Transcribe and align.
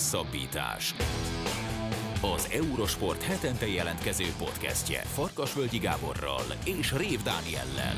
Hosszabbítás. 0.00 0.94
Az 2.34 2.48
Eurosport 2.52 3.22
hetente 3.22 3.66
jelentkező 3.66 4.24
podcastje 4.38 5.00
Farkasvölgyi 5.00 5.78
Gáborral 5.78 6.42
és 6.64 6.92
Rév 6.92 7.22
Dániellel. 7.22 7.94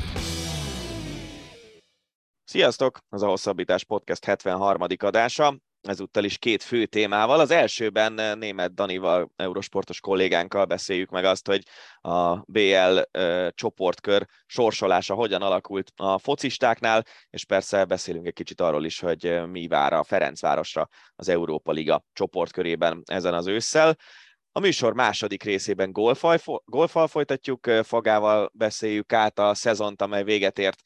Sziasztok! 2.43 2.97
Az 3.09 3.21
a 3.21 3.27
Hosszabbítás 3.27 3.83
Podcast 3.83 4.25
73. 4.25 4.81
adása 4.97 5.57
ezúttal 5.87 6.23
is 6.23 6.37
két 6.37 6.63
fő 6.63 6.85
témával. 6.85 7.39
Az 7.39 7.51
elsőben 7.51 8.19
eh, 8.19 8.35
német 8.35 8.73
Danival, 8.73 9.31
eurosportos 9.35 9.99
kollégánkkal 9.99 10.65
beszéljük 10.65 11.09
meg 11.09 11.25
azt, 11.25 11.47
hogy 11.47 11.63
a 12.01 12.35
BL 12.35 12.99
uh, 13.17 13.47
csoportkör 13.49 14.25
sorsolása 14.45 15.13
hogyan 15.13 15.41
alakult 15.41 15.91
a 15.95 16.17
focistáknál, 16.17 17.05
és 17.29 17.45
persze 17.45 17.85
beszélünk 17.85 18.27
egy 18.27 18.33
kicsit 18.33 18.61
arról 18.61 18.85
is, 18.85 18.99
hogy 18.99 19.25
eh, 19.25 19.45
mi 19.45 19.67
vár 19.67 19.93
a 19.93 20.03
Ferencvárosra 20.03 20.89
az 21.15 21.29
Európa 21.29 21.71
Liga 21.71 22.05
csoportkörében 22.13 23.01
ezen 23.05 23.33
az 23.33 23.47
ősszel. 23.47 23.97
A 24.55 24.59
műsor 24.59 24.93
második 24.93 25.43
részében 25.43 25.91
golfal 26.65 27.07
folytatjuk, 27.07 27.67
Fagával 27.83 28.51
beszéljük 28.53 29.13
át 29.13 29.39
a 29.39 29.53
szezont, 29.53 30.01
amely 30.01 30.23
véget 30.23 30.59
ért 30.59 30.81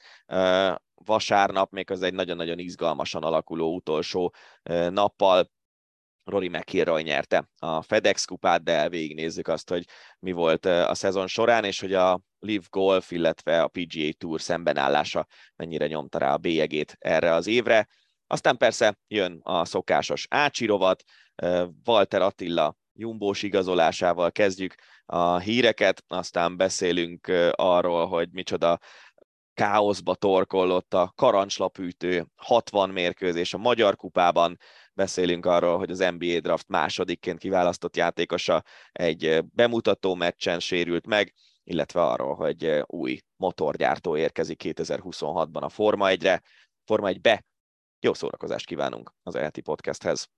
vasárnap, 0.93 1.71
még 1.71 1.91
az 1.91 2.01
egy 2.01 2.13
nagyon-nagyon 2.13 2.59
izgalmasan 2.59 3.23
alakuló 3.23 3.75
utolsó 3.75 4.33
nappal. 4.89 5.51
Rory 6.23 6.47
McIlroy 6.47 7.01
nyerte 7.03 7.49
a 7.59 7.81
FedEx 7.81 8.25
kupát, 8.25 8.63
de 8.63 8.89
végignézzük 8.89 9.47
azt, 9.47 9.69
hogy 9.69 9.85
mi 10.19 10.31
volt 10.31 10.65
a 10.65 10.93
szezon 10.95 11.27
során, 11.27 11.63
és 11.63 11.79
hogy 11.79 11.93
a 11.93 12.21
Live 12.39 12.65
Golf, 12.69 13.11
illetve 13.11 13.61
a 13.61 13.67
PGA 13.67 14.11
Tour 14.17 14.41
szembenállása 14.41 15.27
mennyire 15.55 15.87
nyomta 15.87 16.17
rá 16.17 16.33
a 16.33 16.37
bélyegét 16.37 16.95
erre 16.99 17.33
az 17.33 17.47
évre. 17.47 17.87
Aztán 18.27 18.57
persze 18.57 18.97
jön 19.07 19.39
a 19.43 19.65
szokásos 19.65 20.25
Ácsi 20.29 20.65
rovat, 20.65 21.03
Walter 21.85 22.21
Attila 22.21 22.75
jumbós 22.97 23.43
igazolásával 23.43 24.31
kezdjük 24.31 24.75
a 25.05 25.37
híreket, 25.37 26.03
aztán 26.07 26.57
beszélünk 26.57 27.27
arról, 27.51 28.07
hogy 28.07 28.29
micsoda 28.31 28.79
káoszba 29.53 30.15
torkollott 30.15 30.93
a 30.93 31.11
karancslapűtő 31.15 32.27
60 32.35 32.89
mérkőzés 32.89 33.53
a 33.53 33.57
Magyar 33.57 33.95
Kupában, 33.95 34.57
beszélünk 34.93 35.45
arról, 35.45 35.77
hogy 35.77 35.91
az 35.91 35.99
NBA 36.17 36.39
draft 36.39 36.67
másodikként 36.67 37.39
kiválasztott 37.39 37.95
játékosa 37.95 38.63
egy 38.91 39.43
bemutató 39.45 40.15
meccsen 40.15 40.59
sérült 40.59 41.07
meg, 41.07 41.33
illetve 41.63 42.01
arról, 42.01 42.35
hogy 42.35 42.83
új 42.85 43.19
motorgyártó 43.35 44.17
érkezik 44.17 44.61
2026-ban 44.63 45.61
a 45.61 45.69
Forma 45.69 46.07
1-re, 46.09 46.41
Forma 46.85 47.09
1-be. 47.11 47.45
Jó 47.99 48.13
szórakozást 48.13 48.65
kívánunk 48.65 49.13
az 49.23 49.35
ELTI 49.35 49.61
podcasthez. 49.61 50.29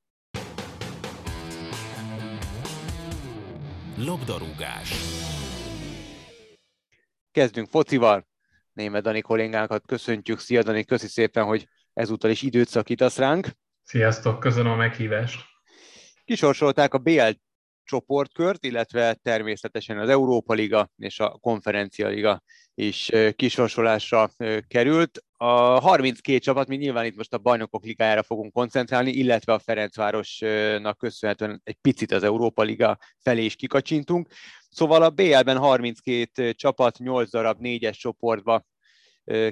Labdarúgás. 4.06 4.94
Kezdünk 7.32 7.70
focival. 7.70 8.28
Német 8.74 9.04
Dani 9.04 9.22
kollégánkat 9.22 9.86
köszöntjük. 9.86 10.40
Szia 10.40 10.64
Dani, 10.64 10.84
köszi 10.84 11.08
szépen, 11.08 11.44
hogy 11.44 11.68
ezúttal 11.94 12.32
is 12.32 12.42
időt 12.42 12.68
szakítasz 12.68 13.18
ránk. 13.18 13.48
Sziasztok, 13.84 14.40
köszönöm 14.40 14.72
a 14.72 14.76
meghívást. 14.76 15.46
Kisorsolták 16.26 16.94
a 16.94 16.98
BL 16.98 17.30
csoportkört, 17.84 18.66
illetve 18.66 19.14
természetesen 19.14 20.00
az 20.00 20.10
Európa 20.10 20.54
Liga 20.54 20.90
és 20.98 21.20
a 21.20 21.30
Konferencia 21.30 22.08
Liga 22.08 22.44
is 22.74 23.12
kisorsolásra 23.36 24.30
került. 24.68 25.24
A 25.42 25.80
32 25.80 26.40
csapat, 26.40 26.68
mi 26.68 26.76
nyilván 26.76 27.06
itt 27.06 27.16
most 27.16 27.34
a 27.34 27.38
bajnokok 27.38 27.86
ligájára 27.86 28.24
fogunk 28.24 28.54
koncentrálni, 28.54 29.12
illetve 29.12 29.54
a 29.54 29.60
Ferencvárosnak 29.60 30.98
köszönhetően 30.98 31.62
egy 31.64 31.78
picit 31.82 32.12
az 32.12 32.24
Európa 32.24 32.64
Liga 32.64 32.98
felé 33.18 33.46
is 33.46 33.56
kikacsintunk. 33.56 34.28
Szóval 34.70 35.04
a 35.04 35.10
BL-ben 35.10 35.58
32 35.58 36.52
csapat, 36.52 36.98
8 36.98 37.30
darab 37.30 37.58
4-es 37.62 37.98
csoportba 37.98 38.66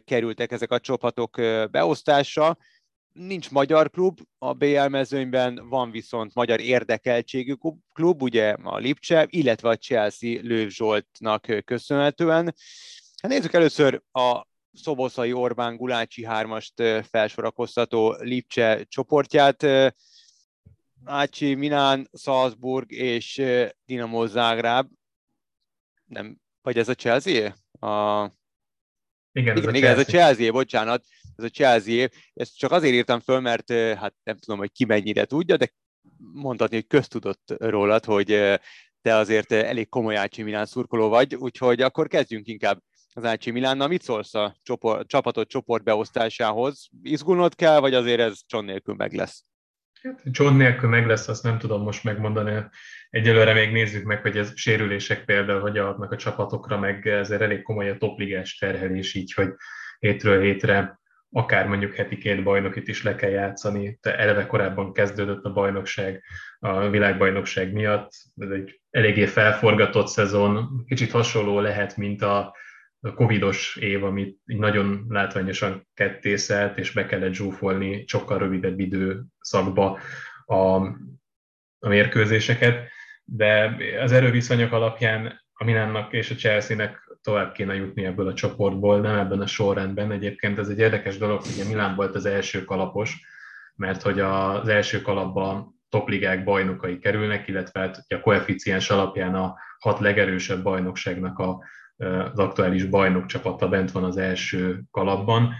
kerültek 0.05 0.51
ezek 0.51 0.71
a 0.71 0.79
csapatok 0.79 1.35
beosztásra. 1.71 2.57
Nincs 3.13 3.51
magyar 3.51 3.89
klub 3.89 4.19
a 4.37 4.53
BL 4.53 4.87
mezőnyben, 4.87 5.69
van 5.69 5.91
viszont 5.91 6.33
magyar 6.33 6.59
érdekeltségű 6.59 7.53
klub, 7.93 8.21
ugye 8.21 8.55
a 8.63 8.77
Lipcse, 8.77 9.25
illetve 9.29 9.69
a 9.69 9.77
Chelsea 9.77 10.39
Lőv 10.41 10.69
Zsoltnak 10.69 11.47
köszönhetően. 11.65 12.55
Hát 13.21 13.31
nézzük 13.31 13.53
először 13.53 14.01
a 14.11 14.46
Szoboszai 14.77 15.33
Orbán 15.33 15.75
Gulácsi 15.75 16.25
hármast 16.25 16.73
felsorakoztató 17.09 18.15
Lipcse 18.19 18.83
csoportját. 18.83 19.65
Ácsi, 21.05 21.53
Milán, 21.53 22.09
Salzburg 22.13 22.91
és 22.91 23.41
Dinamo 23.85 24.25
Zágráb. 24.25 24.89
Nem, 26.05 26.37
vagy 26.61 26.77
ez 26.77 26.89
a 26.89 26.93
Chelsea? 26.93 27.55
A... 27.79 28.23
Igen, 29.31 29.57
igen, 29.57 29.57
ez 29.57 29.65
a 29.65 29.69
igen, 29.69 29.81
Chelsea. 29.81 29.89
ez 29.89 29.99
a 29.99 30.11
Chelsea, 30.11 30.51
bocsánat, 30.51 31.05
ez 31.35 31.43
a 31.43 31.49
Chelsea. 31.49 32.07
Ezt 32.33 32.57
csak 32.57 32.71
azért 32.71 32.93
írtam 32.93 33.19
föl, 33.19 33.39
mert 33.39 33.71
hát 33.71 34.15
nem 34.23 34.37
tudom, 34.37 34.59
hogy 34.59 34.71
ki 34.71 34.85
mennyire 34.85 35.25
tudja, 35.25 35.57
de 35.57 35.73
mondhatni, 36.33 36.75
hogy 36.75 36.87
köztudott 36.87 37.53
rólad, 37.57 38.05
hogy 38.05 38.27
te 39.01 39.15
azért 39.15 39.51
elég 39.51 39.89
komoly 39.89 40.15
Ácsi 40.15 40.43
Milán 40.43 40.65
szurkoló 40.65 41.09
vagy, 41.09 41.35
úgyhogy 41.35 41.81
akkor 41.81 42.07
kezdjünk 42.07 42.47
inkább 42.47 42.81
az 43.17 43.25
Ácsi 43.25 43.51
Milánnal. 43.51 43.87
Mit 43.87 44.01
szólsz 44.01 44.33
a 44.33 44.55
csoport, 44.63 45.07
csapatot 45.07 45.49
csoportbeosztásához? 45.49 46.89
Izgulnod 47.01 47.55
kell, 47.55 47.79
vagy 47.79 47.93
azért 47.93 48.19
ez 48.19 48.39
cson 48.45 48.65
nélkül 48.65 48.95
meg 48.95 49.13
lesz? 49.13 49.45
Hát, 50.01 50.21
John 50.23 50.55
nélkül 50.55 50.89
meg 50.89 51.07
lesz, 51.07 51.27
azt 51.27 51.43
nem 51.43 51.57
tudom 51.57 51.81
most 51.83 52.03
megmondani. 52.03 52.63
Egyelőre 53.09 53.53
még 53.53 53.71
nézzük 53.71 54.03
meg, 54.03 54.21
hogy 54.21 54.37
ez 54.37 54.51
sérülések 54.55 55.25
például 55.25 55.59
hogy 55.59 55.77
adnak 55.77 56.11
a 56.11 56.15
csapatokra, 56.15 56.79
meg 56.79 57.07
ezért 57.07 57.41
elég 57.41 57.61
komoly 57.61 57.89
a 57.89 57.97
topligás 57.97 58.57
terhelés, 58.57 59.13
így, 59.13 59.33
hogy 59.33 59.49
hétről 59.99 60.41
hétre 60.41 60.99
akár 61.31 61.67
mondjuk 61.67 61.93
heti 61.93 62.17
két 62.17 62.43
bajnokit 62.43 62.87
is 62.87 63.03
le 63.03 63.15
kell 63.15 63.29
játszani. 63.29 63.97
De 64.01 64.17
eleve 64.17 64.45
korábban 64.45 64.93
kezdődött 64.93 65.43
a 65.43 65.53
bajnokság 65.53 66.23
a 66.59 66.89
világbajnokság 66.89 67.73
miatt. 67.73 68.11
Ez 68.35 68.49
egy 68.49 68.81
eléggé 68.89 69.25
felforgatott 69.25 70.07
szezon, 70.07 70.83
kicsit 70.87 71.11
hasonló 71.11 71.59
lehet, 71.59 71.97
mint 71.97 72.21
a 72.21 72.55
a 73.01 73.13
covidos 73.13 73.75
év, 73.75 74.03
amit 74.03 74.39
nagyon 74.45 75.05
látványosan 75.09 75.87
kettészelt, 75.93 76.77
és 76.77 76.91
be 76.91 77.05
kellett 77.05 77.33
zsúfolni 77.33 78.03
sokkal 78.07 78.37
rövidebb 78.37 78.79
időszakba 78.79 79.99
a, 80.45 80.55
a 81.79 81.87
mérkőzéseket, 81.87 82.89
de 83.23 83.77
az 84.01 84.11
erőviszonyok 84.11 84.71
alapján 84.71 85.45
a 85.53 85.63
Milánnak 85.63 86.13
és 86.13 86.31
a 86.31 86.35
Chelsea-nek 86.35 87.17
tovább 87.21 87.51
kéne 87.51 87.75
jutni 87.75 88.05
ebből 88.05 88.27
a 88.27 88.33
csoportból, 88.33 88.99
nem 88.99 89.17
ebben 89.17 89.41
a 89.41 89.47
sorrendben. 89.47 90.11
Egyébként 90.11 90.57
ez 90.57 90.69
egy 90.69 90.79
érdekes 90.79 91.17
dolog, 91.17 91.41
hogy 91.41 91.65
a 91.65 91.67
Milán 91.67 91.95
volt 91.95 92.15
az 92.15 92.25
első 92.25 92.63
kalapos, 92.63 93.25
mert 93.75 94.01
hogy 94.01 94.19
az 94.19 94.67
első 94.67 95.01
kalapban 95.01 95.81
topligák 95.89 96.43
bajnokai 96.43 96.99
kerülnek, 96.99 97.47
illetve 97.47 97.79
hát 97.79 98.05
a 98.07 98.19
koeficiens 98.19 98.89
alapján 98.89 99.35
a 99.35 99.55
hat 99.79 99.99
legerősebb 99.99 100.63
bajnokságnak 100.63 101.39
a 101.39 101.63
az 101.97 102.39
aktuális 102.39 102.85
bajnok 102.85 103.25
csapata 103.25 103.67
bent 103.67 103.91
van 103.91 104.03
az 104.03 104.17
első 104.17 104.83
kalapban. 104.91 105.53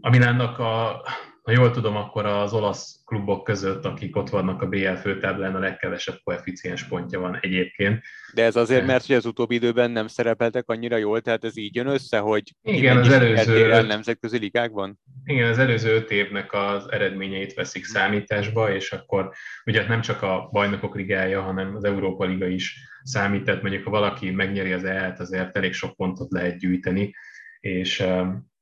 A 0.00 0.10
Milánnak, 0.10 0.58
a, 0.58 1.02
ha 1.46 1.52
jól 1.52 1.70
tudom, 1.70 1.96
akkor 1.96 2.26
az 2.26 2.52
olasz 2.52 3.00
klubok 3.04 3.44
között, 3.44 3.84
akik 3.84 4.16
ott 4.16 4.28
vannak 4.28 4.62
a 4.62 4.66
BL 4.66 4.94
főtáblán, 4.94 5.54
a 5.54 5.58
legkevesebb 5.58 6.16
koeficiens 6.24 6.84
pontja 6.84 7.20
van 7.20 7.38
egyébként. 7.40 8.02
De 8.34 8.44
ez 8.44 8.56
azért, 8.56 8.86
mert 8.86 9.06
hogy 9.06 9.14
az 9.14 9.26
utóbbi 9.26 9.54
időben 9.54 9.90
nem 9.90 10.06
szerepeltek 10.06 10.68
annyira 10.68 10.96
jól, 10.96 11.20
tehát 11.20 11.44
ez 11.44 11.56
így 11.56 11.74
jön 11.74 11.86
össze, 11.86 12.18
hogy 12.18 12.54
igen, 12.62 12.96
az 12.96 13.08
előző 13.08 13.72
el 13.72 13.82
nemzetközi 13.82 14.38
ligákban? 14.38 14.98
Igen, 15.24 15.50
az 15.50 15.58
előző 15.58 15.94
öt 15.94 16.10
évnek 16.10 16.52
az 16.52 16.90
eredményeit 16.90 17.54
veszik 17.54 17.84
számításba, 17.84 18.74
és 18.74 18.92
akkor 18.92 19.30
ugye 19.64 19.86
nem 19.86 20.00
csak 20.00 20.22
a 20.22 20.48
bajnokok 20.52 20.94
ligája, 20.94 21.40
hanem 21.42 21.76
az 21.76 21.84
Európa 21.84 22.24
Liga 22.24 22.46
is 22.46 22.78
számít, 23.02 23.44
tehát 23.44 23.62
mondjuk 23.62 23.84
ha 23.84 23.90
valaki 23.90 24.30
megnyeri 24.30 24.72
az 24.72 24.84
EL-t, 24.84 25.20
azért 25.20 25.56
elég 25.56 25.72
sok 25.72 25.96
pontot 25.96 26.32
lehet 26.32 26.58
gyűjteni, 26.58 27.14
és 27.60 28.04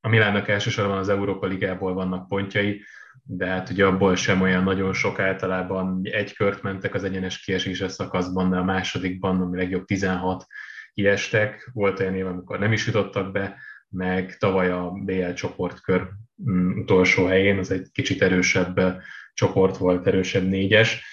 a 0.05 0.09
Milánnak 0.09 0.47
elsősorban 0.47 0.97
az 0.97 1.09
Európa 1.09 1.47
Ligából 1.47 1.93
vannak 1.93 2.27
pontjai, 2.27 2.81
de 3.23 3.45
hát 3.45 3.69
ugye 3.69 3.85
abból 3.85 4.15
sem 4.15 4.41
olyan 4.41 4.63
nagyon 4.63 4.93
sok 4.93 5.19
általában. 5.19 6.01
Egy 6.03 6.33
kört 6.33 6.61
mentek 6.61 6.93
az 6.93 7.03
egyenes 7.03 7.39
kieséses 7.39 7.91
szakaszban, 7.91 8.49
de 8.49 8.57
a 8.57 8.63
másodikban, 8.63 9.41
ami 9.41 9.57
legjobb 9.57 9.85
16 9.85 10.45
kiestek, 10.93 11.69
volt 11.73 11.99
olyan 11.99 12.15
év, 12.15 12.25
amikor 12.25 12.59
nem 12.59 12.71
is 12.71 12.85
jutottak 12.85 13.31
be, 13.31 13.55
meg 13.89 14.37
tavaly 14.37 14.71
a 14.71 14.91
BL 14.91 15.31
csoportkör 15.33 16.07
mm, 16.49 16.79
utolsó 16.79 17.25
helyén, 17.25 17.57
az 17.57 17.71
egy 17.71 17.87
kicsit 17.91 18.21
erősebb 18.21 19.01
csoport 19.33 19.77
volt, 19.77 20.07
erősebb 20.07 20.47
négyes, 20.47 21.05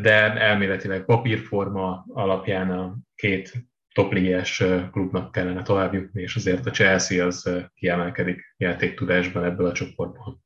de 0.00 0.34
elméletileg 0.38 1.04
papírforma 1.04 2.04
alapján 2.08 2.70
a 2.70 2.96
két 3.14 3.67
topligás 4.02 4.62
klubnak 4.92 5.32
kellene 5.32 5.62
tovább 5.62 5.94
jutni, 5.94 6.22
és 6.22 6.36
azért 6.36 6.66
a 6.66 6.70
Chelsea 6.70 7.26
az 7.26 7.50
kiemelkedik 7.74 8.54
játéktudásban 8.56 9.44
ebből 9.44 9.66
a 9.66 9.72
csoportból. 9.72 10.40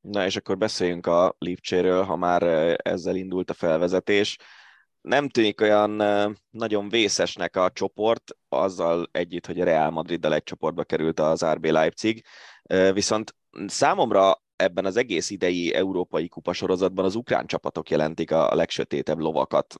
Na 0.00 0.24
és 0.24 0.36
akkor 0.36 0.58
beszéljünk 0.58 1.06
a 1.06 1.34
Lipcséről, 1.38 2.02
ha 2.02 2.16
már 2.16 2.42
ezzel 2.82 3.16
indult 3.16 3.50
a 3.50 3.54
felvezetés. 3.54 4.38
Nem 5.00 5.28
tűnik 5.28 5.60
olyan 5.60 6.02
nagyon 6.50 6.88
vészesnek 6.88 7.56
a 7.56 7.70
csoport, 7.70 8.36
azzal 8.48 9.08
együtt, 9.12 9.46
hogy 9.46 9.60
a 9.60 9.64
Real 9.64 9.90
Madriddal 9.90 10.34
egy 10.34 10.42
csoportba 10.42 10.84
került 10.84 11.20
az 11.20 11.44
RB 11.44 11.64
Leipzig, 11.64 12.24
viszont 12.92 13.34
számomra 13.66 14.42
ebben 14.56 14.84
az 14.84 14.96
egész 14.96 15.30
idei 15.30 15.74
európai 15.74 16.28
kupasorozatban 16.28 17.04
az 17.04 17.14
ukrán 17.14 17.46
csapatok 17.46 17.90
jelentik 17.90 18.30
a 18.30 18.54
legsötétebb 18.54 19.18
lovakat. 19.18 19.74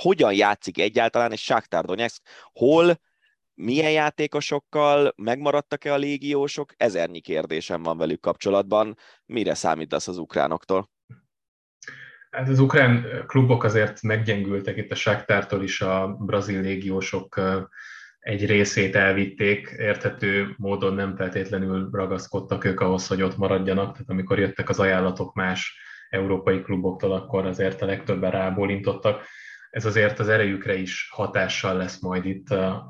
Hogyan 0.00 0.32
játszik 0.32 0.78
egyáltalán 0.78 1.32
egy 1.32 1.38
Shakhtar 1.38 1.84
Donetsk? 1.84 2.22
Hol 2.52 3.00
milyen 3.54 3.90
játékosokkal, 3.90 5.12
megmaradtak-e 5.16 5.92
a 5.92 5.96
légiósok? 5.96 6.72
Ezernyi 6.76 7.20
kérdésem 7.20 7.82
van 7.82 7.98
velük 7.98 8.20
kapcsolatban. 8.20 8.96
Mire 9.26 9.54
számítasz 9.54 10.08
az 10.08 10.18
ukránoktól? 10.18 10.90
Hát 12.30 12.48
az 12.48 12.58
ukrán 12.58 13.06
klubok 13.26 13.64
azért 13.64 14.02
meggyengültek, 14.02 14.76
itt 14.76 14.90
a 14.90 14.94
Sáktártól 14.94 15.62
is 15.62 15.80
a 15.80 16.16
brazil 16.20 16.60
légiósok 16.60 17.40
egy 18.18 18.46
részét 18.46 18.96
elvitték, 18.96 19.74
érthető 19.78 20.54
módon 20.56 20.94
nem 20.94 21.16
feltétlenül 21.16 21.88
ragaszkodtak 21.92 22.64
ők 22.64 22.80
ahhoz, 22.80 23.06
hogy 23.06 23.22
ott 23.22 23.36
maradjanak, 23.36 23.92
tehát 23.92 24.10
amikor 24.10 24.38
jöttek 24.38 24.68
az 24.68 24.80
ajánlatok 24.80 25.34
más 25.34 25.78
európai 26.10 26.62
kluboktól, 26.62 27.12
akkor 27.12 27.46
azért 27.46 27.82
a 27.82 27.86
legtöbben 27.86 28.30
rábólintottak. 28.30 29.24
Ez 29.70 29.84
azért 29.84 30.18
az 30.18 30.28
erejükre 30.28 30.74
is 30.74 31.08
hatással 31.10 31.76
lesz 31.76 32.00
majd 32.00 32.24
itt, 32.24 32.46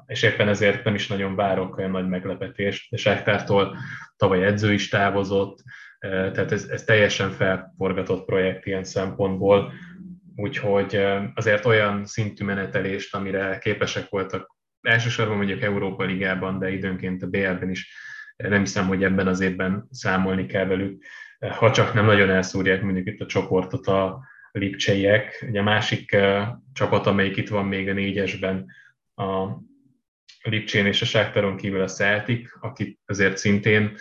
és 0.07 0.23
éppen 0.23 0.49
ezért 0.49 0.85
nem 0.85 0.95
is 0.95 1.07
nagyon 1.07 1.35
várok 1.35 1.77
olyan 1.77 1.91
nagy 1.91 2.09
meglepetést. 2.09 2.93
És 2.93 3.07
Ektártól 3.07 3.77
tavaly 4.17 4.45
edző 4.45 4.73
is 4.73 4.89
távozott, 4.89 5.63
tehát 5.99 6.53
ez, 6.53 6.65
ez 6.65 6.85
teljesen 6.85 7.31
felforgatott 7.31 8.25
projekt 8.25 8.67
ilyen 8.67 8.85
szempontból, 8.85 9.73
úgyhogy 10.37 11.07
azért 11.35 11.65
olyan 11.65 12.07
szintű 12.07 12.45
menetelést, 12.45 13.15
amire 13.15 13.59
képesek 13.59 14.09
voltak 14.09 14.57
elsősorban 14.81 15.37
mondjuk 15.37 15.63
Európa 15.63 16.05
Ligában, 16.05 16.59
de 16.59 16.71
időnként 16.71 17.23
a 17.23 17.27
BL-ben 17.27 17.71
is 17.71 17.93
nem 18.37 18.61
hiszem, 18.61 18.87
hogy 18.87 19.05
ebben 19.05 19.27
az 19.27 19.41
évben 19.41 19.89
számolni 19.91 20.47
kell 20.47 20.67
velük, 20.67 21.05
ha 21.39 21.71
csak 21.71 21.95
nem 21.95 22.05
nagyon 22.05 22.31
elszúrják 22.31 22.83
mondjuk 22.83 23.07
itt 23.07 23.21
a 23.21 23.27
csoportot 23.27 23.87
a, 23.87 24.21
lipcseiek. 24.53 25.45
Ugye 25.49 25.61
a 25.61 25.63
másik 25.63 26.17
csapat, 26.73 27.07
amelyik 27.07 27.37
itt 27.37 27.49
van 27.49 27.67
még 27.67 27.89
a 27.89 27.93
négyesben, 27.93 28.67
a 29.15 29.47
Lipcsén 30.43 30.87
és 30.87 31.03
a 31.03 31.05
Sáktaron 31.05 31.57
kívül 31.57 31.81
a 31.81 31.89
Celtic, 31.89 32.51
akit 32.61 32.99
azért 33.07 33.37
szintén 33.37 33.97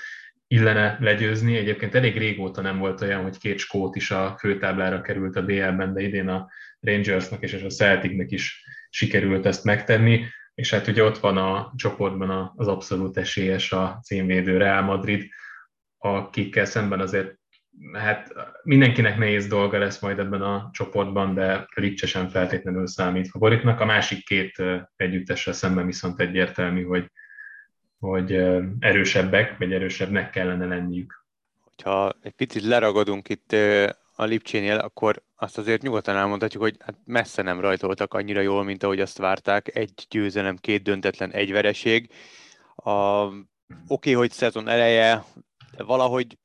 illene 0.47 0.97
legyőzni. 0.99 1.57
Egyébként 1.57 1.95
elég 1.95 2.17
régóta 2.17 2.61
nem 2.61 2.77
volt 2.77 3.01
olyan, 3.01 3.23
hogy 3.23 3.37
két 3.37 3.57
skót 3.57 3.95
is 3.95 4.11
a 4.11 4.35
főtáblára 4.39 5.01
került 5.01 5.35
a 5.35 5.45
BL-ben, 5.45 5.93
de 5.93 6.01
idén 6.01 6.27
a 6.27 6.47
Rangersnek 6.79 7.41
és 7.41 7.53
a 7.53 7.67
Celticnek 7.67 8.31
is 8.31 8.63
sikerült 8.89 9.45
ezt 9.45 9.63
megtenni. 9.63 10.25
És 10.55 10.69
hát 10.69 10.87
ugye 10.87 11.03
ott 11.03 11.17
van 11.17 11.37
a 11.37 11.73
csoportban 11.75 12.53
az 12.55 12.67
abszolút 12.67 13.17
esélyes 13.17 13.71
a 13.71 13.99
címvédő 14.03 14.57
Real 14.57 14.81
Madrid, 14.81 15.29
akikkel 15.97 16.65
szemben 16.65 16.99
azért 16.99 17.35
hát 17.93 18.33
mindenkinek 18.63 19.17
nehéz 19.17 19.47
dolga 19.47 19.77
lesz 19.77 19.99
majd 20.01 20.19
ebben 20.19 20.41
a 20.41 20.69
csoportban, 20.73 21.33
de 21.33 21.67
Lipcse 21.75 22.07
sem 22.07 22.27
feltétlenül 22.27 22.87
számít 22.87 23.29
favoritnak. 23.29 23.79
A 23.79 23.85
másik 23.85 24.25
két 24.25 24.63
együttessel 24.95 25.53
szemben 25.53 25.85
viszont 25.85 26.19
egyértelmű, 26.19 26.83
hogy, 26.83 27.11
hogy 27.99 28.31
erősebbek, 28.79 29.57
vagy 29.57 29.73
erősebbnek 29.73 30.29
kellene 30.29 30.65
lenniük. 30.65 31.25
Hogyha 31.63 32.13
egy 32.21 32.31
picit 32.31 32.63
leragadunk 32.63 33.29
itt 33.29 33.55
a 34.15 34.23
Lipcsénél, 34.23 34.77
akkor 34.77 35.23
azt 35.35 35.57
azért 35.57 35.81
nyugodtan 35.81 36.15
elmondhatjuk, 36.15 36.63
hogy 36.63 36.75
hát 36.79 36.95
messze 37.05 37.41
nem 37.41 37.59
rajtoltak 37.59 38.13
annyira 38.13 38.41
jól, 38.41 38.63
mint 38.63 38.83
ahogy 38.83 38.99
azt 38.99 39.17
várták. 39.17 39.75
Egy 39.75 40.05
győzelem, 40.09 40.55
két 40.55 40.83
döntetlen, 40.83 41.31
egy 41.31 41.51
vereség. 41.51 42.09
A, 42.75 42.91
oké, 42.91 43.45
okay, 43.87 44.13
hogy 44.13 44.31
szezon 44.31 44.67
eleje, 44.67 45.23
de 45.75 45.83
valahogy 45.83 46.37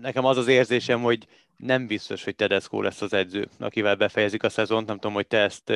nekem 0.00 0.24
az 0.24 0.36
az 0.36 0.46
érzésem, 0.46 1.02
hogy 1.02 1.26
nem 1.56 1.86
biztos, 1.86 2.24
hogy 2.24 2.34
Tedesco 2.34 2.82
lesz 2.82 3.02
az 3.02 3.12
edző, 3.12 3.48
akivel 3.58 3.96
befejezik 3.96 4.42
a 4.42 4.48
szezont. 4.48 4.86
Nem 4.86 4.96
tudom, 4.96 5.14
hogy 5.14 5.26
te 5.26 5.38
ezt 5.38 5.72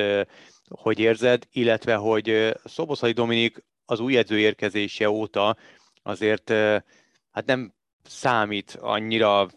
hogy 0.69 0.99
érzed, 0.99 1.47
illetve 1.51 1.95
hogy 1.95 2.55
Szoboszai 2.63 3.11
Dominik 3.11 3.63
az 3.85 3.99
új 3.99 4.17
edző 4.17 4.39
érkezése 4.39 5.09
óta 5.09 5.57
azért 6.03 6.49
hát 7.31 7.45
nem 7.45 7.73
számít 8.03 8.77
annyira 8.81 9.47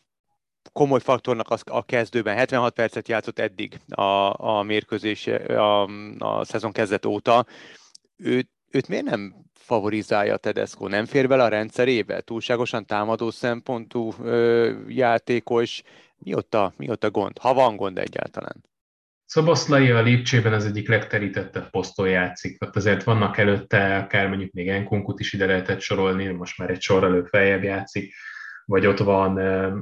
komoly 0.73 1.01
faktornak 1.01 1.51
az, 1.51 1.63
a 1.65 1.85
kezdőben. 1.85 2.37
76 2.37 2.75
percet 2.75 3.09
játszott 3.09 3.39
eddig 3.39 3.81
a, 3.89 4.41
a 4.41 4.63
mérkőzés 4.63 5.27
a, 5.27 5.83
a 6.19 6.45
szezon 6.45 6.73
kezdet 6.73 7.07
óta. 7.07 7.47
Őt, 8.17 8.51
őt 8.75 8.89
miért 8.89 9.05
nem 9.05 9.35
favorizálja 9.55 10.37
Tedesco, 10.37 10.89
nem 10.89 11.05
fér 11.05 11.29
bele 11.29 11.43
a 11.43 11.49
rendszerébe, 11.49 12.21
túlságosan 12.21 12.87
támadó 12.87 13.31
szempontú 13.31 14.13
ö, 14.23 14.73
játékos, 14.89 15.83
mi 16.19 16.35
ott, 16.35 16.55
a, 16.55 16.73
mi 16.77 16.91
ott 16.91 17.05
a 17.05 17.11
gond, 17.11 17.39
ha 17.39 17.55
van 17.55 17.77
gond 17.77 17.99
egyáltalán? 17.99 18.65
Szoboszlai 19.25 19.91
a 19.91 20.03
Lipcsében 20.03 20.53
az 20.53 20.65
egyik 20.65 20.89
legterítettebb 20.89 21.71
poszton 21.71 22.09
játszik. 22.09 22.63
Ott 22.63 22.77
azért 22.77 23.03
vannak 23.03 23.39
előtte, 23.39 23.97
akár 23.97 24.29
mondjuk 24.29 24.53
még 24.53 24.69
Enkunkut 24.69 25.21
is 25.21 25.33
ide 25.33 25.47
lehetett 25.47 25.81
sorolni, 25.81 26.27
most 26.27 26.59
már 26.59 26.71
egy 26.71 26.81
sorrel 26.81 27.25
feljebb 27.31 27.63
játszik, 27.63 28.15
vagy 28.65 28.87
ott 28.87 28.99
van 28.99 29.33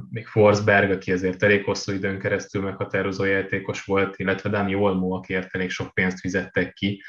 még 0.09 0.27
Forsberg, 0.27 0.91
aki 0.91 1.11
azért 1.11 1.43
elég 1.43 1.63
hosszú 1.63 1.91
időn 1.91 2.19
keresztül 2.19 2.61
meghatározó 2.61 3.23
játékos 3.23 3.83
volt, 3.83 4.17
illetve 4.17 4.49
Dani 4.49 4.75
Olmo, 4.75 5.15
akiért 5.15 5.55
elég 5.55 5.69
sok 5.69 5.93
pénzt 5.93 6.19
fizettek 6.19 6.73
ki 6.73 7.03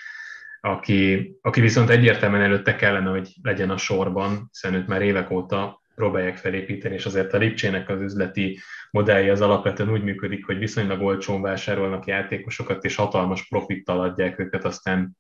aki, 0.64 1.32
aki 1.40 1.60
viszont 1.60 1.90
egyértelműen 1.90 2.42
előtte 2.42 2.76
kellene, 2.76 3.10
hogy 3.10 3.34
legyen 3.42 3.70
a 3.70 3.76
sorban, 3.76 4.48
hiszen 4.50 4.74
őt 4.74 4.86
már 4.86 5.02
évek 5.02 5.30
óta 5.30 5.82
próbálják 5.94 6.36
felépíteni, 6.36 6.94
és 6.94 7.06
azért 7.06 7.32
a 7.32 7.38
Lipcsének 7.38 7.88
az 7.88 8.00
üzleti 8.00 8.58
modellje 8.90 9.32
az 9.32 9.40
alapvetően 9.40 9.92
úgy 9.92 10.02
működik, 10.02 10.46
hogy 10.46 10.58
viszonylag 10.58 11.02
olcsón 11.02 11.42
vásárolnak 11.42 12.06
játékosokat, 12.06 12.84
és 12.84 12.94
hatalmas 12.94 13.48
profittal 13.48 14.00
adják 14.00 14.38
őket 14.38 14.64
aztán 14.64 15.16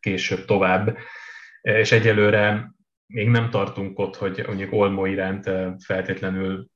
később 0.00 0.44
tovább. 0.44 0.96
És 1.62 1.92
egyelőre 1.92 2.74
még 3.06 3.28
nem 3.28 3.50
tartunk 3.50 3.98
ott, 3.98 4.16
hogy 4.16 4.44
mondjuk 4.46 4.72
Olmo 4.72 5.06
iránt 5.06 5.50
feltétlenül 5.84 6.66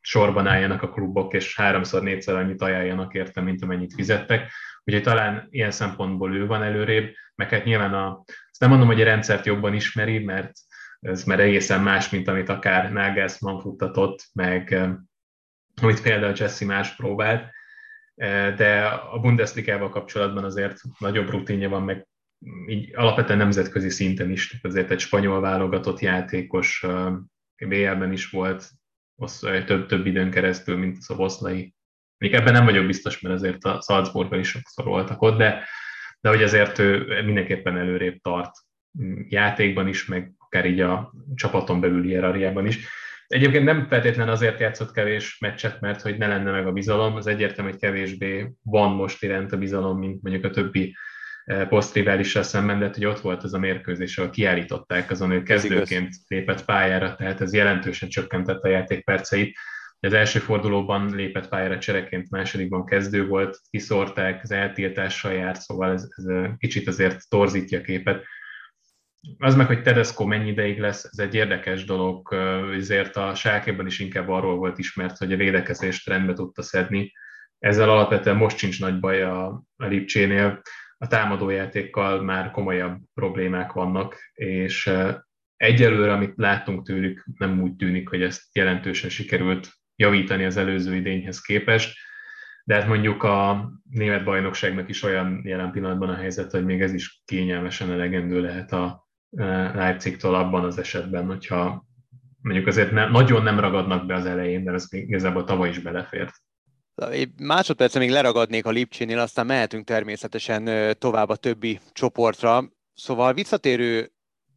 sorban 0.00 0.46
álljanak 0.46 0.82
a 0.82 0.90
klubok, 0.90 1.34
és 1.34 1.56
háromszor, 1.56 2.02
négyszer 2.02 2.34
annyit 2.34 2.62
ajánljanak 2.62 3.14
érte, 3.14 3.40
mint 3.40 3.62
amennyit 3.62 3.94
fizettek. 3.94 4.50
Úgyhogy 4.86 5.02
talán 5.02 5.46
ilyen 5.50 5.70
szempontból 5.70 6.34
ő 6.34 6.46
van 6.46 6.62
előrébb, 6.62 7.14
meg 7.34 7.50
hát 7.50 7.64
nyilván 7.64 7.94
a, 7.94 8.24
azt 8.26 8.60
nem 8.60 8.70
mondom, 8.70 8.86
hogy 8.86 9.00
a 9.00 9.04
rendszert 9.04 9.46
jobban 9.46 9.74
ismeri, 9.74 10.18
mert 10.18 10.52
ez 11.00 11.24
már 11.24 11.40
egészen 11.40 11.82
más, 11.82 12.10
mint 12.10 12.28
amit 12.28 12.48
akár 12.48 12.92
Nagelsmann 12.92 13.60
futtatott, 13.60 14.28
meg 14.32 14.72
eh, 14.72 14.92
amit 15.82 16.02
például 16.02 16.34
Jesse 16.36 16.64
más 16.64 16.96
próbált, 16.96 17.50
eh, 18.14 18.54
de 18.54 18.86
a 18.86 19.18
Bundesliga-val 19.20 19.88
kapcsolatban 19.88 20.44
azért 20.44 20.80
nagyobb 20.98 21.28
rutinja 21.28 21.68
van, 21.68 21.82
meg 21.82 22.06
így 22.66 22.94
alapvetően 22.94 23.38
nemzetközi 23.38 23.90
szinten 23.90 24.30
is, 24.30 24.60
azért 24.62 24.90
egy 24.90 25.00
spanyol 25.00 25.40
válogatott 25.40 26.00
játékos 26.00 26.86
BL-ben 27.56 28.02
eh, 28.02 28.12
is 28.12 28.30
volt 28.30 28.70
több, 29.64 29.86
több 29.86 30.06
időn 30.06 30.30
keresztül, 30.30 30.76
mint 30.76 30.96
a 30.96 31.02
Szoboszlai. 31.02 31.75
Még 32.18 32.34
ebben 32.34 32.52
nem 32.52 32.64
vagyok 32.64 32.86
biztos, 32.86 33.20
mert 33.20 33.34
azért 33.34 33.64
a 33.64 33.80
Salzburgban 33.86 34.38
is 34.38 34.48
sokszor 34.48 34.84
voltak 34.84 35.22
ott, 35.22 35.38
de 35.38 35.64
de 36.26 36.32
hogy 36.32 36.42
azért 36.42 36.78
ő 36.78 37.22
mindenképpen 37.24 37.78
előrébb 37.78 38.20
tart 38.20 38.50
mm, 39.02 39.20
játékban 39.28 39.88
is, 39.88 40.06
meg 40.06 40.32
akár 40.38 40.66
így 40.66 40.80
a 40.80 41.12
csapaton 41.34 41.80
belül 41.80 42.02
hierarchiában 42.02 42.66
is. 42.66 42.88
Egyébként 43.26 43.64
nem 43.64 43.86
feltétlenül 43.88 44.32
azért 44.32 44.60
játszott 44.60 44.92
kevés 44.92 45.38
meccset, 45.38 45.80
mert 45.80 46.00
hogy 46.00 46.18
ne 46.18 46.26
lenne 46.26 46.50
meg 46.50 46.66
a 46.66 46.72
bizalom, 46.72 47.16
az 47.16 47.26
egyértelmű, 47.26 47.70
hogy 47.70 47.80
kevésbé 47.80 48.50
van 48.62 48.92
most 48.92 49.22
iránt 49.22 49.52
a 49.52 49.56
bizalom, 49.56 49.98
mint 49.98 50.22
mondjuk 50.22 50.44
a 50.44 50.50
többi 50.50 50.96
eh, 51.44 51.68
posztriválissal 51.68 52.42
szemben, 52.42 52.78
de 52.78 52.90
hogy 52.92 53.04
ott 53.04 53.20
volt 53.20 53.42
az 53.42 53.54
a 53.54 53.58
mérkőzés, 53.58 54.18
ahol 54.18 54.30
kiállították 54.30 55.10
azon, 55.10 55.28
hogy 55.28 55.42
kezdőként 55.42 56.14
lépett 56.26 56.64
pályára, 56.64 57.14
tehát 57.14 57.40
ez 57.40 57.54
jelentősen 57.54 58.08
csökkentette 58.08 58.68
a 58.68 58.72
játékperceit. 58.72 59.58
Az 60.06 60.12
első 60.12 60.38
fordulóban 60.38 61.14
lépett 61.14 61.48
pályára 61.48 61.78
csereként, 61.78 62.30
másodikban 62.30 62.84
kezdő 62.84 63.26
volt, 63.26 63.58
kiszórták, 63.70 64.42
az 64.42 64.50
eltiltással 64.50 65.32
járt, 65.32 65.60
szóval 65.60 65.92
ez, 65.92 66.08
ez 66.16 66.24
kicsit 66.56 66.88
azért 66.88 67.28
torzítja 67.28 67.78
a 67.78 67.82
képet. 67.82 68.24
Az 69.38 69.54
meg, 69.54 69.66
hogy 69.66 69.82
Tedesco 69.82 70.26
mennyi 70.26 70.48
ideig 70.48 70.80
lesz, 70.80 71.04
ez 71.04 71.18
egy 71.18 71.34
érdekes 71.34 71.84
dolog, 71.84 72.34
ezért 72.74 73.16
a 73.16 73.34
sákéban 73.34 73.86
is 73.86 73.98
inkább 73.98 74.28
arról 74.28 74.56
volt 74.56 74.78
ismert, 74.78 75.16
hogy 75.16 75.32
a 75.32 75.36
védekezést 75.36 76.08
rendbe 76.08 76.32
tudta 76.32 76.62
szedni. 76.62 77.12
Ezzel 77.58 77.90
alapvetően 77.90 78.36
most 78.36 78.58
sincs 78.58 78.80
nagy 78.80 79.00
baj 79.00 79.22
a, 79.22 79.46
a 79.76 79.86
Lipcsénél, 79.86 80.62
a 80.98 81.06
támadójátékkal 81.06 82.22
már 82.22 82.50
komolyabb 82.50 82.98
problémák 83.14 83.72
vannak, 83.72 84.30
és 84.34 84.90
egyelőre, 85.56 86.12
amit 86.12 86.32
láttunk 86.36 86.86
tőlük, 86.86 87.26
nem 87.38 87.62
úgy 87.62 87.76
tűnik, 87.76 88.08
hogy 88.08 88.22
ezt 88.22 88.56
jelentősen 88.56 89.10
sikerült 89.10 89.68
javítani 89.96 90.44
az 90.44 90.56
előző 90.56 90.94
idényhez 90.94 91.40
képest, 91.40 91.98
de 92.64 92.74
hát 92.74 92.86
mondjuk 92.86 93.22
a 93.22 93.68
német 93.90 94.24
bajnokságnak 94.24 94.88
is 94.88 95.02
olyan 95.02 95.40
jelen 95.44 95.70
pillanatban 95.70 96.08
a 96.08 96.16
helyzet, 96.16 96.50
hogy 96.50 96.64
még 96.64 96.82
ez 96.82 96.92
is 96.92 97.22
kényelmesen 97.24 97.90
elegendő 97.90 98.40
lehet 98.40 98.72
a 98.72 99.08
Leipzigtől 99.74 100.34
abban 100.34 100.64
az 100.64 100.78
esetben, 100.78 101.26
hogyha 101.26 101.86
mondjuk 102.40 102.66
azért 102.66 102.90
ne, 102.90 103.08
nagyon 103.08 103.42
nem 103.42 103.60
ragadnak 103.60 104.06
be 104.06 104.14
az 104.14 104.26
elején, 104.26 104.64
de 104.64 104.72
ez 104.72 104.86
igazából 104.90 105.44
tavaly 105.44 105.68
is 105.68 105.78
belefért. 105.78 106.32
Másodpercen 107.36 108.00
még 108.00 108.10
leragadnék 108.10 108.66
a 108.66 108.70
Lipcsénél, 108.70 109.18
aztán 109.18 109.46
mehetünk 109.46 109.84
természetesen 109.84 110.94
tovább 110.98 111.28
a 111.28 111.36
többi 111.36 111.80
csoportra. 111.92 112.64
Szóval 112.94 113.34
visszatérő 113.34 114.10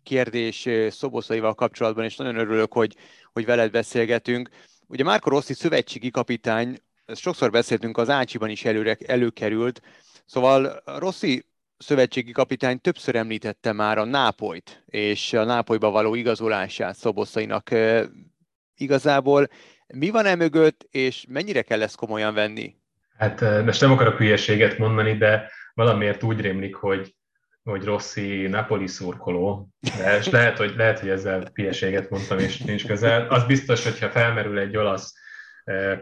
kérdés 0.03 0.67
Szoboszaival 0.89 1.53
kapcsolatban, 1.53 2.03
és 2.03 2.15
nagyon 2.15 2.37
örülök, 2.37 2.73
hogy, 2.73 2.95
hogy 3.31 3.45
veled 3.45 3.71
beszélgetünk. 3.71 4.49
Ugye 4.91 5.03
Márko 5.03 5.29
Rossi 5.29 5.53
szövetségi 5.53 6.09
kapitány, 6.09 6.77
ezt 7.05 7.21
sokszor 7.21 7.51
beszéltünk, 7.51 7.97
az 7.97 8.09
Ácsiban 8.09 8.49
is 8.49 8.65
előre, 8.65 8.97
előkerült, 9.05 9.81
szóval 10.25 10.81
Rossi 10.85 11.45
szövetségi 11.77 12.31
kapitány 12.31 12.81
többször 12.81 13.15
említette 13.15 13.71
már 13.71 13.97
a 13.97 14.03
Nápolyt, 14.03 14.83
és 14.85 15.33
a 15.33 15.43
Nápolyba 15.43 15.89
való 15.89 16.15
igazolását 16.15 16.95
Szoboszainak. 16.95 17.69
Igazából 18.75 19.47
mi 19.87 20.09
van 20.09 20.25
e 20.25 20.35
mögött, 20.35 20.87
és 20.91 21.25
mennyire 21.27 21.61
kell 21.61 21.81
ezt 21.81 21.95
komolyan 21.95 22.33
venni? 22.33 22.75
Hát 23.17 23.65
most 23.65 23.81
nem 23.81 23.91
akarok 23.91 24.17
hülyeséget 24.17 24.77
mondani, 24.77 25.17
de 25.17 25.51
valamiért 25.73 26.23
úgy 26.23 26.41
rémlik, 26.41 26.75
hogy 26.75 27.15
hogy 27.69 27.83
Rossi 27.83 28.47
Napoli 28.47 28.87
szurkoló, 28.87 29.69
és 30.19 30.29
lehet, 30.29 30.57
hogy, 30.57 30.73
lehet, 30.77 30.99
hogy 30.99 31.09
ezzel 31.09 31.43
hülyeséget 31.53 32.09
mondtam, 32.09 32.39
és 32.39 32.57
nincs 32.57 32.85
közel. 32.85 33.27
Az 33.27 33.43
biztos, 33.43 33.83
hogyha 33.83 34.09
felmerül 34.09 34.59
egy 34.59 34.77
olasz 34.77 35.13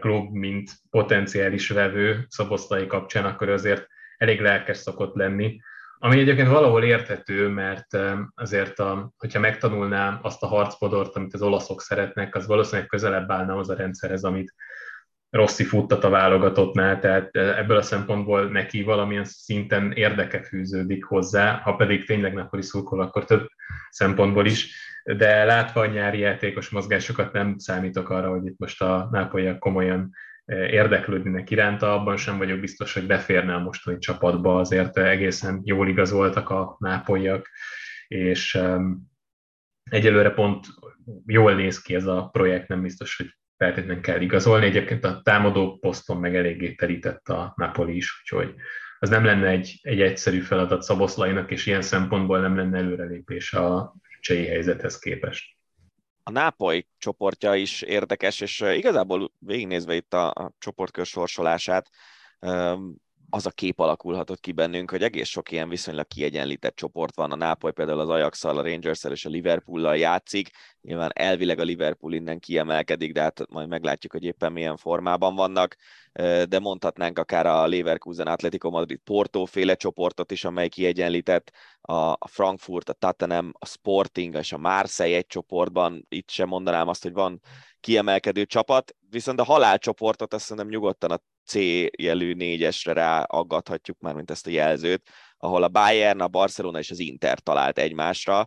klub, 0.00 0.32
mint 0.32 0.70
potenciális 0.90 1.68
vevő 1.68 2.26
Szoboszlai 2.28 2.86
kapcsán, 2.86 3.24
akkor 3.24 3.48
azért 3.48 3.86
elég 4.16 4.40
lelkes 4.40 4.76
szokott 4.76 5.14
lenni. 5.14 5.60
Ami 5.98 6.18
egyébként 6.18 6.48
valahol 6.48 6.84
érthető, 6.84 7.48
mert 7.48 7.98
azért, 8.34 8.78
a, 8.78 9.12
hogyha 9.16 9.40
megtanulnám 9.40 10.18
azt 10.22 10.42
a 10.42 10.46
harcpodort, 10.46 11.16
amit 11.16 11.34
az 11.34 11.42
olaszok 11.42 11.80
szeretnek, 11.80 12.34
az 12.34 12.46
valószínűleg 12.46 12.88
közelebb 12.88 13.30
állna 13.30 13.56
az 13.56 13.68
a 13.68 13.74
rendszerhez, 13.74 14.24
amit 14.24 14.54
Rossi 15.30 15.64
futtat 15.64 16.04
a 16.04 16.10
válogatottnál, 16.10 16.98
tehát 16.98 17.36
ebből 17.36 17.76
a 17.76 17.82
szempontból 17.82 18.48
neki 18.48 18.82
valamilyen 18.82 19.24
szinten 19.24 19.92
érdeke 19.92 20.42
fűződik 20.42 21.04
hozzá, 21.04 21.60
ha 21.60 21.74
pedig 21.74 22.06
tényleg 22.06 22.34
Napoli 22.34 22.62
szurkol, 22.62 23.00
akkor 23.00 23.24
több 23.24 23.48
szempontból 23.90 24.46
is, 24.46 24.86
de 25.04 25.44
látva 25.44 25.80
a 25.80 25.86
nyári 25.86 26.18
játékos 26.18 26.68
mozgásokat 26.68 27.32
nem 27.32 27.58
számítok 27.58 28.10
arra, 28.10 28.30
hogy 28.30 28.46
itt 28.46 28.58
most 28.58 28.82
a 28.82 29.08
nápolyak 29.10 29.58
komolyan 29.58 30.10
érdeklődnének 30.46 31.50
iránta, 31.50 31.92
abban 31.92 32.16
sem 32.16 32.38
vagyok 32.38 32.60
biztos, 32.60 32.94
hogy 32.94 33.06
beférne 33.06 33.54
a 33.54 33.58
mostani 33.58 33.98
csapatba, 33.98 34.58
azért 34.58 34.98
egészen 34.98 35.60
jól 35.64 35.88
igazoltak 35.88 36.50
a 36.50 36.76
nápolyak, 36.78 37.48
és 38.08 38.60
egyelőre 39.90 40.30
pont 40.30 40.66
jól 41.26 41.54
néz 41.54 41.80
ki 41.80 41.94
ez 41.94 42.06
a 42.06 42.28
projekt, 42.32 42.68
nem 42.68 42.82
biztos, 42.82 43.16
hogy 43.16 43.37
feltétlenül 43.58 44.02
kell 44.02 44.20
igazolni. 44.20 44.66
Egyébként 44.66 45.04
a 45.04 45.20
támadó 45.22 45.78
poszton 45.78 46.16
meg 46.16 46.36
eléggé 46.36 46.74
terített 46.74 47.28
a 47.28 47.52
Napoli 47.56 47.96
is, 47.96 48.20
úgyhogy 48.20 48.54
az 48.98 49.08
nem 49.08 49.24
lenne 49.24 49.48
egy, 49.48 49.78
egy 49.82 50.00
egyszerű 50.00 50.40
feladat 50.40 50.82
Szaboszlainak, 50.82 51.50
és 51.50 51.66
ilyen 51.66 51.82
szempontból 51.82 52.40
nem 52.40 52.56
lenne 52.56 52.78
előrelépés 52.78 53.52
a 53.52 53.94
csei 54.20 54.46
helyzethez 54.46 54.98
képest 54.98 55.56
a 56.28 56.30
Nápoly 56.30 56.86
csoportja 56.98 57.54
is 57.54 57.82
érdekes, 57.82 58.40
és 58.40 58.60
igazából 58.60 59.32
végignézve 59.38 59.94
itt 59.94 60.14
a, 60.14 60.28
a 60.28 60.52
csoportkör 60.58 61.06
sorsolását, 61.06 61.88
az 63.30 63.46
a 63.46 63.50
kép 63.50 63.78
alakulhatott 63.80 64.40
ki 64.40 64.52
bennünk, 64.52 64.90
hogy 64.90 65.02
egész 65.02 65.28
sok 65.28 65.50
ilyen 65.50 65.68
viszonylag 65.68 66.06
kiegyenlített 66.06 66.76
csoport 66.76 67.14
van. 67.14 67.32
A 67.32 67.36
Nápoly 67.36 67.72
például 67.72 68.00
az 68.00 68.08
ajax 68.08 68.44
a 68.44 68.62
rangers 68.62 69.04
és 69.04 69.24
a 69.24 69.28
Liverpool-lal 69.28 69.96
játszik. 69.96 70.50
Nyilván 70.80 71.10
elvileg 71.14 71.58
a 71.58 71.62
Liverpool 71.62 72.12
innen 72.12 72.38
kiemelkedik, 72.38 73.12
de 73.12 73.22
hát 73.22 73.48
majd 73.48 73.68
meglátjuk, 73.68 74.12
hogy 74.12 74.24
éppen 74.24 74.52
milyen 74.52 74.76
formában 74.76 75.34
vannak. 75.34 75.76
De 76.48 76.58
mondhatnánk 76.58 77.18
akár 77.18 77.46
a 77.46 77.66
Leverkusen, 77.66 78.26
Atletico 78.26 78.70
Madrid, 78.70 78.98
Porto 78.98 79.44
féle 79.44 79.74
csoportot 79.74 80.30
is, 80.30 80.44
amely 80.44 80.68
kiegyenlített. 80.68 81.52
A 81.80 82.28
Frankfurt, 82.28 82.88
a 82.88 82.92
Tottenham, 82.92 83.52
a 83.58 83.66
Sporting 83.66 84.34
és 84.34 84.52
a 84.52 84.58
Marseille 84.58 85.16
egy 85.16 85.26
csoportban. 85.26 86.06
Itt 86.08 86.30
sem 86.30 86.48
mondanám 86.48 86.88
azt, 86.88 87.02
hogy 87.02 87.12
van 87.12 87.40
kiemelkedő 87.80 88.44
csapat, 88.44 88.94
viszont 89.10 89.40
a 89.40 89.44
halálcsoportot 89.44 90.34
azt 90.34 90.44
szerintem 90.44 90.68
nyugodtan 90.68 91.10
a 91.10 91.20
C 91.48 91.54
jelű 91.98 92.32
négyesre 92.32 92.92
ráaggathatjuk 92.92 93.98
már, 94.00 94.14
mint 94.14 94.30
ezt 94.30 94.46
a 94.46 94.50
jelzőt, 94.50 95.08
ahol 95.36 95.62
a 95.62 95.68
Bayern, 95.68 96.20
a 96.20 96.28
Barcelona 96.28 96.78
és 96.78 96.90
az 96.90 96.98
Inter 96.98 97.38
talált 97.38 97.78
egymásra. 97.78 98.46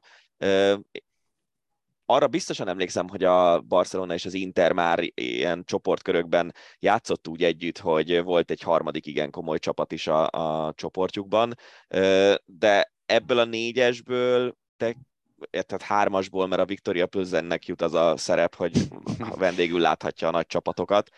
Arra 2.06 2.28
biztosan 2.28 2.68
emlékszem, 2.68 3.10
hogy 3.10 3.24
a 3.24 3.62
Barcelona 3.62 4.14
és 4.14 4.26
az 4.26 4.34
Inter 4.34 4.72
már 4.72 5.00
ilyen 5.14 5.64
csoportkörökben 5.66 6.54
játszott 6.80 7.28
úgy 7.28 7.44
együtt, 7.44 7.78
hogy 7.78 8.24
volt 8.24 8.52
egy 8.52 8.62
harmadik 8.62 9.06
igen 9.06 9.30
komoly 9.30 9.60
csapat 9.60 9.92
is 9.92 10.08
a, 10.08 10.28
a 10.30 10.74
csoportjukban, 10.76 11.54
de 12.46 12.94
ebből 13.06 13.40
a 13.40 13.46
négyesből 13.46 14.56
te 14.78 14.96
tehát 15.50 15.82
hármasból, 15.82 16.48
mert 16.48 16.62
a 16.62 16.66
Victoria 16.66 17.08
Plzennek 17.08 17.66
jut 17.66 17.82
az 17.82 17.94
a 17.94 18.18
szerep, 18.18 18.56
hogy 18.56 18.88
vendégül 19.36 19.80
láthatja 19.80 20.28
a 20.28 20.32
nagy 20.32 20.46
csapatokat 20.46 21.10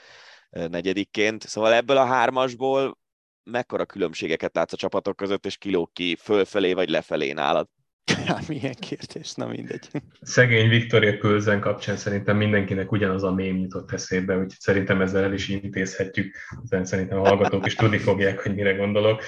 negyedikként. 0.53 1.47
Szóval 1.47 1.73
ebből 1.73 1.97
a 1.97 2.05
hármasból 2.05 2.97
mekkora 3.43 3.85
különbségeket 3.85 4.55
látsz 4.55 4.73
a 4.73 4.77
csapatok 4.77 5.15
között, 5.15 5.45
és 5.45 5.57
kilók 5.57 5.93
ki 5.93 6.15
fölfelé 6.15 6.73
vagy 6.73 6.89
lefelé 6.89 7.31
nálad? 7.31 7.67
Hát 8.25 8.47
milyen 8.47 8.75
kérdés, 8.79 9.33
na 9.33 9.47
mindegy. 9.47 9.87
Szegény 10.21 10.69
Viktoria 10.69 11.17
Kölzen 11.17 11.59
kapcsán 11.59 11.97
szerintem 11.97 12.37
mindenkinek 12.37 12.91
ugyanaz 12.91 13.23
a 13.23 13.33
mém 13.33 13.57
jutott 13.57 13.91
eszébe, 13.91 14.33
úgyhogy 14.33 14.59
szerintem 14.59 15.01
ezzel 15.01 15.23
el 15.23 15.33
is 15.33 15.47
intézhetjük. 15.47 16.35
Szerintem 16.81 17.19
a 17.19 17.27
hallgatók 17.27 17.65
is 17.65 17.75
tudni 17.75 17.97
fogják, 17.97 18.39
hogy 18.39 18.55
mire 18.55 18.73
gondolok. 18.73 19.23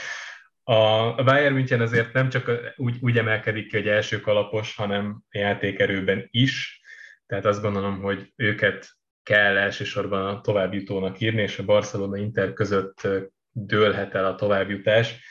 A 0.63 1.23
Bayern 1.23 1.53
München 1.53 1.81
azért 1.81 2.13
nem 2.13 2.29
csak 2.29 2.51
úgy, 2.75 2.97
úgy 3.01 3.17
emelkedik 3.17 3.67
ki, 3.67 3.75
hogy 3.77 3.87
első 3.87 4.19
kalapos, 4.19 4.75
hanem 4.75 5.21
játékerőben 5.31 6.27
is, 6.31 6.81
tehát 7.27 7.45
azt 7.45 7.61
gondolom, 7.61 8.01
hogy 8.01 8.33
őket 8.35 8.87
kell 9.25 9.57
elsősorban 9.57 10.25
a 10.25 10.41
továbbjutónak 10.41 11.19
írni, 11.19 11.41
és 11.41 11.59
a 11.59 11.65
Barcelona 11.65 12.17
Inter 12.17 12.53
között 12.53 13.07
dőlhet 13.51 14.15
el 14.15 14.25
a 14.25 14.35
továbbjutás. 14.35 15.23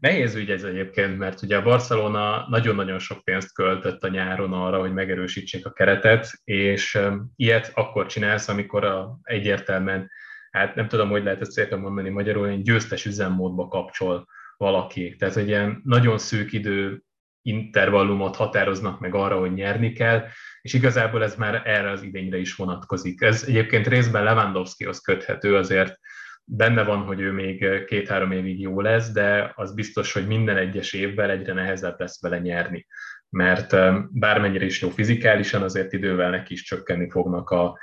Nehéz 0.00 0.34
ügy 0.34 0.50
ez 0.50 0.64
egyébként, 0.64 1.18
mert 1.18 1.42
ugye 1.42 1.56
a 1.56 1.62
Barcelona 1.62 2.46
nagyon-nagyon 2.48 2.98
sok 2.98 3.24
pénzt 3.24 3.54
költött 3.54 4.04
a 4.04 4.08
nyáron 4.08 4.52
arra, 4.52 4.78
hogy 4.78 4.92
megerősítsék 4.92 5.66
a 5.66 5.72
keretet, 5.72 6.30
és 6.44 6.98
ilyet 7.36 7.70
akkor 7.74 8.06
csinálsz, 8.06 8.48
amikor 8.48 8.84
a, 8.84 9.18
egyértelműen, 9.22 10.10
hát 10.50 10.74
nem 10.74 10.88
tudom, 10.88 11.08
hogy 11.08 11.24
lehet 11.24 11.40
ezt 11.40 11.52
szépen 11.52 11.78
mondani 11.78 12.08
magyarul, 12.08 12.48
egy 12.48 12.62
győztes 12.62 13.04
üzemmódba 13.04 13.68
kapcsol 13.68 14.26
valaki. 14.56 15.16
Tehát, 15.16 15.34
hogy 15.34 15.48
ilyen 15.48 15.80
nagyon 15.84 16.18
szűk 16.18 16.52
idő 16.52 17.02
intervallumot 17.42 18.36
határoznak 18.36 19.00
meg 19.00 19.14
arra, 19.14 19.38
hogy 19.38 19.52
nyerni 19.52 19.92
kell, 19.92 20.24
és 20.62 20.72
igazából 20.72 21.22
ez 21.22 21.36
már 21.36 21.62
erre 21.64 21.90
az 21.90 22.02
idényre 22.02 22.38
is 22.38 22.54
vonatkozik. 22.54 23.20
Ez 23.20 23.44
egyébként 23.48 23.86
részben 23.86 24.24
Lewandowskihoz 24.24 25.00
köthető, 25.00 25.56
azért 25.56 25.98
benne 26.44 26.82
van, 26.82 26.98
hogy 26.98 27.20
ő 27.20 27.32
még 27.32 27.84
két-három 27.84 28.32
évig 28.32 28.60
jó 28.60 28.80
lesz, 28.80 29.12
de 29.12 29.52
az 29.54 29.74
biztos, 29.74 30.12
hogy 30.12 30.26
minden 30.26 30.56
egyes 30.56 30.92
évvel 30.92 31.30
egyre 31.30 31.52
nehezebb 31.52 31.94
lesz 31.98 32.22
vele 32.22 32.38
nyerni. 32.38 32.86
Mert 33.28 33.76
bármennyire 34.10 34.64
is 34.64 34.80
jó 34.80 34.88
fizikálisan, 34.88 35.62
azért 35.62 35.92
idővel 35.92 36.30
neki 36.30 36.52
is 36.52 36.62
csökkenni 36.62 37.10
fognak 37.10 37.50
a, 37.50 37.78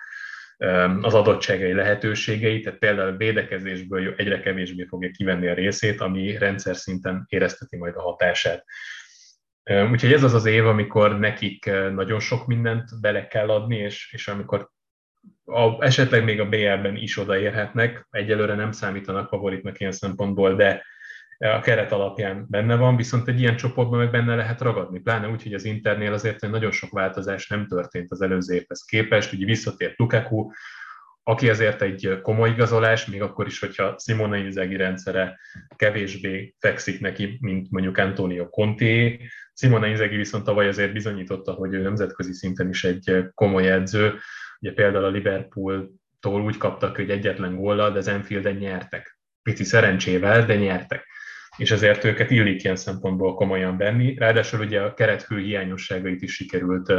az 1.01 1.13
adottságai 1.13 1.73
lehetőségei, 1.73 2.61
tehát 2.61 2.79
például 2.79 3.17
védekezésből 3.17 4.13
egyre 4.17 4.39
kevésbé 4.39 4.85
fogja 4.89 5.09
kivenni 5.09 5.47
a 5.47 5.53
részét, 5.53 6.01
ami 6.01 6.37
rendszer 6.37 6.75
szinten 6.75 7.25
érezteti 7.27 7.77
majd 7.77 7.95
a 7.95 8.01
hatását. 8.01 8.65
Úgyhogy 9.91 10.13
ez 10.13 10.23
az 10.23 10.33
az 10.33 10.45
év, 10.45 10.67
amikor 10.67 11.19
nekik 11.19 11.71
nagyon 11.93 12.19
sok 12.19 12.45
mindent 12.45 13.01
bele 13.01 13.27
kell 13.27 13.49
adni, 13.49 13.77
és, 13.77 14.13
és 14.13 14.27
amikor 14.27 14.69
a, 15.45 15.83
esetleg 15.85 16.23
még 16.23 16.39
a 16.39 16.49
BL-ben 16.49 16.95
is 16.95 17.17
odaérhetnek, 17.17 18.07
egyelőre 18.09 18.55
nem 18.55 18.71
számítanak 18.71 19.27
favoritnak 19.27 19.79
ilyen 19.79 19.91
szempontból, 19.91 20.55
de 20.55 20.83
a 21.37 21.59
keret 21.59 21.91
alapján 21.91 22.45
benne 22.49 22.75
van, 22.75 22.95
viszont 22.95 23.27
egy 23.27 23.39
ilyen 23.39 23.55
csoportban 23.55 23.99
meg 23.99 24.11
benne 24.11 24.35
lehet 24.35 24.61
ragadni, 24.61 24.99
pláne 24.99 25.29
úgy, 25.29 25.43
hogy 25.43 25.53
az 25.53 25.65
Internél 25.65 26.13
azért 26.13 26.41
nagyon 26.41 26.71
sok 26.71 26.91
változás 26.91 27.47
nem 27.47 27.67
történt 27.67 28.11
az 28.11 28.21
előző 28.21 28.55
évhez 28.55 28.83
képest, 28.83 29.33
ugye 29.33 29.45
visszatért 29.45 29.97
Lukaku, 29.97 30.49
aki 31.27 31.49
azért 31.49 31.81
egy 31.81 32.19
komoly 32.21 32.49
igazolás, 32.49 33.05
még 33.05 33.21
akkor 33.21 33.47
is, 33.47 33.59
hogyha 33.59 33.95
Simone 34.03 34.37
Inzaghi 34.37 34.75
rendszere 34.75 35.39
kevésbé 35.75 36.55
fekszik 36.59 36.99
neki, 36.99 37.37
mint 37.41 37.71
mondjuk 37.71 37.97
Antonio 37.97 38.49
Conti. 38.49 39.19
Simone 39.53 39.87
Inzaghi 39.87 40.15
viszont 40.15 40.43
tavaly 40.43 40.67
azért 40.67 40.93
bizonyította, 40.93 41.51
hogy 41.51 41.73
ő 41.73 41.81
nemzetközi 41.81 42.33
szinten 42.33 42.69
is 42.69 42.83
egy 42.83 43.25
komoly 43.33 43.71
edző. 43.71 44.19
Ugye 44.59 44.73
például 44.73 45.03
a 45.03 45.09
Liverpool-tól 45.09 46.41
úgy 46.41 46.57
kaptak, 46.57 46.95
hogy 46.95 47.09
egyetlen 47.09 47.55
góllal, 47.55 47.91
de 47.91 47.97
az 47.97 48.07
Enfielden 48.07 48.55
nyertek. 48.55 49.19
Pici 49.41 49.63
szerencsével, 49.63 50.45
de 50.45 50.55
nyertek 50.55 51.05
és 51.57 51.71
ezért 51.71 52.03
őket 52.03 52.31
illik 52.31 52.63
ilyen 52.63 52.75
szempontból 52.75 53.35
komolyan 53.35 53.77
venni. 53.77 54.15
Ráadásul 54.17 54.59
ugye 54.59 54.81
a 54.81 54.93
keretfő 54.93 55.39
hiányosságait 55.39 56.21
is 56.21 56.33
sikerült 56.33 56.93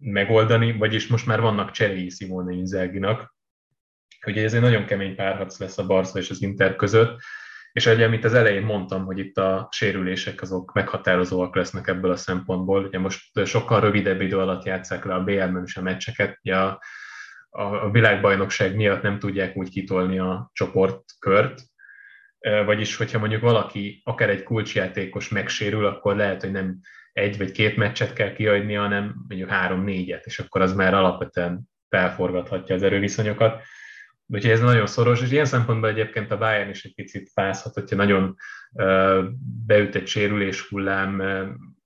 megoldani, 0.00 0.72
vagyis 0.72 1.06
most 1.06 1.26
már 1.26 1.40
vannak 1.40 1.70
cseréi 1.70 2.08
Simone 2.08 2.52
Inzaghi-nak. 2.54 3.34
Ez 4.20 4.54
egy 4.54 4.60
nagyon 4.60 4.84
kemény 4.84 5.14
párharc 5.14 5.58
lesz 5.58 5.78
a 5.78 5.86
Barca 5.86 6.18
és 6.18 6.30
az 6.30 6.42
Inter 6.42 6.76
között, 6.76 7.20
és 7.72 7.86
ugye, 7.86 8.04
amit 8.04 8.24
az 8.24 8.34
elején 8.34 8.62
mondtam, 8.62 9.04
hogy 9.04 9.18
itt 9.18 9.38
a 9.38 9.68
sérülések 9.70 10.42
azok 10.42 10.72
meghatározóak 10.72 11.54
lesznek 11.56 11.88
ebből 11.88 12.10
a 12.10 12.16
szempontból. 12.16 12.84
Ugye 12.84 12.98
most 12.98 13.46
sokkal 13.46 13.80
rövidebb 13.80 14.20
idő 14.20 14.38
alatt 14.38 14.64
játszák 14.64 15.04
le 15.04 15.14
a 15.14 15.24
BL-ben 15.24 15.62
is 15.64 15.76
a 15.76 15.82
meccseket. 15.82 16.38
Ugye 16.42 16.56
a, 16.56 16.80
a, 17.50 17.62
a 17.62 17.90
világbajnokság 17.90 18.76
miatt 18.76 19.02
nem 19.02 19.18
tudják 19.18 19.56
úgy 19.56 19.68
kitolni 19.70 20.18
a 20.18 20.50
csoportkört, 20.52 21.60
vagyis 22.64 22.96
hogyha 22.96 23.18
mondjuk 23.18 23.40
valaki, 23.40 24.02
akár 24.04 24.30
egy 24.30 24.42
kulcsjátékos 24.42 25.28
megsérül, 25.28 25.86
akkor 25.86 26.16
lehet, 26.16 26.40
hogy 26.40 26.52
nem 26.52 26.78
egy 27.12 27.38
vagy 27.38 27.52
két 27.52 27.76
meccset 27.76 28.12
kell 28.12 28.32
kiadni, 28.32 28.74
hanem 28.74 29.24
mondjuk 29.28 29.50
három-négyet, 29.50 30.26
és 30.26 30.38
akkor 30.38 30.60
az 30.60 30.74
már 30.74 30.94
alapvetően 30.94 31.70
felforgathatja 31.88 32.74
az 32.74 32.82
erőviszonyokat. 32.82 33.62
Úgyhogy 34.26 34.50
ez 34.50 34.60
nagyon 34.60 34.86
szoros, 34.86 35.22
és 35.22 35.30
ilyen 35.30 35.44
szempontból 35.44 35.88
egyébként 35.88 36.30
a 36.30 36.38
Bayern 36.38 36.70
is 36.70 36.84
egy 36.84 36.94
picit 36.94 37.30
fázhat, 37.32 37.74
hogyha 37.74 37.96
nagyon 37.96 38.36
beüt 39.66 39.94
egy 39.94 40.06
sérülés 40.06 40.68
hullám, 40.68 41.22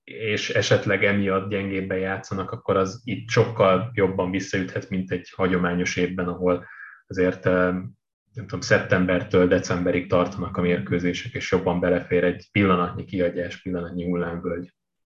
és 0.03 0.49
esetleg 0.49 1.03
emiatt 1.03 1.49
gyengébben 1.49 1.97
játszanak, 1.97 2.51
akkor 2.51 2.77
az 2.77 3.01
itt 3.03 3.29
sokkal 3.29 3.91
jobban 3.93 4.31
visszaüthet, 4.31 4.89
mint 4.89 5.11
egy 5.11 5.31
hagyományos 5.35 5.95
évben, 5.95 6.27
ahol 6.27 6.67
azért 7.07 7.43
nem 7.43 8.45
tudom, 8.45 8.61
szeptembertől 8.61 9.47
decemberig 9.47 10.09
tartanak 10.09 10.57
a 10.57 10.61
mérkőzések, 10.61 11.33
és 11.33 11.51
jobban 11.51 11.79
belefér 11.79 12.23
egy 12.23 12.47
pillanatnyi 12.51 13.05
kiadás, 13.05 13.61
pillanatnyi 13.61 14.05
hullámvölgy 14.05 14.71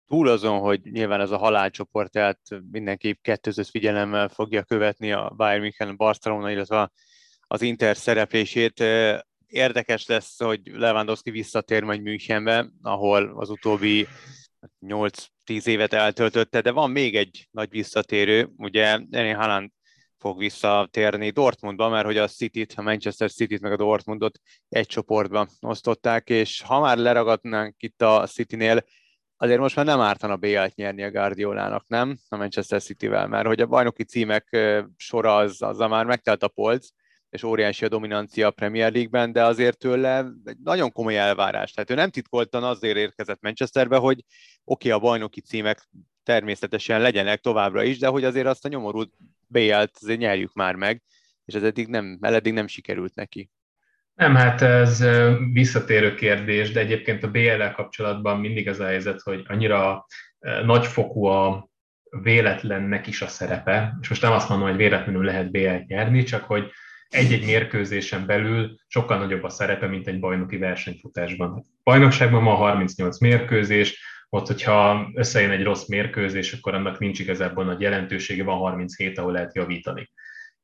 túl 0.09 0.29
azon, 0.29 0.59
hogy 0.59 0.81
nyilván 0.83 1.21
ez 1.21 1.31
a 1.31 1.39
halálcsoport, 1.39 2.11
tehát 2.11 2.41
mindenki 2.71 3.19
kettőzött 3.23 3.69
figyelemmel 3.69 4.29
fogja 4.29 4.63
követni 4.63 5.13
a 5.13 5.33
Bayern 5.37 5.61
München, 5.61 5.97
Barcelona, 5.97 6.51
illetve 6.51 6.91
az 7.47 7.63
Inter 7.63 7.97
szereplését. 7.97 8.85
Érdekes 9.47 10.07
lesz, 10.07 10.39
hogy 10.39 10.61
Lewandowski 10.65 11.31
visszatér 11.31 11.83
majd 11.83 12.03
Münchenbe, 12.03 12.71
ahol 12.83 13.33
az 13.37 13.51
utóbbi 13.51 14.07
8-10 14.87 15.67
évet 15.67 15.93
eltöltötte, 15.93 16.61
de 16.61 16.71
van 16.71 16.91
még 16.91 17.17
egy 17.17 17.49
nagy 17.51 17.71
visszatérő, 17.71 18.51
ugye 18.57 18.99
Erling 19.11 19.37
Haaland 19.37 19.71
fog 20.19 20.39
visszatérni 20.39 21.31
Dortmundba, 21.31 21.89
mert 21.89 22.05
hogy 22.05 22.17
a 22.17 22.29
city 22.29 22.67
a 22.75 22.83
Manchester 22.83 23.31
City-t 23.31 23.61
meg 23.61 23.73
a 23.73 23.77
Dortmundot 23.77 24.39
egy 24.69 24.87
csoportban 24.87 25.49
osztották, 25.61 26.29
és 26.29 26.63
ha 26.63 26.81
már 26.81 26.97
leragadnánk 26.97 27.75
itt 27.83 28.03
a 28.03 28.27
City-nél, 28.27 28.85
azért 29.41 29.61
most 29.61 29.77
már 29.77 29.85
nem 29.85 30.01
ártana 30.01 30.37
BL-t 30.37 30.75
nyerni 30.75 31.03
a 31.03 31.11
Guardiolának, 31.11 31.85
nem? 31.87 32.19
A 32.29 32.37
Manchester 32.37 32.83
City-vel, 32.83 33.27
mert 33.27 33.47
hogy 33.47 33.61
a 33.61 33.67
bajnoki 33.67 34.05
címek 34.05 34.57
sora 34.97 35.37
az, 35.37 35.63
az 35.63 35.79
már 35.79 36.07
megtelt 36.07 36.43
a 36.43 36.49
polc, 36.49 36.89
és 37.31 37.43
óriási 37.43 37.85
a 37.85 37.89
dominancia 37.89 38.47
a 38.47 38.51
Premier 38.51 38.93
League-ben, 38.93 39.33
de 39.33 39.45
azért 39.45 39.79
tőle 39.79 40.27
egy 40.45 40.59
nagyon 40.63 40.93
komoly 40.93 41.19
elvárás. 41.19 41.73
Tehát 41.73 41.91
ő 41.91 41.95
nem 41.95 42.11
titkoltan 42.11 42.65
azért 42.65 42.97
érkezett 42.97 43.41
Manchesterbe, 43.41 43.97
hogy 43.97 44.25
oké, 44.65 44.89
okay, 44.89 44.91
a 44.91 45.03
bajnoki 45.03 45.41
címek 45.41 45.89
természetesen 46.23 47.01
legyenek 47.01 47.41
továbbra 47.41 47.83
is, 47.83 47.99
de 47.99 48.07
hogy 48.07 48.25
azért 48.25 48.47
azt 48.47 48.65
a 48.65 48.69
nyomorult 48.69 49.13
BL-t 49.47 49.97
azért 50.01 50.19
nyerjük 50.19 50.53
már 50.53 50.75
meg, 50.75 51.03
és 51.45 51.55
ez 51.55 51.63
eddig 51.63 51.89
nem, 51.89 52.19
eddig 52.21 52.53
nem 52.53 52.67
sikerült 52.67 53.15
neki. 53.15 53.51
Nem, 54.19 54.35
hát 54.35 54.63
ez 54.63 55.05
visszatérő 55.53 56.15
kérdés, 56.15 56.71
de 56.71 56.81
egyébként 56.81 57.23
a 57.23 57.31
BL-el 57.31 57.73
kapcsolatban 57.73 58.41
mindig 58.41 58.69
az 58.69 58.81
a 58.81 58.87
helyzet, 58.87 59.21
hogy 59.21 59.45
annyira 59.47 60.07
nagyfokú 60.65 61.25
a 61.25 61.69
véletlennek 62.23 63.07
is 63.07 63.23
a 63.23 63.27
szerepe, 63.27 63.99
és 64.01 64.09
most 64.09 64.23
nem 64.23 64.33
azt 64.33 64.49
mondom, 64.49 64.69
hogy 64.69 64.77
véletlenül 64.77 65.25
lehet 65.25 65.51
BL-t 65.51 65.87
nyerni, 65.87 66.23
csak 66.23 66.45
hogy 66.45 66.71
egy-egy 67.09 67.45
mérkőzésen 67.45 68.27
belül 68.27 68.75
sokkal 68.87 69.19
nagyobb 69.19 69.43
a 69.43 69.49
szerepe, 69.49 69.87
mint 69.87 70.09
egy 70.09 70.21
bajnoki 70.21 70.57
versenyfutásban. 70.57 71.65
Bajnokságban 71.85 72.43
ma 72.43 72.55
38 72.55 73.19
mérkőzés, 73.19 74.03
ott, 74.29 74.47
hogyha 74.47 75.11
összejön 75.15 75.51
egy 75.51 75.63
rossz 75.63 75.87
mérkőzés, 75.87 76.53
akkor 76.53 76.75
annak 76.75 76.99
nincs 76.99 77.19
igazából 77.19 77.65
nagy 77.65 77.81
jelentősége, 77.81 78.45
van 78.45 78.59
37, 78.59 79.19
ahol 79.19 79.33
lehet 79.33 79.55
javítani 79.55 80.11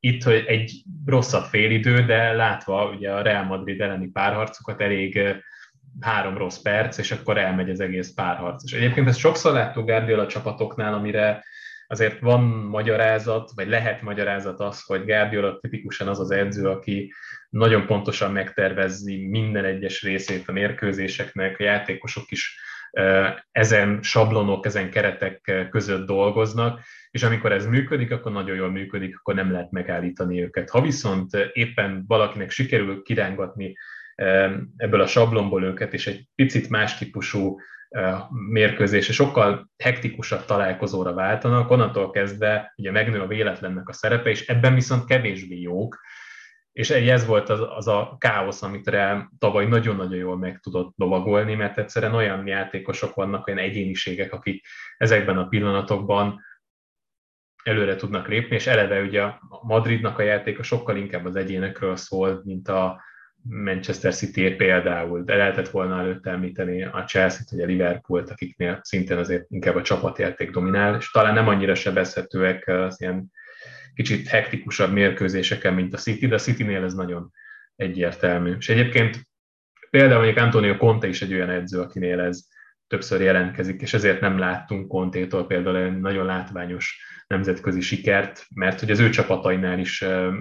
itt 0.05 0.23
hogy 0.23 0.43
egy 0.47 0.83
rosszabb 1.05 1.43
félidő, 1.43 2.05
de 2.05 2.31
látva 2.31 2.89
ugye 2.89 3.11
a 3.11 3.21
Real 3.21 3.43
Madrid 3.43 3.81
elleni 3.81 4.07
párharcokat 4.07 4.81
elég 4.81 5.19
három 5.99 6.37
rossz 6.37 6.57
perc, 6.57 6.97
és 6.97 7.11
akkor 7.11 7.37
elmegy 7.37 7.69
az 7.69 7.79
egész 7.79 8.13
párharc. 8.13 8.63
És 8.63 8.73
egyébként 8.73 9.07
ezt 9.07 9.19
sokszor 9.19 9.53
láttuk 9.53 9.85
Guardiola 9.85 10.27
csapatoknál, 10.27 10.93
amire 10.93 11.43
azért 11.87 12.19
van 12.19 12.41
magyarázat, 12.43 13.51
vagy 13.55 13.67
lehet 13.67 14.01
magyarázat 14.01 14.59
az, 14.59 14.83
hogy 14.83 15.05
Guardiola 15.05 15.59
tipikusan 15.59 16.07
az 16.07 16.19
az 16.19 16.31
edző, 16.31 16.69
aki 16.69 17.13
nagyon 17.49 17.85
pontosan 17.85 18.31
megtervezzi 18.31 19.27
minden 19.27 19.65
egyes 19.65 20.03
részét 20.03 20.47
a 20.47 20.51
mérkőzéseknek, 20.51 21.59
a 21.59 21.63
játékosok 21.63 22.31
is 22.31 22.59
ezen 23.51 23.99
sablonok, 24.01 24.65
ezen 24.65 24.89
keretek 24.89 25.67
között 25.69 26.05
dolgoznak, 26.05 26.79
és 27.15 27.23
amikor 27.23 27.51
ez 27.51 27.65
működik, 27.65 28.11
akkor 28.11 28.31
nagyon 28.31 28.55
jól 28.55 28.71
működik, 28.71 29.17
akkor 29.17 29.35
nem 29.35 29.51
lehet 29.51 29.71
megállítani 29.71 30.41
őket. 30.41 30.69
Ha 30.69 30.81
viszont 30.81 31.29
éppen 31.53 32.03
valakinek 32.07 32.49
sikerül 32.49 33.01
kirángatni 33.01 33.75
ebből 34.77 35.01
a 35.01 35.07
sablonból 35.07 35.63
őket, 35.63 35.93
és 35.93 36.07
egy 36.07 36.27
picit 36.35 36.69
más 36.69 36.97
típusú 36.97 37.57
mérkőzés, 38.49 39.09
és 39.09 39.15
sokkal 39.15 39.69
hektikusabb 39.77 40.45
találkozóra 40.45 41.13
váltanak, 41.13 41.69
onnantól 41.69 42.11
kezdve 42.11 42.73
ugye 42.75 42.91
megnő 42.91 43.19
a 43.19 43.27
véletlennek 43.27 43.89
a 43.89 43.93
szerepe, 43.93 44.29
és 44.29 44.47
ebben 44.47 44.73
viszont 44.73 45.05
kevésbé 45.05 45.59
jók, 45.59 45.99
és 46.71 46.89
ez 46.89 47.25
volt 47.25 47.49
az, 47.49 47.59
az 47.75 47.87
a 47.87 48.15
káosz, 48.19 48.61
amit 48.61 48.87
rá 48.87 49.29
tavaly 49.39 49.65
nagyon-nagyon 49.65 50.17
jól 50.17 50.37
meg 50.37 50.59
tudott 50.59 50.93
lovagolni, 50.97 51.55
mert 51.55 51.77
egyszerűen 51.77 52.13
olyan 52.13 52.47
játékosok 52.47 53.13
vannak, 53.13 53.47
olyan 53.47 53.59
egyéniségek, 53.59 54.33
akik 54.33 54.65
ezekben 54.97 55.37
a 55.37 55.47
pillanatokban 55.47 56.43
előre 57.65 57.95
tudnak 57.95 58.27
lépni, 58.27 58.55
és 58.55 58.67
eleve 58.67 59.01
ugye 59.01 59.21
a 59.21 59.39
Madridnak 59.63 60.19
a 60.19 60.21
játéka 60.21 60.63
sokkal 60.63 60.97
inkább 60.97 61.25
az 61.25 61.35
egyénekről 61.35 61.95
szól, 61.95 62.41
mint 62.43 62.67
a 62.67 63.01
Manchester 63.41 64.13
City 64.13 64.49
például, 64.49 65.23
de 65.23 65.35
lehetett 65.35 65.69
volna 65.69 65.99
előtt 65.99 66.25
említeni 66.25 66.83
a 66.83 67.03
Chelsea-t, 67.07 67.49
vagy 67.49 67.61
a 67.61 67.65
Liverpool-t, 67.65 68.29
akiknél 68.29 68.79
szintén 68.83 69.17
azért 69.17 69.45
inkább 69.49 69.75
a 69.75 69.81
csapatjáték 69.81 70.51
dominál, 70.51 70.95
és 70.95 71.11
talán 71.11 71.33
nem 71.33 71.47
annyira 71.47 71.75
sebezhetőek 71.75 72.67
az 72.67 73.01
ilyen 73.01 73.31
kicsit 73.93 74.27
hektikusabb 74.27 74.91
mérkőzéseken, 74.91 75.73
mint 75.73 75.93
a 75.93 75.97
City, 75.97 76.27
de 76.27 76.35
a 76.35 76.39
City-nél 76.39 76.83
ez 76.83 76.93
nagyon 76.93 77.31
egyértelmű. 77.75 78.55
És 78.57 78.69
egyébként 78.69 79.21
például 79.89 80.23
mondjuk 80.23 80.45
Antonio 80.45 80.77
Conte 80.77 81.07
is 81.07 81.21
egy 81.21 81.33
olyan 81.33 81.49
edző, 81.49 81.79
akinél 81.79 82.19
ez 82.19 82.47
többször 82.95 83.21
jelentkezik, 83.21 83.81
és 83.81 83.93
ezért 83.93 84.21
nem 84.21 84.37
láttunk 84.37 84.87
Contétól 84.87 85.47
például 85.47 85.77
egy 85.77 85.99
nagyon 85.99 86.25
látványos 86.25 87.01
nemzetközi 87.27 87.81
sikert, 87.81 88.45
mert 88.53 88.79
hogy 88.79 88.91
az 88.91 88.99
ő 88.99 89.09
csapatainál 89.09 89.79
is 89.79 90.01
e-, 90.01 90.31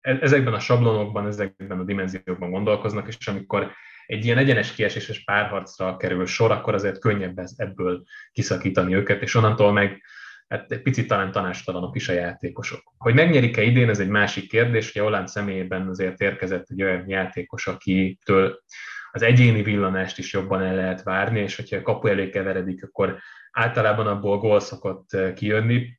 ezekben 0.00 0.52
a 0.52 0.58
sablonokban, 0.58 1.26
ezekben 1.26 1.78
a 1.78 1.84
dimenziókban 1.84 2.50
gondolkoznak, 2.50 3.08
és 3.08 3.26
amikor 3.26 3.72
egy 4.06 4.24
ilyen 4.24 4.38
egyenes 4.38 4.72
kieséses 4.72 5.24
párharcra 5.24 5.96
kerül 5.96 6.26
sor, 6.26 6.50
akkor 6.50 6.74
azért 6.74 6.98
könnyebb 6.98 7.40
ebből 7.56 8.02
kiszakítani 8.32 8.94
őket, 8.94 9.22
és 9.22 9.34
onnantól 9.34 9.72
meg 9.72 10.02
hát 10.48 10.72
egy 10.72 10.82
picit 10.82 11.06
talán 11.06 11.32
tanástalanok 11.32 11.96
is 11.96 12.08
a 12.08 12.12
játékosok. 12.12 12.92
Hogy 12.98 13.14
megnyerik-e 13.14 13.62
idén, 13.62 13.88
ez 13.88 14.00
egy 14.00 14.08
másik 14.08 14.48
kérdés, 14.48 14.92
hogy 14.92 15.02
Holland 15.02 15.28
személyében 15.28 15.88
azért 15.88 16.20
érkezett 16.20 16.66
egy 16.68 16.82
olyan 16.82 17.08
játékos, 17.08 17.66
akitől 17.66 18.60
az 19.12 19.22
egyéni 19.22 19.62
villanást 19.62 20.18
is 20.18 20.32
jobban 20.32 20.62
el 20.62 20.74
lehet 20.74 21.02
várni, 21.02 21.40
és 21.40 21.56
hogyha 21.56 21.76
a 21.76 21.82
kapu 21.82 22.06
elé 22.06 22.28
keveredik, 22.28 22.84
akkor 22.84 23.18
általában 23.52 24.06
abból 24.06 24.38
gól 24.38 24.60
szokott 24.60 25.16
kijönni, 25.34 25.98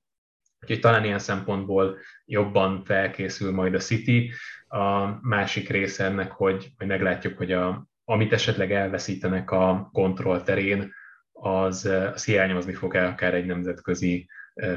úgyhogy 0.62 0.80
talán 0.80 1.04
ilyen 1.04 1.20
szempontból 1.20 1.98
jobban 2.26 2.84
felkészül 2.84 3.52
majd 3.52 3.74
a 3.74 3.80
City. 3.80 4.32
A 4.68 5.06
másik 5.22 5.70
része 5.70 6.06
ennek, 6.06 6.32
hogy, 6.32 6.72
hogy 6.78 6.88
meglátjuk, 6.88 7.38
hogy 7.38 7.52
a, 7.52 7.86
amit 8.06 8.34
esetleg 8.34 8.72
elveszítenek 8.72 9.52
a 9.52 9.90
kontroll 9.94 10.42
terén, 10.42 10.94
az, 11.32 11.86
az 11.86 12.26
hiányozni 12.26 12.74
fog 12.74 12.96
el 12.96 13.06
akár 13.06 13.34
egy 13.34 13.46
nemzetközi 13.46 14.30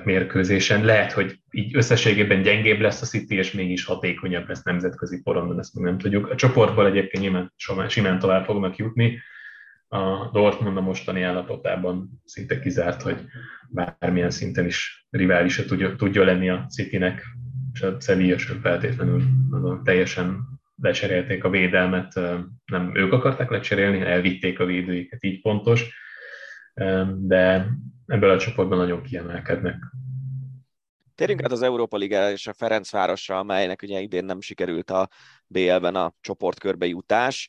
mérkőzésen. 0.05 0.85
Lehet, 0.85 1.13
hogy 1.13 1.39
így 1.51 1.77
összességében 1.77 2.43
gyengébb 2.43 2.81
lesz 2.81 3.03
a 3.03 3.07
City, 3.07 3.35
és 3.35 3.53
mégis 3.53 3.85
hatékonyabb 3.85 4.49
lesz 4.49 4.63
nemzetközi 4.63 5.21
porondon, 5.23 5.59
ezt 5.59 5.75
még 5.75 5.85
nem 5.85 5.99
tudjuk. 5.99 6.31
A 6.31 6.35
csoportból 6.35 6.87
egyébként 6.87 7.23
nyilván 7.23 7.89
simán 7.89 8.19
tovább 8.19 8.45
fognak 8.45 8.77
jutni. 8.77 9.19
A 9.89 10.31
Dortmund 10.33 10.77
a 10.77 10.81
mostani 10.81 11.23
állapotában 11.23 12.23
szinte 12.25 12.61
kizárt, 12.61 13.03
hogy 13.03 13.17
bármilyen 13.69 14.31
szinten 14.31 14.67
is 14.67 15.07
riválisa 15.11 15.65
tudja, 15.65 15.97
tudja 15.97 16.25
lenni 16.25 16.49
a 16.49 16.67
Citynek, 16.69 17.25
és 17.73 17.83
a 17.83 18.01
Sevilla 18.01 18.39
sem 18.39 18.61
feltétlenül 18.61 19.23
azon 19.51 19.85
teljesen 19.85 20.39
lecserélték 20.83 21.45
a 21.45 21.51
védelmet, 21.51 22.15
nem 22.65 22.93
ők 22.95 23.13
akarták 23.13 23.51
lecserélni, 23.51 24.01
elvitték 24.01 24.61
a 24.61 24.65
védőiket, 24.65 25.25
így 25.25 25.41
pontos, 25.41 25.95
de 27.17 27.67
ebből 28.07 28.31
a 28.31 28.39
csoportban 28.39 28.79
nagyon 28.79 29.03
kiemelkednek. 29.03 29.77
Térjünk 31.15 31.43
át 31.43 31.53
az 31.53 31.63
Európa 31.63 31.97
Liga 31.97 32.31
és 32.31 32.47
a 32.47 32.53
Ferencvárosra, 32.53 33.39
amelynek 33.39 33.83
ugye 33.83 34.01
idén 34.01 34.25
nem 34.25 34.41
sikerült 34.41 34.91
a 34.91 35.09
BL-ben 35.47 35.95
a 35.95 36.15
csoportkörbe 36.21 36.87
jutás. 36.87 37.49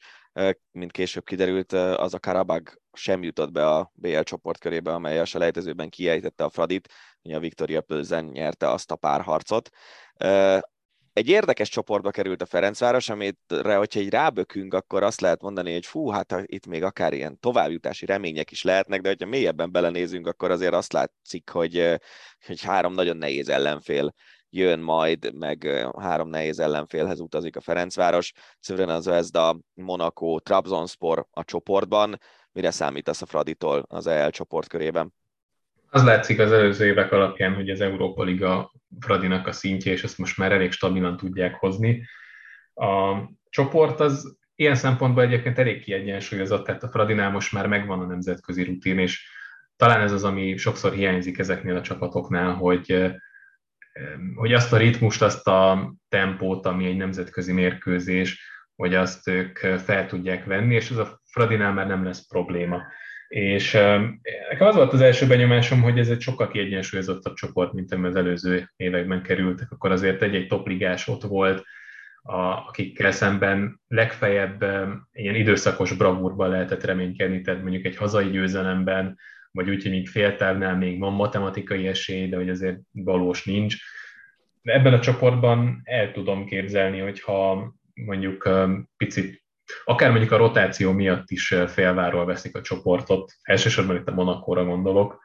Mint 0.72 0.91
később 0.91 1.24
kiderült, 1.24 1.72
az 1.74 2.13
a 2.13 2.20
Karabag 2.20 2.82
sem 2.94 3.24
jutott 3.24 3.52
be 3.52 3.68
a 3.68 3.91
BL 3.94 4.20
csoportkörébe, 4.20 4.94
amely 4.94 5.20
a 5.20 5.26
selejtezőben 5.26 5.89
kiejtette 5.89 6.44
a 6.44 6.50
Fradit, 6.50 6.89
ugye 7.22 7.36
a 7.36 7.39
Victoria 7.39 7.82
Pölzen 7.82 8.26
nyerte 8.26 8.70
azt 8.70 8.91
a 8.91 8.96
párharcot 8.96 9.70
egy 11.15 11.30
érdekes 11.30 11.69
csoportba 11.69 12.12
került 12.12 12.41
a 12.41 12.45
Ferencváros, 12.45 13.10
amire, 13.10 13.75
hogyha 13.75 13.99
egy 13.99 14.10
rábökünk, 14.10 14.73
akkor 14.73 15.04
azt 15.04 15.21
lehet 15.21 15.41
mondani, 15.41 15.73
hogy 15.73 15.86
fú, 15.86 16.10
hát 16.10 16.36
itt 16.45 16.65
még 16.65 16.84
akár 16.84 17.13
ilyen 17.13 17.39
továbbjutási 17.39 18.06
remények 18.06 18.51
is 18.51 18.63
lehetnek, 18.63 19.01
de 19.01 19.08
hogyha 19.08 19.28
mélyebben 19.28 19.71
belenézünk, 19.71 20.28
akkor 20.28 20.51
azért 20.51 20.73
azt 20.73 20.93
látszik, 20.93 21.49
hogy, 21.49 21.99
hogy 22.45 22.62
három 22.62 22.93
nagyon 22.93 23.17
nehéz 23.17 23.49
ellenfél 23.49 24.13
jön 24.49 24.80
majd, 24.80 25.34
meg 25.34 25.88
három 25.99 26.30
nehéz 26.30 26.60
ellenfélhez 26.60 27.19
utazik 27.19 27.56
a 27.56 27.62
Ferencváros, 27.62 28.32
Szövren 28.60 28.89
az 28.89 29.04
Zvezda, 29.04 29.60
Monaco, 29.73 30.39
Trabzonspor 30.39 31.28
a 31.32 31.43
csoportban. 31.43 32.19
Mire 32.51 32.71
számítasz 32.71 33.21
a 33.21 33.25
Fraditól 33.25 33.86
az 33.88 34.08
EL 34.08 34.30
csoportkörében? 34.30 35.13
Az 35.96 36.04
látszik 36.04 36.40
az 36.40 36.52
előző 36.52 36.86
évek 36.86 37.12
alapján, 37.12 37.54
hogy 37.54 37.70
az 37.70 37.82
Európa 37.82 38.24
Liga 38.24 38.72
Fradinak 39.00 39.48
a 39.48 39.52
szintje, 39.52 39.92
és 39.92 40.04
ezt 40.04 40.18
most 40.18 40.38
már 40.38 40.52
elég 40.52 40.72
stabilan 40.72 41.18
tudják 41.18 41.56
hozni. 41.56 42.08
A 42.74 43.16
csoport 43.50 44.00
az 44.00 44.38
ilyen 44.56 44.76
szempontból 44.76 45.24
egyébként 45.24 45.60
elég 45.60 45.82
kiegyensúlyozott, 45.82 46.66
tehát 46.66 46.84
a 46.84 46.90
Fradinál 46.90 47.30
most 47.32 47.52
már 47.52 47.68
megvan 47.68 48.00
a 48.00 48.06
nemzetközi 48.06 48.64
rutin, 48.64 49.00
és 49.00 49.28
talán 49.76 50.02
ez 50.02 50.12
az, 50.12 50.24
ami 50.24 50.58
sokszor 50.58 50.94
hiányzik 50.94 51.38
ezeknél 51.38 51.76
a 51.76 51.82
csapatoknál, 51.82 52.54
hogy, 52.54 53.14
hogy 54.36 54.54
azt 54.54 54.74
a 54.74 54.78
ritmust, 54.78 55.22
azt 55.22 55.48
a 55.48 55.94
tempót, 56.10 56.66
ami 56.66 56.86
egy 56.86 56.98
nemzetközi 56.98 57.54
mérkőzés, 57.54 58.50
hogy 58.76 58.96
azt 58.96 59.28
ők 59.28 59.58
fel 59.58 60.06
tudják 60.08 60.46
venni, 60.46 60.76
és 60.76 60.90
ez 60.90 60.98
a 60.98 61.22
Fradinál 61.24 61.74
már 61.74 61.88
nem 61.88 62.04
lesz 62.04 62.28
probléma. 62.28 62.82
És 63.28 63.72
nekem 64.50 64.68
az 64.68 64.76
volt 64.76 64.94
az 64.94 65.02
első 65.02 65.28
benyomásom, 65.28 65.82
hogy 65.82 66.00
ez 66.00 66.10
egy 66.10 66.22
sokkal 66.22 66.48
kiegyensúlyozottabb 66.48 67.34
csoport, 67.34 67.74
mint 67.74 67.94
ami 67.94 68.08
az 68.08 68.16
előző 68.16 68.72
években 68.76 69.22
kerültek. 69.22 69.72
Akkor 69.72 69.92
azért 69.92 70.22
egy-egy 70.22 70.48
topligás 70.48 71.08
ott 71.08 71.24
volt, 71.24 71.64
a, 72.22 72.38
akikkel 72.68 73.12
szemben 73.12 73.80
legfeljebb 73.88 74.66
ilyen 75.14 75.36
időszakos 75.36 75.94
bravúrban 75.94 76.50
lehetett 76.50 76.84
reménykedni, 76.84 77.42
tehát 77.42 77.62
mondjuk 77.62 77.86
egy 77.86 77.96
hazai 77.96 78.30
győzelemben, 78.30 79.18
vagy 79.52 79.70
úgy, 79.70 79.82
hogy 79.82 79.92
még 79.92 80.08
féltávnál 80.08 80.76
még 80.76 81.00
van 81.00 81.14
matematikai 81.14 81.88
esély, 81.88 82.30
de 82.30 82.36
hogy 82.36 82.50
azért 82.50 82.78
valós 82.92 83.44
nincs. 83.44 83.76
De 84.62 84.74
ebben 84.74 84.94
a 84.94 85.00
csoportban 85.00 85.82
el 85.84 86.12
tudom 86.12 86.46
képzelni, 86.46 87.00
hogyha 87.00 87.74
mondjuk 87.94 88.50
picit 88.98 89.45
akár 89.86 90.10
mondjuk 90.10 90.32
a 90.32 90.38
rotáció 90.38 90.91
miatt 90.91 91.30
is 91.30 91.56
félváról 91.67 92.25
veszik 92.25 92.56
a 92.56 92.62
csoportot, 92.62 93.34
elsősorban 93.41 93.95
itt 93.95 94.08
a 94.08 94.13
Monakóra 94.13 94.65
gondolok, 94.65 95.23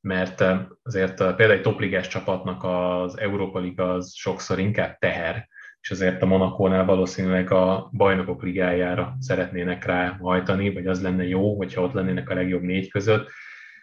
mert 0.00 0.44
azért 0.82 1.16
például 1.16 1.50
egy 1.50 1.62
topligás 1.62 2.08
csapatnak 2.08 2.64
az 2.64 3.18
Európa 3.18 3.58
Liga 3.58 3.92
az 3.92 4.14
sokszor 4.14 4.58
inkább 4.58 4.98
teher, 4.98 5.48
és 5.80 5.90
azért 5.90 6.22
a 6.22 6.26
Monakónál 6.26 6.84
valószínűleg 6.84 7.50
a 7.50 7.90
bajnokok 7.92 8.42
ligájára 8.42 9.16
szeretnének 9.20 9.84
ráhajtani, 9.84 10.72
vagy 10.72 10.86
az 10.86 11.02
lenne 11.02 11.24
jó, 11.24 11.56
hogyha 11.56 11.82
ott 11.82 11.92
lennének 11.92 12.30
a 12.30 12.34
legjobb 12.34 12.62
négy 12.62 12.90
között, 12.90 13.30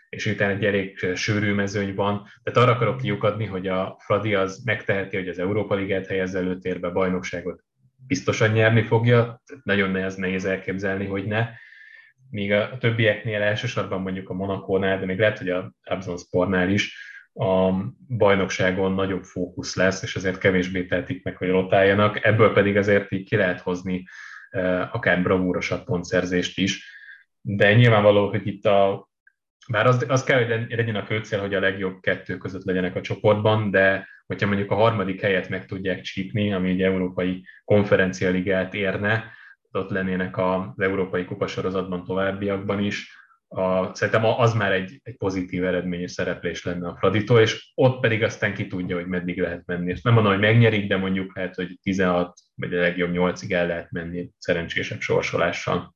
és 0.09 0.25
utána 0.25 0.51
egy 0.51 0.65
elég 0.65 1.15
sűrű 1.15 1.53
mezőny 1.53 1.95
van. 1.95 2.27
Tehát 2.43 2.59
arra 2.59 2.75
akarok 2.75 2.97
kiukadni, 2.97 3.45
hogy 3.45 3.67
a 3.67 3.95
Fradi 3.99 4.35
az 4.35 4.61
megteheti, 4.65 5.17
hogy 5.17 5.27
az 5.27 5.39
Európa 5.39 5.75
Ligát 5.75 6.07
helyez 6.07 6.35
előtérbe, 6.35 6.89
bajnokságot 6.89 7.63
biztosan 8.12 8.52
nyerni 8.52 8.82
fogja, 8.82 9.41
nagyon 9.63 9.91
nehéz, 9.91 10.15
nehéz 10.15 10.45
elképzelni, 10.45 11.06
hogy 11.06 11.26
ne. 11.26 11.50
Míg 12.30 12.52
a 12.52 12.78
többieknél 12.78 13.41
elsősorban 13.41 14.02
mondjuk 14.02 14.30
a 14.30 14.34
Monakónál, 14.34 15.00
de 15.00 15.06
még 15.06 15.19
lehet, 15.19 15.38
hogy 15.38 15.50
a 15.50 16.17
Spornál 16.17 16.69
is 16.69 16.97
a 17.34 17.71
bajnokságon 18.08 18.91
nagyobb 18.91 19.24
fókusz 19.24 19.76
lesz, 19.76 20.04
és 20.04 20.15
azért 20.15 20.38
kevésbé 20.38 20.86
tehetik 20.86 21.24
meg, 21.24 21.38
hogy 21.38 21.50
rotáljanak. 21.50 22.26
Ebből 22.26 22.54
pedig 22.54 22.78
azért 22.78 23.12
így 23.12 23.28
ki 23.28 23.36
lehet 23.36 23.60
hozni 23.60 24.04
eh, 24.50 24.95
akár 24.95 25.21
bravúrosabb 25.21 25.84
pontszerzést 25.84 26.58
is. 26.58 26.86
De 27.41 27.74
nyilvánvaló, 27.74 28.30
hogy 28.30 28.47
itt 28.47 28.65
a 28.65 29.10
bár 29.69 29.88
az, 29.88 30.06
az 30.08 30.24
kell, 30.24 30.45
hogy 30.45 30.69
legyen 30.69 30.95
a 30.95 31.06
fő 31.06 31.21
hogy 31.38 31.54
a 31.54 31.60
legjobb 31.60 32.00
kettő 32.00 32.38
között 32.38 32.63
legyenek 32.63 32.95
a 32.95 33.02
csoportban, 33.02 33.71
de 33.71 34.08
hogyha 34.26 34.47
mondjuk 34.47 34.71
a 34.71 34.76
harmadik 34.76 35.21
helyet 35.21 35.50
meg 35.50 35.65
tudják 35.65 36.02
csípni, 36.02 36.54
ami 36.54 36.69
egy 36.69 36.82
európai 36.82 37.45
konferencialigát 37.63 38.74
érne, 38.74 39.32
ott 39.71 39.89
lennének 39.89 40.38
az 40.38 40.62
európai 40.78 41.26
kupasorozatban 41.26 42.04
továbbiakban 42.04 42.80
is, 42.80 43.19
a, 43.54 43.95
szerintem 43.95 44.26
az 44.26 44.54
már 44.54 44.71
egy, 44.71 45.00
egy 45.04 45.17
pozitív 45.17 45.63
eredmény 45.63 46.02
és 46.02 46.12
szereplés 46.12 46.63
lenne 46.63 46.88
a 46.88 46.95
Fraditól, 46.95 47.39
és 47.39 47.71
ott 47.76 48.00
pedig 48.00 48.24
aztán 48.24 48.54
ki 48.54 48.67
tudja, 48.67 48.95
hogy 48.95 49.08
meddig 49.08 49.39
lehet 49.39 49.65
menni. 49.65 49.91
És 49.91 50.02
nem 50.02 50.13
mondom, 50.13 50.32
hogy 50.32 50.41
megnyerik, 50.41 50.88
de 50.88 50.97
mondjuk 50.97 51.36
lehet, 51.36 51.56
hogy 51.56 51.80
16 51.82 52.34
vagy 52.56 52.74
a 52.74 52.80
legjobb 52.80 53.12
8-ig 53.13 53.52
el 53.52 53.67
lehet 53.67 53.91
menni 53.91 54.30
szerencsésebb 54.38 55.00
sorsolással. 55.00 55.95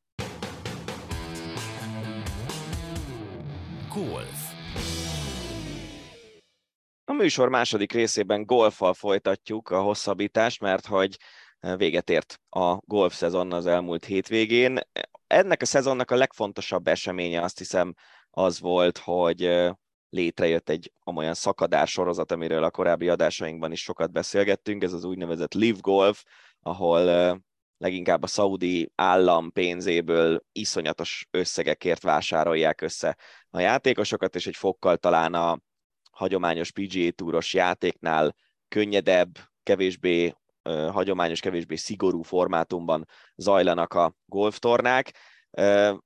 Műsor 7.15 7.49
második 7.49 7.91
részében 7.91 8.45
golfal 8.45 8.93
folytatjuk 8.93 9.69
a 9.69 9.81
hosszabbítást, 9.81 10.61
mert 10.61 10.85
hogy 10.85 11.17
eh, 11.59 11.77
véget 11.77 12.09
ért 12.09 12.39
a 12.49 12.75
golf 12.75 13.13
szezon 13.13 13.53
az 13.53 13.65
elmúlt 13.65 14.05
hétvégén. 14.05 14.79
Ennek 15.27 15.61
a 15.61 15.65
szezonnak 15.65 16.11
a 16.11 16.15
legfontosabb 16.15 16.87
eseménye 16.87 17.41
azt 17.41 17.57
hiszem 17.57 17.93
az 18.29 18.59
volt, 18.59 18.97
hogy 18.97 19.43
eh, 19.45 19.71
létrejött 20.09 20.69
egy 20.69 20.91
olyan 21.15 21.33
szakadár 21.33 21.87
sorozat, 21.87 22.31
amiről 22.31 22.63
a 22.63 22.71
korábbi 22.71 23.09
adásainkban 23.09 23.71
is 23.71 23.81
sokat 23.81 24.11
beszélgettünk, 24.11 24.83
ez 24.83 24.93
az 24.93 25.03
úgynevezett 25.03 25.53
Live 25.53 25.79
Golf, 25.81 26.23
ahol 26.59 27.09
eh, 27.09 27.35
leginkább 27.77 28.23
a 28.23 28.27
szaudi 28.27 28.91
állam 28.95 29.51
pénzéből 29.51 30.43
iszonyatos 30.51 31.27
összegekért 31.31 32.03
vásárolják 32.03 32.81
össze 32.81 33.17
a 33.49 33.59
játékosokat, 33.59 34.35
és 34.35 34.47
egy 34.47 34.55
fokkal 34.55 34.97
talán 34.97 35.33
a 35.33 35.59
hagyományos 36.15 36.71
PGA 36.71 37.11
túros 37.11 37.53
játéknál 37.53 38.35
könnyedebb, 38.67 39.37
kevésbé 39.63 40.35
hagyományos, 40.91 41.39
kevésbé 41.39 41.75
szigorú 41.75 42.21
formátumban 42.21 43.07
zajlanak 43.35 43.93
a 43.93 44.15
golftornák. 44.25 45.17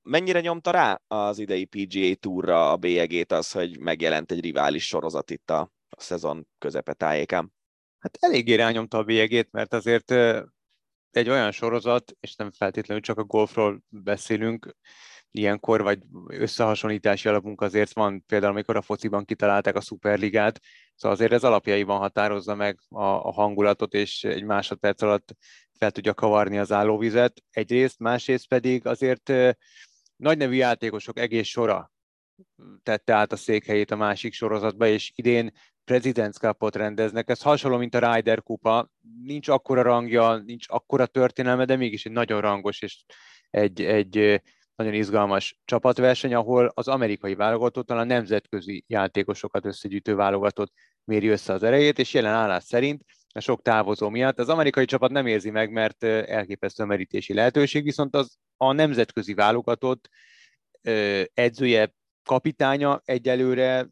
Mennyire 0.01 0.39
nyomta 0.39 0.71
rá 0.71 1.01
az 1.07 1.39
idei 1.39 1.65
PGA 1.65 2.15
túra 2.15 2.71
a 2.71 2.77
bélyegét 2.77 3.31
az, 3.31 3.51
hogy 3.51 3.79
megjelent 3.79 4.31
egy 4.31 4.41
rivális 4.41 4.87
sorozat 4.87 5.31
itt 5.31 5.49
a 5.49 5.71
szezon 5.97 6.47
közepe 6.57 6.93
tájékán? 6.93 7.53
Hát 7.99 8.17
eléggé 8.19 8.53
rányomta 8.53 8.97
a 8.97 9.03
bélyegét, 9.03 9.51
mert 9.51 9.73
azért 9.73 10.11
egy 11.11 11.29
olyan 11.29 11.51
sorozat, 11.51 12.11
és 12.19 12.35
nem 12.35 12.51
feltétlenül 12.51 13.03
csak 13.03 13.17
a 13.17 13.23
golfról 13.23 13.81
beszélünk, 13.89 14.75
ilyenkor, 15.31 15.81
vagy 15.81 15.99
összehasonlítási 16.27 17.27
alapunk 17.27 17.61
azért 17.61 17.93
van, 17.93 18.23
például 18.25 18.51
amikor 18.51 18.75
a 18.75 18.81
fociban 18.81 19.25
kitalálták 19.25 19.75
a 19.75 19.81
szuperligát, 19.81 20.59
szóval 20.95 21.17
azért 21.17 21.31
ez 21.31 21.43
alapjaiban 21.43 21.97
határozza 21.97 22.55
meg 22.55 22.79
a, 22.89 23.03
a 23.03 23.31
hangulatot, 23.31 23.93
és 23.93 24.23
egy 24.23 24.43
másodperc 24.43 25.01
alatt 25.01 25.35
fel 25.77 25.91
tudja 25.91 26.13
kavarni 26.13 26.57
az 26.57 26.71
állóvizet 26.71 27.43
egyrészt, 27.49 27.99
másrészt 27.99 28.47
pedig 28.47 28.85
azért 28.85 29.29
nagy 30.15 30.37
nevű 30.37 30.55
játékosok 30.55 31.19
egész 31.19 31.47
sora 31.47 31.91
tette 32.83 33.13
át 33.13 33.31
a 33.31 33.35
székhelyét 33.35 33.91
a 33.91 33.95
másik 33.95 34.33
sorozatba, 34.33 34.87
és 34.87 35.11
idén 35.15 35.51
President's 35.91 36.39
Cup-ot 36.39 36.75
rendeznek. 36.75 37.29
Ez 37.29 37.41
hasonló, 37.41 37.77
mint 37.77 37.95
a 37.95 38.13
Ryder 38.13 38.43
kupa. 38.43 38.89
Nincs 39.23 39.47
akkora 39.47 39.81
rangja, 39.81 40.37
nincs 40.37 40.65
akkora 40.67 41.05
történelme, 41.05 41.65
de 41.65 41.75
mégis 41.75 42.05
egy 42.05 42.11
nagyon 42.11 42.41
rangos 42.41 42.81
és 42.81 43.03
egy, 43.49 43.81
egy 43.81 44.41
nagyon 44.79 44.93
izgalmas 44.93 45.59
csapatverseny, 45.65 46.33
ahol 46.33 46.71
az 46.73 46.87
amerikai 46.87 47.35
válogatott 47.35 47.91
a 47.91 48.03
nemzetközi 48.03 48.83
játékosokat 48.87 49.65
összegyűjtő 49.65 50.15
válogatott 50.15 50.73
méri 51.03 51.27
össze 51.27 51.53
az 51.53 51.63
erejét, 51.63 51.99
és 51.99 52.13
jelen 52.13 52.33
állás 52.33 52.63
szerint 52.63 53.03
a 53.33 53.39
sok 53.39 53.61
távozó 53.61 54.09
miatt. 54.09 54.39
Az 54.39 54.49
amerikai 54.49 54.85
csapat 54.85 55.11
nem 55.11 55.27
érzi 55.27 55.49
meg, 55.49 55.71
mert 55.71 56.03
elképesztő 56.03 56.83
merítési 56.83 57.33
lehetőség, 57.33 57.83
viszont 57.83 58.15
az 58.15 58.37
a 58.57 58.71
nemzetközi 58.71 59.33
válogatott 59.33 60.09
edzője, 61.33 61.93
kapitánya 62.23 63.01
egyelőre 63.05 63.87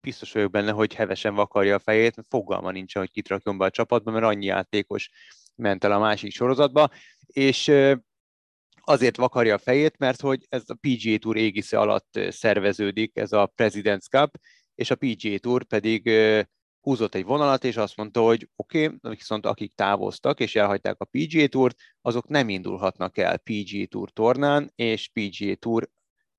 biztos 0.00 0.32
vagyok 0.32 0.50
benne, 0.50 0.70
hogy 0.70 0.94
hevesen 0.94 1.34
vakarja 1.34 1.74
a 1.74 1.78
fejét, 1.78 2.16
mert 2.16 2.28
fogalma 2.28 2.70
nincs, 2.70 2.94
hogy 2.96 3.10
kit 3.10 3.28
rakjon 3.28 3.58
be 3.58 3.64
a 3.64 3.70
csapatba, 3.70 4.10
mert 4.10 4.24
annyi 4.24 4.44
játékos 4.44 5.10
ment 5.54 5.84
el 5.84 5.92
a 5.92 5.98
másik 5.98 6.32
sorozatba, 6.32 6.88
és 7.26 7.72
azért 8.90 9.16
vakarja 9.16 9.54
a 9.54 9.58
fejét, 9.58 9.98
mert 9.98 10.20
hogy 10.20 10.46
ez 10.48 10.62
a 10.66 10.78
PGA 10.80 11.18
Tour 11.18 11.36
égisze 11.36 11.78
alatt 11.78 12.20
szerveződik, 12.28 13.16
ez 13.16 13.32
a 13.32 13.52
President's 13.56 14.08
Cup, 14.08 14.30
és 14.74 14.90
a 14.90 14.94
PGA 14.94 15.38
Tour 15.38 15.64
pedig 15.64 16.10
húzott 16.80 17.14
egy 17.14 17.24
vonalat, 17.24 17.64
és 17.64 17.76
azt 17.76 17.96
mondta, 17.96 18.20
hogy 18.20 18.48
oké, 18.56 18.84
okay, 18.84 18.98
viszont 19.14 19.46
akik 19.46 19.74
távoztak 19.74 20.40
és 20.40 20.56
elhagyták 20.56 20.96
a 20.98 21.08
PGA 21.10 21.46
Tourt, 21.46 21.76
azok 22.00 22.28
nem 22.28 22.48
indulhatnak 22.48 23.18
el 23.18 23.36
PGA 23.36 23.86
Tour 23.88 24.10
tornán, 24.10 24.72
és 24.74 25.10
PGA 25.12 25.54
Tour 25.54 25.90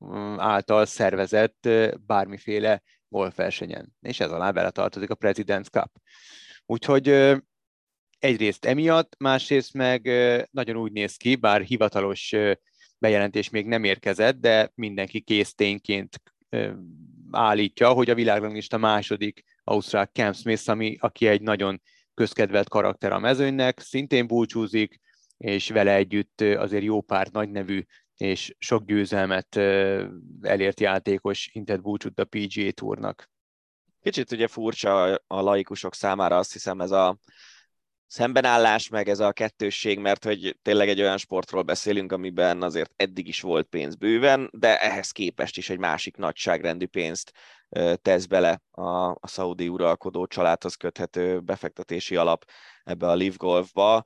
mm, 0.06 0.40
által 0.40 0.86
szervezett 0.86 1.70
bármiféle 2.06 2.82
golfversenyen. 3.08 3.96
És 4.00 4.20
ez 4.20 4.32
alá 4.32 4.52
beletartozik 4.52 5.10
a 5.10 5.16
President's 5.16 5.70
Cup. 5.70 5.92
Úgyhogy 6.66 7.36
egyrészt 8.22 8.66
emiatt, 8.66 9.16
másrészt 9.20 9.74
meg 9.74 10.02
nagyon 10.52 10.78
úgy 10.78 10.92
néz 10.92 11.16
ki, 11.16 11.36
bár 11.36 11.62
hivatalos 11.62 12.36
bejelentés 12.98 13.50
még 13.50 13.66
nem 13.66 13.84
érkezett, 13.84 14.40
de 14.40 14.72
mindenki 14.76 15.22
késztényként 15.22 16.22
állítja, 17.32 17.92
hogy 17.92 18.10
a 18.10 18.16
világranglista 18.16 18.78
második 18.78 19.44
Ausztrál 19.64 20.06
Cam 20.06 20.34
Smith, 20.34 20.70
ami, 20.70 20.98
aki 21.00 21.28
egy 21.28 21.42
nagyon 21.42 21.82
közkedvelt 22.14 22.70
karakter 22.70 23.12
a 23.12 23.20
mezőnynek, 23.20 23.80
szintén 23.80 24.28
búcsúzik, 24.28 25.00
és 25.38 25.70
vele 25.70 25.96
együtt 25.96 26.42
azért 26.42 26.84
jó 26.84 27.02
pár 27.02 27.28
nagy 27.32 27.50
nevű 27.50 27.84
és 28.18 28.56
sok 28.58 28.86
győzelmet 28.86 29.56
elért 30.42 30.80
játékos 30.80 31.50
intett 31.54 31.82
búcsút 31.82 32.20
a 32.20 32.26
PGA 32.26 32.72
Tournak. 32.72 33.30
Kicsit 34.02 34.32
ugye 34.32 34.48
furcsa 34.48 35.16
a 35.16 35.42
laikusok 35.42 35.96
számára 35.96 36.38
azt 36.38 36.54
hiszem 36.54 36.82
ez 36.82 36.92
a 36.92 37.18
szembenállás, 38.12 38.89
meg 38.89 39.10
ez 39.10 39.19
a 39.19 39.32
kettősség, 39.32 40.00
mert 40.00 40.24
hogy 40.24 40.58
tényleg 40.62 40.89
egy 40.89 41.02
olyan 41.02 41.17
sportról 41.17 41.62
beszélünk, 41.62 42.12
amiben 42.12 42.62
azért 42.62 42.91
eddig 42.95 43.28
is 43.28 43.41
volt 43.41 43.67
pénz 43.67 43.95
bőven, 43.95 44.50
de 44.54 44.82
ehhez 44.82 45.12
képest 45.12 45.58
is 45.58 45.69
egy 45.69 45.80
másik 45.80 46.17
nagyságrendű 46.17 46.86
pénzt 46.86 47.32
tesz 48.02 48.26
bele 48.26 48.62
a, 48.71 49.10
a 49.10 49.28
szaudi 49.28 49.67
uralkodó 49.67 50.26
családhoz 50.26 50.76
köthető 50.76 51.39
befektetési 51.39 52.15
alap 52.15 52.45
ebbe 52.84 53.08
a 53.08 53.13
Live 53.13 53.36
Golfba. 53.38 54.04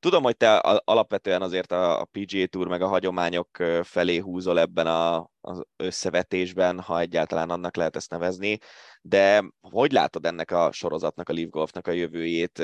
Tudom, 0.00 0.22
hogy 0.22 0.36
te 0.36 0.56
alapvetően 0.84 1.42
azért 1.42 1.72
a 1.72 2.08
PGA 2.10 2.46
Tour 2.46 2.68
meg 2.68 2.82
a 2.82 2.88
hagyományok 2.88 3.48
felé 3.82 4.16
húzol 4.16 4.58
ebben 4.60 4.86
a, 4.86 5.30
az 5.40 5.62
összevetésben, 5.76 6.80
ha 6.80 7.00
egyáltalán 7.00 7.50
annak 7.50 7.76
lehet 7.76 7.96
ezt 7.96 8.10
nevezni, 8.10 8.58
de 9.02 9.44
hogy 9.60 9.92
látod 9.92 10.26
ennek 10.26 10.50
a 10.50 10.72
sorozatnak, 10.72 11.28
a 11.28 11.32
Live 11.32 11.50
Golfnak 11.50 11.86
a 11.86 11.90
jövőjét? 11.90 12.62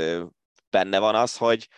Benne 0.71 0.99
van 0.99 1.15
az, 1.15 1.37
hogy, 1.37 1.69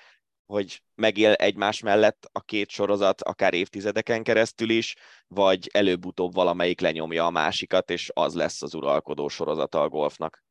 hogy 0.46 0.82
megél 0.94 1.32
egymás 1.32 1.80
mellett 1.80 2.28
a 2.32 2.40
két 2.40 2.68
sorozat 2.68 3.22
akár 3.22 3.54
évtizedeken 3.54 4.22
keresztül 4.22 4.70
is, 4.70 4.96
vagy 5.26 5.68
előbb-utóbb 5.72 6.34
valamelyik 6.34 6.80
lenyomja 6.80 7.26
a 7.26 7.30
másikat, 7.30 7.90
és 7.90 8.10
az 8.14 8.34
lesz 8.34 8.62
az 8.62 8.74
uralkodó 8.74 9.28
sorozata 9.28 9.82
a 9.82 9.88
golfnak? 9.88 10.44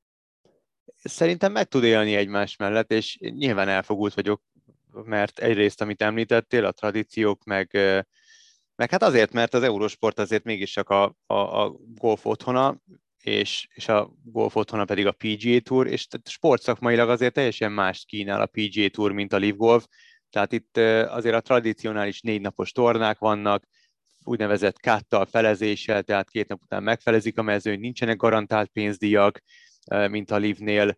Szerintem 1.04 1.51
meg 1.51 1.67
tud 1.67 1.84
élni 1.84 2.15
egymás 2.15 2.56
mellett, 2.56 2.91
és 2.91 3.17
nyilván 3.19 3.69
elfogult 3.69 4.13
vagyok, 4.13 4.41
mert 4.91 5.39
egyrészt, 5.39 5.82
amit 5.82 6.01
említettél, 6.01 6.65
a 6.65 6.71
tradíciók, 6.71 7.43
meg, 7.43 7.69
meg 8.75 8.89
hát 8.89 9.04
azért, 9.04 9.32
mert 9.32 9.54
az 9.54 9.63
Eurosport 9.63 10.19
azért 10.19 10.43
mégis 10.43 10.71
csak 10.71 10.89
a, 10.89 11.15
a, 11.25 11.63
a 11.63 11.75
golf 11.95 12.25
otthona, 12.25 12.82
és, 13.21 13.67
és 13.73 13.88
a 13.88 14.13
golf 14.23 14.56
otthona 14.56 14.86
pedig 14.86 15.06
a 15.06 15.15
PGA 15.17 15.60
Tour, 15.60 15.88
és 15.88 16.08
sportszakmailag 16.23 17.10
azért 17.10 17.34
teljesen 17.34 17.71
más 17.71 18.06
kínál 18.08 18.41
a 18.41 18.49
PGA 18.51 18.89
Tour, 18.89 19.12
mint 19.12 19.34
a 19.34 19.38
Live 19.38 19.58
Golf, 19.58 19.86
tehát 20.30 20.51
itt 20.51 20.77
azért 21.08 21.36
a 21.36 21.41
tradicionális 21.41 22.21
négy 22.21 22.41
napos 22.41 22.71
tornák 22.71 23.19
vannak, 23.19 23.63
úgynevezett 24.23 24.80
káttal, 24.80 25.25
felezéssel, 25.25 26.04
tehát 26.04 26.30
két 26.30 26.47
nap 26.47 26.62
után 26.62 26.84
megfelezik 26.84 27.38
a 27.38 27.41
mezőny, 27.41 27.80
nincsenek 27.80 28.17
garantált 28.17 28.69
pénzdíjak, 28.69 29.41
mint 30.10 30.32
a 30.32 30.38
Live-nél, 30.38 30.97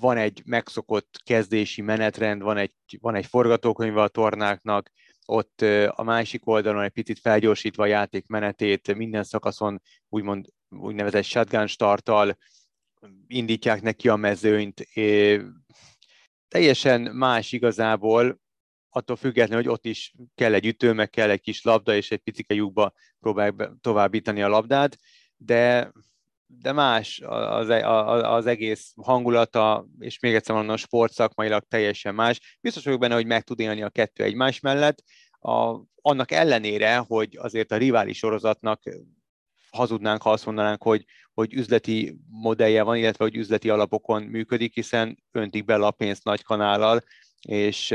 van 0.00 0.16
egy 0.16 0.42
megszokott 0.44 1.20
kezdési 1.24 1.82
menetrend, 1.82 2.42
van 2.42 2.56
egy, 2.56 2.72
van 3.00 3.14
egy 3.14 3.26
forgatókönyv 3.26 3.96
a 3.96 4.08
tornáknak, 4.08 4.90
ott 5.26 5.60
a 5.88 6.02
másik 6.02 6.46
oldalon 6.46 6.82
egy 6.82 6.90
picit 6.90 7.18
felgyorsítva 7.18 7.82
a 7.82 7.86
játék 7.86 8.26
menetét, 8.26 8.94
minden 8.94 9.24
szakaszon 9.24 9.82
úgymond 10.08 10.46
úgynevezett 10.68 11.24
shotgun 11.24 11.66
starttal 11.66 12.36
indítják 13.26 13.82
neki 13.82 14.08
a 14.08 14.16
mezőnyt. 14.16 14.88
Teljesen 16.48 17.00
más 17.00 17.52
igazából, 17.52 18.40
attól 18.90 19.16
függetlenül, 19.16 19.64
hogy 19.64 19.72
ott 19.72 19.86
is 19.86 20.14
kell 20.34 20.54
egy 20.54 20.66
ütő, 20.66 20.92
meg 20.92 21.10
kell 21.10 21.30
egy 21.30 21.40
kis 21.40 21.62
labda, 21.62 21.94
és 21.94 22.10
egy 22.10 22.18
picike 22.18 22.54
lyukba 22.54 22.92
próbálják 23.20 23.70
továbbítani 23.80 24.42
a 24.42 24.48
labdát, 24.48 24.98
de 25.36 25.92
de 26.46 26.72
más 26.72 27.20
az, 27.24 27.68
e, 27.68 27.88
az 28.32 28.46
egész 28.46 28.92
hangulata, 29.02 29.86
és 29.98 30.18
még 30.18 30.34
egyszer 30.34 30.54
mondom, 30.54 30.76
sportszakmailag 30.76 31.64
teljesen 31.68 32.14
más. 32.14 32.58
Biztos 32.60 32.84
vagyok 32.84 33.00
benne, 33.00 33.14
hogy 33.14 33.26
meg 33.26 33.42
tud 33.42 33.60
élni 33.60 33.82
a 33.82 33.88
kettő 33.88 34.24
egymás 34.24 34.60
mellett, 34.60 35.02
a, 35.38 35.80
annak 36.02 36.30
ellenére, 36.30 36.96
hogy 36.96 37.36
azért 37.36 37.72
a 37.72 37.76
rivális 37.76 38.18
sorozatnak 38.18 38.82
hazudnánk, 39.70 40.22
ha 40.22 40.30
azt 40.30 40.46
mondanánk, 40.46 40.82
hogy, 40.82 41.04
hogy 41.34 41.54
üzleti 41.54 42.18
modellje 42.28 42.82
van, 42.82 42.96
illetve 42.96 43.24
hogy 43.24 43.36
üzleti 43.36 43.70
alapokon 43.70 44.22
működik, 44.22 44.74
hiszen 44.74 45.22
öntik 45.32 45.64
bele 45.64 45.86
a 45.86 45.90
pénzt 45.90 46.24
nagy 46.24 46.42
kanállal, 46.42 47.00
és 47.48 47.94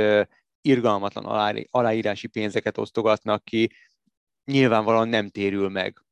irgalmatlan 0.62 1.26
aláírási 1.70 2.28
pénzeket 2.28 2.78
osztogatnak 2.78 3.44
ki, 3.44 3.72
nyilvánvalóan 4.46 5.08
nem 5.08 5.30
térül 5.30 5.70
meg 5.70 6.04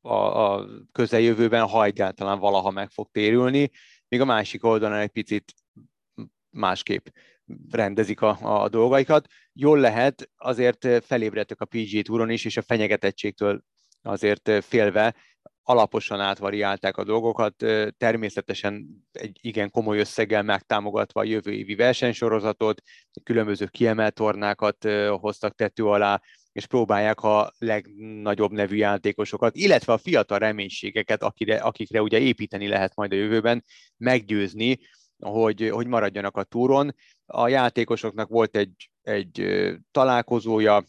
a, 0.00 0.14
a 0.14 0.66
közeljövőben, 0.92 1.66
ha 1.66 1.84
egyáltalán 1.84 2.38
valaha 2.38 2.70
meg 2.70 2.90
fog 2.90 3.08
térülni, 3.10 3.70
míg 4.08 4.20
a 4.20 4.24
másik 4.24 4.64
oldalon 4.64 4.98
egy 4.98 5.10
picit 5.10 5.54
másképp 6.50 7.06
rendezik 7.70 8.20
a, 8.20 8.62
a 8.62 8.68
dolgaikat. 8.68 9.26
Jól 9.52 9.78
lehet, 9.78 10.30
azért 10.36 11.04
felébredtek 11.04 11.60
a 11.60 11.64
PG 11.64 12.02
túron 12.02 12.30
is, 12.30 12.44
és 12.44 12.56
a 12.56 12.62
fenyegetettségtől 12.62 13.62
azért 14.02 14.64
félve 14.64 15.14
alaposan 15.62 16.20
átvariálták 16.20 16.96
a 16.96 17.04
dolgokat, 17.04 17.54
természetesen 17.96 18.86
egy 19.12 19.38
igen 19.40 19.70
komoly 19.70 19.98
összeggel 19.98 20.42
megtámogatva 20.42 21.20
a 21.20 21.24
jövő 21.24 21.52
évi 21.52 21.74
versenysorozatot, 21.74 22.82
különböző 23.22 23.66
kiemelt 23.66 24.14
tornákat 24.14 24.88
hoztak 25.20 25.54
tető 25.54 25.84
alá, 25.84 26.20
és 26.58 26.66
próbálják 26.66 27.20
a 27.20 27.52
legnagyobb 27.58 28.50
nevű 28.50 28.76
játékosokat, 28.76 29.56
illetve 29.56 29.92
a 29.92 29.98
fiatal 29.98 30.38
reménységeket, 30.38 31.22
akire, 31.22 31.56
akikre 31.56 32.02
ugye 32.02 32.18
építeni 32.18 32.68
lehet 32.68 32.94
majd 32.94 33.12
a 33.12 33.16
jövőben, 33.16 33.64
meggyőzni, 33.96 34.78
hogy, 35.18 35.68
hogy 35.72 35.86
maradjanak 35.86 36.36
a 36.36 36.42
túron. 36.42 36.94
A 37.26 37.48
játékosoknak 37.48 38.28
volt 38.28 38.56
egy, 38.56 38.90
egy 39.02 39.46
találkozója 39.90 40.84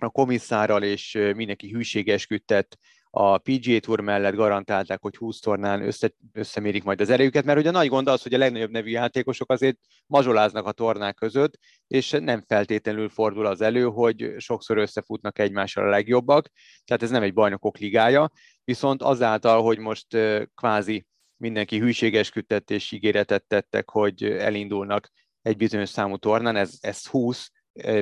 a 0.00 0.08
komisszárral, 0.08 0.82
és 0.82 1.18
mindenki 1.34 1.70
hűségeskedett 1.70 2.78
a 3.10 3.38
PGA 3.38 3.78
Tour 3.80 4.00
mellett 4.00 4.34
garantálták, 4.34 5.02
hogy 5.02 5.16
20 5.16 5.40
tornán 5.40 5.82
össze, 5.82 6.12
összemérik 6.32 6.84
majd 6.84 7.00
az 7.00 7.10
erejüket, 7.10 7.44
mert 7.44 7.58
ugye 7.58 7.68
a 7.68 7.72
nagy 7.72 7.88
gond 7.88 8.08
az, 8.08 8.22
hogy 8.22 8.34
a 8.34 8.38
legnagyobb 8.38 8.70
nevű 8.70 8.90
játékosok 8.90 9.52
azért 9.52 9.78
mazsoláznak 10.06 10.66
a 10.66 10.72
tornák 10.72 11.14
között, 11.14 11.58
és 11.86 12.10
nem 12.10 12.44
feltétlenül 12.46 13.08
fordul 13.08 13.46
az 13.46 13.60
elő, 13.60 13.84
hogy 13.84 14.34
sokszor 14.36 14.76
összefutnak 14.76 15.38
egymással 15.38 15.84
a 15.84 15.90
legjobbak, 15.90 16.48
tehát 16.84 17.02
ez 17.02 17.10
nem 17.10 17.22
egy 17.22 17.34
bajnokok 17.34 17.78
ligája, 17.78 18.30
viszont 18.64 19.02
azáltal, 19.02 19.62
hogy 19.62 19.78
most 19.78 20.06
kvázi 20.54 21.06
mindenki 21.36 21.78
hűségeskedett 21.78 22.70
és 22.70 22.92
ígéretet 22.92 23.44
tettek, 23.46 23.90
hogy 23.90 24.22
elindulnak 24.24 25.10
egy 25.42 25.56
bizonyos 25.56 25.88
számú 25.88 26.16
tornán, 26.16 26.56
ez, 26.56 26.76
ez 26.80 27.06
20 27.06 27.50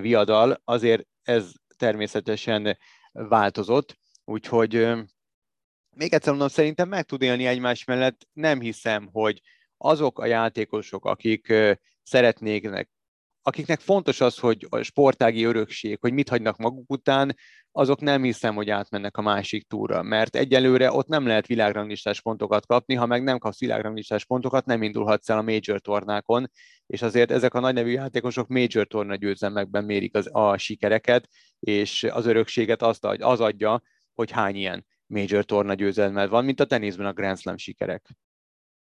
viadal, 0.01 0.61
azért 0.64 1.07
ez 1.23 1.53
természetesen 1.77 2.79
változott, 3.12 3.97
Úgyhogy 4.29 4.73
még 5.91 6.12
egyszer 6.12 6.31
mondom, 6.31 6.49
szerintem 6.49 6.89
meg 6.89 7.05
tud 7.05 7.23
élni 7.23 7.47
egymás 7.47 7.85
mellett. 7.85 8.29
Nem 8.33 8.61
hiszem, 8.61 9.09
hogy 9.12 9.41
azok 9.77 10.19
a 10.19 10.27
játékosok, 10.27 11.05
akik 11.05 11.53
szeretnének 12.03 12.91
akiknek 13.47 13.81
fontos 13.81 14.21
az, 14.21 14.39
hogy 14.39 14.67
a 14.71 14.83
sportági 14.83 15.45
örökség, 15.45 15.99
hogy 16.01 16.12
mit 16.12 16.29
hagynak 16.29 16.57
maguk 16.57 16.91
után, 16.91 17.37
azok 17.73 18.01
nem 18.01 18.23
hiszem, 18.23 18.55
hogy 18.55 18.71
átmennek 18.71 19.17
a 19.17 19.23
másik 19.23 19.69
túra, 19.69 20.03
mert 20.03 20.37
egyelőre 20.37 20.93
ott 20.93 21.07
nem 21.07 21.27
lehet 21.27 21.47
világranglistás 21.47 22.21
pontokat 22.21 22.67
kapni, 22.67 22.95
ha 22.95 23.07
meg 23.07 23.23
nem 23.23 23.39
kapsz 23.39 23.59
világranglistás 23.59 24.25
pontokat, 24.25 24.67
nem 24.67 24.83
indulhatsz 24.83 25.31
el 25.31 25.39
a 25.39 25.43
major 25.43 25.81
tornákon, 25.81 26.51
és 26.87 27.03
azért 27.03 27.31
ezek 27.31 27.55
a 27.55 27.61
nagynevű 27.61 27.91
játékosok 27.91 28.49
major 28.49 28.87
torna 28.87 29.15
győzelmekben 29.15 29.85
mérik 29.85 30.15
az, 30.15 30.29
a 30.33 30.57
sikereket, 30.57 31.29
és 31.61 32.03
az 32.03 32.27
örökséget 32.27 32.83
azt 32.83 33.05
az 33.05 33.41
adja, 33.41 33.83
hogy 34.16 34.31
hány 34.31 34.57
ilyen 34.57 34.87
major 35.07 35.44
torna 35.44 35.74
győzelmed 35.74 36.29
van, 36.29 36.44
mint 36.44 36.61
a 36.61 36.64
teniszben 36.64 37.07
a 37.07 37.12
Grand 37.12 37.38
Slam 37.38 37.57
sikerek. 37.57 38.16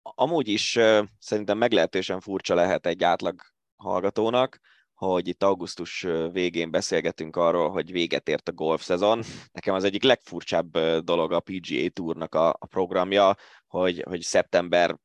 Amúgy 0.03 0.49
is 0.49 0.79
szerintem 1.19 1.59
meglehetősen 1.59 2.21
furcsa 2.21 2.55
lehet 2.55 2.87
egy 2.87 3.05
átlag 3.05 3.41
hallgatónak, 3.77 4.61
hogy 4.95 5.29
itt 5.29 5.43
augusztus 5.43 6.07
végén 6.33 6.71
beszélgetünk 6.71 7.37
arról, 7.37 7.71
hogy 7.71 7.93
véget 7.93 8.29
ért 8.29 8.49
a 8.49 8.53
golf 8.53 8.83
szezon. 8.83 9.23
Nekem 9.53 9.75
az 9.75 9.85
egyik 9.85 10.03
legfurcsább 10.03 10.79
dolog 11.01 11.33
a 11.33 11.41
PGA 11.41 11.89
Tournak 11.89 12.35
a, 12.35 12.49
a 12.49 12.67
programja, 12.67 13.37
hogy, 13.67 14.05
hogy 14.09 14.21
szeptember 14.21 14.97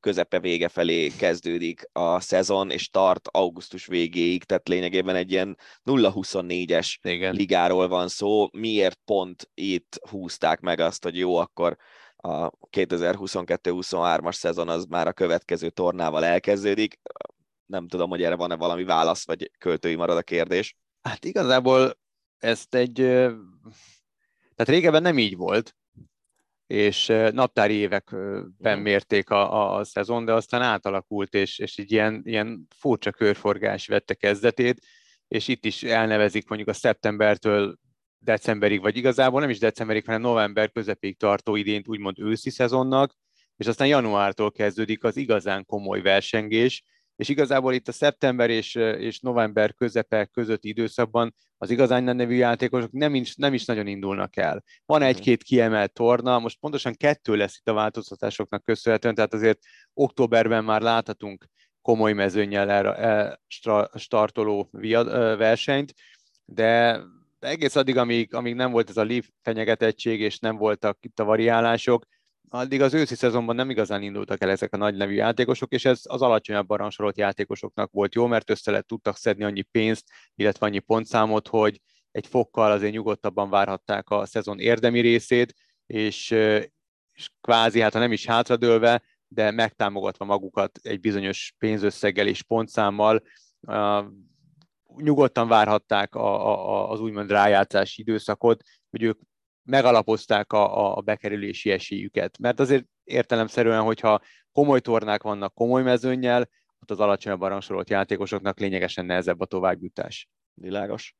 közepe 0.00 0.40
vége 0.40 0.68
felé 0.68 1.08
kezdődik 1.08 1.88
a 1.92 2.20
szezon, 2.20 2.70
és 2.70 2.88
tart 2.88 3.28
augusztus 3.28 3.86
végéig, 3.86 4.44
tehát 4.44 4.68
lényegében 4.68 5.16
egy 5.16 5.30
ilyen 5.30 5.58
0-24-es 5.84 6.96
Igen. 7.02 7.34
ligáról 7.34 7.88
van 7.88 8.08
szó. 8.08 8.48
Miért 8.52 8.98
pont 9.04 9.50
itt 9.54 10.00
húzták 10.10 10.60
meg 10.60 10.80
azt, 10.80 11.02
hogy 11.02 11.18
jó, 11.18 11.36
akkor 11.36 11.76
a 12.16 12.50
2022-23-as 12.50 14.34
szezon 14.34 14.68
az 14.68 14.84
már 14.84 15.06
a 15.06 15.12
következő 15.12 15.70
tornával 15.70 16.24
elkezdődik 16.24 17.00
nem 17.66 17.88
tudom, 17.88 18.10
hogy 18.10 18.22
erre 18.22 18.34
van-e 18.34 18.54
valami 18.54 18.84
válasz, 18.84 19.26
vagy 19.26 19.50
költői 19.58 19.94
marad 19.94 20.16
a 20.16 20.22
kérdés. 20.22 20.76
Hát 21.02 21.24
igazából 21.24 21.98
ezt 22.38 22.74
egy, 22.74 22.94
tehát 24.54 24.68
régebben 24.68 25.02
nem 25.02 25.18
így 25.18 25.36
volt, 25.36 25.76
és 26.66 27.06
naptári 27.32 27.74
években 27.74 28.78
mérték 28.78 29.30
a, 29.30 29.52
a, 29.52 29.78
a 29.78 29.84
szezon, 29.84 30.24
de 30.24 30.32
aztán 30.32 30.62
átalakult, 30.62 31.34
és, 31.34 31.58
és 31.58 31.78
így 31.78 31.92
ilyen, 31.92 32.22
ilyen 32.24 32.66
furcsa 32.76 33.10
körforgás 33.10 33.86
vette 33.86 34.14
kezdetét, 34.14 34.84
és 35.28 35.48
itt 35.48 35.64
is 35.64 35.82
elnevezik 35.82 36.48
mondjuk 36.48 36.70
a 36.70 36.72
szeptembertől 36.72 37.76
decemberig, 38.18 38.80
vagy 38.80 38.96
igazából 38.96 39.40
nem 39.40 39.50
is 39.50 39.58
decemberig, 39.58 40.04
hanem 40.04 40.20
november 40.20 40.70
közepéig 40.70 41.18
tartó 41.18 41.56
idént 41.56 41.88
úgymond 41.88 42.18
őszi 42.18 42.50
szezonnak, 42.50 43.14
és 43.56 43.66
aztán 43.66 43.88
januártól 43.88 44.52
kezdődik 44.52 45.04
az 45.04 45.16
igazán 45.16 45.64
komoly 45.64 46.00
versengés, 46.00 46.82
és 47.16 47.28
igazából 47.28 47.74
itt 47.74 47.88
a 47.88 47.92
szeptember 47.92 48.50
és, 48.50 48.74
és 48.74 49.20
november 49.20 49.74
közepe 49.74 50.24
közötti 50.24 50.68
időszakban 50.68 51.34
az 51.58 51.70
igazán 51.70 52.02
nevű 52.02 52.34
játékosok 52.34 52.92
nem 52.92 53.14
is, 53.14 53.34
nem 53.34 53.54
is 53.54 53.64
nagyon 53.64 53.86
indulnak 53.86 54.36
el. 54.36 54.62
Van 54.84 55.00
mhm. 55.00 55.08
egy-két 55.08 55.42
kiemelt 55.42 55.92
torna, 55.92 56.38
most 56.38 56.58
pontosan 56.60 56.94
kettő 56.94 57.36
lesz 57.36 57.56
itt 57.56 57.68
a 57.68 57.72
változtatásoknak 57.72 58.64
köszönhetően, 58.64 59.14
tehát 59.14 59.34
azért 59.34 59.58
októberben 59.94 60.64
már 60.64 60.80
láthatunk 60.80 61.46
komoly 61.82 62.12
mezőnyel 62.12 62.70
erre 62.70 63.40
startoló 63.94 64.68
versenyt, 65.36 65.94
de 66.44 67.00
egész 67.38 67.76
addig, 67.76 67.96
amíg, 67.96 68.34
amíg 68.34 68.54
nem 68.54 68.70
volt 68.70 68.88
ez 68.88 68.96
a 68.96 69.04
Leaf 69.04 69.28
fenyegetettség, 69.42 70.20
és 70.20 70.38
nem 70.38 70.56
voltak 70.56 70.98
itt 71.00 71.20
a 71.20 71.24
variálások, 71.24 72.04
addig 72.56 72.80
az 72.82 72.94
őszi 72.94 73.14
szezonban 73.14 73.54
nem 73.56 73.70
igazán 73.70 74.02
indultak 74.02 74.42
el 74.42 74.50
ezek 74.50 74.74
a 74.74 74.76
nagy 74.76 74.96
nevű 74.96 75.14
játékosok, 75.14 75.72
és 75.72 75.84
ez 75.84 76.00
az 76.04 76.22
alacsonyabban 76.22 76.78
rangsorolt 76.78 77.18
játékosoknak 77.18 77.90
volt 77.92 78.14
jó, 78.14 78.26
mert 78.26 78.50
össze 78.50 78.70
lett 78.70 78.86
tudtak 78.86 79.16
szedni 79.16 79.44
annyi 79.44 79.62
pénzt, 79.62 80.10
illetve 80.34 80.66
annyi 80.66 80.78
pontszámot, 80.78 81.48
hogy 81.48 81.80
egy 82.10 82.26
fokkal 82.26 82.70
azért 82.70 82.92
nyugodtabban 82.92 83.50
várhatták 83.50 84.10
a 84.10 84.26
szezon 84.26 84.58
érdemi 84.58 85.00
részét, 85.00 85.54
és, 85.86 86.30
és 87.12 87.30
kvázi, 87.40 87.80
hát 87.80 87.92
ha 87.92 87.98
nem 87.98 88.12
is 88.12 88.26
hátradőlve, 88.26 89.02
de 89.28 89.50
megtámogatva 89.50 90.24
magukat 90.24 90.78
egy 90.82 91.00
bizonyos 91.00 91.54
pénzösszeggel 91.58 92.26
és 92.26 92.42
pontszámmal, 92.42 93.22
nyugodtan 94.96 95.48
várhatták 95.48 96.14
a, 96.14 96.50
a, 96.50 96.90
az 96.90 97.00
úgymond 97.00 97.30
rájátszási 97.30 98.00
időszakot, 98.00 98.62
hogy 98.90 99.02
ők 99.02 99.20
megalapozták 99.66 100.52
a, 100.52 100.96
a 100.96 101.00
bekerülési 101.00 101.70
esélyüket. 101.70 102.38
Mert 102.38 102.60
azért 102.60 102.84
értelemszerűen, 103.04 103.82
hogyha 103.82 104.20
komoly 104.52 104.80
tornák 104.80 105.22
vannak 105.22 105.54
komoly 105.54 105.82
mezőnnyel, 105.82 106.48
ott 106.80 106.90
az 106.90 107.00
alacsonyabban 107.00 107.48
rangsorolt 107.48 107.90
játékosoknak 107.90 108.58
lényegesen 108.58 109.04
nehezebb 109.04 109.40
a 109.40 109.46
továbbjutás. 109.46 110.28
Világos. 110.54 111.14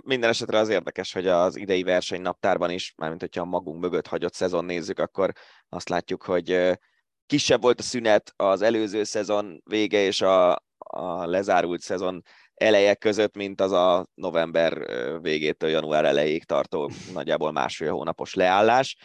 Minden 0.00 0.28
esetre 0.28 0.58
az 0.58 0.68
érdekes, 0.68 1.12
hogy 1.12 1.26
az 1.26 1.56
idei 1.56 1.82
versenynaptárban 1.82 2.70
is, 2.70 2.94
mármint 2.96 3.20
hogyha 3.20 3.40
a 3.40 3.44
magunk 3.44 3.80
mögött 3.80 4.06
hagyott 4.06 4.34
szezon 4.34 4.64
nézzük, 4.64 4.98
akkor 4.98 5.32
azt 5.68 5.88
látjuk, 5.88 6.22
hogy 6.22 6.78
kisebb 7.26 7.62
volt 7.62 7.78
a 7.78 7.82
szünet 7.82 8.32
az 8.36 8.62
előző 8.62 9.04
szezon 9.04 9.60
vége 9.64 9.98
és 9.98 10.20
a, 10.20 10.52
a 10.78 11.26
lezárult 11.26 11.80
szezon 11.80 12.22
eleje 12.60 12.94
között, 12.94 13.36
mint 13.36 13.60
az 13.60 13.72
a 13.72 14.06
november 14.14 14.86
végétől 15.20 15.70
január 15.70 16.04
elejéig 16.04 16.44
tartó 16.44 16.90
nagyjából 17.12 17.52
másfél 17.52 17.92
hónapos 17.92 18.34
leállás. 18.34 18.96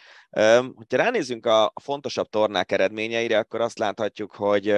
Hogyha 0.76 0.98
ránézzünk 0.98 1.46
a 1.46 1.74
fontosabb 1.82 2.28
tornák 2.28 2.72
eredményeire, 2.72 3.38
akkor 3.38 3.62
azt 3.62 3.80
láthatjuk, 3.80 4.36
hogy 4.36 4.76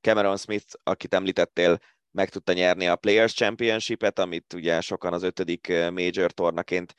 Cameron 0.00 0.36
Smith, 0.36 0.74
akit 0.82 1.14
említettél, 1.14 1.78
meg 2.10 2.28
tudta 2.28 2.52
nyerni 2.52 2.86
a 2.86 2.96
Players 2.96 3.32
Championship-et, 3.34 4.18
amit 4.18 4.52
ugye 4.52 4.80
sokan 4.80 5.12
az 5.12 5.22
ötödik 5.22 5.68
major 5.68 6.32
tornaként 6.32 6.94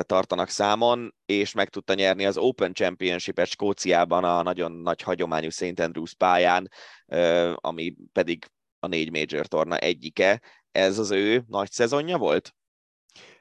tartanak 0.00 0.48
számon, 0.48 1.14
és 1.26 1.52
meg 1.52 1.68
tudta 1.68 1.94
nyerni 1.94 2.26
az 2.26 2.36
Open 2.36 2.72
Championship-et 2.72 3.46
Skóciában 3.46 4.24
a 4.24 4.42
nagyon 4.42 4.72
nagy 4.72 5.02
hagyományú 5.02 5.50
St. 5.50 5.80
Andrews 5.80 6.14
pályán, 6.14 6.70
ami 7.54 7.94
pedig 8.12 8.44
a 8.78 8.86
négy 8.86 9.10
major 9.10 9.46
torna 9.46 9.76
egyike 9.76 10.40
ez 10.72 10.98
az 10.98 11.10
ő 11.10 11.44
nagy 11.48 11.70
szezonja 11.70 12.18
volt? 12.18 12.54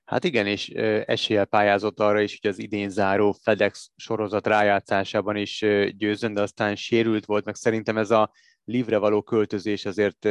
Hát 0.06 0.24
igen, 0.24 0.48
és 0.48 0.70
eséllyel 1.06 1.46
pályázott 1.46 2.00
arra 2.00 2.22
is, 2.22 2.40
hogy 2.42 2.50
az 2.50 2.60
idén 2.60 2.90
záró 2.90 3.36
FedEx 3.42 3.90
sorozat 3.96 4.48
rájátszásában 4.48 5.36
is 5.36 5.66
győzön, 5.98 6.34
de 6.34 6.42
aztán 6.42 6.76
sérült 6.76 7.26
volt, 7.26 7.46
meg 7.46 7.56
szerintem 7.56 7.98
ez 7.98 8.12
a 8.12 8.32
livre 8.64 8.98
való 8.98 9.22
költözés 9.22 9.86
azért 9.86 10.26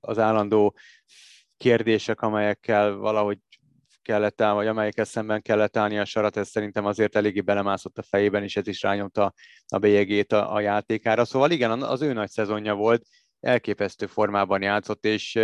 az 0.00 0.18
állandó 0.18 0.76
kérdések, 1.56 2.20
amelyekkel 2.20 2.94
valahogy 2.94 3.38
kellett 4.02 4.40
áll, 4.40 4.54
vagy 4.54 4.66
amelyekkel 4.66 5.04
szemben 5.04 5.42
kellett 5.42 5.76
állni 5.76 5.98
a 5.98 6.04
sarat, 6.04 6.36
ez 6.36 6.48
szerintem 6.48 6.86
azért 6.86 7.16
eléggé 7.16 7.40
belemászott 7.40 7.98
a 7.98 8.02
fejében, 8.02 8.42
és 8.42 8.56
ez 8.56 8.66
is 8.66 8.82
rányomta 8.82 9.32
a 9.66 9.78
bélyegét 9.78 10.32
a, 10.32 10.54
a 10.54 10.60
játékára. 10.60 11.24
Szóval 11.24 11.50
igen, 11.50 11.82
az 11.82 12.02
ő 12.02 12.12
nagy 12.12 12.30
szezonja 12.30 12.74
volt, 12.74 13.06
elképesztő 13.42 14.06
formában 14.06 14.62
játszott, 14.62 15.04
és 15.04 15.38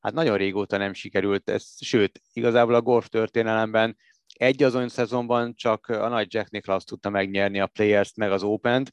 hát 0.00 0.12
nagyon 0.12 0.36
régóta 0.36 0.76
nem 0.76 0.92
sikerült 0.92 1.50
ez, 1.50 1.66
sőt, 1.80 2.20
igazából 2.32 2.74
a 2.74 2.82
golf 2.82 3.08
történelemben 3.08 3.96
egy 4.34 4.62
azon 4.62 4.88
szezonban 4.88 5.54
csak 5.54 5.86
a 5.86 6.08
nagy 6.08 6.34
Jack 6.34 6.50
Nicklaus 6.50 6.84
tudta 6.84 7.10
megnyerni 7.10 7.60
a 7.60 7.66
Players-t, 7.66 8.16
meg 8.16 8.32
az 8.32 8.42
Open-t, 8.42 8.92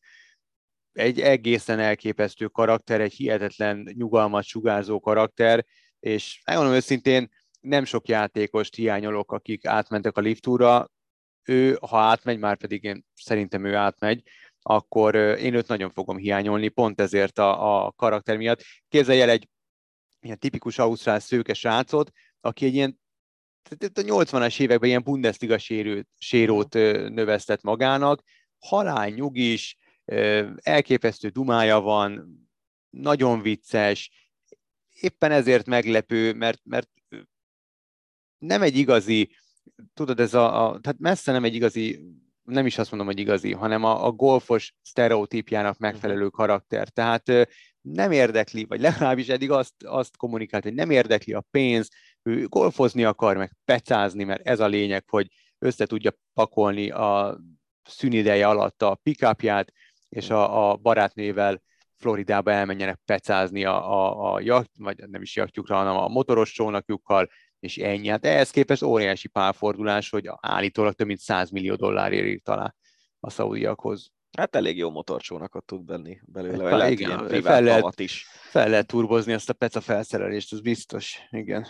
egy 0.92 1.22
egészen 1.22 1.80
elképesztő 1.80 2.48
karakter, 2.48 3.02
egy 3.02 3.14
hihetetlen 3.14 3.94
nyugalmat 3.98 4.44
sugárzó 4.44 5.00
karakter, 5.00 5.66
és 6.00 6.42
megmondom 6.46 6.76
őszintén, 6.76 7.30
nem 7.60 7.86
sok 7.86 8.08
játékost 8.08 8.76
hiányolok, 8.76 9.32
akik 9.32 9.66
átmentek 9.66 10.18
a 10.18 10.22
liftúra, 10.22 10.92
ő, 11.44 11.78
ha 11.90 11.98
átmegy, 11.98 12.40
már 12.40 12.58
pedig 12.58 12.84
én 12.84 13.06
szerintem 13.14 13.66
ő 13.66 13.76
átmegy, 13.76 14.24
akkor 14.62 15.16
én 15.16 15.54
őt 15.54 15.68
nagyon 15.68 15.90
fogom 15.90 16.18
hiányolni, 16.18 16.68
pont 16.68 17.02
ezért 17.02 17.38
a, 17.40 17.86
a 17.86 17.92
karakter 17.92 18.38
miatt. 18.38 18.64
Képzelj 18.88 19.22
el 19.22 19.30
egy 19.30 19.50
ilyen 20.20 20.40
tipikus 20.40 20.78
ausztrál 20.78 21.20
szőke 21.20 21.54
srácot, 21.54 22.12
aki 22.40 22.66
egy 22.66 22.74
ilyen 22.74 23.00
a 23.70 24.02
80-as 24.02 24.60
években 24.60 24.90
ilyen 24.90 25.04
Bundesliga 25.04 25.58
sérült, 25.58 26.08
sérót 26.18 26.74
növesztett 27.14 27.62
magának, 27.62 28.24
halál 28.60 29.10
nyugis, 29.10 29.78
elképesztő 30.56 31.30
dumája 31.30 31.80
van, 31.80 32.40
nagyon 32.90 33.42
vicces, 33.42 34.12
éppen 34.90 35.32
ezért 35.32 35.66
meglepő, 35.66 36.34
mert, 36.34 36.62
mert 36.64 36.90
nem 38.38 38.62
egy 38.62 38.76
igazi, 38.76 39.36
tudod, 39.94 40.20
ez 40.20 40.34
a, 40.34 40.66
a, 40.66 40.80
tehát 40.80 41.00
messze 41.00 41.32
nem 41.32 41.44
egy 41.44 41.56
igazi 41.56 42.00
nem 42.52 42.66
is 42.66 42.78
azt 42.78 42.90
mondom, 42.92 43.08
hogy 43.08 43.20
igazi, 43.20 43.54
hanem 43.54 43.84
a, 43.84 44.06
a 44.06 44.12
golfos 44.12 44.74
sztereotípjának 44.82 45.78
mhm. 45.78 45.84
megfelelő 45.84 46.28
karakter. 46.28 46.90
Tehát 46.90 47.50
nem 47.82 48.12
érdekli, 48.12 48.66
vagy 48.66 48.80
legalábbis 48.80 49.28
eddig 49.28 49.52
azt, 49.52 49.74
azt 49.86 50.18
kommunikált, 50.18 50.64
hogy 50.64 50.74
nem 50.74 50.90
érdekli 50.90 51.34
a 51.34 51.46
pénz, 51.52 51.90
ő 52.24 52.48
golfozni 52.48 53.04
akar, 53.04 53.38
meg 53.38 53.56
pecázni, 53.66 54.24
mert 54.24 54.48
ez 54.48 54.60
a 54.60 54.68
lényeg, 54.68 55.04
hogy 55.10 55.28
össze 55.60 55.86
tudja 55.86 56.12
pakolni 56.34 56.90
a 56.90 57.40
szünideje 57.84 58.48
alatt 58.48 58.82
a 58.82 59.00
pickupját, 59.04 59.72
és 60.10 60.30
a, 60.30 60.70
a 60.70 60.76
barátnével 60.76 61.62
Floridába 61.98 62.52
elmenjenek 62.52 63.00
pecázni 63.06 63.66
a, 63.66 63.92
a, 63.92 64.34
a 64.34 64.40
jacht, 64.40 64.72
vagy 64.78 65.10
nem 65.10 65.22
is 65.22 65.36
jachtjukra, 65.36 65.76
hanem 65.76 65.98
a 65.98 66.08
motoros 66.08 66.52
csónakjukkal, 66.52 67.30
és 67.62 67.78
ennyi. 67.78 68.08
Hát 68.08 68.26
ehhez 68.26 68.50
képest 68.50 68.84
óriási 68.84 69.28
pálfordulás, 69.28 70.10
hogy 70.10 70.30
állítólag 70.40 70.94
több 70.94 71.08
mint 71.08 71.20
100 71.20 71.50
millió 71.50 71.76
dollárért 71.76 72.26
írt 72.26 72.50
alá 72.50 72.74
a 73.20 73.30
szaudiakhoz. 73.30 74.12
Hát 74.38 74.56
elég 74.56 74.78
jó 74.78 74.90
motorcsónakot 74.90 75.66
tud 75.66 75.84
benni 75.84 76.20
belőle, 76.26 76.70
Hát, 76.70 76.80
vagy 76.80 76.92
igen, 76.92 77.10
lehet 77.10 77.30
fel 77.30 77.62
lehet- 77.62 77.82
lehet, 77.82 78.00
is. 78.00 78.26
Fel 78.50 78.70
lehet 78.70 78.88
turbozni 78.88 79.34
ezt 79.34 79.50
a 79.50 79.54
peca 79.54 79.82
felszerelést, 79.82 80.54
ez 80.54 80.62
biztos. 80.62 81.20
Igen. 81.30 81.68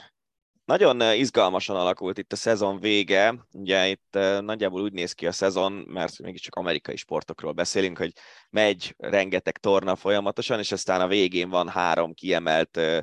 Nagyon 0.65 1.01
eh, 1.01 1.19
izgalmasan 1.19 1.75
alakult 1.75 2.17
itt 2.17 2.31
a 2.31 2.35
szezon 2.35 2.79
vége. 2.79 3.47
Ugye 3.51 3.87
itt 3.87 4.15
eh, 4.15 4.41
nagyjából 4.41 4.81
úgy 4.81 4.93
néz 4.93 5.13
ki 5.13 5.27
a 5.27 5.31
szezon, 5.31 5.71
mert 5.71 6.19
mégiscsak 6.19 6.55
amerikai 6.55 6.95
sportokról 6.95 7.51
beszélünk, 7.51 7.97
hogy 7.97 8.11
megy 8.49 8.95
rengeteg 8.97 9.57
torna 9.57 9.95
folyamatosan, 9.95 10.59
és 10.59 10.71
aztán 10.71 11.01
a 11.01 11.07
végén 11.07 11.49
van 11.49 11.69
három 11.69 12.13
kiemelt 12.13 12.77
eh, 12.77 12.99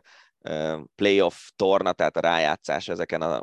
playoff 0.94 1.48
torna, 1.56 1.92
tehát 1.92 2.16
a 2.16 2.20
rájátszás 2.20 2.88
ezeken 2.88 3.22
a 3.22 3.42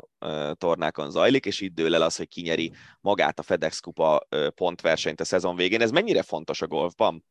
tornákon 0.54 1.10
zajlik, 1.10 1.46
és 1.46 1.60
itt 1.60 1.74
dől 1.74 1.94
el 1.94 2.02
az, 2.02 2.16
hogy 2.16 2.28
kinyeri 2.28 2.72
magát 3.00 3.38
a 3.38 3.42
FedEx 3.42 3.80
Kupa 3.80 4.26
pontversenyt 4.54 5.20
a 5.20 5.24
szezon 5.24 5.56
végén. 5.56 5.80
Ez 5.80 5.90
mennyire 5.90 6.22
fontos 6.22 6.62
a 6.62 6.66
golfban? 6.66 7.24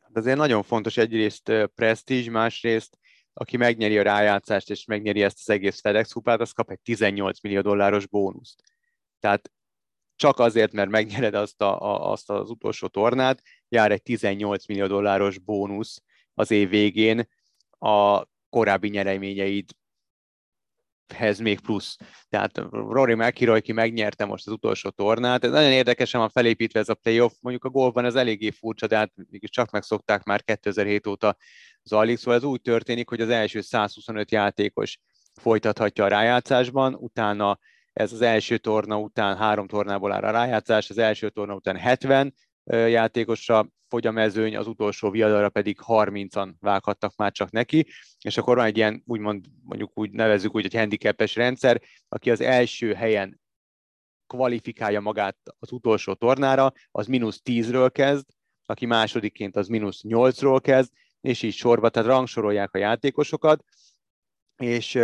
Hát 0.00 0.16
azért 0.16 0.36
nagyon 0.36 0.62
fontos 0.62 0.96
egyrészt 0.96 1.52
presztízs, 1.74 2.28
másrészt 2.28 2.98
aki 3.32 3.56
megnyeri 3.56 3.98
a 3.98 4.02
rájátszást 4.02 4.70
és 4.70 4.84
megnyeri 4.84 5.22
ezt 5.22 5.38
az 5.40 5.50
egész 5.50 5.80
FedEx 5.80 6.12
kupát, 6.12 6.40
az 6.40 6.52
kap 6.52 6.70
egy 6.70 6.80
18 6.80 7.40
millió 7.40 7.60
dolláros 7.60 8.06
bónuszt. 8.06 8.62
Tehát 9.20 9.50
csak 10.16 10.38
azért, 10.38 10.72
mert 10.72 10.90
megnyered 10.90 11.34
azt, 11.34 11.60
a, 11.60 11.80
a, 11.80 12.10
azt 12.10 12.30
az 12.30 12.50
utolsó 12.50 12.86
tornát, 12.86 13.42
jár 13.68 13.92
egy 13.92 14.02
18 14.02 14.66
millió 14.66 14.86
dolláros 14.86 15.38
bónusz 15.38 16.02
az 16.34 16.50
év 16.50 16.68
végén 16.68 17.28
a 17.78 18.24
korábbi 18.50 18.88
nyereményeid 18.88 19.70
hez 21.14 21.38
még 21.38 21.60
plusz. 21.60 21.96
Tehát 22.28 22.58
Rory 22.70 23.14
McIlroy, 23.14 23.58
aki 23.58 23.72
megnyerte 23.72 24.24
most 24.24 24.46
az 24.46 24.52
utolsó 24.52 24.88
tornát, 24.88 25.44
ez 25.44 25.50
nagyon 25.50 25.70
érdekesen 25.70 26.20
van 26.20 26.28
felépítve 26.28 26.80
ez 26.80 26.88
a 26.88 26.94
playoff, 26.94 27.32
mondjuk 27.40 27.64
a 27.64 27.68
golfban 27.68 28.04
ez 28.04 28.14
eléggé 28.14 28.50
furcsa, 28.50 28.86
de 28.86 28.96
hát 28.96 29.12
csak 29.40 29.70
megszokták 29.70 30.22
már 30.22 30.42
2007 30.42 31.06
óta 31.06 31.36
zajlik, 31.82 32.18
szóval 32.18 32.34
ez 32.34 32.44
úgy 32.44 32.60
történik, 32.60 33.08
hogy 33.08 33.20
az 33.20 33.28
első 33.28 33.60
125 33.60 34.30
játékos 34.30 34.98
folytathatja 35.40 36.04
a 36.04 36.08
rájátszásban, 36.08 36.94
utána 36.94 37.58
ez 37.92 38.12
az 38.12 38.20
első 38.20 38.58
torna 38.58 38.98
után 38.98 39.36
három 39.36 39.66
tornából 39.66 40.12
áll 40.12 40.22
a 40.22 40.30
rájátszás, 40.30 40.90
az 40.90 40.98
első 40.98 41.28
torna 41.28 41.54
után 41.54 41.76
70 41.76 42.34
játékosra 42.64 43.68
fogy 43.88 44.06
a 44.06 44.10
mezőny, 44.10 44.56
az 44.56 44.66
utolsó 44.66 45.10
viadalra 45.10 45.48
pedig 45.48 45.78
30-an 45.86 46.52
vághattak 46.60 47.16
már 47.16 47.32
csak 47.32 47.50
neki, 47.50 47.86
és 48.20 48.36
akkor 48.36 48.56
van 48.56 48.64
egy 48.64 48.76
ilyen, 48.76 49.02
úgymond, 49.06 49.44
mondjuk 49.62 49.90
úgy 49.94 50.10
nevezzük 50.10 50.54
úgy, 50.54 50.64
egy 50.64 50.74
handicapes 50.74 51.34
rendszer, 51.34 51.82
aki 52.08 52.30
az 52.30 52.40
első 52.40 52.94
helyen 52.94 53.40
kvalifikálja 54.26 55.00
magát 55.00 55.36
az 55.58 55.72
utolsó 55.72 56.14
tornára, 56.14 56.72
az 56.90 57.06
mínusz 57.06 57.40
10-ről 57.44 57.90
kezd, 57.92 58.26
aki 58.66 58.86
másodikként 58.86 59.56
az 59.56 59.68
mínusz 59.68 60.00
8-ról 60.02 60.58
kezd, 60.62 60.92
és 61.20 61.42
így 61.42 61.54
sorba, 61.54 61.88
tehát 61.88 62.08
rangsorolják 62.08 62.74
a 62.74 62.78
játékosokat, 62.78 63.64
és 64.56 64.98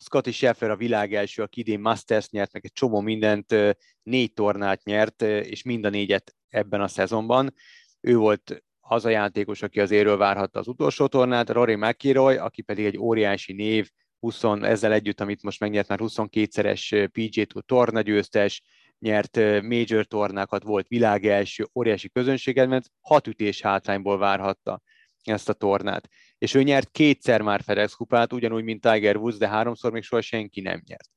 Scotty 0.00 0.30
Scheffler 0.30 0.70
a 0.70 0.76
világ 0.76 1.14
első, 1.14 1.42
aki 1.42 1.60
idén 1.60 1.80
Masters 1.80 2.30
nyert, 2.30 2.52
meg 2.52 2.64
egy 2.64 2.72
csomó 2.72 3.00
mindent, 3.00 3.54
négy 4.02 4.32
tornát 4.32 4.84
nyert, 4.84 5.22
és 5.22 5.62
mind 5.62 5.84
a 5.84 5.88
négyet 5.88 6.34
ebben 6.48 6.80
a 6.80 6.88
szezonban. 6.88 7.54
Ő 8.00 8.16
volt 8.16 8.62
az 8.80 9.04
a 9.04 9.08
játékos, 9.08 9.62
aki 9.62 9.80
az 9.80 9.90
éről 9.90 10.16
várhatta 10.16 10.58
az 10.58 10.68
utolsó 10.68 11.06
tornát, 11.06 11.50
Rory 11.50 11.74
McIlroy, 11.74 12.36
aki 12.36 12.62
pedig 12.62 12.84
egy 12.84 12.98
óriási 12.98 13.52
név, 13.52 13.90
20, 14.18 14.42
ezzel 14.44 14.92
együtt, 14.92 15.20
amit 15.20 15.42
most 15.42 15.60
megnyert 15.60 15.88
már 15.88 15.98
22-szeres 16.02 17.08
PGA 17.12 17.44
Tour 17.44 17.64
tornagyőztes, 17.64 18.62
nyert 18.98 19.36
major 19.62 20.04
tornákat, 20.04 20.62
volt 20.62 20.88
világ 20.88 21.26
első, 21.26 21.68
óriási 21.74 22.08
közönséget, 22.08 22.90
hat 23.00 23.26
ütés 23.26 23.60
hátrányból 23.60 24.18
várhatta 24.18 24.82
ezt 25.22 25.48
a 25.48 25.52
tornát. 25.52 26.08
És 26.40 26.54
ő 26.54 26.62
nyert 26.62 26.90
kétszer 26.90 27.42
már 27.42 27.62
FedEx 27.62 27.94
kupát, 27.94 28.32
ugyanúgy, 28.32 28.64
mint 28.64 28.80
Tiger 28.80 29.16
Woods, 29.16 29.36
de 29.36 29.48
háromszor 29.48 29.92
még 29.92 30.02
soha 30.02 30.22
senki 30.22 30.60
nem 30.60 30.82
nyert. 30.86 31.08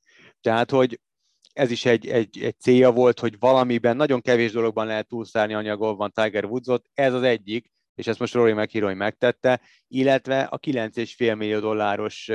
Tehát, 0.42 0.72
hogy 0.72 1.00
ez 1.54 1.72
is 1.72 1.86
egy, 1.86 2.08
egy, 2.08 2.40
egy 2.42 2.60
célja 2.60 2.92
volt, 2.92 3.20
hogy 3.20 3.40
valamiben, 3.40 3.96
nagyon 3.96 4.22
kevés 4.22 4.52
dologban 4.52 4.86
lehet 4.86 5.08
túlszárnyalni 5.08 5.70
a 5.70 5.78
golfban 5.78 6.12
Tiger 6.12 6.46
Woodsot, 6.46 6.90
ez 6.94 7.14
az 7.14 7.24
egyik, 7.24 7.72
és 7.96 8.08
ezt 8.08 8.20
most 8.20 8.34
Rory 8.34 8.54
McIlroy 8.54 8.94
megtette, 8.94 9.62
illetve 9.88 10.42
a 10.42 10.60
9,5 10.60 11.38
millió 11.38 11.60
dolláros 11.60 12.32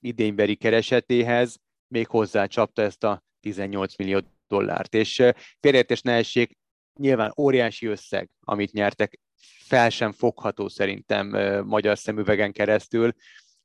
idénybeli 0.00 0.56
keresetéhez 0.56 1.56
még 1.88 2.06
hozzá 2.06 2.46
csapta 2.46 2.82
ezt 2.82 3.04
a 3.04 3.22
18 3.40 3.96
millió 3.96 4.20
dollárt. 4.46 4.94
És 4.94 5.22
félreértés 5.60 6.00
ne 6.00 6.12
essék, 6.12 6.58
nyilván 7.00 7.34
óriási 7.36 7.86
összeg, 7.86 8.30
amit 8.40 8.72
nyertek, 8.72 9.20
fel 9.64 9.90
sem 9.90 10.12
fogható 10.12 10.68
szerintem 10.68 11.28
magyar 11.66 11.98
szemüvegen 11.98 12.52
keresztül. 12.52 13.12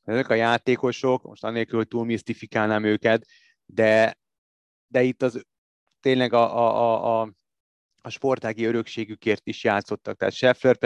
Ezek 0.04 0.30
a 0.30 0.34
játékosok, 0.34 1.24
most 1.24 1.44
annélkül 1.44 1.86
túl 1.86 2.06
misztifikálnám 2.06 2.84
őket, 2.84 3.26
de, 3.66 4.18
de 4.88 5.04
itt 5.04 5.22
az 5.22 5.46
tényleg 6.00 6.34
a, 6.34 6.58
a, 6.58 7.22
a, 7.22 7.34
a 8.02 8.10
sportági 8.10 8.66
örökségükért 8.66 9.48
is 9.48 9.64
játszottak. 9.64 10.18
Tehát 10.18 10.34
Scheffler 10.34 10.78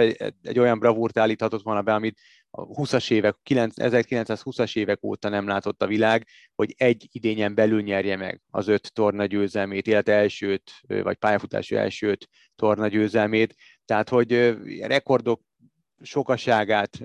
egy 0.41 0.59
olyan 0.59 0.79
bravúrt 0.79 1.17
állíthatott 1.17 1.63
volna 1.63 1.81
be, 1.81 1.93
amit 1.93 2.19
a 2.49 2.65
20-as 2.65 3.11
évek, 3.11 3.35
1920-as 3.45 4.75
évek 4.75 5.03
óta 5.03 5.29
nem 5.29 5.47
látott 5.47 5.81
a 5.81 5.88
világ, 5.88 6.27
hogy 6.55 6.73
egy 6.77 7.07
idényen 7.11 7.55
belül 7.55 7.81
nyerje 7.81 8.15
meg 8.15 8.41
az 8.49 8.67
öt 8.67 8.93
torna 8.93 9.25
győzelmét, 9.25 9.88
illetve 9.88 10.13
elsőt, 10.13 10.71
vagy 10.88 11.15
pályafutási 11.15 11.75
elsőt 11.75 12.27
torna 12.55 12.88
győzelmét. 12.88 13.55
Tehát, 13.88 14.09
hogy 14.09 14.57
rekordok 14.81 15.41
sokaságát 16.01 16.99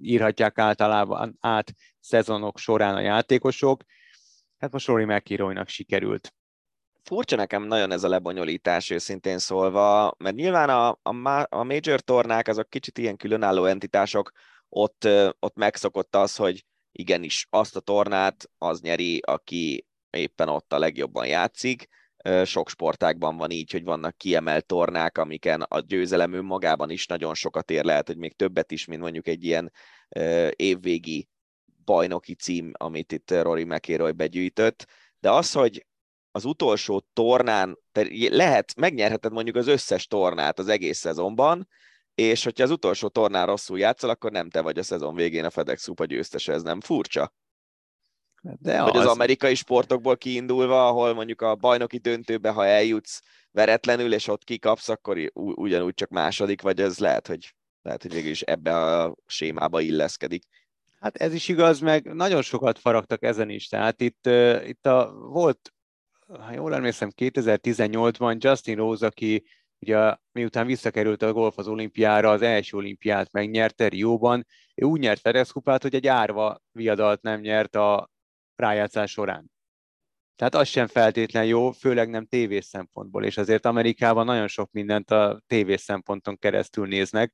írhatják 0.00 0.58
általában 0.58 1.36
át 1.40 1.72
szezonok 2.00 2.58
során 2.58 2.94
a 2.94 3.00
játékosok. 3.00 3.82
Hát 4.58 4.72
most 4.72 4.86
Rory 4.86 5.04
McIlroynak 5.04 5.68
sikerült. 5.68 6.32
Furcsa 7.02 7.36
nekem 7.36 7.62
nagyon 7.62 7.92
ez 7.92 8.04
a 8.04 8.08
lebonyolítás, 8.08 8.90
őszintén 8.90 9.38
szólva, 9.38 10.14
mert 10.18 10.36
nyilván 10.36 10.68
a, 10.68 10.88
a, 10.88 11.46
a 11.48 11.62
major 11.62 12.00
tornák 12.00 12.48
azok 12.48 12.70
kicsit 12.70 12.98
ilyen 12.98 13.16
különálló 13.16 13.64
entitások, 13.64 14.32
ott, 14.68 15.08
ott 15.38 15.56
megszokott 15.56 16.16
az, 16.16 16.36
hogy 16.36 16.64
igenis 16.92 17.46
azt 17.50 17.76
a 17.76 17.80
tornát 17.80 18.50
az 18.58 18.80
nyeri, 18.80 19.18
aki 19.18 19.86
éppen 20.10 20.48
ott 20.48 20.72
a 20.72 20.78
legjobban 20.78 21.26
játszik. 21.26 21.88
Sok 22.44 22.68
sportákban 22.68 23.36
van 23.36 23.50
így, 23.50 23.70
hogy 23.70 23.84
vannak 23.84 24.16
kiemelt 24.16 24.66
tornák, 24.66 25.18
amiken 25.18 25.62
a 25.62 25.80
győzelem 25.80 26.32
önmagában 26.32 26.90
is 26.90 27.06
nagyon 27.06 27.34
sokat 27.34 27.70
ér, 27.70 27.84
lehet, 27.84 28.06
hogy 28.06 28.16
még 28.16 28.36
többet 28.36 28.72
is, 28.72 28.84
mint 28.84 29.00
mondjuk 29.00 29.28
egy 29.28 29.44
ilyen 29.44 29.72
évvégi 30.50 31.28
bajnoki 31.84 32.34
cím, 32.34 32.72
amit 32.78 33.12
itt 33.12 33.30
Rory 33.30 33.64
McIlroy 33.64 34.12
begyűjtött. 34.12 34.86
De 35.20 35.30
az, 35.30 35.52
hogy 35.52 35.86
az 36.30 36.44
utolsó 36.44 37.06
tornán 37.12 37.78
lehet, 38.28 38.74
megnyerheted 38.76 39.32
mondjuk 39.32 39.56
az 39.56 39.66
összes 39.66 40.06
tornát 40.06 40.58
az 40.58 40.68
egész 40.68 40.98
szezonban, 40.98 41.68
és 42.14 42.44
hogyha 42.44 42.64
az 42.64 42.70
utolsó 42.70 43.08
tornán 43.08 43.46
rosszul 43.46 43.78
játszol, 43.78 44.10
akkor 44.10 44.30
nem 44.30 44.50
te 44.50 44.60
vagy 44.60 44.78
a 44.78 44.82
szezon 44.82 45.14
végén 45.14 45.44
a 45.44 45.50
FedEx 45.50 45.84
Kupa 45.84 46.04
győztese, 46.04 46.52
ez 46.52 46.62
nem 46.62 46.80
furcsa? 46.80 47.32
De 48.58 48.82
Vagy 48.82 48.96
az... 48.96 49.04
az 49.04 49.12
amerikai 49.12 49.54
sportokból 49.54 50.16
kiindulva, 50.16 50.86
ahol 50.86 51.14
mondjuk 51.14 51.42
a 51.42 51.54
bajnoki 51.54 51.98
döntőbe, 51.98 52.50
ha 52.50 52.66
eljutsz 52.66 53.22
veretlenül, 53.50 54.12
és 54.12 54.28
ott 54.28 54.44
kikapsz, 54.44 54.88
akkor 54.88 55.30
ugyanúgy 55.34 55.94
csak 55.94 56.08
második, 56.08 56.62
vagy 56.62 56.80
ez 56.80 56.98
lehet, 56.98 57.26
hogy, 57.26 57.54
lehet, 57.82 58.02
hogy 58.02 58.12
végül 58.12 58.30
is 58.30 58.42
ebbe 58.42 58.76
a 58.76 59.16
sémába 59.26 59.80
illeszkedik. 59.80 60.44
Hát 61.00 61.16
ez 61.16 61.34
is 61.34 61.48
igaz, 61.48 61.80
meg 61.80 62.14
nagyon 62.14 62.42
sokat 62.42 62.78
faragtak 62.78 63.22
ezen 63.22 63.50
is. 63.50 63.68
Tehát 63.68 64.00
itt, 64.00 64.26
uh, 64.26 64.68
itt 64.68 64.86
a, 64.86 65.12
volt, 65.12 65.72
ha 66.26 66.52
jól 66.52 66.74
emlékszem, 66.74 67.10
2018-ban 67.16 68.38
Justin 68.38 68.76
Rose, 68.76 69.06
aki 69.06 69.44
ugye 69.78 70.16
miután 70.32 70.66
visszakerült 70.66 71.22
a 71.22 71.32
golf 71.32 71.58
az 71.58 71.68
olimpiára, 71.68 72.30
az 72.30 72.42
első 72.42 72.76
olimpiát 72.76 73.32
megnyerte 73.32 73.88
Rióban, 73.88 74.46
ő 74.74 74.84
úgy 74.84 75.00
nyert 75.00 75.20
FedEx 75.20 75.50
kupát, 75.50 75.82
hogy 75.82 75.94
egy 75.94 76.06
árva 76.06 76.62
viadalt 76.72 77.22
nem 77.22 77.40
nyert 77.40 77.76
a 77.76 78.10
rájátszás 78.58 79.10
során. 79.10 79.50
Tehát 80.36 80.54
az 80.54 80.68
sem 80.68 80.86
feltétlen 80.86 81.44
jó, 81.44 81.70
főleg 81.70 82.10
nem 82.10 82.26
tévés 82.26 82.64
szempontból, 82.64 83.24
és 83.24 83.36
azért 83.36 83.66
Amerikában 83.66 84.24
nagyon 84.24 84.48
sok 84.48 84.72
mindent 84.72 85.10
a 85.10 85.42
tévés 85.46 85.80
szemponton 85.80 86.38
keresztül 86.38 86.86
néznek, 86.86 87.32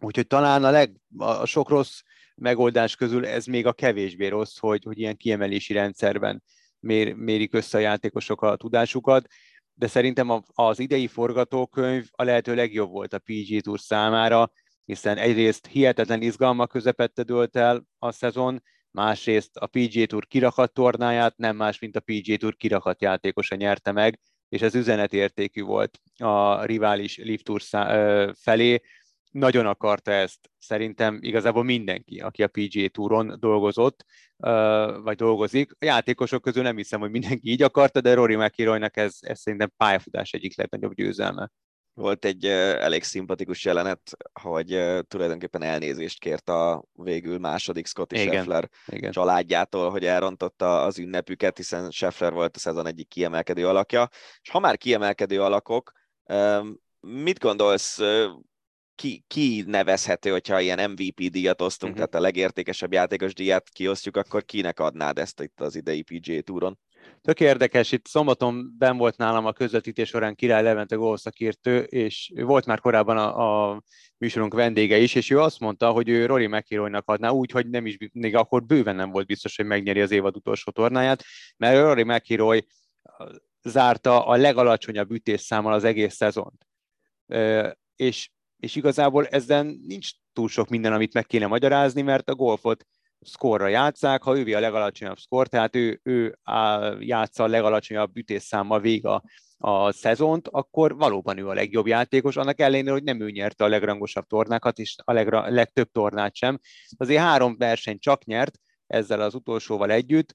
úgyhogy 0.00 0.26
talán 0.26 0.64
a, 0.64 0.70
leg, 0.70 1.00
a 1.16 1.46
sok 1.46 1.68
rossz 1.68 2.00
megoldás 2.34 2.96
közül 2.96 3.26
ez 3.26 3.44
még 3.44 3.66
a 3.66 3.72
kevésbé 3.72 4.26
rossz, 4.26 4.58
hogy, 4.58 4.84
hogy 4.84 4.98
ilyen 4.98 5.16
kiemelési 5.16 5.72
rendszerben 5.72 6.42
mér, 6.80 7.14
mérik 7.14 7.54
össze 7.54 7.78
a 7.78 7.80
játékosok 7.80 8.42
a 8.42 8.56
tudásukat, 8.56 9.26
de 9.74 9.86
szerintem 9.86 10.42
az 10.54 10.78
idei 10.78 11.06
forgatókönyv 11.06 12.08
a 12.10 12.22
lehető 12.22 12.54
legjobb 12.54 12.90
volt 12.90 13.12
a 13.12 13.18
PG 13.18 13.60
Tour 13.60 13.80
számára, 13.80 14.50
hiszen 14.84 15.16
egyrészt 15.16 15.66
hihetetlen 15.66 16.22
izgalmak 16.22 16.68
közepette 16.68 17.22
dőlt 17.22 17.56
el 17.56 17.86
a 17.98 18.12
szezon, 18.12 18.62
másrészt 18.96 19.56
a 19.56 19.66
PGA 19.66 20.06
Tour 20.06 20.26
kirakat 20.26 20.72
tornáját 20.72 21.36
nem 21.36 21.56
más, 21.56 21.78
mint 21.78 21.96
a 21.96 22.00
PGA 22.00 22.36
Tour 22.36 22.56
kirakat 22.56 23.02
játékosa 23.02 23.54
nyerte 23.54 23.92
meg, 23.92 24.20
és 24.48 24.62
ez 24.62 24.74
üzenetértékű 24.74 25.62
volt 25.62 25.98
a 26.18 26.64
rivális 26.64 27.16
Lift 27.16 27.44
Tour 27.44 27.60
felé. 28.38 28.80
Nagyon 29.30 29.66
akarta 29.66 30.10
ezt 30.10 30.50
szerintem 30.58 31.18
igazából 31.20 31.64
mindenki, 31.64 32.20
aki 32.20 32.42
a 32.42 32.48
PGA 32.48 32.88
Touron 32.88 33.36
dolgozott, 33.38 34.04
vagy 35.02 35.16
dolgozik. 35.16 35.72
A 35.78 35.84
játékosok 35.84 36.42
közül 36.42 36.62
nem 36.62 36.76
hiszem, 36.76 37.00
hogy 37.00 37.10
mindenki 37.10 37.50
így 37.50 37.62
akarta, 37.62 38.00
de 38.00 38.14
Rory 38.14 38.36
McIlroynak 38.36 38.96
ez, 38.96 39.16
ez 39.20 39.40
szerintem 39.40 39.72
pályafutás 39.76 40.32
egyik 40.32 40.56
legnagyobb 40.56 40.94
győzelme. 40.94 41.50
Volt 41.96 42.24
egy 42.24 42.46
elég 42.46 43.02
szimpatikus 43.02 43.64
jelenet, 43.64 44.16
hogy 44.40 44.68
tulajdonképpen 45.08 45.62
elnézést 45.62 46.20
kért 46.20 46.48
a 46.48 46.84
végül 46.92 47.38
második 47.38 47.86
Scotty 47.86 48.14
igen, 48.14 48.26
Scheffler 48.26 48.68
igen. 48.86 49.10
családjától, 49.10 49.90
hogy 49.90 50.04
elrontotta 50.04 50.82
az 50.82 50.98
ünnepüket, 50.98 51.56
hiszen 51.56 51.90
Scheffler 51.90 52.32
volt 52.32 52.56
a 52.56 52.58
szezon 52.58 52.86
egyik 52.86 53.08
kiemelkedő 53.08 53.68
alakja. 53.68 54.08
És 54.40 54.50
ha 54.50 54.58
már 54.58 54.78
kiemelkedő 54.78 55.42
alakok, 55.42 55.92
mit 57.00 57.38
gondolsz, 57.38 57.98
ki, 58.94 59.24
ki 59.26 59.64
nevezhető, 59.66 60.30
hogyha 60.30 60.60
ilyen 60.60 60.90
MVP 60.90 61.30
díjat 61.30 61.60
osztunk, 61.60 61.92
uh-huh. 61.92 62.08
tehát 62.08 62.24
a 62.24 62.26
legértékesebb 62.26 62.92
játékos 62.92 63.34
díjat 63.34 63.68
kiosztjuk, 63.68 64.16
akkor 64.16 64.44
kinek 64.44 64.80
adnád 64.80 65.18
ezt 65.18 65.40
itt 65.40 65.60
az 65.60 65.76
idei 65.76 66.02
PGA 66.02 66.40
túron? 66.40 66.78
Tök 67.22 67.40
érdekes, 67.40 67.92
itt 67.92 68.06
szombaton 68.06 68.74
ben 68.78 68.96
volt 68.96 69.16
nálam 69.16 69.46
a 69.46 69.52
közvetítés 69.52 70.08
során 70.08 70.34
Király 70.34 70.62
Levente 70.62 70.96
gólszakértő, 70.96 71.78
és 71.78 72.32
volt 72.34 72.66
már 72.66 72.80
korábban 72.80 73.16
a, 73.16 73.70
a 73.70 73.82
műsorunk 74.18 74.54
vendége 74.54 74.98
is, 74.98 75.14
és 75.14 75.30
ő 75.30 75.40
azt 75.40 75.60
mondta, 75.60 75.90
hogy 75.90 76.08
ő 76.08 76.26
Rory 76.26 76.46
McIlroynak 76.46 77.08
adná 77.08 77.30
úgy, 77.30 77.50
hogy 77.50 77.68
nem 77.68 77.86
is, 77.86 77.96
még 78.12 78.36
akkor 78.36 78.64
bőven 78.64 78.96
nem 78.96 79.10
volt 79.10 79.26
biztos, 79.26 79.56
hogy 79.56 79.66
megnyeri 79.66 80.00
az 80.00 80.10
évad 80.10 80.36
utolsó 80.36 80.70
tornáját, 80.70 81.22
mert 81.56 81.80
Rory 81.80 82.02
McIlroy 82.02 82.66
zárta 83.62 84.26
a 84.26 84.36
legalacsonyabb 84.36 85.10
ütésszámmal 85.10 85.72
az 85.72 85.84
egész 85.84 86.14
szezont. 86.14 86.66
És, 87.96 88.30
és 88.56 88.76
igazából 88.76 89.26
ezzel 89.26 89.62
nincs 89.62 90.10
túl 90.32 90.48
sok 90.48 90.68
minden, 90.68 90.92
amit 90.92 91.14
meg 91.14 91.26
kéne 91.26 91.46
magyarázni, 91.46 92.02
mert 92.02 92.28
a 92.28 92.34
golfot 92.34 92.86
szkorra 93.20 93.68
játszák, 93.68 94.22
ha 94.22 94.38
ővi 94.38 94.54
a 94.54 94.60
legalacsonyabb 94.60 95.18
szkor, 95.18 95.48
tehát 95.48 95.76
ő, 95.76 96.00
ő 96.02 96.38
játsza 96.98 97.44
a 97.44 97.46
legalacsonyabb 97.46 98.16
ütésszámmal 98.16 98.80
vég 98.80 99.06
a, 99.06 99.22
a 99.58 99.92
szezont, 99.92 100.48
akkor 100.48 100.96
valóban 100.96 101.38
ő 101.38 101.48
a 101.48 101.54
legjobb 101.54 101.86
játékos, 101.86 102.36
annak 102.36 102.60
ellenére, 102.60 102.92
hogy 102.92 103.02
nem 103.02 103.20
ő 103.20 103.30
nyerte 103.30 103.64
a 103.64 103.68
legrangosabb 103.68 104.26
tornákat, 104.26 104.78
és 104.78 104.94
a 105.04 105.12
legra, 105.12 105.50
legtöbb 105.50 105.90
tornát 105.90 106.34
sem. 106.34 106.58
Azért 106.96 107.20
három 107.20 107.56
verseny 107.56 107.98
csak 107.98 108.24
nyert, 108.24 108.58
ezzel 108.86 109.20
az 109.20 109.34
utolsóval 109.34 109.90
együtt, 109.90 110.34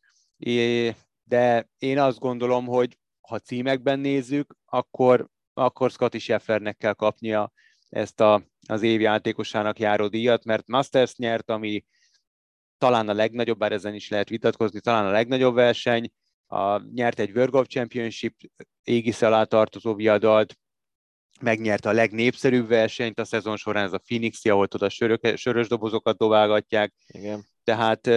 de 1.23 1.69
én 1.77 1.99
azt 1.99 2.19
gondolom, 2.19 2.65
hogy 2.65 2.97
ha 3.21 3.39
címekben 3.39 3.99
nézzük, 3.99 4.55
akkor, 4.65 5.27
akkor 5.53 5.91
Scotty 5.91 6.17
Schefflernek 6.17 6.77
kell 6.77 6.93
kapnia 6.93 7.51
ezt 7.89 8.19
a, 8.19 8.43
az 8.67 8.81
év 8.81 9.01
játékosának 9.01 9.79
járó 9.79 10.07
díjat, 10.07 10.43
mert 10.43 10.67
Masters 10.67 11.15
nyert, 11.15 11.49
ami 11.49 11.83
talán 12.81 13.09
a 13.09 13.13
legnagyobb, 13.13 13.57
bár 13.57 13.71
ezen 13.71 13.93
is 13.93 14.09
lehet 14.09 14.29
vitatkozni, 14.29 14.79
talán 14.79 15.05
a 15.05 15.11
legnagyobb 15.11 15.55
verseny, 15.55 16.11
a, 16.47 16.81
nyert 16.93 17.19
egy 17.19 17.31
World 17.31 17.51
Golf 17.51 17.67
Championship 17.67 18.35
égisz 18.83 19.21
alá 19.21 19.43
tartozó 19.43 19.95
viadalt, 19.95 20.57
megnyerte 21.41 21.89
a 21.89 21.91
legnépszerűbb 21.91 22.67
versenyt 22.67 23.19
a 23.19 23.25
szezon 23.25 23.57
során, 23.57 23.83
ez 23.83 23.93
a 23.93 23.97
Phoenix, 23.97 24.45
ahol 24.45 24.67
oda 24.73 24.89
sörök, 24.89 25.37
sörös 25.37 25.67
dobozokat 25.67 26.17
dobálgatják. 26.17 26.93
Igen. 27.07 27.45
Tehát, 27.63 28.07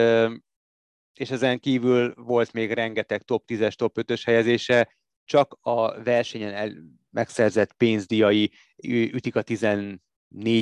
és 1.15 1.31
ezen 1.31 1.59
kívül 1.59 2.15
volt 2.17 2.53
még 2.53 2.73
rengeteg 2.73 3.23
top 3.23 3.45
10-es, 3.47 3.73
top 3.73 3.97
5-ös 4.01 4.23
helyezése, 4.25 4.97
csak 5.25 5.59
a 5.61 6.03
versenyen 6.03 6.55
el, 6.55 6.73
megszerzett 7.11 7.73
pénzdíjai 7.73 8.53
ütik 8.87 9.37
a 9.37 9.43
14 9.43 9.99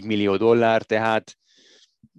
millió 0.05 0.37
dollár, 0.37 0.83
tehát 0.83 1.37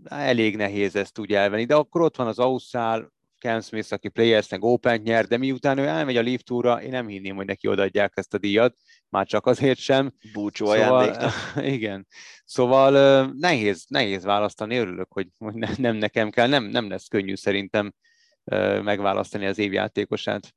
elég 0.03 0.55
nehéz 0.55 0.95
ezt 0.95 1.19
úgy 1.19 1.34
elvenni, 1.34 1.65
de 1.65 1.75
akkor 1.75 2.01
ott 2.01 2.15
van 2.15 2.27
az 2.27 2.39
Ausztrál, 2.39 3.11
Cam 3.43 3.61
Smith, 3.61 3.93
aki 3.93 4.09
Players-nek 4.09 4.63
open 4.63 5.01
nyer, 5.01 5.25
de 5.25 5.38
miután 5.38 5.77
ő 5.77 5.86
elmegy 5.86 6.17
a 6.17 6.21
Lift 6.21 6.45
Tour-ra, 6.45 6.81
én 6.81 6.89
nem 6.89 7.07
hinném, 7.07 7.36
hogy 7.36 7.45
neki 7.45 7.67
odaadják 7.67 8.11
ezt 8.15 8.34
a 8.34 8.38
díjat, 8.38 8.75
már 9.09 9.25
csak 9.25 9.45
azért 9.45 9.79
sem. 9.79 10.13
Búcsú 10.34 10.65
szóval, 10.65 11.34
Igen. 11.75 12.07
Szóval 12.45 13.25
nehéz, 13.38 13.86
nehéz 13.88 14.23
választani, 14.23 14.77
örülök, 14.77 15.13
hogy, 15.13 15.27
hogy 15.38 15.53
nem 15.77 15.95
nekem 15.95 16.29
kell, 16.29 16.47
nem, 16.47 16.63
nem 16.63 16.89
lesz 16.89 17.07
könnyű 17.07 17.36
szerintem 17.36 17.93
megválasztani 18.84 19.45
az 19.45 19.57
évjátékosát. 19.57 20.53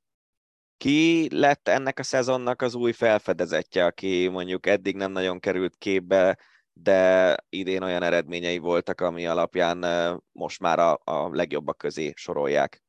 Ki 0.76 1.28
lett 1.30 1.68
ennek 1.68 1.98
a 1.98 2.02
szezonnak 2.02 2.62
az 2.62 2.74
új 2.74 2.92
felfedezetje, 2.92 3.84
aki 3.84 4.28
mondjuk 4.28 4.66
eddig 4.66 4.96
nem 4.96 5.12
nagyon 5.12 5.40
került 5.40 5.74
képbe, 5.78 6.38
de 6.82 7.36
idén 7.48 7.82
olyan 7.82 8.02
eredményei 8.02 8.58
voltak, 8.58 9.00
ami 9.00 9.26
alapján 9.26 9.84
most 10.32 10.60
már 10.60 10.78
a, 10.78 11.00
a 11.04 11.28
legjobbak 11.32 11.78
közé 11.78 12.12
sorolják. 12.14 12.82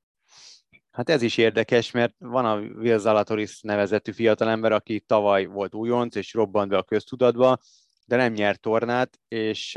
Hát 0.92 1.10
ez 1.10 1.22
is 1.22 1.38
érdekes, 1.38 1.92
mert 1.92 2.16
van 2.18 2.46
a 2.46 2.60
Will 2.60 2.98
Zalatoris 2.98 3.62
nevezetű 3.62 4.12
fiatalember, 4.12 4.72
aki 4.72 5.00
tavaly 5.00 5.46
volt 5.46 5.76
újonc, 5.76 6.16
és 6.16 6.34
robbant 6.34 6.70
be 6.70 6.78
a 6.78 6.84
köztudatba, 6.84 7.58
de 8.06 8.16
nem 8.16 8.34
nyert 8.34 8.62
tornát, 8.62 9.20
és 9.28 9.72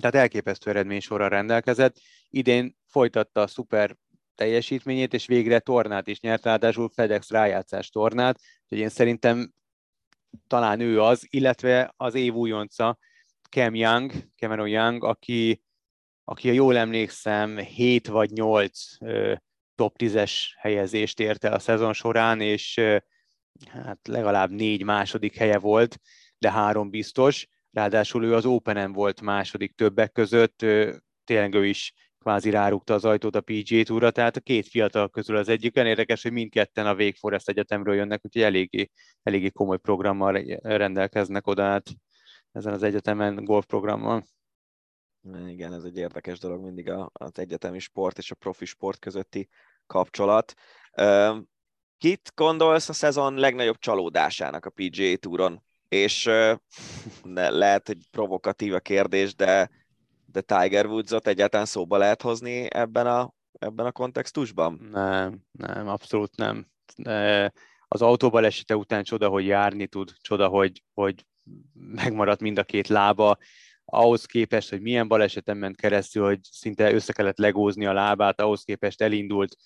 tehát 0.00 0.14
elképesztő 0.14 0.70
eredmény 0.70 1.00
sorra 1.00 1.28
rendelkezett. 1.28 1.96
Idén 2.28 2.76
folytatta 2.86 3.40
a 3.40 3.46
szuper 3.46 3.96
teljesítményét, 4.34 5.14
és 5.14 5.26
végre 5.26 5.58
tornát 5.58 6.06
is 6.06 6.20
nyert, 6.20 6.44
ráadásul 6.44 6.90
FedEx 6.94 7.30
rájátszás 7.30 7.88
tornát, 7.88 8.40
úgyhogy 8.62 8.78
én 8.78 8.88
szerintem 8.88 9.52
talán 10.46 10.80
ő 10.80 11.00
az, 11.00 11.26
illetve 11.30 11.92
az 11.96 12.14
év 12.14 12.34
újonca 12.34 12.98
Cam 13.50 13.74
Young, 13.74 14.12
Cameron 14.36 14.68
Young, 14.68 15.04
aki, 15.04 15.62
aki, 16.24 16.54
jól 16.54 16.76
emlékszem, 16.76 17.56
7 17.58 18.06
vagy 18.06 18.30
8 18.30 18.96
top 19.74 19.96
10-es 19.98 20.32
helyezést 20.58 21.20
ért 21.20 21.44
el 21.44 21.52
a 21.52 21.58
szezon 21.58 21.92
során, 21.92 22.40
és 22.40 22.80
hát 23.66 24.08
legalább 24.08 24.50
négy 24.50 24.82
második 24.82 25.36
helye 25.36 25.58
volt, 25.58 25.98
de 26.38 26.50
három 26.50 26.90
biztos. 26.90 27.46
Ráadásul 27.72 28.24
ő 28.24 28.34
az 28.34 28.46
Open-en 28.46 28.92
volt 28.92 29.20
második 29.20 29.74
többek 29.74 30.12
között, 30.12 30.58
tényleg 31.24 31.54
ő 31.54 31.66
is 31.66 31.92
kvázi 32.26 32.50
rárukta 32.50 32.94
az 32.94 33.04
ajtót 33.04 33.34
a 33.36 33.40
PGA 33.40 33.82
túra, 33.82 34.10
tehát 34.10 34.36
a 34.36 34.40
két 34.40 34.68
fiatal 34.68 35.08
közül 35.08 35.36
az 35.36 35.48
egyik. 35.48 35.76
Olyan 35.76 35.88
érdekes, 35.88 36.22
hogy 36.22 36.32
mindketten 36.32 36.86
a 36.86 36.94
Wake 36.94 37.16
Forest 37.18 37.48
Egyetemről 37.48 37.94
jönnek, 37.94 38.20
úgyhogy 38.24 38.42
eléggé, 38.42 38.90
eléggé 39.22 39.48
komoly 39.48 39.78
programmal 39.78 40.32
rendelkeznek 40.62 41.46
oda 41.46 41.64
át 41.64 41.86
ezen 42.52 42.72
az 42.72 42.82
egyetemen 42.82 43.44
golfprogrammal. 43.44 44.24
Igen, 45.46 45.72
ez 45.72 45.84
egy 45.84 45.96
érdekes 45.96 46.38
dolog 46.38 46.64
mindig 46.64 46.90
az 47.12 47.38
egyetemi 47.38 47.78
sport 47.78 48.18
és 48.18 48.30
a 48.30 48.34
profi 48.34 48.64
sport 48.64 48.98
közötti 48.98 49.48
kapcsolat. 49.86 50.54
Kit 51.98 52.32
gondolsz 52.34 52.88
a 52.88 52.92
szezon 52.92 53.34
legnagyobb 53.34 53.78
csalódásának 53.78 54.64
a 54.64 54.70
PGA 54.70 55.16
túron? 55.16 55.62
És 55.88 56.30
lehet, 57.32 57.86
hogy 57.86 58.10
provokatív 58.10 58.74
a 58.74 58.80
kérdés, 58.80 59.34
de 59.34 59.70
de 60.36 60.60
Tiger 60.60 60.86
Woods-ot 60.86 61.26
egyáltalán 61.26 61.66
szóba 61.66 61.96
lehet 61.96 62.22
hozni 62.22 62.74
ebben 62.74 63.06
a, 63.06 63.32
ebben 63.52 63.86
a 63.86 63.92
kontextusban? 63.92 64.88
Nem, 64.90 65.40
nem, 65.50 65.88
abszolút 65.88 66.36
nem. 66.36 66.66
Az 67.88 68.02
autóbalesete 68.02 68.76
után 68.76 69.04
csoda, 69.04 69.28
hogy 69.28 69.46
járni 69.46 69.86
tud, 69.86 70.12
csoda, 70.20 70.48
hogy, 70.48 70.82
hogy 70.94 71.26
megmaradt 71.72 72.40
mind 72.40 72.58
a 72.58 72.64
két 72.64 72.88
lába, 72.88 73.38
ahhoz 73.84 74.24
képest, 74.24 74.70
hogy 74.70 74.80
milyen 74.80 75.08
baleseten 75.08 75.56
ment 75.56 75.76
keresztül, 75.76 76.24
hogy 76.24 76.40
szinte 76.42 76.92
össze 76.92 77.12
kellett 77.12 77.38
legózni 77.38 77.86
a 77.86 77.92
lábát, 77.92 78.40
ahhoz 78.40 78.62
képest 78.62 79.02
elindult 79.02 79.56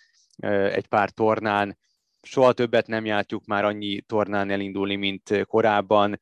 egy 0.73 0.87
pár 0.87 1.11
tornán, 1.11 1.79
soha 2.23 2.53
többet 2.53 2.87
nem 2.87 3.05
játjuk 3.05 3.45
már 3.45 3.65
annyi 3.65 4.01
tornán 4.01 4.51
elindulni, 4.51 4.97
mint 4.97 5.45
korábban 5.45 6.21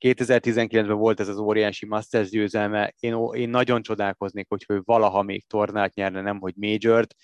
2019-ben 0.00 0.96
volt 0.96 1.20
ez 1.20 1.28
az 1.28 1.38
óriási 1.38 1.86
Masters 1.86 2.30
győzelme, 2.30 2.94
én, 2.98 3.16
én 3.32 3.48
nagyon 3.48 3.82
csodálkoznék, 3.82 4.46
hogy 4.48 4.64
ő 4.68 4.82
valaha 4.84 5.22
még 5.22 5.46
tornát 5.46 5.94
nyerne, 5.94 6.20
nem 6.20 6.40
hogy 6.40 6.54
majort, 6.56 7.14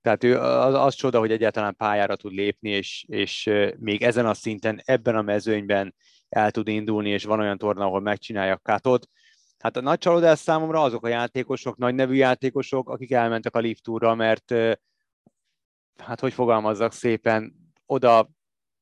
tehát 0.00 0.24
ő 0.24 0.38
az, 0.38 0.74
az 0.74 0.94
csoda, 0.94 1.18
hogy 1.18 1.32
egyáltalán 1.32 1.76
pályára 1.76 2.16
tud 2.16 2.32
lépni, 2.32 2.70
és, 2.70 3.04
és 3.08 3.50
még 3.78 4.02
ezen 4.02 4.26
a 4.26 4.34
szinten, 4.34 4.80
ebben 4.84 5.16
a 5.16 5.22
mezőnyben 5.22 5.94
el 6.28 6.50
tud 6.50 6.68
indulni, 6.68 7.10
és 7.10 7.24
van 7.24 7.40
olyan 7.40 7.58
torna, 7.58 7.84
ahol 7.84 8.00
megcsinálja 8.00 8.52
a 8.52 8.60
katot. 8.62 9.08
Hát 9.58 9.76
a 9.76 9.80
nagy 9.80 9.98
csalódás 9.98 10.38
számomra 10.38 10.82
azok 10.82 11.04
a 11.04 11.08
játékosok, 11.08 11.76
nagy 11.76 11.94
nevű 11.94 12.14
játékosok, 12.14 12.88
akik 12.88 13.12
elmentek 13.12 13.54
a 13.56 13.58
Lift 13.58 13.82
Tourra, 13.82 14.14
mert 14.14 14.54
hát 15.96 16.20
hogy 16.20 16.32
fogalmazzak 16.32 16.92
szépen, 16.92 17.54
oda 17.86 18.30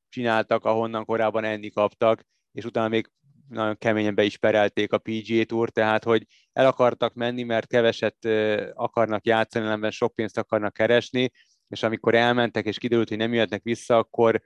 csináltak, 0.08 0.64
ahonnan 0.64 1.04
korábban 1.04 1.44
enni 1.44 1.70
kaptak, 1.70 2.26
és 2.52 2.64
utána 2.64 2.88
még 2.88 3.10
nagyon 3.48 3.78
keményen 3.78 4.14
be 4.14 4.24
is 4.24 4.36
perelték 4.36 4.92
a 4.92 4.98
PGA 4.98 5.44
Tour, 5.44 5.70
tehát 5.70 6.04
hogy 6.04 6.26
el 6.52 6.66
akartak 6.66 7.14
menni, 7.14 7.42
mert 7.42 7.66
keveset 7.66 8.24
akarnak 8.74 9.26
játszani, 9.26 9.64
ellenben 9.64 9.90
sok 9.90 10.14
pénzt 10.14 10.38
akarnak 10.38 10.72
keresni, 10.72 11.30
és 11.68 11.82
amikor 11.82 12.14
elmentek, 12.14 12.64
és 12.66 12.78
kiderült, 12.78 13.08
hogy 13.08 13.18
nem 13.18 13.32
jöhetnek 13.32 13.62
vissza, 13.62 13.96
akkor 13.96 14.42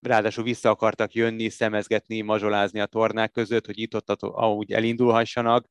ráadásul 0.00 0.44
vissza 0.44 0.70
akartak 0.70 1.12
jönni, 1.12 1.48
szemezgetni, 1.48 2.20
mazsolázni 2.20 2.80
a 2.80 2.86
tornák 2.86 3.30
között, 3.30 3.66
hogy 3.66 3.78
itt 3.78 3.94
ott 3.94 4.22
ahogy 4.22 4.72
elindulhassanak. 4.72 5.68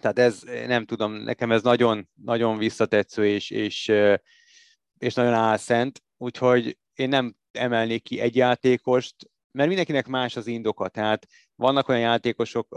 Tehát 0.00 0.18
ez, 0.18 0.42
nem 0.66 0.84
tudom, 0.84 1.12
nekem 1.12 1.52
ez 1.52 1.62
nagyon, 1.62 2.08
nagyon 2.14 2.58
visszatetsző, 2.58 3.26
és, 3.26 3.50
és, 3.50 3.92
és 4.98 5.14
nagyon 5.14 5.32
álszent, 5.32 6.02
úgyhogy 6.16 6.78
én 6.94 7.08
nem 7.08 7.36
emelnék 7.52 8.02
ki 8.02 8.20
egy 8.20 8.36
játékost, 8.36 9.14
mert 9.58 9.70
mindenkinek 9.70 10.06
más 10.06 10.36
az 10.36 10.46
indoka, 10.46 10.88
tehát 10.88 11.26
vannak 11.54 11.88
olyan 11.88 12.00
játékosok, 12.00 12.68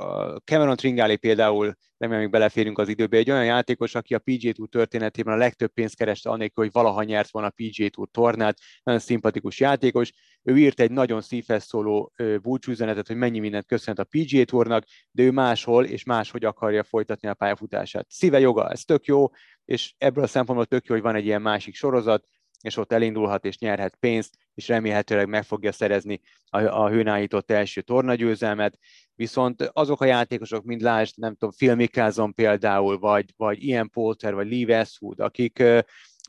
Cameron 0.46 0.76
Tringali 0.76 1.16
például, 1.16 1.76
remélem, 1.98 2.22
még 2.22 2.32
beleférünk 2.32 2.78
az 2.78 2.88
időbe, 2.88 3.18
egy 3.18 3.32
olyan 3.32 3.46
játékos, 3.46 3.96
aki 3.96 4.14
a 4.14 4.20
PGA 4.20 4.52
Tour 4.52 4.70
történetében 4.70 5.34
a 5.34 5.38
legtöbb 5.38 5.72
pénzt 5.74 5.96
kereste 5.96 6.30
annélkül, 6.30 6.64
hogy 6.64 6.74
valaha 6.74 7.04
nyert 7.04 7.32
volna 7.32 7.48
a 7.48 7.54
PGA 7.56 7.90
Tour 7.90 8.08
tornát, 8.12 8.58
nagyon 8.84 9.00
szimpatikus 9.00 9.60
játékos. 9.60 10.12
Ő 10.44 10.58
írt 10.58 10.80
egy 10.80 10.92
nagyon 10.92 11.22
szívhez 11.22 11.64
szóló 11.64 12.14
búcsúzenetet, 12.42 13.08
hogy 13.08 13.16
mennyi 13.16 13.40
mindent 13.40 13.66
köszönt 13.66 14.00
a 14.00 14.08
PGA 14.10 14.44
Tournak, 14.44 14.84
de 15.12 15.24
ő 15.24 15.32
máshol 15.32 15.86
és 15.86 16.04
máshogy 16.04 16.46
akarja 16.46 16.84
folytatni 16.84 17.28
a 17.28 17.34
pályafutását. 17.34 18.06
Szíve 18.10 18.40
joga, 18.40 18.70
ez 18.70 18.84
tök 18.84 19.06
jó, 19.06 19.30
és 19.66 19.94
ebből 19.98 20.24
a 20.24 20.28
szempontból 20.28 20.66
tök 20.68 20.86
jó, 20.86 20.94
hogy 20.94 21.04
van 21.04 21.16
egy 21.16 21.26
ilyen 21.26 21.42
másik 21.42 21.76
sorozat, 21.76 22.26
és 22.62 22.78
ott 22.78 22.92
elindulhat 22.92 23.46
és 23.46 23.58
nyerhet 23.58 23.96
pénzt, 23.96 24.36
és 24.54 24.68
remélhetőleg 24.68 25.28
meg 25.28 25.44
fogja 25.44 25.72
szerezni 25.72 26.22
a, 26.50 26.62
a 26.62 26.90
hőnállított 26.90 27.52
első 27.52 27.82
tornagyőzelmet. 27.82 28.78
Viszont 29.16 29.70
azok 29.74 30.02
a 30.02 30.06
játékosok, 30.06 30.64
mint 30.64 30.82
lásd, 30.82 31.18
nem 31.18 31.32
tudom, 31.32 31.56
Phil 31.58 31.76
Mickelson 31.76 32.34
például, 32.34 33.00
vagy, 33.00 33.34
vagy 33.38 33.64
Ian 33.64 33.90
Poulter, 33.90 34.34
vagy 34.34 34.52
Lee 34.52 34.66
Westwood, 34.66 35.20
akik 35.20 35.64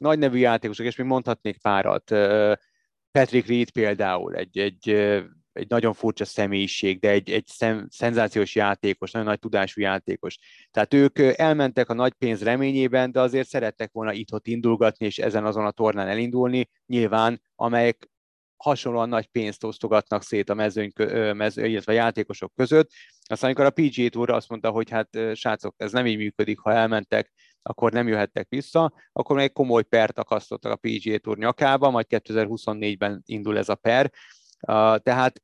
nagy 0.01 0.18
nevű 0.18 0.39
játékosok, 0.39 0.87
és 0.87 0.97
még 0.97 1.07
mondhatnék 1.07 1.61
párat, 1.61 2.11
uh, 2.11 2.53
Patrick 3.11 3.49
Reed 3.49 3.70
például, 3.70 4.35
egy, 4.35 4.59
egy 4.59 5.12
egy 5.53 5.68
nagyon 5.68 5.93
furcsa 5.93 6.25
személyiség, 6.25 7.01
de 7.01 7.09
egy, 7.09 7.31
egy 7.31 7.47
szem, 7.47 7.87
szenzációs 7.91 8.55
játékos, 8.55 9.11
nagyon 9.11 9.29
nagy 9.29 9.39
tudású 9.39 9.81
játékos. 9.81 10.39
Tehát 10.70 10.95
ők 10.95 11.18
elmentek 11.18 11.89
a 11.89 11.95
nagy 11.95 12.12
pénz 12.12 12.43
reményében, 12.43 13.12
de 13.12 13.20
azért 13.20 13.49
szerettek 13.49 13.93
volna 13.93 14.12
itt 14.12 14.47
indulgatni, 14.47 15.07
és 15.07 15.18
ezen 15.18 15.45
azon 15.45 15.66
a 15.66 15.70
tornán 15.70 16.09
elindulni, 16.09 16.68
nyilván, 16.87 17.43
amelyek 17.55 18.11
hasonlóan 18.63 19.09
nagy 19.09 19.27
pénzt 19.27 19.65
osztogatnak 19.65 20.23
szét 20.23 20.51
a 20.51 20.55
mezőny, 20.55 20.93
mező, 21.33 21.67
illetve 21.67 21.93
a 21.93 21.95
játékosok 21.95 22.53
között. 22.55 22.91
Aztán 23.27 23.51
amikor 23.51 23.65
a 23.65 23.71
PGA 23.71 24.09
Tour 24.09 24.31
azt 24.31 24.49
mondta, 24.49 24.71
hogy 24.71 24.91
hát 24.91 25.19
srácok, 25.35 25.75
ez 25.77 25.93
nem 25.93 26.07
így 26.07 26.17
működik, 26.17 26.59
ha 26.59 26.73
elmentek, 26.73 27.33
akkor 27.63 27.93
nem 27.93 28.09
jöhettek 28.09 28.47
vissza, 28.49 28.93
akkor 29.13 29.37
még 29.37 29.53
komoly 29.53 29.83
pert 29.83 30.19
akasztottak 30.19 30.73
a 30.73 30.77
PGA 30.81 31.19
Tour 31.19 31.37
nyakába, 31.37 31.91
majd 31.91 32.07
2024-ben 32.09 33.23
indul 33.27 33.59
ez 33.59 33.69
a 33.69 33.75
per, 33.75 34.11
tehát 35.03 35.43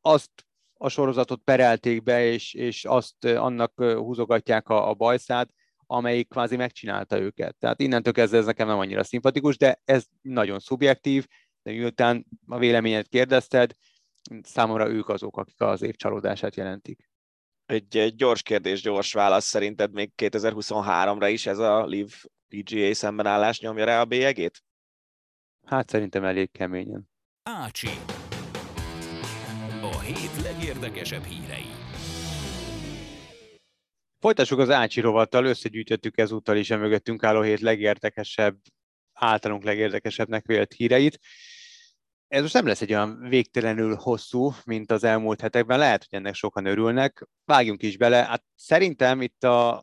azt 0.00 0.30
a 0.74 0.88
sorozatot 0.88 1.40
perelték 1.44 2.02
be, 2.02 2.24
és, 2.24 2.54
és 2.54 2.84
azt 2.84 3.24
annak 3.24 3.82
húzogatják 3.82 4.68
a, 4.68 4.88
a 4.88 4.94
bajszát, 4.94 5.50
amelyik 5.86 6.28
kvázi 6.28 6.56
megcsinálta 6.56 7.18
őket. 7.20 7.56
Tehát 7.58 7.80
innentől 7.80 8.12
kezdve 8.12 8.38
ez 8.38 8.44
nekem 8.44 8.66
nem 8.66 8.78
annyira 8.78 9.04
szimpatikus, 9.04 9.58
de 9.58 9.80
ez 9.84 10.04
nagyon 10.20 10.58
szubjektív, 10.58 11.26
de 11.62 11.70
miután 11.70 12.26
a 12.46 12.58
véleményet 12.58 13.08
kérdezted, 13.08 13.72
számomra 14.42 14.88
ők 14.88 15.08
azok, 15.08 15.36
akik 15.36 15.60
az 15.60 15.82
év 15.82 15.94
csalódását 15.94 16.56
jelentik. 16.56 17.08
Egy, 17.66 17.96
egy 17.96 18.14
gyors 18.14 18.42
kérdés, 18.42 18.82
gyors 18.82 19.12
válasz. 19.12 19.44
Szerinted 19.44 19.92
még 19.92 20.12
2023-ra 20.16 21.28
is 21.32 21.46
ez 21.46 21.58
a 21.58 21.86
Live 21.86 22.14
PGA 22.48 22.94
szembenállás 22.94 23.60
nyomja 23.60 23.84
rá 23.84 24.00
a 24.00 24.04
bélyegét? 24.04 24.62
Hát 25.66 25.88
szerintem 25.88 26.24
elég 26.24 26.50
keményen. 26.50 27.08
Ácsi 27.42 27.88
hét 30.14 30.42
legérdekesebb 30.42 31.24
hírei. 31.24 31.66
Folytassuk 34.18 34.58
az 34.58 34.70
Ácsi 34.70 35.00
rovattal, 35.00 35.44
összegyűjtöttük 35.44 36.18
ezúttal 36.18 36.56
is 36.56 36.70
a 36.70 36.76
mögöttünk 36.76 37.24
álló 37.24 37.42
hét 37.42 37.60
legérdekesebb, 37.60 38.56
általunk 39.12 39.64
legérdekesebbnek 39.64 40.46
vélt 40.46 40.72
híreit. 40.72 41.18
Ez 42.30 42.42
most 42.42 42.54
nem 42.54 42.66
lesz 42.66 42.80
egy 42.80 42.92
olyan 42.92 43.18
végtelenül 43.28 43.94
hosszú, 43.94 44.52
mint 44.64 44.90
az 44.90 45.04
elmúlt 45.04 45.40
hetekben, 45.40 45.78
lehet, 45.78 46.06
hogy 46.08 46.18
ennek 46.18 46.34
sokan 46.34 46.64
örülnek. 46.64 47.28
Vágjunk 47.44 47.82
is 47.82 47.96
bele. 47.96 48.16
Hát 48.16 48.44
szerintem 48.54 49.22
itt 49.22 49.44
a, 49.44 49.76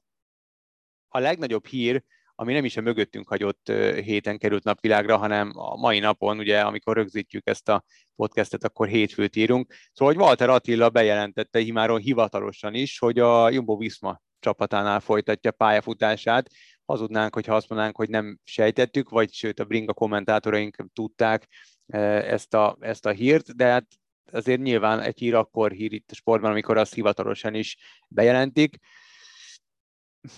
a 1.07 1.19
legnagyobb 1.19 1.65
hír, 1.65 2.03
ami 2.35 2.53
nem 2.53 2.65
is 2.65 2.77
a 2.77 2.81
mögöttünk 2.81 3.27
hagyott 3.27 3.71
héten 4.03 4.37
került 4.37 4.63
napvilágra, 4.63 5.17
hanem 5.17 5.51
a 5.55 5.75
mai 5.75 5.99
napon, 5.99 6.37
ugye, 6.37 6.61
amikor 6.61 6.95
rögzítjük 6.95 7.47
ezt 7.47 7.69
a 7.69 7.83
podcastet, 8.15 8.63
akkor 8.63 8.87
hétfőt 8.87 9.35
írunk. 9.35 9.73
Szóval, 9.93 10.13
hogy 10.13 10.23
Walter 10.23 10.49
Attila 10.49 10.89
bejelentette 10.89 11.59
imáron 11.59 11.99
hivatalosan 11.99 12.73
is, 12.73 12.99
hogy 12.99 13.19
a 13.19 13.49
Jumbo 13.49 13.77
Visma 13.77 14.21
csapatánál 14.39 14.99
folytatja 14.99 15.51
pályafutását. 15.51 16.49
Hazudnánk, 16.85 17.33
hogyha 17.33 17.55
azt 17.55 17.69
mondanánk, 17.69 17.97
hogy 17.97 18.09
nem 18.09 18.39
sejtettük, 18.43 19.09
vagy 19.09 19.33
sőt 19.33 19.59
a 19.59 19.65
Bringa 19.65 19.93
kommentátoraink 19.93 20.85
tudták 20.93 21.47
ezt 21.87 22.53
a, 22.53 22.77
ezt 22.79 23.05
a 23.05 23.11
hírt, 23.11 23.55
de 23.55 23.65
hát 23.65 23.85
azért 24.31 24.61
nyilván 24.61 24.99
egy 24.99 25.19
hír 25.19 25.35
akkor 25.35 25.71
hír 25.71 25.93
itt 25.93 26.11
a 26.11 26.15
sportban, 26.15 26.51
amikor 26.51 26.77
azt 26.77 26.93
hivatalosan 26.93 27.53
is 27.53 27.77
bejelentik 28.07 28.77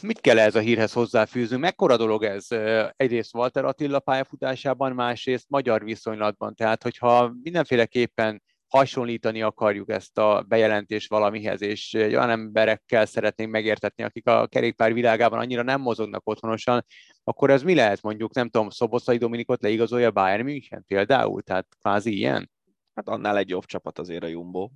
mit 0.02 0.22
kell 0.22 0.40
ez 0.40 0.56
a 0.56 0.60
hírhez 0.60 0.94
hozzáfűzni? 0.94 1.58
Mekkora 1.58 1.98
dolog 1.98 2.24
ez? 2.24 2.48
Egyrészt 2.96 3.36
Walter 3.36 3.66
Attila 3.66 4.00
pályafutásában, 4.00 4.92
másrészt 4.92 5.50
magyar 5.50 5.84
viszonylatban. 5.84 6.56
Tehát, 6.56 6.84
hogyha 6.84 7.34
mindenféleképpen 7.44 8.44
hasonlítani 8.70 9.42
akarjuk 9.42 9.90
ezt 9.90 10.18
a 10.18 10.46
bejelentést 10.48 11.10
valamihez, 11.10 11.62
és 11.62 11.94
olyan 11.94 12.30
emberekkel 12.30 13.06
szeretnénk 13.06 13.52
megértetni, 13.52 14.04
akik 14.04 14.28
a 14.28 14.48
kerékpár 14.48 14.94
világában 14.94 15.40
annyira 15.40 15.62
nem 15.62 15.82
mozognak 15.82 16.28
otthonosan, 16.28 16.86
akkor 17.24 17.50
ez 17.50 17.64
mi 17.64 17.76
lehet 17.76 18.02
mondjuk, 18.02 18.34
nem 18.34 18.50
tudom, 18.50 18.70
Szoboszai 18.70 19.18
Dominikot 19.18 19.62
leigazolja 19.62 20.12
Bayern 20.12 20.44
München 20.44 20.84
például? 20.88 21.42
Tehát 21.42 21.68
kvázi 21.80 22.16
ilyen? 22.16 22.50
Hát 22.96 23.08
annál 23.08 23.38
egy 23.38 23.50
jobb 23.50 23.66
csapat 23.66 24.00
azért 24.00 24.24
a 24.24 24.28
Jumbo. 24.28 24.70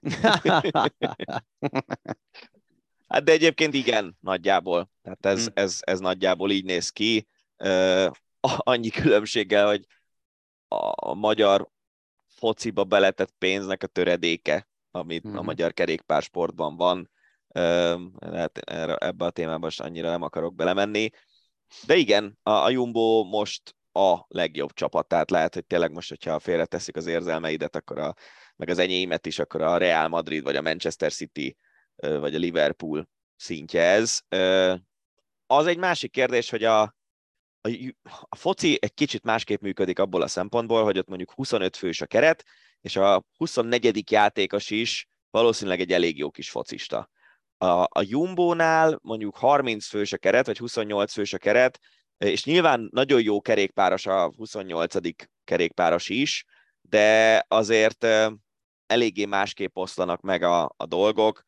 Hát 3.08 3.24
de 3.24 3.32
egyébként 3.32 3.74
igen, 3.74 4.16
nagyjából. 4.20 4.90
Tehát 5.02 5.26
ez, 5.26 5.44
hmm. 5.44 5.52
ez, 5.54 5.78
ez 5.80 5.98
nagyjából 6.00 6.50
így 6.50 6.64
néz 6.64 6.90
ki. 6.90 7.28
Uh, 7.56 8.10
annyi 8.40 8.88
különbséggel, 8.88 9.66
hogy 9.66 9.86
a 10.94 11.14
magyar 11.14 11.68
fociba 12.38 12.84
beletett 12.84 13.34
pénznek 13.38 13.82
a 13.82 13.86
töredéke, 13.86 14.68
amit 14.90 15.22
hmm. 15.22 15.38
a 15.38 15.42
magyar 15.42 15.72
kerékpársportban 15.72 16.76
van. 16.76 17.10
Hát 18.32 18.58
ebbe 18.98 19.24
a 19.24 19.30
témába 19.30 19.58
most 19.58 19.80
annyira 19.80 20.10
nem 20.10 20.22
akarok 20.22 20.54
belemenni. 20.54 21.10
De 21.86 21.96
igen, 21.96 22.38
a, 22.42 22.50
a 22.50 22.70
Jumbo 22.70 23.24
most 23.24 23.76
a 23.92 24.24
legjobb 24.28 24.72
csapat, 24.72 25.08
tehát 25.08 25.30
lehet, 25.30 25.54
hogy 25.54 25.66
tényleg 25.66 25.92
most, 25.92 26.08
hogyha 26.08 26.38
félreteszik 26.38 26.96
az 26.96 27.06
érzelmeidet, 27.06 27.76
akkor 27.76 27.98
a, 27.98 28.14
meg 28.56 28.68
az 28.68 28.78
enyémet 28.78 29.26
is, 29.26 29.38
akkor 29.38 29.62
a 29.62 29.76
Real 29.76 30.08
Madrid 30.08 30.42
vagy 30.42 30.56
a 30.56 30.62
Manchester 30.62 31.12
City 31.12 31.56
vagy 31.96 32.34
a 32.34 32.38
Liverpool 32.38 33.08
szintje 33.36 33.82
ez. 33.82 34.20
Az 35.46 35.66
egy 35.66 35.78
másik 35.78 36.10
kérdés, 36.10 36.50
hogy 36.50 36.64
a, 36.64 36.96
a, 37.68 38.26
a 38.28 38.36
foci 38.36 38.78
egy 38.80 38.94
kicsit 38.94 39.22
másképp 39.22 39.60
működik 39.60 39.98
abból 39.98 40.22
a 40.22 40.28
szempontból, 40.28 40.84
hogy 40.84 40.98
ott 40.98 41.08
mondjuk 41.08 41.32
25 41.32 41.76
fős 41.76 42.00
a 42.00 42.06
keret, 42.06 42.44
és 42.80 42.96
a 42.96 43.24
24. 43.36 44.10
játékos 44.10 44.70
is 44.70 45.08
valószínűleg 45.30 45.80
egy 45.80 45.92
elég 45.92 46.18
jó 46.18 46.30
kis 46.30 46.50
focista. 46.50 47.10
A, 47.56 47.66
a 47.66 48.00
Jumbo-nál 48.00 48.98
mondjuk 49.02 49.36
30 49.36 49.86
fős 49.86 50.12
a 50.12 50.18
keret, 50.18 50.46
vagy 50.46 50.58
28 50.58 51.12
fős 51.12 51.32
a 51.32 51.38
keret, 51.38 51.78
és 52.18 52.44
nyilván 52.44 52.88
nagyon 52.92 53.22
jó 53.22 53.40
kerékpáros 53.40 54.06
a 54.06 54.32
28. 54.36 54.94
kerékpáros 55.44 56.08
is, 56.08 56.44
de 56.80 57.44
azért 57.48 58.06
eléggé 58.86 59.24
másképp 59.24 59.76
oszlanak 59.76 60.20
meg 60.20 60.42
a, 60.42 60.74
a 60.76 60.86
dolgok 60.86 61.44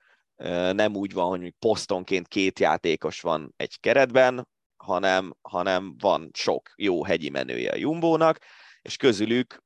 nem 0.72 0.96
úgy 0.96 1.12
van, 1.12 1.28
hogy 1.28 1.54
posztonként 1.58 2.28
két 2.28 2.58
játékos 2.58 3.20
van 3.20 3.54
egy 3.56 3.80
keretben, 3.80 4.48
hanem, 4.82 5.34
hanem 5.40 5.94
van 5.98 6.30
sok 6.32 6.72
jó 6.76 7.04
hegyi 7.04 7.30
menője 7.30 7.70
a 7.70 7.76
Jumbónak, 7.76 8.38
és 8.82 8.96
közülük 8.96 9.62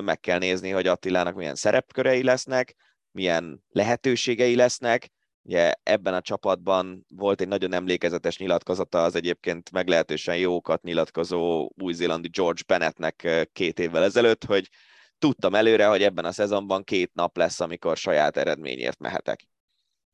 meg 0.00 0.20
kell 0.20 0.38
nézni, 0.38 0.70
hogy 0.70 0.86
Attilának 0.86 1.34
milyen 1.34 1.54
szerepkörei 1.54 2.22
lesznek, 2.22 2.74
milyen 3.10 3.64
lehetőségei 3.68 4.56
lesznek. 4.56 5.10
Ugye 5.42 5.72
ebben 5.82 6.14
a 6.14 6.20
csapatban 6.20 7.04
volt 7.08 7.40
egy 7.40 7.48
nagyon 7.48 7.72
emlékezetes 7.72 8.38
nyilatkozata 8.38 9.02
az 9.02 9.14
egyébként 9.14 9.70
meglehetősen 9.70 10.36
jókat 10.36 10.82
nyilatkozó 10.82 11.70
új-zélandi 11.82 12.28
George 12.28 12.62
Bennettnek 12.66 13.48
két 13.52 13.78
évvel 13.78 14.02
ezelőtt, 14.02 14.44
hogy 14.44 14.68
tudtam 15.18 15.54
előre, 15.54 15.86
hogy 15.86 16.02
ebben 16.02 16.24
a 16.24 16.32
szezonban 16.32 16.84
két 16.84 17.10
nap 17.14 17.36
lesz, 17.36 17.60
amikor 17.60 17.96
saját 17.96 18.36
eredményért 18.36 18.98
mehetek 18.98 19.46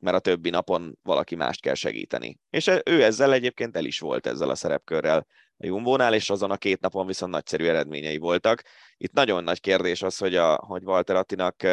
mert 0.02 0.16
a 0.16 0.20
többi 0.20 0.50
napon 0.50 0.98
valaki 1.02 1.34
mást 1.34 1.60
kell 1.60 1.74
segíteni. 1.74 2.38
És 2.50 2.70
ő 2.84 3.02
ezzel 3.02 3.32
egyébként 3.32 3.76
el 3.76 3.84
is 3.84 4.00
volt 4.00 4.26
ezzel 4.26 4.50
a 4.50 4.54
szerepkörrel 4.54 5.26
a 5.56 5.66
Jumbónál, 5.66 6.14
és 6.14 6.30
azon 6.30 6.50
a 6.50 6.56
két 6.56 6.80
napon 6.80 7.06
viszont 7.06 7.32
nagyszerű 7.32 7.66
eredményei 7.66 8.16
voltak. 8.16 8.62
Itt 8.96 9.12
nagyon 9.12 9.44
nagy 9.44 9.60
kérdés 9.60 10.02
az, 10.02 10.18
hogy, 10.18 10.36
a, 10.36 10.54
hogy 10.54 10.82
Walter 10.84 11.16
Attinak 11.16 11.66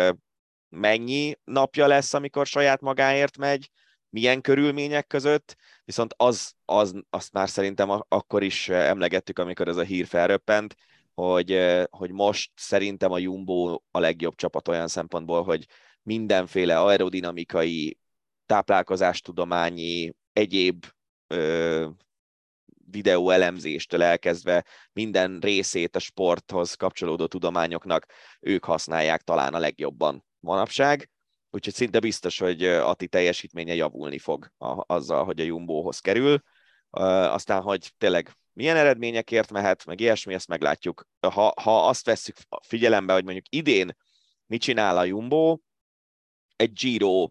mennyi 0.70 1.36
napja 1.44 1.88
lesz, 1.88 2.14
amikor 2.14 2.46
saját 2.46 2.82
magáért 2.82 3.38
megy, 3.38 3.70
milyen 4.10 4.42
körülmények 4.42 5.08
között, 5.08 5.56
viszont 5.86 6.14
az, 6.18 6.54
az 6.66 6.94
azt 7.10 7.34
már 7.34 7.50
szerintem 7.50 7.90
akkor 8.08 8.44
is 8.44 8.70
emlegettük, 8.70 9.40
amikor 9.40 9.68
ez 9.68 9.78
a 9.78 9.84
hír 9.84 10.06
felröppent, 10.06 10.76
hogy, 11.14 11.60
hogy 11.90 12.12
most 12.12 12.52
szerintem 12.56 13.12
a 13.12 13.18
Jumbo 13.18 13.80
a 13.92 14.00
legjobb 14.00 14.36
csapat 14.36 14.68
olyan 14.68 14.88
szempontból, 14.88 15.44
hogy 15.44 15.66
mindenféle 16.04 16.80
aerodinamikai, 16.80 17.99
táplálkozástudományi, 18.50 20.14
egyéb 20.34 20.86
ö, 21.28 21.88
videó 22.92 23.30
elemzéstől 23.30 24.04
elkezdve 24.04 24.66
minden 24.94 25.40
részét 25.40 25.96
a 25.96 26.00
sporthoz 26.00 26.74
kapcsolódó 26.74 27.28
tudományoknak 27.28 28.06
ők 28.40 28.66
használják 28.66 29.22
talán 29.22 29.54
a 29.54 29.60
legjobban 29.60 30.26
manapság. 30.40 31.10
Úgyhogy 31.50 31.74
szinte 31.74 32.00
biztos, 32.00 32.40
hogy 32.40 32.64
Ati 32.64 33.08
teljesítménye 33.08 33.74
javulni 33.74 34.18
fog 34.18 34.52
a, 34.58 34.94
azzal, 34.94 35.26
hogy 35.26 35.40
a 35.40 35.44
Jumbohoz 35.44 36.00
kerül. 36.00 36.42
Aztán, 36.90 37.62
hogy 37.62 37.92
tényleg 37.98 38.38
milyen 38.54 38.76
eredményekért 38.76 39.52
mehet, 39.52 39.86
meg 39.86 40.00
ilyesmi, 40.00 40.34
ezt 40.34 40.48
meglátjuk. 40.48 41.08
Ha, 41.20 41.54
ha 41.62 41.88
azt 41.88 42.06
vesszük 42.06 42.38
figyelembe, 42.68 43.14
hogy 43.14 43.24
mondjuk 43.24 43.46
idén 43.50 43.96
mit 44.46 44.62
csinál 44.62 44.98
a 44.98 45.04
Jumbo, 45.04 45.58
egy 46.56 46.74
Giro 46.74 47.30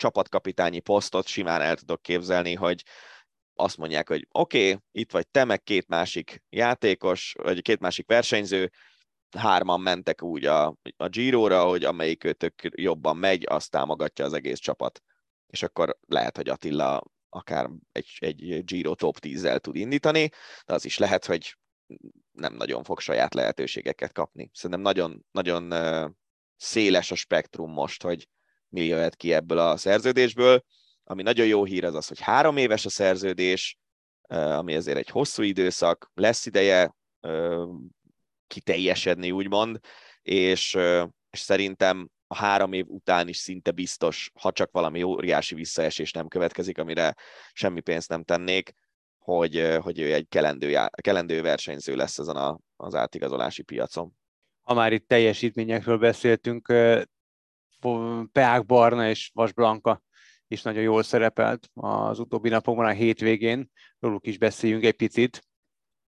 csapatkapitányi 0.00 0.80
posztot 0.80 1.26
simán 1.26 1.60
el 1.60 1.76
tudok 1.76 2.02
képzelni, 2.02 2.54
hogy 2.54 2.82
azt 3.54 3.76
mondják, 3.76 4.08
hogy 4.08 4.26
oké, 4.30 4.72
okay, 4.72 4.82
itt 4.92 5.12
vagy 5.12 5.28
te, 5.28 5.44
meg 5.44 5.62
két 5.62 5.88
másik 5.88 6.42
játékos, 6.48 7.34
vagy 7.42 7.62
két 7.62 7.80
másik 7.80 8.06
versenyző, 8.06 8.70
hárman 9.36 9.80
mentek 9.80 10.22
úgy 10.22 10.44
a, 10.44 10.76
a 10.96 11.08
Giro-ra, 11.08 11.64
hogy 11.64 11.84
amelyik 11.84 12.24
őtök 12.24 12.54
jobban 12.74 13.16
megy, 13.16 13.44
azt 13.48 13.70
támogatja 13.70 14.24
az 14.24 14.32
egész 14.32 14.58
csapat. 14.58 15.02
És 15.46 15.62
akkor 15.62 15.98
lehet, 16.06 16.36
hogy 16.36 16.48
Attila 16.48 17.02
akár 17.28 17.70
egy, 17.92 18.16
egy 18.18 18.64
Giro 18.64 18.94
top 18.94 19.16
10-zel 19.20 19.58
tud 19.58 19.76
indítani, 19.76 20.30
de 20.66 20.74
az 20.74 20.84
is 20.84 20.98
lehet, 20.98 21.24
hogy 21.26 21.56
nem 22.32 22.54
nagyon 22.54 22.84
fog 22.84 23.00
saját 23.00 23.34
lehetőségeket 23.34 24.12
kapni. 24.12 24.50
Szerintem 24.52 24.80
nagyon, 24.80 25.24
nagyon 25.30 25.72
széles 26.56 27.10
a 27.10 27.14
spektrum 27.14 27.72
most, 27.72 28.02
hogy 28.02 28.28
mi 28.70 28.84
jöhet 28.84 29.16
ki 29.16 29.32
ebből 29.32 29.58
a 29.58 29.76
szerződésből. 29.76 30.64
Ami 31.04 31.22
nagyon 31.22 31.46
jó 31.46 31.64
hír 31.64 31.84
az 31.84 31.94
az, 31.94 32.08
hogy 32.08 32.20
három 32.20 32.56
éves 32.56 32.84
a 32.84 32.90
szerződés, 32.90 33.78
ami 34.28 34.74
ezért 34.74 34.98
egy 34.98 35.08
hosszú 35.08 35.42
időszak, 35.42 36.10
lesz 36.14 36.46
ideje 36.46 36.94
kiteljesedni, 38.46 39.30
úgymond, 39.30 39.78
és, 40.22 40.74
és 41.30 41.40
szerintem 41.40 42.10
a 42.26 42.34
három 42.34 42.72
év 42.72 42.84
után 42.88 43.28
is 43.28 43.36
szinte 43.36 43.70
biztos, 43.70 44.30
ha 44.40 44.52
csak 44.52 44.70
valami 44.72 45.02
óriási 45.02 45.54
visszaesés 45.54 46.12
nem 46.12 46.28
következik, 46.28 46.78
amire 46.78 47.14
semmi 47.52 47.80
pénzt 47.80 48.08
nem 48.08 48.24
tennék, 48.24 48.72
hogy, 49.18 49.76
hogy 49.80 50.00
ő 50.00 50.12
egy 50.12 50.28
kelendő, 50.28 50.78
kelendő 51.00 51.42
versenyző 51.42 51.96
lesz 51.96 52.18
ezen 52.18 52.36
a, 52.36 52.58
az 52.76 52.94
átigazolási 52.94 53.62
piacon. 53.62 54.12
Ha 54.60 54.74
már 54.74 54.92
itt 54.92 55.08
teljesítményekről 55.08 55.98
beszéltünk, 55.98 56.68
Peák 58.32 58.66
Barna 58.66 59.08
és 59.08 59.30
Vas 59.34 59.52
Blanka 59.52 60.02
is 60.48 60.62
nagyon 60.62 60.82
jól 60.82 61.02
szerepelt 61.02 61.70
az 61.74 62.18
utóbbi 62.18 62.48
napokban, 62.48 62.86
a 62.86 62.90
hétvégén. 62.90 63.70
Róluk 63.98 64.26
is 64.26 64.38
beszéljünk 64.38 64.84
egy 64.84 64.96
picit. 64.96 65.44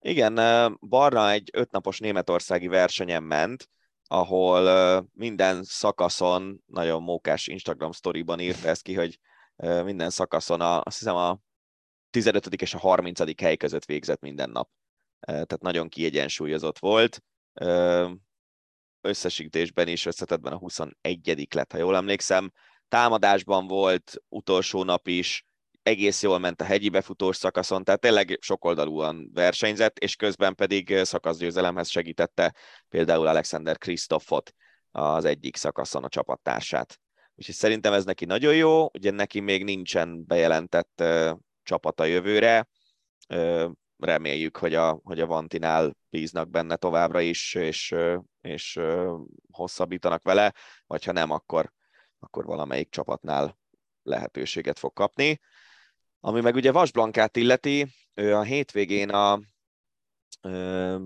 Igen, 0.00 0.34
Barna 0.80 1.30
egy 1.30 1.50
ötnapos 1.52 1.98
németországi 1.98 2.66
versenyen 2.66 3.22
ment, 3.22 3.68
ahol 4.06 5.08
minden 5.12 5.62
szakaszon, 5.64 6.62
nagyon 6.66 7.02
mókás 7.02 7.46
Instagram 7.46 7.92
sztoriban 7.92 8.40
írta 8.40 8.68
ezt 8.68 8.82
ki, 8.82 8.94
hogy 8.94 9.18
minden 9.84 10.10
szakaszon 10.10 10.60
a, 10.60 10.80
azt 10.80 10.98
hiszem 10.98 11.16
a 11.16 11.38
15. 12.10 12.46
és 12.46 12.74
a 12.74 12.78
30. 12.78 13.40
hely 13.40 13.56
között 13.56 13.84
végzett 13.84 14.20
minden 14.20 14.50
nap. 14.50 14.68
Tehát 15.20 15.60
nagyon 15.60 15.88
kiegyensúlyozott 15.88 16.78
volt. 16.78 17.22
Összesítésben 19.04 19.88
is 19.88 20.06
összetetben 20.06 20.52
a 20.52 20.58
21. 20.58 21.46
lett, 21.54 21.72
ha 21.72 21.78
jól 21.78 21.96
emlékszem. 21.96 22.52
Támadásban 22.88 23.66
volt 23.66 24.14
utolsó 24.28 24.84
nap 24.84 25.08
is, 25.08 25.44
egész 25.82 26.22
jól 26.22 26.38
ment 26.38 26.60
a 26.60 26.64
hegyi 26.64 26.88
befutós 26.88 27.36
szakaszon, 27.36 27.84
tehát 27.84 28.00
tényleg 28.00 28.38
sokoldalúan 28.40 29.30
versenyzett, 29.32 29.98
és 29.98 30.16
közben 30.16 30.54
pedig 30.54 30.98
szakaszgyőzelemhez 31.02 31.88
segítette 31.88 32.54
például 32.88 33.26
Alexander 33.26 33.78
Kristoffot 33.78 34.54
az 34.90 35.24
egyik 35.24 35.56
szakaszon 35.56 36.04
a 36.04 36.08
csapattársát. 36.08 37.00
Úgyhogy 37.34 37.54
szerintem 37.54 37.92
ez 37.92 38.04
neki 38.04 38.24
nagyon 38.24 38.54
jó, 38.54 38.86
ugye 38.92 39.10
neki 39.10 39.40
még 39.40 39.64
nincsen 39.64 40.26
bejelentett 40.26 41.00
uh, 41.00 41.30
csapata 41.62 42.04
jövőre, 42.04 42.68
uh, 43.28 43.70
reméljük, 44.04 44.56
hogy 44.56 44.74
a, 44.74 45.00
hogy 45.02 45.20
a 45.20 45.26
Vantinál 45.26 45.96
bíznak 46.10 46.50
benne 46.50 46.76
továbbra 46.76 47.20
is, 47.20 47.54
és, 47.54 47.94
és 48.40 48.80
hosszabbítanak 49.52 50.22
vele, 50.22 50.52
vagy 50.86 51.04
ha 51.04 51.12
nem, 51.12 51.30
akkor, 51.30 51.72
akkor 52.18 52.44
valamelyik 52.44 52.90
csapatnál 52.90 53.58
lehetőséget 54.02 54.78
fog 54.78 54.92
kapni. 54.92 55.40
Ami 56.20 56.40
meg 56.40 56.54
ugye 56.54 56.72
Vasblankát 56.72 57.36
illeti, 57.36 57.86
ő 58.14 58.34
a 58.34 58.42
hétvégén 58.42 59.10
a 59.10 59.40
ö, 60.40 60.96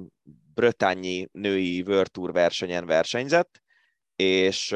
Brötányi 0.54 1.28
női 1.32 1.82
World 1.86 2.10
Tour 2.10 2.32
versenyen 2.32 2.86
versenyzett, 2.86 3.62
és 4.16 4.74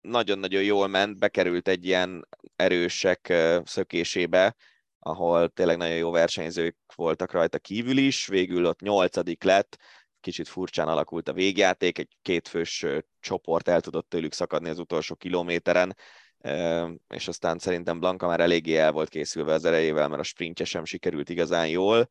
nagyon-nagyon 0.00 0.62
jól 0.62 0.86
ment, 0.86 1.18
bekerült 1.18 1.68
egy 1.68 1.84
ilyen 1.84 2.28
erősek 2.56 3.34
szökésébe, 3.64 4.56
ahol 4.98 5.48
tényleg 5.48 5.76
nagyon 5.76 5.96
jó 5.96 6.10
versenyzők 6.10 6.76
voltak 6.94 7.32
rajta 7.32 7.58
kívül 7.58 7.96
is, 7.96 8.26
végül 8.26 8.66
ott 8.66 8.80
nyolcadik 8.80 9.42
lett, 9.42 9.78
kicsit 10.20 10.48
furcsán 10.48 10.88
alakult 10.88 11.28
a 11.28 11.32
végjáték, 11.32 11.98
egy 11.98 12.16
kétfős 12.22 12.86
csoport 13.20 13.68
el 13.68 13.80
tudott 13.80 14.08
tőlük 14.08 14.32
szakadni 14.32 14.68
az 14.68 14.78
utolsó 14.78 15.14
kilométeren, 15.14 15.96
és 17.08 17.28
aztán 17.28 17.58
szerintem 17.58 18.00
Blanka 18.00 18.26
már 18.26 18.40
eléggé 18.40 18.76
el 18.76 18.92
volt 18.92 19.08
készülve 19.08 19.52
az 19.52 19.64
erejével, 19.64 20.08
mert 20.08 20.20
a 20.20 20.24
sprintje 20.24 20.64
sem 20.64 20.84
sikerült 20.84 21.28
igazán 21.28 21.68
jól, 21.68 22.08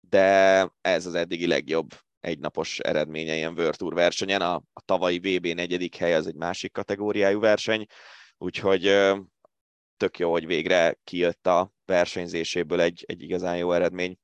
de 0.00 0.68
ez 0.80 1.06
az 1.06 1.14
eddigi 1.14 1.46
legjobb 1.46 1.88
egynapos 2.20 2.78
eredménye 2.78 3.34
ilyen 3.34 3.52
World 3.52 3.76
Tour 3.76 3.94
versenyen. 3.94 4.40
A, 4.40 4.54
a 4.54 4.80
tavalyi 4.84 5.18
VB 5.18 5.46
negyedik 5.46 5.96
hely 5.96 6.14
az 6.14 6.26
egy 6.26 6.34
másik 6.34 6.72
kategóriájú 6.72 7.40
verseny, 7.40 7.86
úgyhogy 8.38 8.84
tök 9.98 10.18
jó, 10.18 10.30
hogy 10.30 10.46
végre 10.46 10.98
kijött 11.04 11.46
a 11.46 11.72
versenyzéséből 11.84 12.80
egy, 12.80 13.04
egy 13.06 13.22
igazán 13.22 13.56
jó 13.56 13.72
eredmény. 13.72 14.18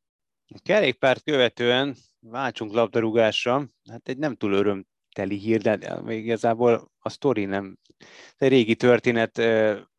A 0.55 0.61
kerékpárt 0.63 1.23
követően 1.23 1.97
váltsunk 2.21 2.73
labdarúgásra, 2.73 3.69
hát 3.91 4.09
egy 4.09 4.19
nem 4.19 4.35
túl 4.35 4.53
öröm 4.53 4.87
teli 5.15 5.37
hír, 5.37 5.61
de 5.61 6.01
még 6.01 6.25
igazából 6.25 6.93
a 6.99 7.09
sztori 7.09 7.45
nem. 7.45 7.79
Egy 8.37 8.49
régi 8.49 8.75
történet 8.75 9.43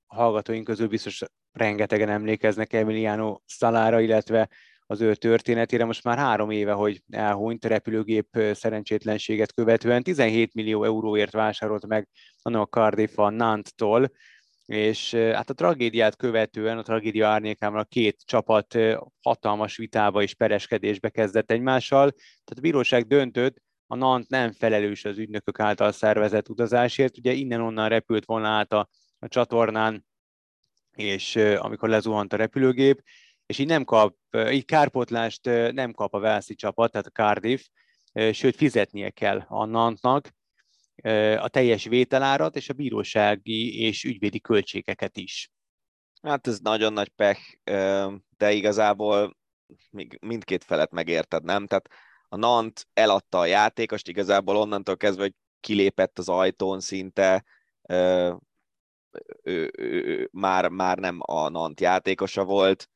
hallgatóink 0.05 0.65
közül 0.65 0.87
biztos 0.87 1.23
rengetegen 1.51 2.09
emlékeznek 2.09 2.73
Emiliano 2.73 3.39
Szalára, 3.45 3.99
illetve 3.99 4.49
az 4.87 5.01
ő 5.01 5.15
történetére. 5.15 5.85
Most 5.85 6.03
már 6.03 6.17
három 6.17 6.49
éve, 6.49 6.71
hogy 6.71 7.01
elhunyt 7.09 7.65
repülőgép 7.65 8.27
szerencsétlenséget 8.53 9.53
követően. 9.53 10.03
17 10.03 10.53
millió 10.53 10.83
euróért 10.83 11.31
vásárolt 11.31 11.87
meg 11.87 12.07
a 12.41 12.63
Cardiff 12.63 13.17
a 13.17 13.29
Nanttól, 13.29 14.11
és 14.65 15.13
hát 15.13 15.49
a 15.49 15.53
tragédiát 15.53 16.15
követően, 16.15 16.77
a 16.77 16.81
tragédia 16.81 17.27
árnyékában 17.27 17.79
a 17.79 17.83
két 17.83 18.21
csapat 18.25 18.77
hatalmas 19.21 19.77
vitába 19.77 20.21
és 20.21 20.33
pereskedésbe 20.33 21.09
kezdett 21.09 21.51
egymással, 21.51 22.11
tehát 22.11 22.55
a 22.55 22.61
bíróság 22.61 23.07
döntött, 23.07 23.63
a 23.87 23.95
NANT 23.95 24.29
nem 24.29 24.51
felelős 24.51 25.05
az 25.05 25.17
ügynökök 25.17 25.59
által 25.59 25.91
szervezett 25.91 26.49
utazásért, 26.49 27.17
ugye 27.17 27.31
innen-onnan 27.31 27.89
repült 27.89 28.25
volna 28.25 28.47
át 28.47 28.73
a, 28.73 28.89
a 29.19 29.27
csatornán, 29.27 30.05
és 30.91 31.35
amikor 31.35 31.89
lezuhant 31.89 32.33
a 32.33 32.37
repülőgép, 32.37 33.03
és 33.45 33.59
így 33.59 33.67
nem 33.67 33.83
kap, 33.83 34.15
így 34.51 34.65
kárpotlást 34.65 35.45
nem 35.71 35.91
kap 35.91 36.13
a 36.13 36.19
Velszi 36.19 36.55
csapat, 36.55 36.91
tehát 36.91 37.07
a 37.07 37.09
Cardiff, 37.09 37.61
sőt 38.31 38.55
fizetnie 38.55 39.09
kell 39.09 39.45
a 39.47 39.65
Nantnak 39.65 40.29
a 41.37 41.47
teljes 41.47 41.83
vételárat 41.83 42.55
és 42.55 42.69
a 42.69 42.73
bírósági 42.73 43.79
és 43.81 44.03
ügyvédi 44.03 44.39
költségeket 44.39 45.17
is. 45.17 45.51
Hát 46.21 46.47
ez 46.47 46.59
nagyon 46.59 46.93
nagy 46.93 47.09
pech, 47.09 47.41
de 48.37 48.51
igazából 48.51 49.37
mindkét 50.19 50.63
felet 50.63 50.91
megérted, 50.91 51.43
nem? 51.43 51.67
Tehát 51.67 51.89
a 52.29 52.35
Nant 52.35 52.87
eladta 52.93 53.39
a 53.39 53.45
játékost, 53.45 54.07
igazából 54.07 54.57
onnantól 54.57 54.97
kezdve, 54.97 55.23
hogy 55.23 55.33
kilépett 55.59 56.19
az 56.19 56.29
ajtón 56.29 56.79
szinte, 56.79 57.45
ő, 57.87 58.37
ő, 59.43 59.71
ő, 59.77 60.29
már, 60.31 60.69
már 60.69 60.97
nem 60.97 61.17
a 61.21 61.49
Nant 61.49 61.81
játékosa 61.81 62.43
volt, 62.43 62.89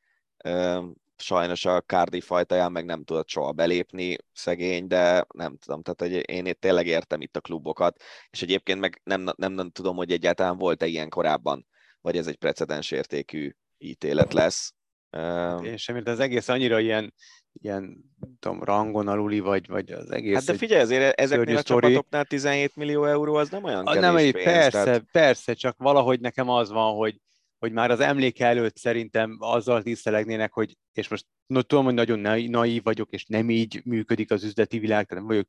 sajnos 1.22 1.66
a 1.66 1.82
Cardiff 1.82 2.26
fajtaján 2.26 2.72
meg 2.72 2.86
nem 2.86 3.04
tudott 3.04 3.28
soha 3.28 3.52
belépni, 3.52 4.18
szegény, 4.34 4.88
de 4.88 5.26
nem 5.34 5.58
tudom, 5.58 5.82
tehát 5.82 6.02
hogy 6.02 6.30
én 6.30 6.46
itt 6.46 6.60
tényleg 6.60 6.88
értem 6.88 7.22
itt 7.22 7.36
a 7.36 7.42
klubokat, 7.42 8.02
és 8.30 8.42
egyébként 8.42 8.80
meg 8.80 9.02
nem, 9.04 9.26
nem, 9.36 9.52
nem 9.52 9.70
tudom, 9.70 9.96
hogy 9.96 10.12
egyáltalán 10.12 10.58
volt-e 10.58 10.86
ilyen 10.86 11.10
korábban, 11.10 11.68
vagy 12.02 12.18
ez 12.18 12.28
egy 12.28 12.38
precedens 12.38 12.92
értékű 12.92 13.52
ítélet 13.78 14.34
lesz. 14.34 14.74
Hát 15.12 15.64
én 15.64 15.78
sem, 15.78 15.96
mert 15.96 16.08
az 16.08 16.20
egész 16.20 16.48
annyira 16.48 16.80
ilyen, 16.80 17.14
ilyen 17.62 17.98
tudom, 18.40 18.64
rangon 18.64 19.08
aluli, 19.08 19.40
vagy, 19.40 19.68
vagy 19.68 19.92
az 19.92 20.12
egész... 20.12 20.36
Hát 20.36 20.46
de 20.46 20.54
figyelj, 20.54 20.82
azért 20.82 21.20
ezeknél 21.20 21.58
a 21.58 21.60
story. 21.60 21.82
csapatoknál 21.82 22.26
17 22.26 22.76
millió 22.76 23.06
euró 23.06 23.36
az 23.36 23.50
nem 23.50 23.64
olyan 23.64 23.86
kevés 23.86 24.02
nem, 24.02 24.16
pénz. 24.16 24.44
Persze, 24.44 24.84
tehát... 24.84 25.04
persze, 25.12 25.54
csak 25.54 25.78
valahogy 25.78 26.20
nekem 26.20 26.50
az 26.50 26.70
van, 26.70 26.96
hogy, 26.96 27.22
hogy 27.60 27.72
már 27.72 27.92
az 27.92 28.00
emléke 28.00 28.46
előtt 28.46 28.78
szerintem 28.78 29.38
azzal 29.40 29.84
tisztelegnének, 29.84 30.54
hogy, 30.54 30.78
és 30.94 31.08
most 31.08 31.26
no, 31.46 31.62
tudom, 31.62 31.86
hogy 31.86 31.94
nagyon 31.94 32.20
naív 32.50 32.84
vagyok, 32.84 33.12
és 33.12 33.26
nem 33.26 33.50
így 33.50 33.82
működik 33.86 34.32
az 34.32 34.44
üzleti 34.44 34.80
világ, 34.80 35.06
tehát 35.06 35.24
nem 35.24 35.34
vagyok 35.34 35.48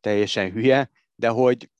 teljesen 0.00 0.50
hülye, 0.50 0.90
de 1.14 1.28
hogy 1.28 1.70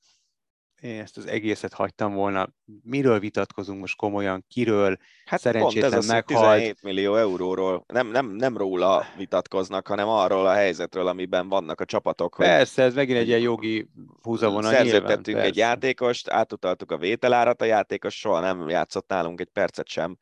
én 0.87 1.01
ezt 1.01 1.17
az 1.17 1.27
egészet 1.27 1.73
hagytam 1.73 2.13
volna. 2.13 2.49
Miről 2.83 3.19
vitatkozunk 3.19 3.79
most 3.79 3.95
komolyan? 3.95 4.45
Kiről? 4.47 4.97
Hát 5.25 5.39
szerencsétlen 5.39 5.89
pont 5.89 6.03
ez 6.03 6.09
meghalt. 6.09 6.55
17 6.55 6.81
millió 6.81 7.15
euróról. 7.15 7.83
Nem, 7.87 8.07
nem, 8.07 8.29
nem 8.29 8.57
róla 8.57 9.05
vitatkoznak, 9.17 9.87
hanem 9.87 10.07
arról 10.07 10.47
a 10.47 10.53
helyzetről, 10.53 11.07
amiben 11.07 11.49
vannak 11.49 11.81
a 11.81 11.85
csapatok. 11.85 12.35
Persze, 12.37 12.83
ez 12.83 12.93
megint 12.93 13.17
egy 13.17 13.27
ilyen 13.27 13.39
jogi 13.39 13.89
húzavona. 14.21 14.69
Szerződtettünk 14.69 15.37
egy 15.37 15.57
játékost, 15.57 16.29
átutaltuk 16.29 16.91
a 16.91 16.97
vételárat, 16.97 17.61
a 17.61 17.65
játékos 17.65 18.19
soha 18.19 18.39
nem 18.39 18.69
játszott 18.69 19.09
nálunk 19.09 19.39
egy 19.39 19.49
percet 19.53 19.87
sem. 19.87 20.17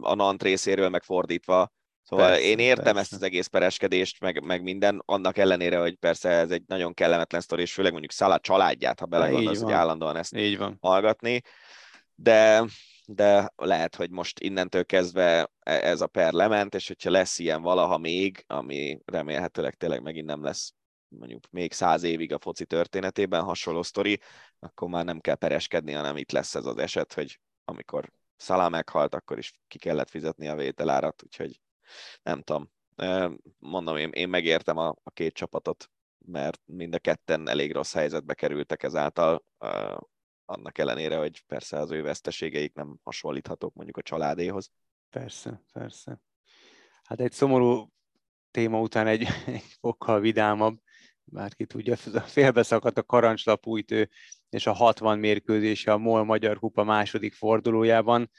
A 0.00 0.14
Nant 0.14 0.42
részéről 0.42 0.88
megfordítva 0.88 1.72
Szóval 2.02 2.28
persze, 2.28 2.42
én 2.42 2.58
értem 2.58 2.84
persze. 2.84 3.00
ezt 3.00 3.12
az 3.12 3.22
egész 3.22 3.46
pereskedést, 3.46 4.20
meg, 4.20 4.42
meg 4.44 4.62
minden, 4.62 5.02
annak 5.04 5.38
ellenére, 5.38 5.78
hogy 5.78 5.94
persze 5.94 6.28
ez 6.28 6.50
egy 6.50 6.62
nagyon 6.66 6.94
kellemetlen 6.94 7.40
sztori, 7.40 7.62
és 7.62 7.72
főleg 7.72 7.90
mondjuk 7.90 8.12
Szalá 8.12 8.36
családját, 8.36 9.00
ha 9.00 9.06
belegondolsz, 9.06 9.60
hogy 9.60 9.72
állandóan 9.72 10.16
ezt 10.16 10.36
így 10.36 10.58
van. 10.58 10.76
hallgatni, 10.80 11.40
de, 12.14 12.64
de 13.06 13.52
lehet, 13.56 13.96
hogy 13.96 14.10
most 14.10 14.40
innentől 14.40 14.84
kezdve 14.84 15.50
e, 15.60 15.72
ez 15.72 16.00
a 16.00 16.06
per 16.06 16.32
lement, 16.32 16.74
és 16.74 16.86
hogyha 16.86 17.10
lesz 17.10 17.38
ilyen 17.38 17.62
valaha 17.62 17.98
még, 17.98 18.44
ami 18.46 18.98
remélhetőleg 19.04 19.74
tényleg 19.74 20.02
megint 20.02 20.26
nem 20.26 20.42
lesz 20.42 20.72
mondjuk 21.18 21.50
még 21.50 21.72
száz 21.72 22.02
évig 22.02 22.32
a 22.32 22.38
foci 22.38 22.64
történetében 22.64 23.42
hasonló 23.42 23.82
sztori, 23.82 24.20
akkor 24.58 24.88
már 24.88 25.04
nem 25.04 25.20
kell 25.20 25.34
pereskedni, 25.34 25.92
hanem 25.92 26.16
itt 26.16 26.32
lesz 26.32 26.54
ez 26.54 26.66
az 26.66 26.78
eset, 26.78 27.12
hogy 27.12 27.40
amikor 27.64 28.10
Szalá 28.36 28.68
meghalt, 28.68 29.14
akkor 29.14 29.38
is 29.38 29.52
ki 29.68 29.78
kellett 29.78 30.10
fizetni 30.10 30.48
a 30.48 30.54
vételárat, 30.54 31.22
úgyhogy 31.22 31.60
nem 32.22 32.42
tudom. 32.42 32.70
Mondom, 33.58 33.96
én, 33.96 34.10
én 34.10 34.28
megértem 34.28 34.76
a, 34.76 34.88
a 35.02 35.10
két 35.10 35.34
csapatot, 35.34 35.90
mert 36.18 36.60
mind 36.64 36.94
a 36.94 36.98
ketten 36.98 37.48
elég 37.48 37.72
rossz 37.72 37.92
helyzetbe 37.92 38.34
kerültek 38.34 38.82
ezáltal, 38.82 39.44
annak 40.44 40.78
ellenére, 40.78 41.16
hogy 41.16 41.44
persze 41.46 41.78
az 41.78 41.90
ő 41.90 42.02
veszteségeik 42.02 42.74
nem 42.74 42.96
hasonlíthatók 43.02 43.74
mondjuk 43.74 43.96
a 43.96 44.02
családéhoz. 44.02 44.70
Persze, 45.10 45.62
persze. 45.72 46.20
Hát 47.02 47.20
egy 47.20 47.32
szomorú 47.32 47.92
téma 48.50 48.80
után 48.80 49.06
egy, 49.06 49.26
egy 49.46 49.62
fokkal 49.80 50.20
vidámabb, 50.20 50.78
bárki 51.24 51.66
tudja, 51.66 51.96
félbeszakadt 52.36 52.98
a 52.98 53.02
karancslapújtő 53.02 54.10
és 54.48 54.66
a 54.66 54.72
60 54.72 55.18
mérkőzése 55.18 55.92
a 55.92 55.98
MOL 55.98 56.24
Magyar 56.24 56.58
Kupa 56.58 56.84
második 56.84 57.34
fordulójában 57.34 58.30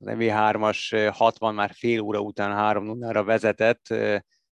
az 0.00 0.06
MV3-as 0.18 1.10
60 1.12 1.54
már 1.54 1.70
fél 1.74 2.00
óra 2.00 2.20
után 2.20 2.76
3-0-ra 2.76 3.22
vezetett, 3.24 3.82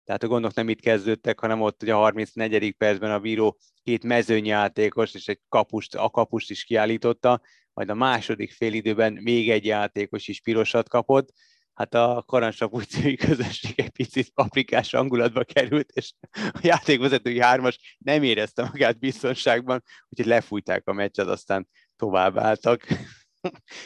tehát 0.04 0.22
a 0.22 0.26
gondok 0.26 0.54
nem 0.54 0.68
itt 0.68 0.80
kezdődtek, 0.80 1.40
hanem 1.40 1.60
ott 1.60 1.82
ugye 1.82 1.94
a 1.94 1.98
34. 1.98 2.72
percben 2.72 3.10
a 3.10 3.18
bíró 3.18 3.58
két 3.82 4.04
mezőnyjátékos 4.04 5.14
és 5.14 5.28
egy 5.28 5.40
kapust, 5.48 5.94
a 5.94 6.10
kapust 6.10 6.50
is 6.50 6.64
kiállította, 6.64 7.40
majd 7.72 7.90
a 7.90 7.94
második 7.94 8.52
félidőben 8.52 9.12
még 9.12 9.50
egy 9.50 9.64
játékos 9.64 10.28
is 10.28 10.40
pirosat 10.40 10.88
kapott, 10.88 11.32
hát 11.74 11.94
a 11.94 12.24
karancsapúcői 12.26 13.16
közösség 13.16 13.80
egy 13.80 13.90
picit 13.90 14.30
paprikás 14.30 14.90
hangulatba 14.90 15.44
került, 15.44 15.90
és 15.90 16.12
a 16.30 16.60
játékvezetői 16.62 17.40
hármas 17.40 17.96
nem 17.98 18.22
érezte 18.22 18.62
magát 18.62 18.98
biztonságban, 18.98 19.82
úgyhogy 20.08 20.26
lefújták 20.26 20.88
a 20.88 20.92
meccset, 20.92 21.26
aztán 21.26 21.68
tovább 21.96 22.38
álltak. 22.38 22.86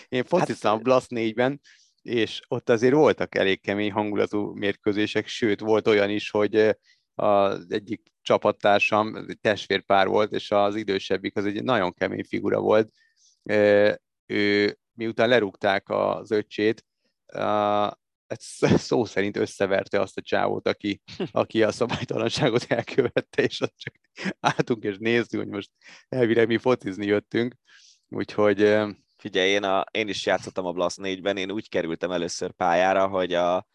Én 0.08 0.24
fociztam 0.24 0.70
hát, 0.70 0.80
a 0.80 0.82
Blast 0.82 1.06
4-ben, 1.10 1.60
és 2.02 2.40
ott 2.48 2.68
azért 2.68 2.94
voltak 2.94 3.34
elég 3.34 3.60
kemény 3.60 3.92
hangulatú 3.92 4.52
mérkőzések, 4.54 5.26
sőt, 5.26 5.60
volt 5.60 5.86
olyan 5.86 6.10
is, 6.10 6.30
hogy 6.30 6.76
az 7.14 7.66
egyik 7.68 8.02
csapattársam, 8.22 9.16
egy 9.16 9.40
testvérpár 9.40 10.06
volt, 10.06 10.32
és 10.32 10.50
az 10.50 10.74
idősebbik 10.74 11.36
az 11.36 11.44
egy 11.44 11.62
nagyon 11.62 11.92
kemény 11.92 12.24
figura 12.24 12.60
volt. 12.60 12.92
Ő, 14.26 14.78
miután 14.92 15.28
lerúgták 15.28 15.88
az 15.88 16.30
öccsét, 16.30 16.84
szó 18.88 19.04
szerint 19.04 19.36
összeverte 19.36 20.00
azt 20.00 20.16
a 20.16 20.22
csávót, 20.22 20.68
aki, 20.68 21.02
aki 21.30 21.62
a 21.62 21.72
szabálytalanságot 21.72 22.64
elkövette, 22.68 23.42
és 23.42 23.60
azt 23.60 23.78
csak 23.78 23.94
álltunk 24.40 24.84
és 24.84 24.96
néztünk, 24.98 25.42
hogy 25.42 25.52
most 25.52 25.70
elvileg 26.08 26.46
mi 26.46 26.58
fotizni 26.58 27.06
jöttünk, 27.06 27.54
úgyhogy 28.08 28.60
Figyelj, 29.20 29.50
én, 29.50 29.62
a, 29.62 29.84
én 29.90 30.08
is 30.08 30.26
játszottam 30.26 30.66
a 30.66 30.72
Blast 30.72 30.96
4-ben, 31.00 31.36
én 31.36 31.50
úgy 31.50 31.68
kerültem 31.68 32.10
először 32.10 32.50
pályára, 32.50 33.08
hogy 33.08 33.34
a, 33.34 33.66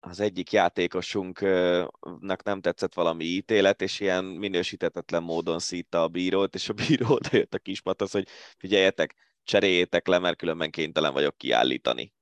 az 0.00 0.20
egyik 0.20 0.52
játékosunknak 0.52 2.42
nem 2.42 2.60
tetszett 2.60 2.94
valami 2.94 3.24
ítélet, 3.24 3.82
és 3.82 4.00
ilyen 4.00 4.24
minősítetetlen 4.24 5.22
módon 5.22 5.58
szítta 5.58 6.02
a 6.02 6.08
bírót, 6.08 6.54
és 6.54 6.68
a 6.68 6.72
bíró 6.72 7.06
oda 7.14 7.28
jött 7.32 7.54
a 7.54 7.58
kispatasz, 7.58 8.12
hogy 8.12 8.28
figyeljetek, 8.56 9.14
cseréljétek 9.44 10.06
le, 10.06 10.18
mert 10.18 10.36
különben 10.36 10.70
kénytelen 10.70 11.12
vagyok 11.12 11.36
kiállítani. 11.36 12.12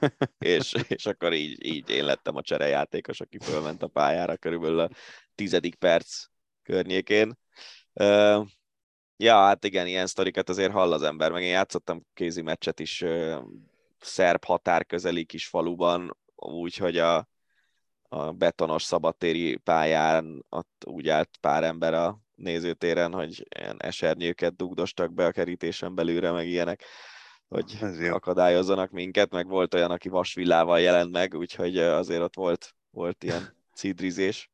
és, 0.38 0.74
és 0.88 1.06
akkor 1.06 1.32
így, 1.32 1.64
így 1.66 1.90
én 1.90 2.04
lettem 2.04 2.36
a 2.36 2.42
cserejátékos, 2.42 3.20
aki 3.20 3.38
fölment 3.38 3.82
a 3.82 3.86
pályára 3.86 4.36
körülbelül 4.36 4.80
a 4.80 4.90
tizedik 5.34 5.74
perc 5.74 6.24
környékén. 6.62 7.38
Ja, 9.16 9.34
hát 9.34 9.64
igen, 9.64 9.86
ilyen 9.86 10.06
sztorikat 10.06 10.48
azért 10.48 10.72
hall 10.72 10.92
az 10.92 11.02
ember, 11.02 11.32
meg 11.32 11.42
én 11.42 11.50
játszottam 11.50 12.06
kézi 12.14 12.42
meccset 12.42 12.80
is 12.80 13.00
ö, 13.00 13.40
szerb 14.00 14.44
határ 14.44 14.86
közeli 14.86 15.24
kis 15.24 15.46
faluban, 15.46 16.16
úgyhogy 16.36 16.98
a, 16.98 17.28
a 18.08 18.32
betonos 18.32 18.82
szabadtéri 18.82 19.56
pályán 19.56 20.44
ott 20.48 20.84
úgy 20.86 21.08
állt 21.08 21.30
pár 21.40 21.64
ember 21.64 21.94
a 21.94 22.18
nézőtéren, 22.34 23.12
hogy 23.12 23.46
ilyen 23.58 23.76
esernyőket 23.82 24.56
dugdostak 24.56 25.12
be 25.12 25.26
a 25.26 25.32
kerítésen 25.32 25.94
belülre, 25.94 26.30
meg 26.30 26.48
ilyenek, 26.48 26.84
hogy 27.48 27.78
akadályozzanak 28.10 28.90
minket, 28.90 29.30
meg 29.30 29.46
volt 29.46 29.74
olyan, 29.74 29.90
aki 29.90 30.08
vasvillával 30.08 30.80
jelent 30.80 31.10
meg, 31.10 31.34
úgyhogy 31.34 31.78
azért 31.78 32.22
ott 32.22 32.34
volt, 32.34 32.74
volt 32.90 33.24
ilyen 33.24 33.56
cidrizés. 33.78 34.50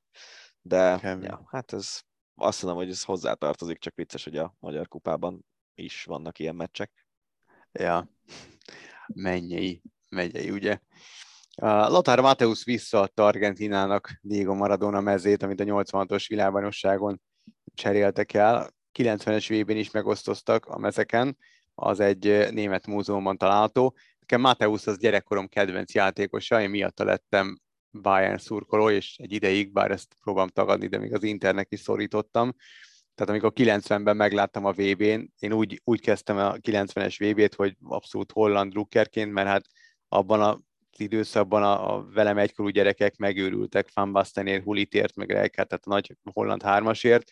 De 0.62 1.00
ja, 1.22 1.46
hát 1.50 1.72
ez 1.72 2.00
azt 2.42 2.62
mondom, 2.62 2.82
hogy 2.82 2.90
ez 2.90 3.02
hozzátartozik, 3.04 3.78
csak 3.78 3.94
vicces, 3.94 4.24
hogy 4.24 4.36
a 4.36 4.54
Magyar 4.58 4.88
Kupában 4.88 5.46
is 5.74 6.04
vannak 6.04 6.38
ilyen 6.38 6.54
meccsek. 6.54 7.06
Ja, 7.72 8.10
mennyei, 9.06 9.82
megyei, 10.08 10.50
ugye. 10.50 10.78
Lothar 11.62 12.20
Mateusz 12.20 12.64
visszaadta 12.64 13.26
Argentinának 13.26 14.18
Diego 14.20 14.54
Maradona 14.54 15.00
mezét, 15.00 15.42
amit 15.42 15.60
a 15.60 15.64
86-os 15.64 16.24
világbajnokságon 16.28 17.20
cseréltek 17.74 18.32
el. 18.32 18.70
90-es 18.98 19.60
vb 19.60 19.70
is 19.70 19.90
megosztoztak 19.90 20.66
a 20.66 20.78
mezeken, 20.78 21.36
az 21.74 22.00
egy 22.00 22.48
német 22.50 22.86
múzeumban 22.86 23.36
található. 23.36 23.96
Nekem 24.20 24.40
Mateusz 24.40 24.86
az 24.86 24.98
gyerekkorom 24.98 25.48
kedvenc 25.48 25.94
játékosa, 25.94 26.60
én 26.60 26.70
miatta 26.70 27.04
lettem 27.04 27.60
Bayern 27.92 28.38
szurkoló, 28.38 28.90
és 28.90 29.18
egy 29.18 29.32
ideig, 29.32 29.72
bár 29.72 29.90
ezt 29.90 30.14
próbálom 30.22 30.48
tagadni, 30.48 30.86
de 30.86 30.98
még 30.98 31.14
az 31.14 31.22
Internek 31.22 31.66
is 31.70 31.80
szorítottam. 31.80 32.54
Tehát 33.14 33.30
amikor 33.32 33.52
90-ben 33.54 34.16
megláttam 34.16 34.64
a 34.64 34.72
VB-n, 34.72 35.32
én 35.38 35.52
úgy, 35.52 35.80
úgy 35.84 36.00
kezdtem 36.00 36.36
a 36.36 36.54
90-es 36.54 37.16
VB-t, 37.18 37.54
hogy 37.54 37.76
abszolút 37.82 38.32
holland 38.32 38.72
drukkerként, 38.72 39.32
mert 39.32 39.48
hát 39.48 39.66
abban 40.08 40.40
a 40.40 40.58
időszakban 40.96 41.62
a, 41.62 41.94
a 41.94 42.04
velem 42.04 42.38
egykorú 42.38 42.68
gyerekek 42.68 43.16
megőrültek 43.16 43.88
Van 43.94 44.12
Bastenért, 44.12 44.64
Hulitért, 44.64 45.16
meg 45.16 45.28
Rijkaard, 45.30 45.68
tehát 45.68 45.86
a 45.86 45.90
nagy 45.90 46.16
holland 46.32 46.62
hármasért. 46.62 47.30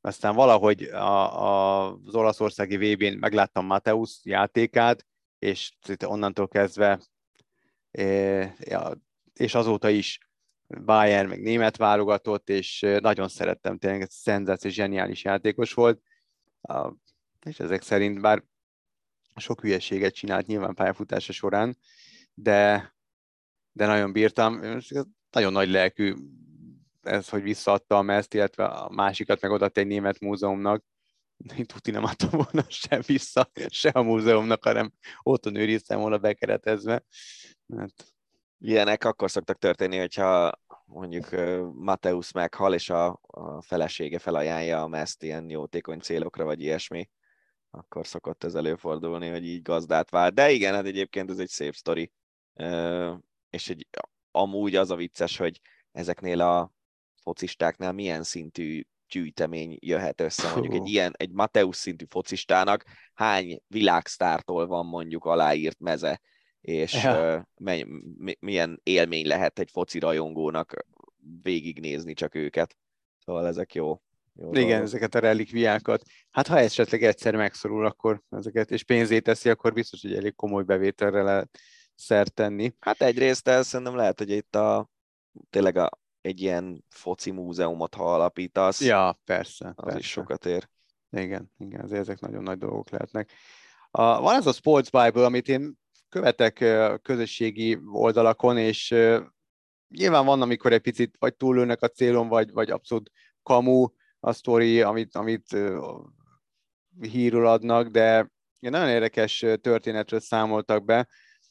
Aztán 0.00 0.34
valahogy 0.34 0.82
a, 0.82 1.42
a, 1.42 1.86
az 1.92 2.14
olaszországi 2.14 2.76
VB-n 2.76 3.18
megláttam 3.18 3.66
Mateusz 3.66 4.20
játékát, 4.24 5.06
és 5.38 5.72
onnantól 6.06 6.48
kezdve 6.48 7.00
é, 7.90 8.52
ja, 8.58 8.92
és 9.32 9.54
azóta 9.54 9.88
is 9.88 10.18
Bayern, 10.66 11.28
meg 11.28 11.42
német 11.42 11.76
válogatott, 11.76 12.48
és 12.48 12.86
nagyon 13.00 13.28
szerettem, 13.28 13.78
tényleg 13.78 14.10
szenzációs, 14.10 14.74
zseniális 14.74 15.24
játékos 15.24 15.72
volt, 15.72 16.02
és 17.46 17.60
ezek 17.60 17.82
szerint 17.82 18.20
bár 18.20 18.44
sok 19.36 19.60
hülyeséget 19.60 20.14
csinált 20.14 20.46
nyilván 20.46 20.74
pályafutása 20.74 21.32
során, 21.32 21.76
de, 22.34 22.94
de 23.72 23.86
nagyon 23.86 24.12
bírtam. 24.12 24.60
Nagyon 25.30 25.52
nagy 25.52 25.68
lelkű 25.68 26.14
ez, 27.02 27.28
hogy 27.28 27.42
visszaadta 27.42 27.96
a 27.96 28.02
mezt, 28.02 28.34
illetve 28.34 28.64
a 28.64 28.90
másikat 28.90 29.40
meg 29.40 29.50
odaadta 29.50 29.80
egy 29.80 29.86
német 29.86 30.20
múzeumnak. 30.20 30.84
Én 31.56 31.64
tuti 31.64 31.90
nem 31.90 32.04
adtam 32.04 32.30
volna 32.30 32.64
se 32.68 33.00
vissza, 33.06 33.50
se 33.68 33.88
a 33.88 34.02
múzeumnak, 34.02 34.64
hanem 34.64 34.92
otthon 35.22 35.54
őriztem 35.54 35.98
volna 35.98 36.18
bekeretezve. 36.18 37.04
Hát. 37.76 38.14
Ilyenek 38.64 39.04
akkor 39.04 39.30
szoktak 39.30 39.58
történni, 39.58 39.98
hogyha 39.98 40.52
mondjuk 40.84 41.28
Mateusz 41.74 42.32
meghal, 42.32 42.74
és 42.74 42.90
a, 42.90 43.20
a 43.26 43.62
felesége 43.62 44.18
felajánlja 44.18 44.82
a 44.82 44.88
mezt 44.88 45.22
ilyen 45.22 45.50
jótékony 45.50 45.98
célokra, 45.98 46.44
vagy 46.44 46.60
ilyesmi, 46.60 47.10
akkor 47.70 48.06
szokott 48.06 48.44
ez 48.44 48.54
előfordulni, 48.54 49.28
hogy 49.28 49.46
így 49.46 49.62
gazdát 49.62 50.10
vált. 50.10 50.34
De 50.34 50.50
igen, 50.50 50.74
hát 50.74 50.86
egyébként 50.86 51.30
ez 51.30 51.38
egy 51.38 51.48
szép 51.48 51.74
sztori. 51.74 52.12
És 53.50 53.68
egy, 53.68 53.88
amúgy 54.30 54.76
az 54.76 54.90
a 54.90 54.96
vicces, 54.96 55.36
hogy 55.36 55.60
ezeknél 55.92 56.40
a 56.40 56.72
focistáknál 57.22 57.92
milyen 57.92 58.22
szintű 58.22 58.82
gyűjtemény 59.08 59.76
jöhet 59.80 60.20
össze. 60.20 60.52
Mondjuk 60.52 60.74
egy 60.74 60.88
ilyen, 60.88 61.12
egy 61.16 61.30
Mateusz 61.30 61.78
szintű 61.78 62.04
focistának 62.08 62.84
hány 63.14 63.60
világsztártól 63.66 64.66
van 64.66 64.86
mondjuk 64.86 65.24
aláírt 65.24 65.80
meze, 65.80 66.20
és 66.62 67.02
ja. 67.02 67.48
milyen 68.40 68.80
élmény 68.82 69.26
lehet 69.26 69.58
egy 69.58 69.70
foci 69.70 69.98
rajongónak 69.98 70.86
végignézni 71.42 72.14
csak 72.14 72.34
őket. 72.34 72.76
Szóval 73.24 73.46
ezek 73.46 73.74
jó. 73.74 74.02
jó 74.34 74.50
Igen, 74.50 74.66
dolgok. 74.66 74.82
ezeket 74.82 75.14
a 75.14 75.18
relikviákat. 75.18 76.02
Hát 76.30 76.46
ha 76.46 76.58
esetleg 76.58 77.02
egyszer 77.02 77.36
megszorul, 77.36 77.86
akkor 77.86 78.22
ezeket, 78.30 78.70
és 78.70 78.84
pénzét 78.84 79.24
teszi, 79.24 79.48
akkor 79.48 79.72
biztos, 79.72 80.02
hogy 80.02 80.14
elég 80.14 80.34
komoly 80.34 80.62
bevételre 80.62 81.22
lehet 81.22 81.58
szert 81.94 82.34
tenni. 82.34 82.74
Hát 82.80 83.02
egyrészt 83.02 83.48
ez 83.48 83.66
szerintem 83.66 83.96
lehet, 83.96 84.18
hogy 84.18 84.30
itt 84.30 84.54
a 84.54 84.90
tényleg 85.50 85.76
a, 85.76 85.90
egy 86.20 86.40
ilyen 86.40 86.84
foci 86.88 87.30
múzeumot, 87.30 87.94
ha 87.94 88.14
alapítasz. 88.14 88.80
Ja, 88.80 89.20
persze. 89.24 89.66
Az 89.66 89.84
persze. 89.84 89.98
is 89.98 90.10
sokat 90.10 90.46
ér. 90.46 90.68
Igen, 91.10 91.52
igen, 91.58 91.92
ezek 91.92 92.20
nagyon 92.20 92.42
nagy 92.42 92.58
dolgok 92.58 92.90
lehetnek. 92.90 93.32
A, 93.90 94.20
van 94.20 94.34
ez 94.34 94.46
a 94.46 94.52
Sports 94.52 94.90
Bible, 94.90 95.24
amit 95.24 95.48
én 95.48 95.80
követek 96.12 96.64
közösségi 97.02 97.78
oldalakon, 97.92 98.58
és 98.58 98.94
nyilván 99.88 100.24
van, 100.24 100.42
amikor 100.42 100.72
egy 100.72 100.80
picit 100.80 101.16
vagy 101.18 101.34
túlőnek 101.34 101.82
a 101.82 101.88
célon, 101.88 102.28
vagy, 102.28 102.52
vagy 102.52 102.70
abszolút 102.70 103.10
kamu 103.42 103.86
a 104.20 104.32
sztori, 104.32 104.82
amit, 104.82 105.16
amit 105.16 105.56
hírul 107.00 107.46
adnak, 107.46 107.88
de 107.88 108.30
nagyon 108.58 108.88
érdekes 108.88 109.44
történetről 109.60 110.20
számoltak 110.20 110.84
be. 110.84 111.08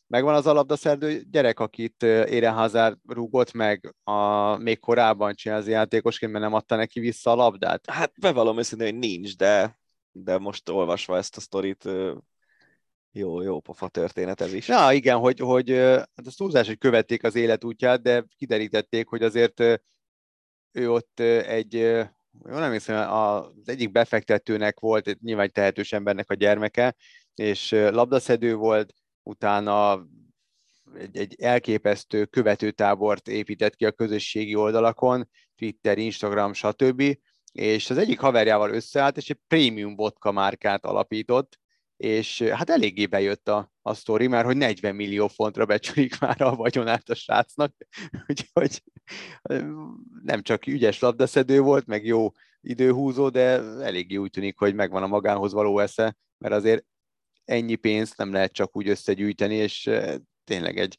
Megvan 0.08 0.36
az 0.36 0.48
alapdaszerdő 0.48 1.22
gyerek, 1.32 1.60
akit 1.60 2.04
Ére 2.04 2.50
Hazard 2.50 2.98
rúgott 3.08 3.52
meg 3.52 3.96
a, 4.04 4.56
még 4.56 4.80
korábban 4.80 5.36
Chelsea 5.36 5.72
játékosként, 5.72 6.32
mert 6.32 6.44
nem 6.44 6.54
adta 6.54 6.76
neki 6.76 7.00
vissza 7.00 7.32
a 7.32 7.36
labdát? 7.36 7.90
Hát 7.90 8.20
bevallom 8.20 8.58
őszintén, 8.58 8.90
hogy 8.90 9.00
nincs, 9.00 9.38
de, 9.38 9.80
de 10.12 10.38
most 10.38 10.70
olvasva 10.70 11.18
ezt 11.18 11.38
a 11.38 11.40
sztorit 11.40 11.90
jó, 13.12 13.42
jó 13.42 13.60
pofa 13.60 13.88
történet 13.88 14.42
ez 14.42 14.54
is. 14.54 14.66
Na 14.68 14.94
igen, 14.94 15.18
hogy, 15.18 15.40
hogy 15.40 15.70
hát 15.70 16.26
az 16.26 16.36
túlzás, 16.36 16.68
hogy 16.68 16.78
követték 16.78 17.24
az 17.24 17.36
életútját, 17.36 18.02
de 18.02 18.26
kiderítették, 18.38 19.08
hogy 19.08 19.24
azért 19.24 19.60
ő 20.72 20.92
ott 20.92 21.20
egy, 21.20 21.74
jó 22.46 22.58
nem 22.58 22.72
hiszem, 22.72 23.12
az 23.12 23.70
egyik 23.70 23.92
befektetőnek 23.92 24.80
volt, 24.80 25.22
nyilván 25.22 25.46
egy 25.46 25.52
tehetős 25.52 25.94
embernek 25.94 26.30
a 26.30 26.34
gyermeke, 26.34 26.96
és 27.36 27.72
labdaszedő 27.72 28.56
volt, 28.56 28.94
utána 29.24 30.06
egy, 30.98 31.18
egy 31.18 31.36
elképesztő 31.42 32.26
követőtábort 32.26 33.28
épített 33.28 33.76
ki 33.76 33.86
a 33.86 33.92
közösségi 33.92 34.56
oldalakon, 34.56 35.30
Twitter, 35.56 35.98
Instagram, 35.98 36.54
stb. 36.54 37.18
És 37.52 37.90
az 37.90 37.98
egyik 37.98 38.20
haverjával 38.20 38.74
összeállt, 38.74 39.18
és 39.18 39.30
egy 39.30 39.40
prémium 39.48 39.96
vodka 39.96 40.32
márkát 40.32 40.86
alapított, 40.86 41.61
és 42.02 42.42
hát 42.42 42.70
eléggé 42.70 43.06
bejött 43.06 43.48
a, 43.48 43.72
a 43.82 43.94
sztori, 43.94 44.28
mert 44.28 44.46
hogy 44.46 44.58
40 44.58 44.96
millió 44.96 45.28
fontra 45.28 45.66
becsülik 45.66 46.20
már 46.20 46.42
a 46.42 46.56
vagyonát 46.56 47.10
a 47.10 47.16
srácnak, 47.16 47.74
úgyhogy 48.28 48.84
nem 50.24 50.42
csak 50.42 50.68
ügyes 50.68 51.00
labdaszedő 51.00 51.60
volt, 51.60 51.86
meg 51.86 52.06
jó 52.06 52.32
időhúzó, 52.62 53.30
de 53.30 53.42
eléggé 53.62 54.16
úgy 54.16 54.30
tűnik, 54.30 54.58
hogy 54.58 54.76
megvan 54.76 55.04
a 55.04 55.08
magánhoz 55.08 55.54
való 55.54 55.80
esze, 55.80 56.18
mert 56.38 56.54
azért 56.54 56.86
ennyi 57.46 57.76
pénzt 57.76 58.18
nem 58.18 58.32
lehet 58.32 58.54
csak 58.54 58.76
úgy 58.76 58.88
összegyűjteni, 58.88 59.56
és 59.56 59.90
tényleg 60.44 60.78
egy 60.78 60.98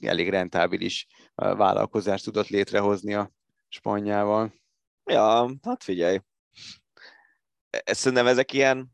elég 0.00 0.28
rentábilis 0.28 1.06
vállalkozást 1.34 2.24
tudott 2.24 2.48
létrehozni 2.48 3.14
a 3.14 3.30
spanyával. 3.68 4.54
Ja, 5.04 5.50
hát 5.62 5.84
figyelj. 5.84 6.18
Ezt 7.70 8.00
szerintem 8.00 8.26
ezek 8.26 8.52
ilyen 8.52 8.92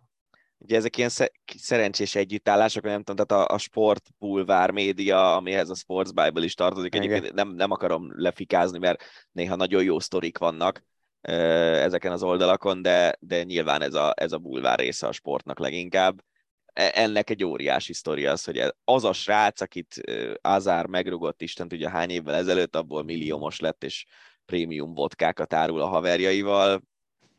ugye 0.61 0.77
ezek 0.77 0.97
ilyen 0.97 1.11
szerencsés 1.59 2.15
együttállások, 2.15 2.85
nem 2.85 3.03
tudom, 3.03 3.27
tehát 3.27 3.49
a, 3.49 3.55
a 3.55 3.59
sport 3.59 4.09
bulvár 4.19 4.71
média, 4.71 5.37
amihez 5.37 5.71
a 5.71 5.75
Sports 5.75 6.13
Bible 6.13 6.45
is 6.45 6.55
tartozik, 6.55 6.95
egyébként 6.95 7.33
nem, 7.33 7.49
nem 7.49 7.71
akarom 7.71 8.21
lefikázni, 8.21 8.79
mert 8.79 9.03
néha 9.33 9.57
nagyon 9.57 9.83
jó 9.83 9.99
sztorik 9.99 10.39
vannak 10.39 10.85
ezeken 11.21 12.13
az 12.13 12.23
oldalakon, 12.23 12.83
de, 12.83 13.17
de 13.21 13.43
nyilván 13.43 13.83
ez 13.83 13.95
a, 13.95 14.13
ez 14.17 14.33
a 14.33 14.39
bulvár 14.39 14.79
része 14.79 15.07
a 15.07 15.13
sportnak 15.13 15.59
leginkább. 15.59 16.25
E, 16.73 16.91
ennek 16.95 17.31
egy 17.31 17.45
óriási 17.45 17.93
sztori 17.93 18.27
az, 18.27 18.45
hogy 18.45 18.63
az 18.85 19.05
a 19.05 19.13
srác, 19.13 19.61
akit 19.61 19.95
Azár 20.41 20.87
megrugott 20.87 21.43
Isten 21.43 21.69
tudja 21.69 21.89
hány 21.89 22.11
évvel 22.11 22.35
ezelőtt, 22.35 22.77
abból 22.77 23.03
milliómos 23.03 23.61
lett, 23.61 23.85
és 23.85 24.07
prémium 24.45 24.95
vodkákat 24.95 25.53
árul 25.53 25.81
a 25.81 25.87
haverjaival, 25.87 26.83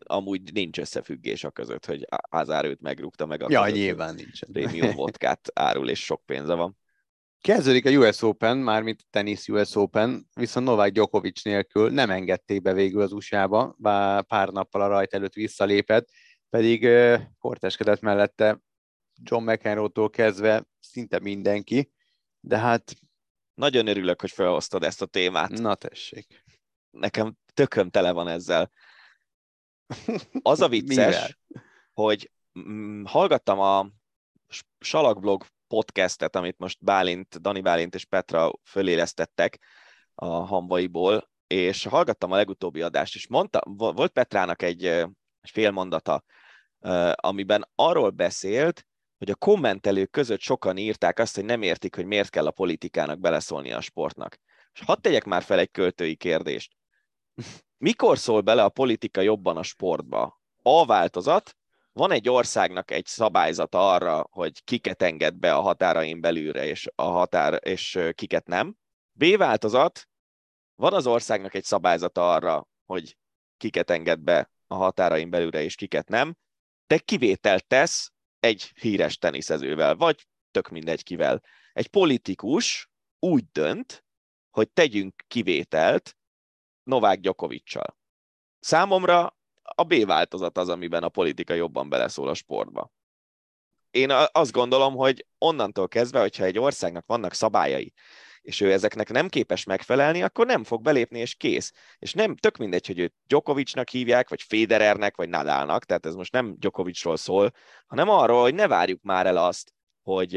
amúgy 0.06 0.54
nincs 0.54 0.80
összefüggés 0.80 1.44
a 1.44 1.52
között, 1.52 1.86
hogy 1.86 2.08
Hazard 2.30 2.66
őt 2.66 2.82
megrúgta 2.82 3.26
meg. 3.26 3.44
A 3.44 3.48
ja, 3.50 3.62
között, 3.62 3.78
nyilván 3.78 4.16
nincsen. 4.16 4.50
Prémium 4.52 4.96
vodkát 4.96 5.52
árul, 5.54 5.90
és 5.90 6.04
sok 6.04 6.26
pénze 6.26 6.54
van. 6.54 6.80
Kezdődik 7.42 7.86
a 7.86 7.90
US 7.90 8.22
Open, 8.22 8.58
mármint 8.58 9.06
tenis 9.10 9.48
US 9.48 9.76
Open, 9.76 10.28
viszont 10.34 10.66
Novák 10.66 10.92
Djokovic 10.92 11.44
nélkül 11.44 11.90
nem 11.90 12.10
engedték 12.10 12.62
be 12.62 12.74
végül 12.74 13.02
az 13.02 13.12
USA-ba, 13.12 13.76
bár 13.78 14.24
pár 14.24 14.50
nappal 14.50 14.82
a 14.82 14.88
rajt 14.88 15.14
előtt 15.14 15.34
visszalépett, 15.34 16.10
pedig 16.50 16.88
korteskedett 17.40 18.02
mellette 18.02 18.62
John 19.24 19.52
McEnroe-tól 19.52 20.10
kezdve 20.10 20.68
szinte 20.80 21.20
mindenki, 21.20 21.92
de 22.40 22.58
hát... 22.58 22.94
Nagyon 23.54 23.88
örülök, 23.88 24.22
hogy 24.22 24.32
felhoztad 24.32 24.84
ezt 24.84 25.02
a 25.02 25.06
témát. 25.06 25.50
Na 25.50 25.76
tessék. 25.76 26.44
Nekem 26.90 27.38
tököm 27.54 27.90
tele 27.90 28.12
van 28.12 28.28
ezzel. 28.28 28.72
Az 30.42 30.62
a 30.62 30.68
vicces, 30.78 31.38
hogy 31.94 32.32
mm, 32.60 33.04
hallgattam 33.04 33.60
a 33.60 33.90
Salakblog 34.80 35.46
podcastet, 35.68 36.36
amit 36.36 36.58
most 36.58 36.84
Bálint, 36.84 37.42
Dani 37.42 37.62
Bálint 37.62 37.96
és 37.96 38.06
Petra 38.06 38.52
fölélesztettek 38.64 39.60
a 40.16 40.26
hamvaiból, 40.26 41.30
és 41.48 41.86
hallgattam 41.86 42.32
a 42.32 42.36
legutóbbi 42.36 42.82
adást, 42.82 43.16
és 43.16 43.28
mondta, 43.28 43.62
volt 43.76 44.12
Petrának 44.12 44.62
egy, 44.62 44.86
egy 44.86 45.50
fél 45.52 45.72
mondata, 45.72 46.24
amiben 47.16 47.70
arról 47.76 48.10
beszélt, 48.10 48.86
hogy 49.18 49.30
a 49.30 49.36
kommentelők 49.36 50.10
között 50.10 50.40
sokan 50.40 50.78
írták 50.78 51.20
azt, 51.20 51.36
hogy 51.36 51.46
nem 51.46 51.62
értik, 51.62 51.96
hogy 51.96 52.06
miért 52.06 52.30
kell 52.30 52.46
a 52.46 52.52
politikának 52.52 53.20
beleszólni 53.20 53.72
a 53.72 53.82
sportnak. 53.82 54.38
És 54.74 54.82
hadd 54.82 55.02
tegyek 55.02 55.24
már 55.24 55.44
fel 55.44 55.60
egy 55.60 55.72
költői 55.72 56.16
kérdést. 56.16 56.72
Mikor 57.78 58.18
szól 58.18 58.42
bele 58.42 58.64
a 58.64 58.70
politika 58.70 59.22
jobban 59.22 59.58
a 59.58 59.64
sportba? 59.64 60.42
A 60.62 60.86
változat, 60.86 61.56
van 61.94 62.12
egy 62.12 62.30
országnak 62.30 62.92
egy 62.92 63.06
szabályzata 63.06 63.92
arra, 63.92 64.28
hogy 64.32 64.64
kiket 64.64 65.02
enged 65.02 65.36
be 65.36 65.54
a 65.54 65.62
határain 65.62 66.22
belülre, 66.22 66.66
és, 66.66 66.88
a 66.96 67.04
határ, 67.04 67.60
és 67.64 68.00
kiket 68.16 68.48
nem. 68.48 68.76
B 69.12 69.38
változat, 69.38 70.10
van 70.76 70.94
az 70.94 71.08
országnak 71.08 71.54
egy 71.54 71.64
szabályzata 71.64 72.34
arra, 72.34 72.68
hogy 72.86 73.18
kiket 73.58 73.90
enged 73.90 74.20
be 74.20 74.52
a 74.68 74.76
határain 74.76 75.30
belülre, 75.30 75.64
és 75.64 75.76
kiket 75.76 76.10
nem. 76.10 76.38
Te 76.88 76.98
kivételt 76.98 77.68
tesz 77.68 78.12
egy 78.40 78.72
híres 78.80 79.18
teniszezővel, 79.18 79.96
vagy 79.96 80.28
tök 80.52 80.70
mindegy 80.70 81.04
kivel. 81.04 81.44
Egy 81.74 81.88
politikus 81.88 82.90
úgy 83.20 83.44
dönt, 83.52 84.06
hogy 84.50 84.70
tegyünk 84.70 85.24
kivételt 85.28 86.18
Novák 86.84 87.20
Gyokovicsal. 87.20 87.98
Számomra 88.60 89.38
a 89.62 89.84
B 89.84 90.06
változat 90.06 90.58
az, 90.58 90.70
amiben 90.70 91.04
a 91.04 91.10
politika 91.10 91.54
jobban 91.54 91.90
beleszól 91.90 92.28
a 92.28 92.34
sportba. 92.34 92.92
Én 93.92 94.12
azt 94.32 94.52
gondolom, 94.52 94.96
hogy 94.96 95.26
onnantól 95.38 95.88
kezdve, 95.88 96.20
hogyha 96.20 96.44
egy 96.44 96.60
országnak 96.60 97.06
vannak 97.06 97.34
szabályai, 97.34 97.94
és 98.42 98.62
ő 98.62 98.72
ezeknek 98.72 99.10
nem 99.10 99.28
képes 99.28 99.64
megfelelni, 99.64 100.24
akkor 100.24 100.46
nem 100.46 100.64
fog 100.64 100.82
belépni, 100.82 101.20
és 101.20 101.36
kész. 101.36 101.74
És 102.00 102.14
nem 102.14 102.36
tök 102.36 102.58
mindegy, 102.58 102.88
hogy 102.88 103.00
őt 103.00 103.14
Djokovicnak 103.28 103.90
hívják, 103.90 104.30
vagy 104.30 104.42
Federernek, 104.42 105.16
vagy 105.16 105.30
Nadalnak, 105.30 105.86
tehát 105.86 106.06
ez 106.06 106.16
most 106.16 106.32
nem 106.32 106.56
Djokovicról 106.58 107.18
szól, 107.18 107.52
hanem 107.88 108.10
arról, 108.10 108.42
hogy 108.42 108.54
ne 108.54 108.68
várjuk 108.68 109.02
már 109.02 109.26
el 109.26 109.38
azt, 109.38 109.74
hogy 110.04 110.32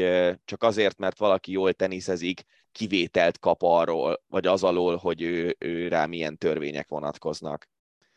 csak 0.45 0.63
azért, 0.63 0.97
mert 0.97 1.17
valaki 1.17 1.51
jól 1.51 1.73
teniszezik, 1.73 2.43
kivételt 2.71 3.39
kap 3.39 3.61
arról, 3.61 4.23
vagy 4.27 4.47
az 4.47 4.63
alól, 4.63 4.95
hogy 4.95 5.21
ő, 5.21 5.55
ő 5.59 5.87
rá 5.87 6.05
milyen 6.05 6.37
törvények 6.37 6.87
vonatkoznak. 6.87 7.69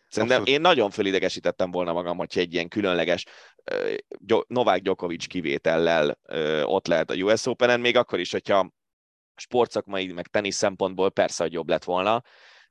Szerintem 0.09 0.41
Abszolút. 0.41 0.61
én 0.61 0.61
nagyon 0.71 0.91
fölidegesítettem 0.91 1.71
volna 1.71 1.93
magam, 1.93 2.17
hogyha 2.17 2.41
egy 2.41 2.53
ilyen 2.53 2.69
különleges 2.69 3.25
Novák 4.47 4.83
Djokovic 4.83 5.27
kivétellel 5.27 6.19
ott 6.65 6.87
lehet 6.87 7.11
a 7.11 7.15
US 7.15 7.47
Open-en, 7.47 7.81
még 7.81 7.97
akkor 7.97 8.21
is, 8.21 8.33
hogyha 8.33 8.73
sportszakmai, 9.37 10.13
meg 10.13 10.27
tenisz 10.27 10.57
szempontból 10.57 11.11
persze, 11.11 11.43
hogy 11.43 11.53
jobb 11.53 11.69
lett 11.69 11.85
volna, 11.85 12.23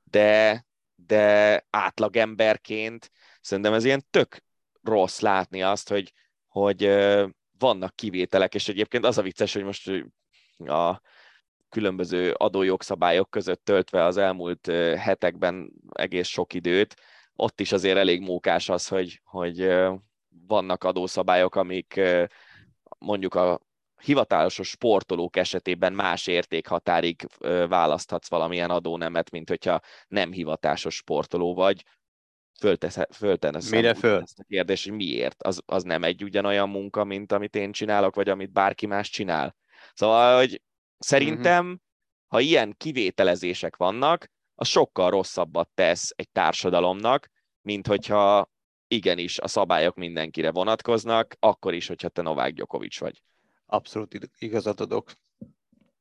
de, 0.02 0.64
de 0.94 1.64
átlagemberként 1.70 3.10
szerintem 3.40 3.72
ez 3.72 3.84
ilyen 3.84 4.06
tök 4.10 4.44
rossz 4.82 5.20
látni 5.20 5.62
azt, 5.62 5.88
hogy, 5.88 6.12
hogy 6.48 6.84
vannak 7.58 7.96
kivételek, 7.96 8.54
és 8.54 8.68
egyébként 8.68 9.04
az 9.04 9.18
a 9.18 9.22
vicces, 9.22 9.52
hogy 9.52 9.64
most 9.64 9.90
a 10.58 11.00
különböző 11.68 12.32
adójogszabályok 12.32 13.30
között 13.30 13.64
töltve 13.64 14.04
az 14.04 14.16
elmúlt 14.16 14.66
hetekben 14.96 15.72
egész 15.92 16.28
sok 16.28 16.54
időt, 16.54 16.94
ott 17.36 17.60
is 17.60 17.72
azért 17.72 17.96
elég 17.96 18.20
mókás 18.20 18.68
az, 18.68 18.88
hogy, 18.88 19.20
hogy 19.24 19.74
vannak 20.46 20.84
adószabályok, 20.84 21.54
amik 21.54 22.00
mondjuk 22.98 23.34
a 23.34 23.60
hivatalos 24.02 24.60
sportolók 24.62 25.36
esetében 25.36 25.92
más 25.92 26.26
értékhatárig 26.26 27.26
választhatsz 27.68 28.28
valamilyen 28.28 28.70
adónemet, 28.70 29.30
mint 29.30 29.48
hogyha 29.48 29.80
nem 30.08 30.32
hivatásos 30.32 30.94
sportoló 30.94 31.54
vagy. 31.54 31.84
Föltesz, 32.60 33.70
Mire 33.70 33.94
föl? 33.94 34.20
ezt 34.20 34.38
a 34.38 34.44
kérdést, 34.48 34.84
hogy 34.84 34.92
miért? 34.96 35.42
Az, 35.42 35.62
az 35.66 35.82
nem 35.82 36.02
egy 36.02 36.22
ugyanolyan 36.22 36.68
munka, 36.68 37.04
mint 37.04 37.32
amit 37.32 37.54
én 37.54 37.72
csinálok, 37.72 38.14
vagy 38.14 38.28
amit 38.28 38.52
bárki 38.52 38.86
más 38.86 39.10
csinál. 39.10 39.56
Szóval, 39.94 40.36
hogy 40.38 40.62
szerintem, 40.98 41.64
uh-huh. 41.64 41.80
ha 42.26 42.40
ilyen 42.40 42.74
kivételezések 42.76 43.76
vannak, 43.76 44.30
az 44.54 44.68
sokkal 44.68 45.10
rosszabbat 45.10 45.70
tesz 45.74 46.12
egy 46.16 46.30
társadalomnak, 46.30 47.30
mint 47.60 47.86
hogyha 47.86 48.50
igenis 48.88 49.38
a 49.38 49.48
szabályok 49.48 49.96
mindenkire 49.96 50.50
vonatkoznak, 50.50 51.36
akkor 51.38 51.74
is, 51.74 51.86
hogyha 51.86 52.08
te 52.08 52.22
Novák 52.22 52.52
Gyokovics 52.52 53.00
vagy. 53.00 53.22
Abszolút 53.66 54.30
igazat 54.38 54.80
adok. 54.80 55.12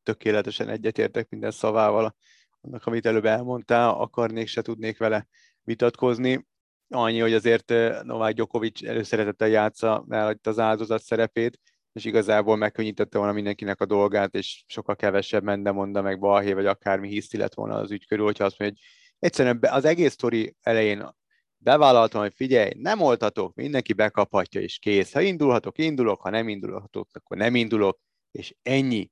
Tökéletesen 0.03 0.69
egyetértek 0.69 1.29
minden 1.29 1.51
szavával, 1.51 2.15
annak, 2.61 2.85
amit 2.85 3.05
előbb 3.05 3.25
elmondtál, 3.25 3.89
akarnék, 3.89 4.47
se 4.47 4.61
tudnék 4.61 4.97
vele 4.97 5.27
vitatkozni. 5.68 6.47
Annyi, 6.89 7.20
hogy 7.20 7.34
azért 7.34 7.72
eh, 7.72 8.01
Novák 8.03 8.34
Gyokovics 8.34 8.84
előszeretettel 8.84 9.47
játsza 9.47 10.05
el 10.09 10.39
az 10.43 10.59
áldozat 10.59 11.01
szerepét, 11.01 11.59
és 11.93 12.05
igazából 12.05 12.55
megkönnyítette 12.55 13.18
volna 13.18 13.34
mindenkinek 13.34 13.82
a 13.82 13.86
dolgát, 13.86 14.36
és 14.36 14.63
sokkal 14.68 14.95
kevesebb 14.95 15.43
mende 15.43 15.72
mondta 15.72 16.01
meg 16.01 16.20
balhé, 16.20 16.53
vagy 16.53 16.65
akármi 16.65 17.07
hiszti 17.07 17.38
lett 17.38 17.53
volna 17.53 17.76
az 17.76 17.91
ügy 17.91 18.07
körül, 18.07 18.26
hogyha 18.26 18.45
azt 18.45 18.59
mondja, 18.59 18.78
hogy 18.80 18.88
egyszerűen 19.20 19.59
az 19.61 19.86
egész 19.86 20.11
sztori 20.11 20.55
elején 20.61 21.15
bevállaltam, 21.57 22.22
hogy 22.22 22.34
figyelj, 22.36 22.72
nem 22.78 23.01
oltatok, 23.01 23.55
mindenki 23.55 23.93
bekaphatja, 23.93 24.61
és 24.61 24.80
kész. 24.80 25.13
Ha 25.13 25.22
indulhatok, 25.22 25.78
indulok, 25.78 26.22
ha 26.22 26.30
nem 26.30 26.47
indulhatok, 26.47 27.09
akkor 27.13 27.38
nem 27.38 27.55
indulok, 27.55 27.99
és 28.32 28.55
ennyi. 28.61 29.07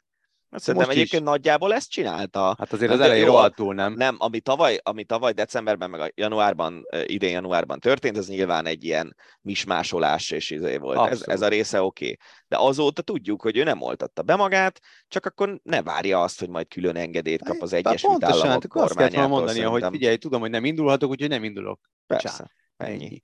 Hát 0.51 0.61
szerintem 0.61 0.87
Most 0.87 0.99
egyébként 0.99 1.23
is. 1.23 1.29
nagyjából 1.29 1.73
ezt 1.73 1.89
csinálta. 1.89 2.55
Hát 2.57 2.73
azért 2.73 2.91
az 2.91 2.99
elején 2.99 3.25
rohadtul 3.25 3.73
nem. 3.73 3.93
Nem, 3.93 4.15
ami 4.19 4.39
tavaly, 4.39 4.79
ami 4.83 5.03
tavaly 5.03 5.31
decemberben, 5.31 5.89
meg 5.89 5.99
a 5.99 6.11
januárban, 6.15 6.85
idén 7.05 7.31
januárban 7.31 7.79
történt, 7.79 8.17
ez 8.17 8.27
nyilván 8.27 8.65
egy 8.65 8.83
ilyen 8.83 9.15
mismásolás, 9.41 10.31
és 10.31 10.49
izé 10.49 10.77
volt. 10.77 11.09
Ez, 11.09 11.21
ez, 11.27 11.41
a 11.41 11.47
része 11.47 11.81
oké. 11.81 12.03
Okay. 12.03 12.17
De 12.47 12.57
azóta 12.57 13.01
tudjuk, 13.01 13.41
hogy 13.41 13.57
ő 13.57 13.63
nem 13.63 13.81
oltatta 13.81 14.21
be 14.21 14.35
magát, 14.35 14.79
csak 15.07 15.25
akkor 15.25 15.59
ne 15.63 15.81
várja 15.81 16.21
azt, 16.21 16.39
hogy 16.39 16.49
majd 16.49 16.67
külön 16.67 16.95
engedélyt 16.95 17.43
kap 17.43 17.61
az 17.61 17.73
Egyesült 17.73 18.11
Pontosan, 18.11 18.39
Államok 18.39 18.61
hát 18.61 18.71
kormányától. 18.71 19.03
Azt 19.03 19.13
kell 19.13 19.27
mondani, 19.27 19.61
hogy 19.61 19.85
figyelj, 19.91 20.15
tudom, 20.15 20.41
hogy 20.41 20.49
nem 20.49 20.65
indulhatok, 20.65 21.09
úgyhogy 21.09 21.29
nem 21.29 21.43
indulok. 21.43 21.79
Persze, 22.07 22.27
Csá, 22.27 22.85
ennyi. 22.85 23.03
ennyi. 23.03 23.23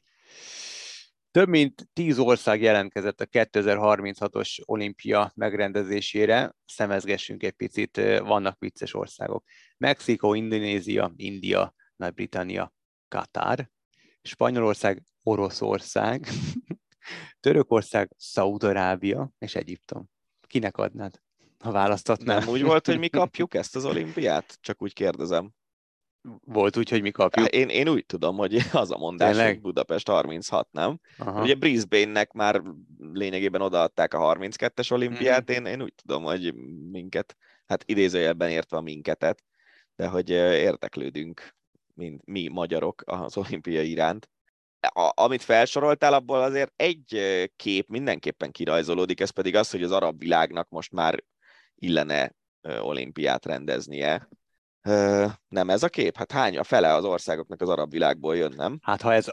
Több 1.31 1.47
mint 1.47 1.89
tíz 1.93 2.19
ország 2.19 2.61
jelentkezett 2.61 3.21
a 3.21 3.25
2036-os 3.25 4.59
olimpia 4.65 5.31
megrendezésére. 5.35 6.55
Szemezgessünk 6.65 7.43
egy 7.43 7.51
picit, 7.51 7.95
vannak 8.23 8.59
vicces 8.59 8.93
országok. 8.93 9.43
Mexikó, 9.77 10.33
Indonézia, 10.33 11.13
India, 11.15 11.73
Nagy-Britannia, 11.95 12.73
Katár, 13.07 13.69
Spanyolország, 14.21 15.03
Oroszország, 15.23 16.27
Törökország, 17.39 18.11
Szaudarábia 18.17 19.31
és 19.37 19.55
Egyiptom. 19.55 20.09
Kinek 20.47 20.77
adnád, 20.77 21.21
ha 21.59 21.71
választatnál? 21.71 22.39
Nem 22.39 22.47
úgy 22.47 22.61
volt, 22.61 22.85
hogy 22.85 22.99
mi 22.99 23.09
kapjuk 23.19 23.53
ezt 23.53 23.75
az 23.75 23.85
olimpiát? 23.85 24.57
Csak 24.61 24.81
úgy 24.81 24.93
kérdezem. 24.93 25.51
Volt 26.45 26.77
úgy, 26.77 26.89
hogy 26.89 27.01
mi 27.01 27.11
kapjuk? 27.11 27.47
Én, 27.47 27.69
én 27.69 27.87
úgy 27.87 28.05
tudom, 28.05 28.37
hogy 28.37 28.55
az 28.73 28.91
a 28.91 28.97
mondás, 28.97 29.29
Tényleg? 29.29 29.53
hogy 29.53 29.61
Budapest 29.61 30.07
36, 30.07 30.67
nem? 30.71 30.99
Aha. 31.17 31.41
Ugye 31.41 31.55
Brisbane-nek 31.55 32.31
már 32.31 32.61
lényegében 33.13 33.61
odaadták 33.61 34.13
a 34.13 34.35
32-es 34.35 34.91
olimpiát, 34.91 35.51
mm. 35.51 35.53
én, 35.53 35.65
én 35.65 35.81
úgy 35.81 35.93
tudom, 35.95 36.23
hogy 36.23 36.53
minket, 36.91 37.37
hát 37.65 37.83
idézőjelben 37.85 38.49
értve 38.49 38.77
a 38.77 38.81
minketet, 38.81 39.43
de 39.95 40.07
hogy 40.07 40.29
érdeklődünk, 40.29 41.55
mint 41.93 42.25
mi 42.25 42.47
magyarok 42.47 43.01
az 43.05 43.37
olimpia 43.37 43.81
iránt. 43.81 44.29
A, 44.79 45.11
amit 45.15 45.41
felsoroltál, 45.41 46.13
abból 46.13 46.41
azért 46.41 46.73
egy 46.75 47.21
kép 47.55 47.87
mindenképpen 47.87 48.51
kirajzolódik, 48.51 49.19
ez 49.19 49.29
pedig 49.29 49.55
az, 49.55 49.71
hogy 49.71 49.83
az 49.83 49.91
arab 49.91 50.19
világnak 50.19 50.69
most 50.69 50.91
már 50.91 51.23
illene 51.75 52.35
olimpiát 52.61 53.45
rendeznie 53.45 54.29
nem 55.47 55.69
ez 55.69 55.83
a 55.83 55.89
kép? 55.89 56.17
Hát 56.17 56.31
hány 56.31 56.57
a 56.57 56.63
fele 56.63 56.93
az 56.93 57.03
országoknak 57.03 57.61
az 57.61 57.69
arab 57.69 57.91
világból 57.91 58.35
jön, 58.35 58.53
nem? 58.55 58.79
Hát 58.81 59.01
ha 59.01 59.13
ez, 59.13 59.27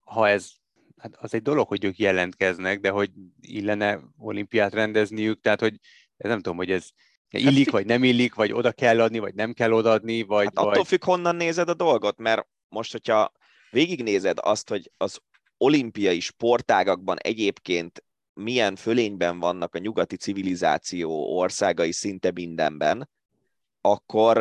ha 0.00 0.28
ez 0.28 0.50
hát 0.96 1.16
az 1.16 1.34
egy 1.34 1.42
dolog, 1.42 1.68
hogy 1.68 1.84
ők 1.84 1.98
jelentkeznek, 1.98 2.80
de 2.80 2.90
hogy 2.90 3.10
illene 3.40 4.00
olimpiát 4.18 4.74
rendezniük, 4.74 5.40
tehát 5.40 5.60
hogy 5.60 5.74
ez 6.16 6.30
nem 6.30 6.40
tudom, 6.40 6.56
hogy 6.56 6.70
ez 6.70 6.88
illik, 7.30 7.64
hát, 7.64 7.74
vagy 7.74 7.86
nem 7.86 8.04
illik, 8.04 8.34
vagy 8.34 8.52
oda 8.52 8.72
kell 8.72 9.00
adni, 9.00 9.18
vagy 9.18 9.34
nem 9.34 9.52
kell 9.52 9.72
odaadni, 9.72 10.22
vagy... 10.22 10.44
Hát 10.44 10.58
attól 10.58 10.72
vagy... 10.72 10.86
függ, 10.86 11.04
honnan 11.04 11.36
nézed 11.36 11.68
a 11.68 11.74
dolgot, 11.74 12.18
mert 12.18 12.46
most, 12.68 12.92
hogyha 12.92 13.32
végignézed 13.70 14.38
azt, 14.40 14.68
hogy 14.68 14.90
az 14.96 15.18
olimpiai 15.56 16.20
sportágakban 16.20 17.16
egyébként 17.18 18.04
milyen 18.34 18.76
fölényben 18.76 19.38
vannak 19.38 19.74
a 19.74 19.78
nyugati 19.78 20.16
civilizáció 20.16 21.36
országai 21.36 21.92
szinte 21.92 22.30
mindenben, 22.30 23.10
akkor 23.80 24.36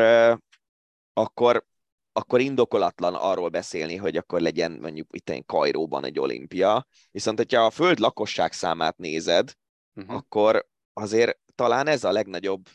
akkor, 1.14 1.66
akkor 2.12 2.39
indokolatlan 2.39 3.16
arról 3.16 3.49
beszélni, 3.49 3.95
hogy 3.95 4.18
akkor 4.18 4.41
legyen 4.41 4.72
mondjuk 4.82 5.07
itt 5.12 5.30
egy 5.30 5.45
Kajróban 5.45 6.05
egy 6.05 6.20
olimpia. 6.20 6.88
Viszont, 7.12 7.38
hogyha 7.38 7.66
a 7.66 7.70
föld 7.70 7.99
lakosság 7.99 8.51
számát 8.51 8.97
nézed, 8.97 9.53
uh-huh. 9.95 10.16
akkor 10.16 10.68
azért 10.93 11.39
talán 11.55 11.88
ez 11.88 12.03
a 12.03 12.12
legnagyobb 12.12 12.68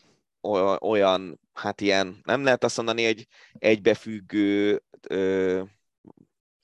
olyan, 0.81 1.41
hát 1.53 1.81
ilyen, 1.81 2.21
nem 2.25 2.45
lehet 2.45 2.65
azt 2.65 2.77
mondani, 2.77 3.05
hogy 3.05 3.27
egybefüggő 3.53 4.83
ö, 5.09 5.63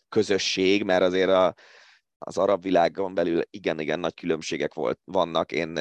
közösség, 0.09 0.85
mert 0.85 1.03
azért 1.03 1.31
a, 1.31 1.55
az 2.25 2.39
arab 2.39 2.63
világon 2.63 3.15
belül 3.15 3.43
igen-igen 3.51 4.01
nagy 4.01 4.15
különbségek 4.15 4.75
volt, 4.75 5.01
vannak. 5.05 5.53
Én 5.53 5.79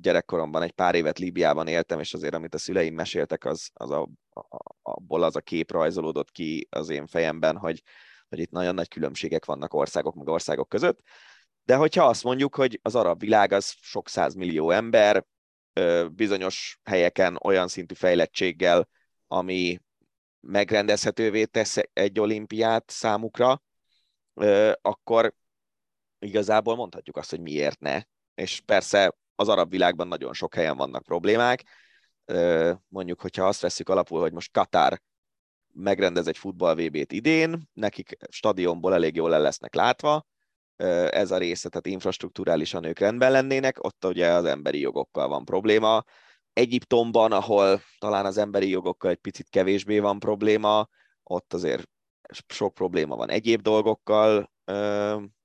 gyerekkoromban 0.00 0.62
egy 0.62 0.72
pár 0.72 0.94
évet 0.94 1.18
Líbiában 1.18 1.66
éltem, 1.66 2.00
és 2.00 2.14
azért 2.14 2.34
amit 2.34 2.54
a 2.54 2.58
szüleim 2.58 2.94
meséltek, 2.94 3.44
az, 3.44 3.70
az 3.72 3.90
a, 3.90 4.08
a, 4.30 4.74
abból 4.82 5.22
az 5.22 5.36
a 5.36 5.40
kép 5.40 5.70
rajzolódott 5.70 6.30
ki 6.30 6.66
az 6.70 6.88
én 6.88 7.06
fejemben, 7.06 7.56
hogy, 7.56 7.82
hogy 8.28 8.38
itt 8.38 8.50
nagyon 8.50 8.74
nagy 8.74 8.88
különbségek 8.88 9.44
vannak 9.44 9.74
országok 9.74 10.14
meg 10.14 10.28
országok 10.28 10.68
között. 10.68 11.00
De 11.64 11.76
hogyha 11.76 12.04
azt 12.04 12.24
mondjuk, 12.24 12.54
hogy 12.54 12.78
az 12.82 12.94
arab 12.94 13.20
világ 13.20 13.52
az 13.52 13.74
sok 13.80 14.08
millió 14.34 14.70
ember, 14.70 15.24
bizonyos 16.12 16.80
helyeken 16.84 17.38
olyan 17.42 17.68
szintű 17.68 17.94
fejlettséggel, 17.94 18.88
ami 19.26 19.80
megrendezhetővé 20.40 21.44
tesz 21.44 21.76
egy 21.92 22.20
olimpiát 22.20 22.90
számukra, 22.90 23.62
akkor 24.80 25.34
igazából 26.24 26.76
mondhatjuk 26.76 27.16
azt, 27.16 27.30
hogy 27.30 27.40
miért 27.40 27.80
ne. 27.80 28.02
És 28.34 28.60
persze 28.60 29.16
az 29.34 29.48
arab 29.48 29.70
világban 29.70 30.08
nagyon 30.08 30.32
sok 30.32 30.54
helyen 30.54 30.76
vannak 30.76 31.02
problémák. 31.02 31.62
Mondjuk, 32.88 33.20
hogyha 33.20 33.46
azt 33.46 33.60
veszük 33.60 33.88
alapul, 33.88 34.20
hogy 34.20 34.32
most 34.32 34.52
Katár 34.52 35.02
megrendez 35.72 36.26
egy 36.26 36.38
futball 36.38 36.74
VB-t 36.74 37.12
idén, 37.12 37.68
nekik 37.72 38.16
stadionból 38.28 38.94
elég 38.94 39.14
jól 39.16 39.34
el 39.34 39.40
lesznek 39.40 39.74
látva, 39.74 40.26
ez 41.10 41.30
a 41.30 41.38
része, 41.38 41.68
tehát 41.68 41.86
infrastruktúrálisan 41.86 42.84
ők 42.84 42.98
rendben 42.98 43.30
lennének, 43.30 43.84
ott 43.84 44.04
ugye 44.04 44.28
az 44.28 44.44
emberi 44.44 44.80
jogokkal 44.80 45.28
van 45.28 45.44
probléma, 45.44 46.04
Egyiptomban, 46.52 47.32
ahol 47.32 47.80
talán 47.98 48.26
az 48.26 48.36
emberi 48.36 48.68
jogokkal 48.68 49.10
egy 49.10 49.16
picit 49.16 49.48
kevésbé 49.48 49.98
van 49.98 50.18
probléma, 50.18 50.88
ott 51.22 51.54
azért 51.54 51.88
sok 52.46 52.74
probléma 52.74 53.16
van 53.16 53.30
egyéb 53.30 53.60
dolgokkal, 53.60 54.52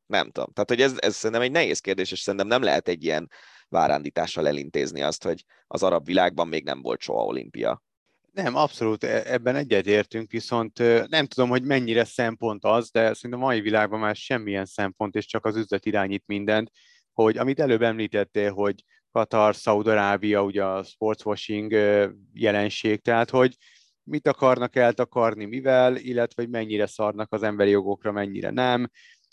nem 0.10 0.32
tudom. 0.32 0.54
Tehát, 0.54 0.70
hogy 0.70 0.82
ez, 0.82 0.94
ez 0.98 1.16
szerintem 1.16 1.42
egy 1.42 1.52
nehéz 1.52 1.80
kérdés, 1.80 2.12
és 2.12 2.20
szerintem 2.20 2.48
nem 2.48 2.62
lehet 2.62 2.88
egy 2.88 3.04
ilyen 3.04 3.30
várándítással 3.68 4.48
elintézni 4.48 5.02
azt, 5.02 5.24
hogy 5.24 5.44
az 5.68 5.84
arab 5.84 6.06
világban 6.06 6.48
még 6.48 6.64
nem 6.64 6.82
volt 6.82 7.02
soha 7.02 7.24
olimpia. 7.24 7.84
Nem, 8.32 8.56
abszolút 8.56 9.04
e, 9.04 9.24
ebben 9.26 9.56
egyetértünk, 9.56 10.32
viszont 10.32 10.78
nem 11.10 11.26
tudom, 11.26 11.50
hogy 11.50 11.64
mennyire 11.64 12.04
szempont 12.04 12.66
az, 12.66 12.92
de 12.92 13.14
szerintem 13.14 13.42
a 13.42 13.46
mai 13.46 13.62
világban 13.62 14.00
már 14.00 14.16
semmilyen 14.16 14.66
szempont, 14.66 15.16
és 15.16 15.26
csak 15.26 15.46
az 15.46 15.56
üzlet 15.56 15.86
irányít 15.86 16.24
mindent, 16.26 16.72
hogy 17.14 17.38
amit 17.38 17.60
előbb 17.60 17.82
említettél, 17.82 18.52
hogy 18.52 18.84
Katar, 19.12 19.56
Szaudarábia, 19.56 20.44
ugye 20.44 20.64
a 20.64 20.84
sportswashing 20.84 21.72
jelenség, 22.34 23.02
tehát 23.02 23.30
hogy 23.30 23.56
mit 24.04 24.28
akarnak 24.28 24.76
eltakarni, 24.76 25.46
mivel, 25.46 25.96
illetve 25.96 26.42
hogy 26.42 26.52
mennyire 26.52 26.86
szarnak 26.86 27.34
az 27.34 27.44
emberi 27.44 27.70
jogokra, 27.70 28.12
mennyire 28.12 28.50
nem. 28.50 28.90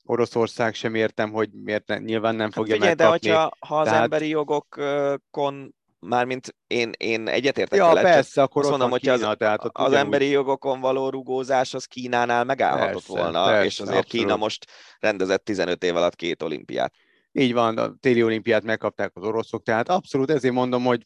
Oroszország 0.06 0.74
sem 0.74 0.94
értem, 0.94 1.32
hogy 1.32 1.50
miért 1.52 1.86
ne, 1.86 1.98
nyilván 1.98 2.34
nem 2.34 2.44
hát 2.44 2.54
fogja 2.54 2.74
hát 2.74 2.80
figyelj, 2.80 2.96
megkapni. 2.98 3.28
de 3.28 3.34
hogyha 3.34 3.56
ha 3.66 3.80
az 3.80 3.86
Tehát... 3.86 4.02
emberi 4.02 4.28
jogokon 4.28 5.74
mármint 5.98 6.54
én, 6.66 6.92
én 6.96 7.28
egyetértek 7.28 7.78
ja, 7.78 7.86
vele, 7.86 8.02
persze, 8.02 8.42
akkor 8.42 8.62
azt 8.62 8.70
mondom, 8.70 8.90
hogy 8.90 9.08
az, 9.08 9.28
tehát 9.38 9.60
az 9.60 9.70
ugyanúgy... 9.74 9.94
emberi 9.94 10.28
jogokon 10.28 10.80
való 10.80 11.08
rugózás 11.08 11.74
az 11.74 11.84
Kínánál 11.84 12.44
megállhatott 12.44 13.06
persze, 13.06 13.22
volna, 13.22 13.44
persze, 13.44 13.64
és 13.64 13.80
azért 13.80 13.98
abszolút. 13.98 14.24
Kína 14.24 14.36
most 14.36 14.66
rendezett 14.98 15.44
15 15.44 15.84
év 15.84 15.96
alatt 15.96 16.14
két 16.14 16.42
olimpiát. 16.42 16.94
Így 17.32 17.52
van, 17.52 17.78
a 17.78 17.94
téli 18.00 18.22
olimpiát 18.22 18.64
megkapták 18.64 19.10
az 19.14 19.22
oroszok, 19.22 19.62
tehát 19.62 19.88
abszolút 19.88 20.30
ezért 20.30 20.54
mondom, 20.54 20.84
hogy 20.84 21.04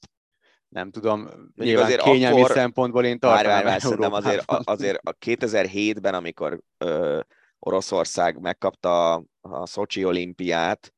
nem 0.68 0.90
tudom, 0.90 1.28
nyilván 1.56 1.84
azért 1.84 2.02
kényelmi 2.02 2.40
akkor... 2.40 2.56
szempontból 2.56 3.04
én 3.04 3.18
tartanám 3.18 3.64
vár, 3.64 3.80
vár, 3.82 4.12
azért, 4.12 4.50
azért 4.64 5.00
a 5.02 5.16
2007-ben, 5.26 6.14
amikor 6.20 6.60
ö, 6.78 7.20
Oroszország 7.60 8.40
megkapta 8.40 9.14
a, 9.40 9.66
Szocsi 9.66 10.04
olimpiát, 10.04 10.94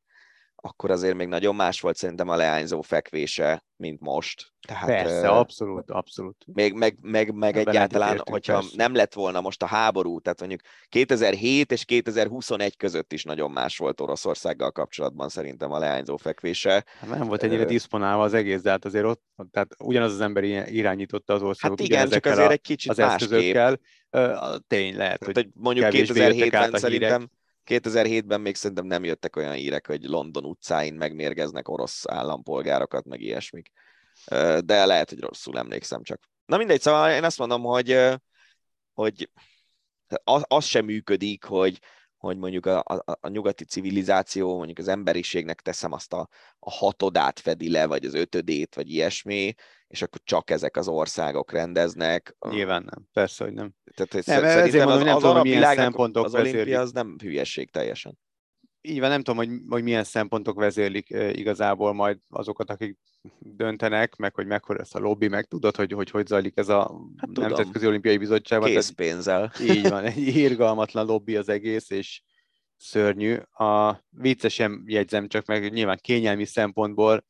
akkor 0.65 0.91
azért 0.91 1.15
még 1.15 1.27
nagyon 1.27 1.55
más 1.55 1.81
volt 1.81 1.95
szerintem 1.95 2.29
a 2.29 2.35
leányzó 2.35 2.81
fekvése, 2.81 3.65
mint 3.75 3.99
most. 3.99 4.51
Tehát, 4.67 4.85
Persze, 4.85 5.29
uh, 5.29 5.37
abszolút, 5.37 5.91
abszolút. 5.91 6.45
Még, 6.45 6.73
meg, 6.73 6.97
meg, 7.01 7.33
meg 7.33 7.57
egyáltalán, 7.57 8.21
hogyha 8.29 8.53
persze. 8.53 8.73
nem 8.75 8.95
lett 8.95 9.13
volna 9.13 9.41
most 9.41 9.63
a 9.63 9.65
háború, 9.65 10.19
tehát 10.19 10.39
mondjuk 10.39 10.61
2007 10.89 11.71
és 11.71 11.85
2021 11.85 12.77
között 12.77 13.13
is 13.13 13.23
nagyon 13.23 13.51
más 13.51 13.77
volt 13.77 14.01
Oroszországgal 14.01 14.71
kapcsolatban 14.71 15.29
szerintem 15.29 15.71
a 15.71 15.79
leányzó 15.79 16.17
fekvése. 16.17 16.85
Hát 16.99 17.09
nem 17.09 17.27
volt 17.27 17.43
ennyire 17.43 17.65
diszponálva 17.65 18.23
az 18.23 18.33
egész, 18.33 18.61
de 18.61 18.69
hát 18.69 18.85
azért 18.85 19.05
ott, 19.05 19.21
tehát 19.51 19.75
ugyanaz 19.79 20.13
az 20.13 20.21
ember 20.21 20.43
irányította 20.69 21.33
az 21.33 21.41
országot. 21.41 21.79
Hát 21.79 21.87
igen, 21.87 22.09
csak 22.09 22.25
azért 22.25 22.49
a, 22.49 22.51
egy 22.51 22.61
kicsit 22.61 22.91
az 22.91 22.99
eszközökkel. 22.99 23.79
Uh, 24.11 24.55
tény 24.67 24.95
lehet, 24.97 25.19
tehát, 25.19 25.35
hogy, 25.35 25.35
hogy 25.35 25.47
mondjuk 25.53 25.87
2007-ben 25.89 26.71
szerintem 26.71 27.19
hírek 27.19 27.41
2007-ben 27.65 28.41
még 28.41 28.55
szerintem 28.55 28.85
nem 28.85 29.03
jöttek 29.03 29.35
olyan 29.35 29.53
hírek, 29.53 29.87
hogy 29.87 30.03
London 30.03 30.45
utcáin 30.45 30.93
megmérgeznek 30.93 31.67
orosz 31.69 32.07
állampolgárokat, 32.07 33.05
meg 33.05 33.21
ilyesmik. 33.21 33.71
De 34.59 34.85
lehet, 34.85 35.09
hogy 35.09 35.19
rosszul 35.19 35.57
emlékszem 35.57 36.03
csak. 36.03 36.21
Na 36.45 36.57
mindegy, 36.57 36.81
szóval 36.81 37.11
én 37.11 37.23
azt 37.23 37.37
mondom, 37.37 37.61
hogy, 37.61 37.99
hogy 38.93 39.29
az, 40.23 40.43
az 40.47 40.65
sem 40.65 40.85
működik, 40.85 41.43
hogy, 41.43 41.79
hogy 42.17 42.37
mondjuk 42.37 42.65
a, 42.65 42.79
a, 42.79 43.03
a 43.21 43.27
nyugati 43.27 43.65
civilizáció, 43.65 44.55
mondjuk 44.55 44.77
az 44.77 44.87
emberiségnek 44.87 45.61
teszem 45.61 45.91
azt 45.91 46.13
a, 46.13 46.27
a 46.59 46.71
hatodát 46.71 47.39
fedi 47.39 47.71
le, 47.71 47.85
vagy 47.85 48.05
az 48.05 48.13
ötödét, 48.13 48.75
vagy 48.75 48.89
ilyesmi, 48.89 49.53
és 49.93 50.01
akkor 50.01 50.21
csak 50.23 50.49
ezek 50.49 50.77
az 50.77 50.87
országok 50.87 51.51
rendeznek. 51.51 52.35
Nyilván 52.49 52.83
nem, 52.83 53.07
persze, 53.11 53.43
hogy 53.43 53.53
nem. 53.53 53.71
Tehát, 53.95 54.13
hogy 54.13 54.23
nem, 54.25 54.43
ezért 54.43 54.85
mondom, 54.85 54.99
az, 54.99 55.03
nem 55.03 55.15
az 55.15 55.21
tudom, 55.21 55.41
milyen 55.41 55.75
szempontok 55.75 56.25
az 56.25 56.35
olimpia 56.35 56.79
az 56.79 56.91
nem 56.91 57.15
hülyeség 57.21 57.71
teljesen. 57.71 58.17
Így 58.81 58.99
van, 58.99 59.09
nem 59.09 59.21
tudom, 59.23 59.45
hogy, 59.45 59.61
hogy 59.69 59.83
milyen 59.83 60.03
szempontok 60.03 60.59
vezérlik 60.59 61.09
igazából 61.09 61.93
majd 61.93 62.17
azokat, 62.29 62.69
akik 62.69 62.97
döntenek, 63.39 64.15
meg 64.15 64.35
hogy 64.35 64.45
mekkora 64.45 64.79
ez 64.79 64.95
a 64.95 64.99
lobby, 64.99 65.27
meg 65.27 65.45
tudod, 65.45 65.75
hogy 65.75 65.91
hogy, 65.91 66.09
hogy 66.09 66.27
zajlik 66.27 66.57
ez 66.57 66.69
a 66.69 67.01
hát 67.17 67.29
Nemzetközi 67.29 67.87
Olimpiai 67.87 68.17
Bizottság. 68.17 68.61
Készpénzzel. 68.61 69.51
Így 69.61 69.89
van, 69.89 70.03
egy 70.13 70.17
irgalmatlan 70.17 71.05
lobby 71.05 71.35
az 71.35 71.49
egész, 71.49 71.89
és 71.89 72.21
szörnyű. 72.77 73.35
A 73.51 74.03
viccesen 74.09 74.83
jegyzem 74.85 75.27
csak 75.27 75.45
meg, 75.45 75.73
nyilván 75.73 75.99
kényelmi 76.01 76.45
szempontból 76.45 77.25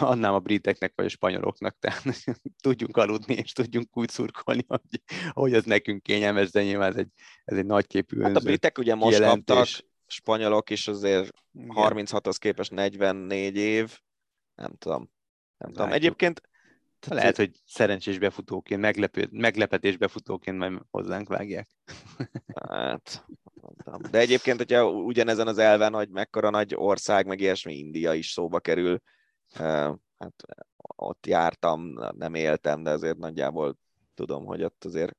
annám 0.00 0.34
a 0.34 0.38
briteknek 0.38 0.92
vagy 0.96 1.04
a 1.04 1.08
spanyoloknak, 1.08 1.76
tehát 1.78 2.02
tudjunk 2.62 2.96
aludni 2.96 3.34
és 3.34 3.52
tudjunk 3.52 3.96
úgy 3.96 4.08
szurkolni, 4.08 4.64
hogy, 4.68 5.02
hogy 5.30 5.54
ez 5.54 5.64
nekünk 5.64 6.02
kényelmes, 6.02 6.50
de 6.50 6.62
nyilván 6.62 6.90
ez 6.90 6.96
egy, 6.96 7.08
ez 7.44 7.56
egy 7.56 7.66
nagyképű 7.66 8.20
Hát 8.20 8.36
a 8.36 8.40
britek 8.40 8.78
ugye 8.78 8.94
most 8.94 9.18
jelentés. 9.18 9.56
kaptak, 9.56 9.90
spanyolok 10.06 10.70
is 10.70 10.88
azért 10.88 11.30
36-hoz 11.54 12.36
képest 12.36 12.70
44 12.70 13.56
év, 13.56 13.98
nem 14.54 14.72
tudom. 14.78 15.10
Nem 15.58 15.70
tudom. 15.70 15.88
Látjuk. 15.88 16.02
Egyébként 16.04 16.42
lehet, 17.08 17.36
hogy 17.36 17.50
szerencsés 17.64 18.18
befutóként, 18.18 18.80
meglepő, 18.80 19.28
meglepetés 19.30 19.96
befutóként 19.96 20.58
majd 20.58 20.80
hozzánk 20.90 21.28
vágják. 21.28 21.68
Hát, 22.70 23.24
De 24.10 24.18
egyébként, 24.18 24.56
hogyha 24.56 24.90
ugyanezen 24.90 25.46
az 25.46 25.58
elven, 25.58 25.94
hogy 25.94 26.08
mekkora 26.08 26.50
nagy 26.50 26.74
ország, 26.74 27.26
meg 27.26 27.40
ilyesmi, 27.40 27.78
India 27.78 28.14
is 28.14 28.30
szóba 28.30 28.60
kerül, 28.60 29.02
hát 29.54 30.34
ott 30.96 31.26
jártam, 31.26 31.98
nem 32.16 32.34
éltem, 32.34 32.82
de 32.82 32.90
azért 32.90 33.18
nagyjából 33.18 33.78
tudom, 34.14 34.44
hogy 34.44 34.62
ott 34.62 34.84
azért 34.84 35.16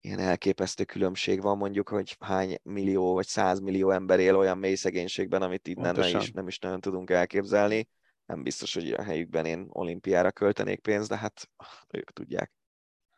ilyen 0.00 0.18
elképesztő 0.18 0.84
különbség 0.84 1.42
van 1.42 1.56
mondjuk, 1.56 1.88
hogy 1.88 2.16
hány 2.20 2.58
millió 2.62 3.12
vagy 3.12 3.26
százmillió 3.26 3.90
ember 3.90 4.20
él 4.20 4.36
olyan 4.36 4.58
mély 4.58 4.74
szegénységben, 4.74 5.42
amit 5.42 5.68
innen 5.68 5.94
nem 5.94 6.20
is, 6.20 6.30
nem 6.30 6.48
is 6.48 6.58
nagyon 6.58 6.80
tudunk 6.80 7.10
elképzelni. 7.10 7.88
Nem 8.26 8.42
biztos, 8.42 8.74
hogy 8.74 8.92
a 8.92 9.02
helyükben 9.02 9.44
én 9.44 9.66
olimpiára 9.68 10.32
költenék 10.32 10.80
pénzt, 10.80 11.08
de 11.08 11.16
hát 11.16 11.50
ők 11.88 12.10
tudják. 12.10 12.52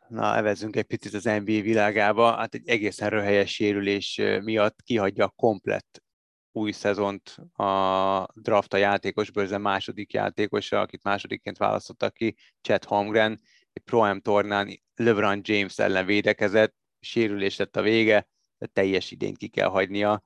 Na, 0.07 0.35
evezünk 0.35 0.75
egy 0.75 0.85
picit 0.85 1.13
az 1.13 1.23
NBA 1.23 1.43
világába. 1.61 2.35
Hát 2.35 2.53
egy 2.53 2.69
egészen 2.69 3.09
röhelyes 3.09 3.53
sérülés 3.53 4.21
miatt 4.41 4.81
kihagyja 4.81 5.25
a 5.25 5.33
komplett 5.35 6.03
új 6.51 6.71
szezont 6.71 7.37
a 7.53 8.27
draft 8.33 8.73
a 8.73 8.77
játékos 8.77 9.31
bőrzen 9.31 9.61
második 9.61 10.13
játékosa, 10.13 10.79
akit 10.79 11.03
másodikként 11.03 11.57
választottak 11.57 12.13
ki, 12.13 12.35
Chet 12.61 12.85
Holmgren, 12.85 13.39
egy 13.73 13.81
Pro 13.83 14.19
tornán 14.19 14.81
LeBron 14.95 15.39
James 15.43 15.79
ellen 15.79 16.05
védekezett, 16.05 16.75
sérülés 16.99 17.57
lett 17.57 17.75
a 17.75 17.81
vége, 17.81 18.27
de 18.57 18.65
teljes 18.65 19.11
idényt 19.11 19.37
ki 19.37 19.47
kell 19.47 19.67
hagynia. 19.67 20.23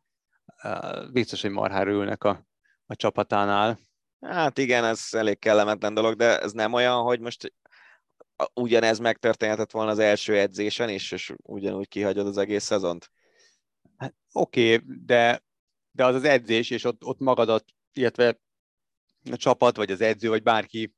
Biztos, 1.11 1.41
hogy 1.41 1.51
marhára 1.51 1.91
ülnek 1.91 2.23
a, 2.23 2.45
a 2.85 2.95
csapatánál. 2.95 3.79
Hát 4.19 4.57
igen, 4.57 4.83
ez 4.83 5.07
elég 5.11 5.39
kellemetlen 5.39 5.93
dolog, 5.93 6.15
de 6.15 6.39
ez 6.39 6.51
nem 6.51 6.73
olyan, 6.73 7.01
hogy 7.01 7.19
most 7.19 7.53
ugyanez 8.53 8.99
megtörténhetett 8.99 9.71
volna 9.71 9.91
az 9.91 9.99
első 9.99 10.37
edzésen 10.37 10.89
is, 10.89 11.11
és 11.11 11.33
ugyanúgy 11.43 11.87
kihagyod 11.87 12.27
az 12.27 12.37
egész 12.37 12.63
szezont? 12.63 13.11
Hát, 13.97 14.15
Oké, 14.31 14.73
okay, 14.73 14.87
de, 15.05 15.44
de 15.95 16.05
az 16.05 16.15
az 16.15 16.23
edzés, 16.23 16.69
és 16.69 16.83
ott, 16.83 17.03
ott 17.03 17.19
magadat, 17.19 17.65
illetve 17.93 18.39
a 19.31 19.35
csapat, 19.35 19.75
vagy 19.75 19.91
az 19.91 20.01
edző, 20.01 20.29
vagy 20.29 20.43
bárki 20.43 20.93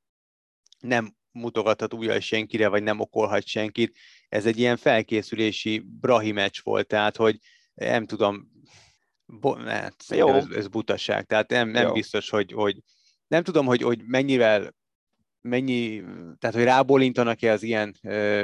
nem 0.79 1.15
mutogathat 1.31 1.93
újra 1.93 2.19
senkire, 2.19 2.67
vagy 2.67 2.83
nem 2.83 2.99
okolhat 2.99 3.45
senkit. 3.45 3.97
Ez 4.29 4.45
egy 4.45 4.59
ilyen 4.59 4.77
felkészülési 4.77 5.79
brahi 5.79 6.31
meccs 6.31 6.59
volt, 6.63 6.87
tehát 6.87 7.15
hogy 7.15 7.39
nem 7.73 8.05
tudom, 8.05 8.51
bo- 9.25 9.61
hát, 9.61 10.03
Jó. 10.09 10.29
Ez, 10.29 10.45
ez 10.49 10.67
butaság, 10.67 11.25
tehát 11.25 11.49
nem, 11.49 11.69
nem 11.69 11.93
biztos, 11.93 12.29
hogy, 12.29 12.51
hogy 12.51 12.77
nem 13.27 13.43
tudom, 13.43 13.65
hogy, 13.65 13.81
hogy 13.81 14.01
mennyivel 14.05 14.75
mennyi, 15.41 16.03
tehát 16.39 16.55
hogy 16.55 16.63
rábólintanak-e 16.63 17.51
az 17.51 17.63
ilyen, 17.63 17.95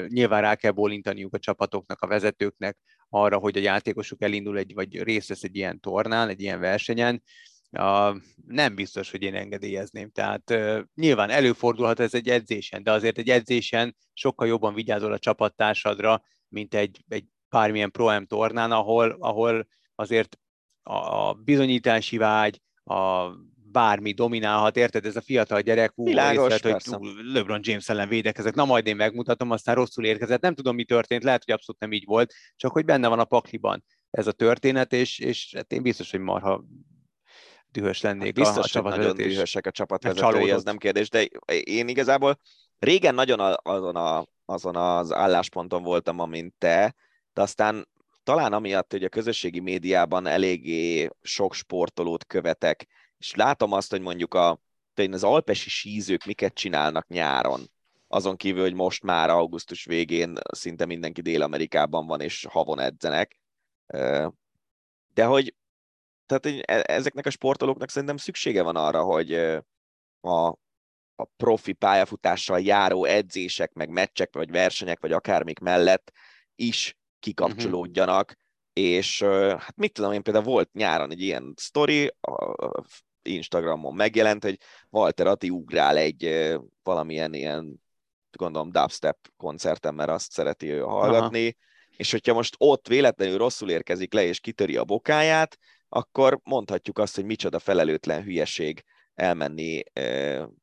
nyilván 0.07 0.41
rá 0.41 0.55
kell 0.55 0.71
bólintaniuk 0.71 1.33
a 1.33 1.39
csapatoknak, 1.39 2.01
a 2.01 2.07
vezetőknek 2.07 2.77
arra, 3.13 3.37
hogy 3.37 3.57
a 3.57 3.61
játékosuk 3.61 4.21
elindul 4.21 4.57
egy, 4.57 4.73
vagy 4.73 5.03
részt 5.03 5.27
vesz 5.27 5.43
egy 5.43 5.55
ilyen 5.55 5.79
tornán, 5.79 6.29
egy 6.29 6.41
ilyen 6.41 6.59
versenyen, 6.59 7.23
a, 7.71 8.15
nem 8.47 8.75
biztos, 8.75 9.11
hogy 9.11 9.21
én 9.21 9.35
engedélyezném. 9.35 10.11
Tehát 10.11 10.49
uh, 10.49 10.79
nyilván 10.95 11.29
előfordulhat 11.29 11.99
ez 11.99 12.13
egy 12.13 12.29
edzésen, 12.29 12.83
de 12.83 12.91
azért 12.91 13.17
egy 13.17 13.29
edzésen 13.29 13.95
sokkal 14.13 14.47
jobban 14.47 14.73
vigyázol 14.73 15.13
a 15.13 15.19
csapattársadra, 15.19 16.23
mint 16.47 16.73
egy, 16.73 17.03
egy 17.07 17.25
bármilyen 17.49 17.91
pro 17.91 18.25
tornán, 18.25 18.71
ahol, 18.71 19.15
ahol 19.19 19.67
azért 19.95 20.37
a 20.83 21.33
bizonyítási 21.33 22.17
vágy, 22.17 22.61
a 22.83 23.29
bármi 23.73 24.11
dominálhat, 24.11 24.77
érted? 24.77 25.05
Ez 25.05 25.15
a 25.15 25.21
fiatal 25.21 25.61
gyerek, 25.61 25.91
hú, 25.95 26.05
Világos, 26.05 26.53
észlelt, 26.53 26.85
hogy 26.85 27.07
LeBron 27.33 27.59
James 27.63 27.89
ellen 27.89 28.07
védekezett, 28.07 28.55
na 28.55 28.65
majd 28.65 28.87
én 28.87 28.95
megmutatom, 28.95 29.51
aztán 29.51 29.75
rosszul 29.75 30.05
érkezett, 30.05 30.41
nem 30.41 30.55
tudom, 30.55 30.75
mi 30.75 30.83
történt, 30.83 31.23
lehet, 31.23 31.43
hogy 31.43 31.53
abszolút 31.53 31.81
nem 31.81 31.91
így 31.91 32.05
volt, 32.05 32.33
csak 32.55 32.71
hogy 32.71 32.85
benne 32.85 33.07
van 33.07 33.19
a 33.19 33.25
pakliban 33.25 33.83
ez 34.11 34.27
a 34.27 34.31
történet, 34.31 34.93
és, 34.93 35.19
és 35.19 35.53
hát 35.55 35.71
én 35.71 35.81
biztos, 35.81 36.11
hogy 36.11 36.19
marha 36.19 36.63
dühös 37.71 38.01
lennék 38.01 38.33
Biztos, 38.33 38.75
a, 38.75 38.79
a 38.79 38.81
hogy 38.81 38.97
nagyon 38.97 39.15
dühösek 39.15 39.65
a 39.65 39.71
csapatvezetői, 39.71 40.51
ez 40.51 40.63
nem 40.63 40.77
kérdés, 40.77 41.09
de 41.09 41.23
én 41.63 41.87
igazából 41.87 42.39
régen 42.79 43.15
nagyon 43.15 43.57
azon, 43.63 43.95
a, 43.95 44.25
azon 44.45 44.75
az 44.75 45.13
állásponton 45.13 45.83
voltam, 45.83 46.19
amint 46.19 46.53
te, 46.57 46.95
de 47.33 47.41
aztán 47.41 47.87
talán 48.23 48.53
amiatt, 48.53 48.91
hogy 48.91 49.03
a 49.03 49.09
közösségi 49.09 49.59
médiában 49.59 50.27
eléggé 50.27 51.09
sok 51.21 51.53
sportolót 51.53 52.25
követek, 52.25 52.87
és 53.23 53.35
látom 53.35 53.71
azt, 53.71 53.91
hogy 53.91 54.01
mondjuk 54.01 54.33
a, 54.33 54.61
az 55.11 55.23
alpesi 55.23 55.69
sízők 55.69 56.25
miket 56.25 56.53
csinálnak 56.53 57.07
nyáron, 57.07 57.61
azon 58.07 58.35
kívül, 58.35 58.61
hogy 58.61 58.73
most 58.73 59.03
már 59.03 59.29
augusztus 59.29 59.85
végén 59.85 60.37
szinte 60.51 60.85
mindenki 60.85 61.21
Dél-Amerikában 61.21 62.07
van, 62.07 62.21
és 62.21 62.45
havon 62.49 62.79
edzenek. 62.79 63.39
De 65.13 65.25
hogy 65.25 65.55
tehát 66.25 66.45
e- 66.45 66.93
ezeknek 66.93 67.25
a 67.25 67.29
sportolóknak 67.29 67.89
szerintem 67.89 68.17
szüksége 68.17 68.61
van 68.61 68.75
arra, 68.75 69.03
hogy 69.03 69.33
a, 70.21 70.47
a 71.15 71.25
profi 71.37 71.73
pályafutással 71.73 72.59
járó 72.59 73.05
edzések, 73.05 73.73
meg 73.73 73.89
meccsek, 73.89 74.33
vagy 74.33 74.51
versenyek, 74.51 74.99
vagy 74.99 75.11
akármik 75.11 75.59
mellett 75.59 76.11
is 76.55 76.97
kikapcsolódjanak, 77.19 78.35
és 78.73 79.21
ö, 79.21 79.55
hát 79.59 79.75
mit 79.75 79.93
tudom 79.93 80.11
én, 80.11 80.23
például 80.23 80.45
volt 80.45 80.73
nyáron 80.73 81.11
egy 81.11 81.21
ilyen 81.21 81.53
sztori, 81.57 82.15
a 82.21 82.83
Instagramon 83.23 83.95
megjelent, 83.95 84.43
hogy 84.43 84.57
Walter 84.89 85.27
Atti 85.27 85.49
ugrál 85.49 85.97
egy 85.97 86.53
valamilyen 86.83 87.33
ilyen, 87.33 87.81
gondolom 88.37 88.71
dubstep 88.71 89.17
koncerten, 89.37 89.93
mert 89.93 90.09
azt 90.09 90.31
szereti 90.31 90.69
ő 90.69 90.79
hallgatni, 90.79 91.41
Aha. 91.41 91.95
és 91.97 92.11
hogyha 92.11 92.33
most 92.33 92.55
ott 92.57 92.87
véletlenül 92.87 93.37
rosszul 93.37 93.69
érkezik 93.69 94.13
le, 94.13 94.23
és 94.23 94.39
kitöri 94.39 94.75
a 94.75 94.83
bokáját, 94.83 95.57
akkor 95.89 96.39
mondhatjuk 96.43 96.97
azt, 96.97 97.15
hogy 97.15 97.25
micsoda 97.25 97.59
felelőtlen 97.59 98.23
hülyeség 98.23 98.83
elmenni 99.13 99.83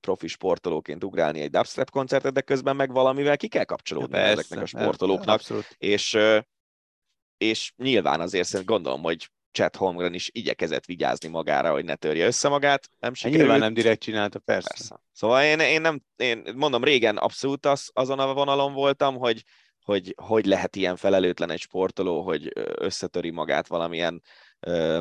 profi 0.00 0.26
sportolóként 0.26 1.04
ugrálni 1.04 1.40
egy 1.40 1.50
dubstep 1.50 1.90
koncertet, 1.90 2.32
de 2.32 2.40
közben 2.40 2.76
meg 2.76 2.92
valamivel 2.92 3.36
ki 3.36 3.48
kell 3.48 3.64
kapcsolódni 3.64 4.12
Persze, 4.12 4.30
ezeknek 4.30 4.62
a 4.62 4.66
sportolóknak, 4.66 5.34
Abszolút. 5.34 5.74
és, 5.78 6.18
és 7.36 7.72
nyilván 7.76 8.20
azért 8.20 8.48
szerintem 8.48 8.74
gondolom, 8.74 9.02
hogy 9.02 9.30
Chet 9.52 9.76
Holmgren 9.76 10.14
is 10.14 10.30
igyekezett 10.32 10.84
vigyázni 10.84 11.28
magára, 11.28 11.72
hogy 11.72 11.84
ne 11.84 11.94
törje 11.94 12.26
össze 12.26 12.48
magát, 12.48 12.88
nem 12.98 13.10
Hát 13.10 13.16
sikerült. 13.16 13.40
nyilván 13.40 13.58
nem 13.60 13.74
direkt 13.74 14.00
csinálta, 14.00 14.38
persze. 14.38 14.68
Persze. 14.68 15.00
Szóval 15.12 15.42
én, 15.42 15.58
én 15.58 15.80
nem, 15.80 16.02
én 16.16 16.42
mondom, 16.56 16.84
régen 16.84 17.16
abszolút 17.16 17.66
az, 17.66 17.90
azon 17.92 18.18
a 18.18 18.34
vonalon 18.34 18.72
voltam, 18.72 19.16
hogy, 19.16 19.44
hogy 19.84 20.14
hogy 20.22 20.44
lehet 20.46 20.76
ilyen 20.76 20.96
felelőtlen 20.96 21.50
egy 21.50 21.60
sportoló, 21.60 22.22
hogy 22.22 22.50
összetöri 22.74 23.30
magát 23.30 23.66
valamilyen 23.66 24.22
ö, 24.60 25.00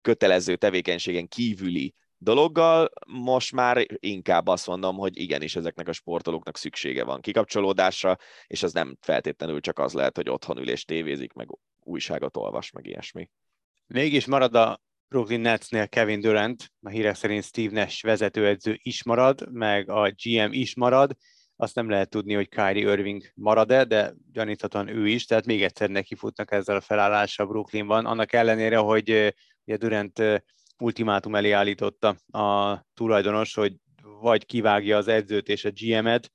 kötelező 0.00 0.56
tevékenységen 0.56 1.28
kívüli 1.28 1.94
dologgal, 2.18 2.90
most 3.06 3.52
már 3.52 3.86
inkább 3.98 4.46
azt 4.46 4.66
mondom, 4.66 4.96
hogy 4.96 5.20
igenis 5.20 5.56
ezeknek 5.56 5.88
a 5.88 5.92
sportolóknak 5.92 6.56
szüksége 6.56 7.04
van 7.04 7.20
kikapcsolódásra, 7.20 8.16
és 8.46 8.62
az 8.62 8.72
nem 8.72 8.96
feltétlenül 9.00 9.60
csak 9.60 9.78
az 9.78 9.92
lehet, 9.92 10.16
hogy 10.16 10.28
otthon 10.28 10.58
ül 10.58 10.68
és 10.68 10.84
tévézik, 10.84 11.32
meg 11.32 11.48
újságot 11.80 12.36
olvas, 12.36 12.70
meg 12.70 12.86
ilyesmi. 12.86 13.28
Mégis 13.86 14.26
marad 14.26 14.54
a 14.54 14.80
Brooklyn 15.08 15.40
Netsnél 15.40 15.88
Kevin 15.88 16.20
Durant, 16.20 16.72
a 16.80 16.88
hírek 16.88 17.14
szerint 17.14 17.44
Steve 17.44 17.80
Nash 17.80 18.04
vezetőedző 18.04 18.78
is 18.82 19.02
marad, 19.02 19.52
meg 19.52 19.90
a 19.90 20.12
GM 20.22 20.52
is 20.52 20.74
marad, 20.74 21.16
azt 21.56 21.74
nem 21.74 21.88
lehet 21.88 22.10
tudni, 22.10 22.34
hogy 22.34 22.48
Kyrie 22.48 22.92
Irving 22.92 23.22
marad-e, 23.34 23.84
de 23.84 24.14
gyaníthatóan 24.32 24.88
ő 24.88 25.08
is, 25.08 25.24
tehát 25.24 25.46
még 25.46 25.62
egyszer 25.62 25.88
nekifutnak 25.88 26.52
ezzel 26.52 26.76
a 26.76 26.80
felállással 26.80 27.46
Brooklynban, 27.46 28.06
annak 28.06 28.32
ellenére, 28.32 28.76
hogy 28.76 29.34
ugye 29.64 29.76
Durant 29.76 30.22
ultimátum 30.78 31.34
elé 31.34 31.50
állította 31.50 32.16
a 32.38 32.80
tulajdonos, 32.94 33.54
hogy 33.54 33.74
vagy 34.02 34.46
kivágja 34.46 34.96
az 34.96 35.08
edzőt 35.08 35.48
és 35.48 35.64
a 35.64 35.70
GM-et, 35.70 36.32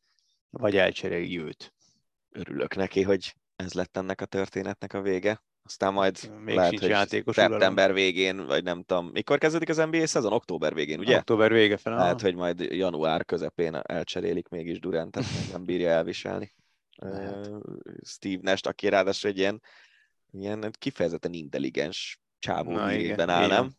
vagy 0.50 0.78
elcseréli 0.78 1.40
őt. 1.40 1.74
Örülök 2.30 2.76
neki, 2.76 3.02
hogy 3.02 3.34
ez 3.56 3.74
lett 3.74 3.98
ennek 3.98 4.22
a 4.22 4.26
történetnek 4.26 4.94
a 4.94 5.02
vége. 5.02 5.44
Aztán 5.70 5.94
majd 5.94 6.32
Még 6.44 6.56
lehet, 6.56 6.70
sincs 6.70 6.82
hogy 6.82 6.90
játékos 6.90 7.36
szeptember 7.36 7.94
végén, 7.94 8.46
vagy 8.46 8.64
nem 8.64 8.84
tudom, 8.84 9.10
mikor 9.14 9.38
kezdődik 9.38 9.70
az 9.70 9.78
NBA 9.78 10.08
szezon? 10.08 10.34
Október 10.34 10.74
végén, 10.74 11.00
ugye? 11.00 11.18
Október 11.18 11.52
vége 11.52 11.78
fel. 11.78 11.96
Lehet, 11.96 12.22
hogy 12.22 12.36
majd 12.36 12.60
január 12.60 13.26
közepén 13.26 13.76
elcserélik 13.76 14.48
mégis 14.48 14.80
Durantet, 14.80 15.24
nem 15.52 15.66
bírja 15.66 15.90
elviselni. 15.90 16.56
Lehet. 16.96 17.50
Steve 18.06 18.40
Nash, 18.42 18.68
aki 18.68 18.90
ráadásul 18.90 19.30
egy 19.30 19.38
ilyen, 19.38 19.62
ilyen 20.32 20.72
kifejezetten 20.80 21.34
intelligens 21.34 22.20
csávó 22.40 22.86
hírében 22.88 23.30
áll, 23.30 23.48
nem? 23.48 23.72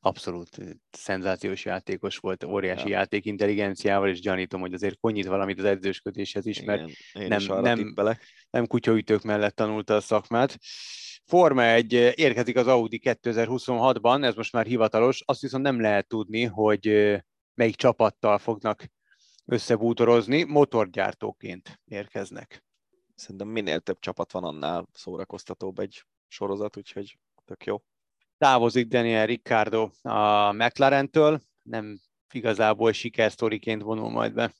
abszolút 0.00 0.58
szenzációs 0.90 1.64
játékos 1.64 2.16
volt, 2.16 2.44
óriási 2.44 2.88
Ja. 2.88 2.96
játék 2.98 3.24
intelligenciával, 3.24 4.08
és 4.08 4.20
gyanítom, 4.20 4.60
hogy 4.60 4.72
azért 4.74 4.98
konyít 5.00 5.26
valamit 5.26 5.58
az 5.58 5.64
edzősködéshez 5.64 6.46
is, 6.46 6.62
mert 6.62 6.90
Igen, 7.12 7.28
nem- 7.28 7.38
is 7.38 7.46
nem- 7.46 7.76
tippelek. 7.76 8.22
nem 8.50 8.66
kutyaütők 8.66 9.22
mellett 9.22 9.54
tanulta 9.54 9.94
a 9.94 10.00
szakmát. 10.00 10.58
Forma 11.26 11.62
egy 11.64 11.92
érkezik 11.92 12.56
az 12.56 12.66
Audi 12.66 13.00
2026-ban, 13.04 14.24
ez 14.24 14.34
most 14.34 14.52
már 14.52 14.66
hivatalos, 14.66 15.22
azt 15.24 15.40
viszont 15.40 15.62
nem 15.62 15.80
lehet 15.80 16.08
tudni, 16.08 16.44
hogy 16.44 16.88
ö, 16.88 17.16
melyik 17.54 17.76
csapattal 17.76 18.38
fognak 18.38 18.84
összebútorozni, 19.44 20.42
motorgyártóként 20.42 21.80
érkeznek. 21.84 22.64
Szerintem 23.14 23.48
minél 23.48 23.80
több 23.80 23.98
csapat 23.98 24.32
van, 24.32 24.44
annál 24.44 24.88
szórakoztatóbb 24.92 25.78
egy 25.78 26.04
sorozat, 26.28 26.76
úgyhogy 26.76 27.18
tök 27.44 27.64
jó. 27.64 27.82
Távozik 28.38 28.86
Daniel 28.86 29.26
Ricciardo 29.26 29.90
a 30.02 30.52
McLaren-től, 30.52 31.40
nem 31.62 32.00
igazából 32.32 32.92
sikersztoriként 32.92 33.82
vonul 33.82 34.10
majd 34.10 34.32
be 34.32 34.54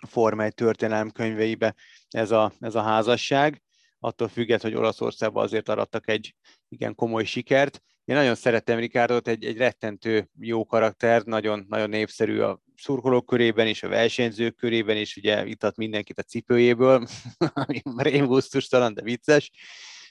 a 0.00 0.06
Forma 0.06 0.42
1 0.42 0.54
történelem 0.54 1.10
könyveibe 1.10 1.74
ez 2.08 2.30
a, 2.30 2.52
ez 2.60 2.74
a 2.74 2.82
házasság, 2.82 3.62
attól 4.04 4.28
függet, 4.28 4.62
hogy 4.62 4.74
Olaszországban 4.74 5.44
azért 5.44 5.68
arattak 5.68 6.08
egy 6.08 6.34
igen 6.68 6.94
komoly 6.94 7.24
sikert. 7.24 7.82
Én 8.04 8.16
nagyon 8.16 8.34
szeretem 8.34 8.78
Ricciardot, 8.78 9.28
egy, 9.28 9.44
egy 9.44 9.56
rettentő 9.56 10.28
jó 10.38 10.64
karakter, 10.64 11.22
nagyon, 11.22 11.64
nagyon 11.68 11.88
népszerű 11.88 12.40
a 12.40 12.60
szurkolók 12.76 13.26
körében 13.26 13.66
is, 13.66 13.82
a 13.82 13.88
versenyzők 13.88 14.56
körében 14.56 14.96
is, 14.96 15.16
ugye 15.16 15.46
itat 15.46 15.76
mindenkit 15.76 16.18
a 16.18 16.22
cipőjéből, 16.22 17.06
ami 17.66 17.82
rémgusztustalan, 17.96 18.94
de 18.94 19.02
vicces, 19.02 19.50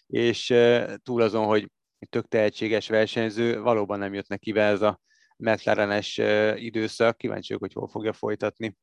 és 0.07 0.53
túl 1.03 1.22
azon, 1.22 1.45
hogy 1.45 1.72
tök 2.09 2.27
tehetséges 2.27 2.88
versenyző, 2.88 3.61
valóban 3.61 3.99
nem 3.99 4.13
jött 4.13 4.27
neki 4.27 4.51
be 4.51 4.63
ez 4.63 4.81
a 4.81 4.99
McLarenes 5.38 6.18
időszak, 6.55 7.18
kíváncsi 7.18 7.53
vagyok, 7.53 7.61
hogy 7.61 7.73
hol 7.73 7.88
fogja 7.88 8.13
folytatni. 8.13 8.76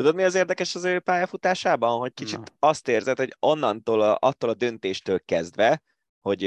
Tudod, 0.00 0.14
mi 0.14 0.22
az 0.22 0.34
érdekes 0.34 0.74
az 0.74 0.84
ő 0.84 1.00
pályafutásában? 1.00 1.98
Hogy 1.98 2.14
kicsit 2.14 2.38
Na. 2.38 2.68
azt 2.68 2.88
érzed, 2.88 3.18
hogy 3.18 3.36
onnantól, 3.40 4.00
a, 4.00 4.16
attól 4.20 4.50
a 4.50 4.54
döntéstől 4.54 5.20
kezdve, 5.24 5.82
hogy 6.20 6.44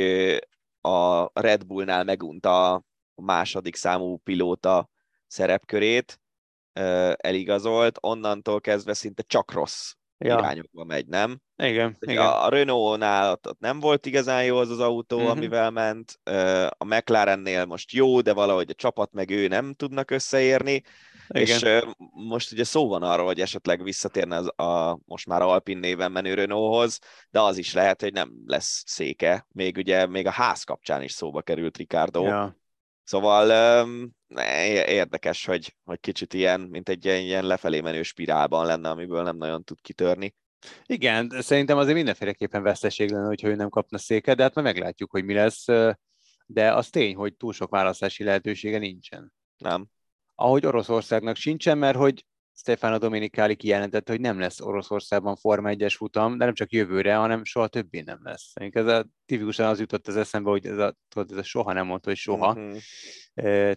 a 0.82 1.30
Red 1.42 1.66
Bullnál 1.66 2.04
megunta 2.04 2.74
a 2.74 2.84
második 3.16 3.76
számú 3.76 4.18
pilóta 4.18 4.90
szerepkörét, 5.28 6.22
eligazolt, 7.16 7.98
onnantól 8.02 8.62
kezdve 8.62 8.94
szinte 8.94 9.22
csak 9.22 9.52
rossz 9.52 9.94
Ja, 10.18 10.38
irányokba 10.38 10.84
megy, 10.84 11.08
nem? 11.08 11.42
igen, 11.56 11.98
Ugye 12.02 12.12
igen. 12.12 12.26
A 12.26 12.50
Renault-nál 12.50 13.32
ott, 13.32 13.48
ott 13.48 13.60
nem 13.60 13.80
volt 13.80 14.06
igazán 14.06 14.46
jó 14.46 14.58
az 14.58 14.70
az 14.70 14.80
autó, 14.80 15.18
uh-huh. 15.18 15.32
amivel 15.32 15.72
ment. 15.72 16.20
A 16.78 16.86
McLarennél 16.86 17.66
most 17.66 17.92
jó, 17.92 18.22
de 18.22 18.34
valahogy 18.34 18.70
a 18.70 18.74
csapat 18.74 19.12
meg 19.12 19.30
ő 19.30 19.48
nem 19.48 19.74
tudnak 19.74 20.12
összeérni. 20.12 20.84
Igen. 21.28 21.46
És 21.46 21.86
most 22.12 22.52
ugye 22.52 22.64
szó 22.64 22.88
van 22.88 23.04
arról, 23.04 23.26
hogy 23.26 23.40
esetleg 23.40 23.84
visszatérne 23.84 24.36
az 24.38 24.60
a 24.60 25.00
most 25.06 25.28
már 25.28 25.42
Alpin 25.42 25.78
néven 25.78 26.12
menő 26.12 26.34
Renaulthoz, 26.34 27.00
de 27.30 27.42
az 27.42 27.58
is 27.58 27.74
lehet, 27.74 28.02
hogy 28.02 28.14
nem 28.14 28.34
lesz 28.46 28.84
széke. 28.86 29.48
Még 29.52 29.78
ugye 29.78 30.06
még 30.06 30.28
a 30.28 30.32
ház 30.32 30.64
kapcsán 30.64 31.02
is 31.02 31.12
szóba 31.12 31.42
került 31.42 31.78
Ricardo. 31.78 32.26
Ja. 32.26 32.58
Szóval 33.04 33.48
érdekes, 34.88 35.46
hogy, 35.46 35.76
hogy 35.84 36.00
kicsit 36.00 36.34
ilyen, 36.34 36.62
mint 36.62 36.90
egy 36.90 37.06
ilyen, 37.06 37.22
ilyen 37.22 37.46
lefelé 37.46 37.82
menő 37.82 38.04
spirálban 38.04 38.66
lenne, 38.66 38.90
amiből 38.90 39.24
nem 39.24 39.38
nagyon 39.38 39.64
tud 39.64 39.82
kitörni. 39.82 40.36
Igen, 40.86 41.32
szerintem 41.40 41.78
azért 41.78 41.96
mindenféleképpen 41.96 42.64
veszteség 42.64 43.12
lenne, 43.12 43.28
hogyha 43.28 43.48
ő 43.48 43.56
nem 43.56 43.70
kapna 43.70 43.98
széket, 43.98 44.36
de 44.36 44.44
hát 44.44 44.56
majd 44.56 44.68
meglátjuk, 44.68 45.12
hogy 45.12 45.24
mi 45.24 45.34
lesz. 45.34 45.66
De 46.46 46.74
az 46.74 46.90
tény, 46.90 47.16
hogy 47.16 47.36
túl 47.36 47.54
sok 47.54 47.70
választási 47.70 48.24
lehetősége 48.24 48.78
nincsen. 48.78 49.34
Nem? 49.58 49.88
Ahogy 50.44 50.66
Oroszországnak 50.66 51.36
sincsen, 51.36 51.78
mert 51.78 51.98
hogy 51.98 52.26
Stefano 52.56 52.98
Domenicali 52.98 53.56
kijelentette, 53.56 54.12
hogy 54.12 54.22
nem 54.22 54.40
lesz 54.40 54.62
Oroszországban 54.62 55.36
Forma 55.36 55.70
1-es 55.74 55.94
futam, 55.98 56.38
de 56.38 56.46
nem 56.46 56.54
csak 56.54 56.72
jövőre, 56.72 57.16
hanem 57.16 57.44
soha 57.44 57.68
többé 57.68 58.02
nem 58.02 58.20
lesz. 58.24 58.54
Ez 58.56 58.86
a 58.86 59.08
tipikusan 59.34 59.68
az 59.68 59.80
jutott 59.80 60.08
az 60.08 60.16
eszembe, 60.16 60.50
hogy 60.50 60.66
ez 60.66 60.78
a, 60.78 60.96
tudod, 61.10 61.32
ez 61.32 61.38
a 61.38 61.44
soha 61.44 61.74
nem 61.74 61.86
mondta, 61.86 62.10
hogy 62.10 62.18
soha. 62.18 62.54
Mm-hmm. 62.54 62.78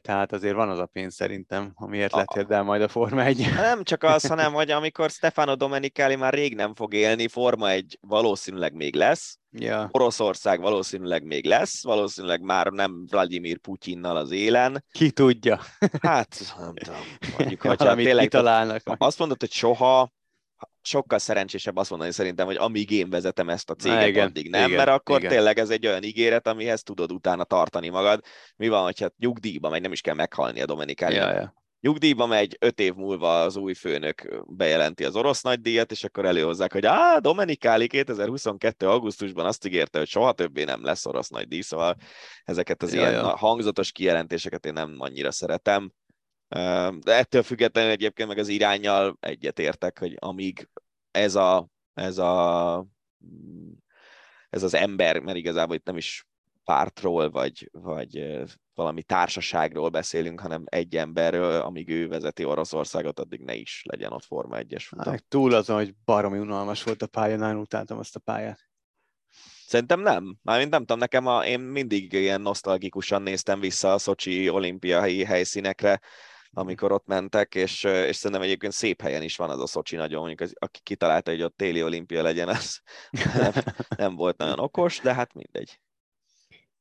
Tehát 0.02 0.32
azért 0.32 0.54
van 0.54 0.68
az 0.68 0.78
a 0.78 0.86
pénz 0.86 1.14
szerintem, 1.14 1.72
amiért 1.74 2.12
a... 2.12 2.16
lettél 2.16 2.54
el 2.54 2.62
majd 2.62 2.82
a 2.82 2.88
Forma 2.88 3.22
1. 3.22 3.50
Nem 3.54 3.82
csak 3.82 4.02
az, 4.02 4.26
hanem 4.32 4.52
hogy 4.52 4.70
amikor 4.70 5.10
Stefano 5.10 5.54
Domenicali 5.54 6.16
már 6.16 6.34
rég 6.34 6.54
nem 6.54 6.74
fog 6.74 6.94
élni, 6.94 7.28
Forma 7.28 7.70
1 7.70 7.98
valószínűleg 8.00 8.74
még 8.74 8.94
lesz, 8.94 9.38
ja. 9.50 9.88
Oroszország 9.90 10.60
valószínűleg 10.60 11.24
még 11.24 11.44
lesz, 11.44 11.82
valószínűleg 11.82 12.40
már 12.40 12.66
nem 12.66 13.06
Vladimir 13.10 13.58
Putyinnal 13.58 14.16
az 14.16 14.30
élen. 14.30 14.84
Ki 14.92 15.10
tudja. 15.10 15.60
Hát, 16.00 16.54
nem 16.58 16.74
tudom. 16.74 17.00
Mondjuk, 17.38 17.60
hogyha 17.76 17.94
tényleg 17.94 18.22
kitalálnak. 18.22 18.82
Azt 18.84 19.18
mondod, 19.18 19.40
hogy 19.40 19.52
soha, 19.52 20.12
sokkal 20.82 21.18
szerencsésebb 21.18 21.76
azt 21.76 21.90
mondani 21.90 22.12
szerintem, 22.12 22.46
hogy 22.46 22.56
amíg 22.56 22.90
én 22.90 23.10
vezetem 23.10 23.48
ezt 23.48 23.70
a 23.70 23.74
céget, 23.74 23.98
Na, 23.98 24.06
igen, 24.06 24.26
addig 24.26 24.50
nem, 24.50 24.64
igen, 24.64 24.76
mert 24.76 24.88
akkor 24.88 25.18
igen. 25.18 25.30
tényleg 25.30 25.58
ez 25.58 25.70
egy 25.70 25.86
olyan 25.86 26.02
ígéret, 26.02 26.46
amihez 26.46 26.82
tudod 26.82 27.12
utána 27.12 27.44
tartani 27.44 27.88
magad. 27.88 28.24
Mi 28.56 28.68
van, 28.68 28.82
hogyha 28.82 29.10
nyugdíjba 29.18 29.68
megy, 29.68 29.80
nem 29.80 29.92
is 29.92 30.00
kell 30.00 30.14
meghalni 30.14 30.60
a 30.60 30.66
Dominikáli. 30.66 31.14
Ja, 31.14 31.32
ja. 31.32 31.54
Nyugdíjba 31.80 32.26
megy, 32.26 32.56
öt 32.60 32.80
év 32.80 32.94
múlva 32.94 33.42
az 33.42 33.56
új 33.56 33.74
főnök 33.74 34.44
bejelenti 34.46 35.04
az 35.04 35.16
orosz 35.16 35.42
nagydíjat, 35.42 35.90
és 35.90 36.04
akkor 36.04 36.24
előhozzák, 36.24 36.72
hogy 36.72 36.86
á, 36.86 37.18
Dominikáli 37.18 37.86
2022. 37.86 38.88
augusztusban 38.88 39.46
azt 39.46 39.66
ígérte, 39.66 39.98
hogy 39.98 40.08
soha 40.08 40.32
többé 40.32 40.64
nem 40.64 40.84
lesz 40.84 41.06
orosz 41.06 41.28
nagydíj, 41.28 41.60
szóval 41.60 41.96
ezeket 42.44 42.82
az 42.82 42.94
ja, 42.94 43.00
ilyen 43.00 43.12
ja. 43.12 43.36
hangzatos 43.36 43.92
kijelentéseket 43.92 44.66
én 44.66 44.72
nem 44.72 44.94
annyira 44.98 45.30
szeretem. 45.30 45.92
De 46.48 47.12
ettől 47.12 47.42
függetlenül 47.42 47.90
egyébként 47.90 48.28
meg 48.28 48.38
az 48.38 48.48
irányjal 48.48 49.16
egyetértek, 49.20 49.98
hogy 49.98 50.16
amíg 50.18 50.68
ez 51.10 51.34
a, 51.34 51.68
ez 51.94 52.18
a 52.18 52.86
ez 54.50 54.62
az 54.62 54.74
ember, 54.74 55.18
mert 55.18 55.36
igazából 55.36 55.74
itt 55.74 55.84
nem 55.84 55.96
is 55.96 56.26
pártról, 56.64 57.30
vagy, 57.30 57.68
vagy 57.72 58.42
valami 58.74 59.02
társaságról 59.02 59.88
beszélünk, 59.88 60.40
hanem 60.40 60.62
egy 60.64 60.96
emberről, 60.96 61.60
amíg 61.60 61.88
ő 61.88 62.08
vezeti 62.08 62.44
Oroszországot, 62.44 63.20
addig 63.20 63.40
ne 63.40 63.54
is 63.54 63.82
legyen 63.84 64.12
ott 64.12 64.24
Forma 64.24 64.56
1-es 64.60 64.84
futam. 64.88 65.12
Hát, 65.12 65.24
túl 65.24 65.54
azon, 65.54 65.76
hogy 65.76 65.94
baromi 66.04 66.38
unalmas 66.38 66.82
volt 66.82 67.02
a 67.02 67.06
pálya, 67.06 67.36
nagyon 67.36 67.60
utáltam 67.60 67.98
azt 67.98 68.16
a 68.16 68.20
pályát. 68.20 68.68
Szerintem 69.66 70.00
nem. 70.00 70.36
Mármint 70.42 70.70
nem 70.70 70.80
tudom, 70.80 70.98
nekem 70.98 71.26
a, 71.26 71.46
én 71.46 71.60
mindig 71.60 72.12
ilyen 72.12 72.40
nosztalgikusan 72.40 73.22
néztem 73.22 73.60
vissza 73.60 73.92
a 73.92 73.98
Szocsi 73.98 74.48
olimpiai 74.48 75.24
helyszínekre, 75.24 76.00
amikor 76.56 76.92
ott 76.92 77.06
mentek, 77.06 77.54
és, 77.54 77.84
és 77.84 78.16
szerintem 78.16 78.42
egyébként 78.42 78.72
szép 78.72 79.02
helyen 79.02 79.22
is 79.22 79.36
van 79.36 79.50
az 79.50 79.60
a 79.60 79.66
Szocsi 79.66 79.96
nagyon, 79.96 80.18
mondjuk 80.18 80.40
az, 80.40 80.54
aki 80.58 80.80
kitalálta, 80.82 81.30
hogy 81.30 81.42
ott 81.42 81.56
téli 81.56 81.82
olimpia 81.82 82.22
legyen, 82.22 82.48
az 82.48 82.80
nem, 83.42 83.52
nem 83.96 84.14
volt 84.14 84.36
nagyon 84.36 84.58
okos, 84.58 85.00
de 85.00 85.14
hát 85.14 85.34
mindegy. 85.34 85.80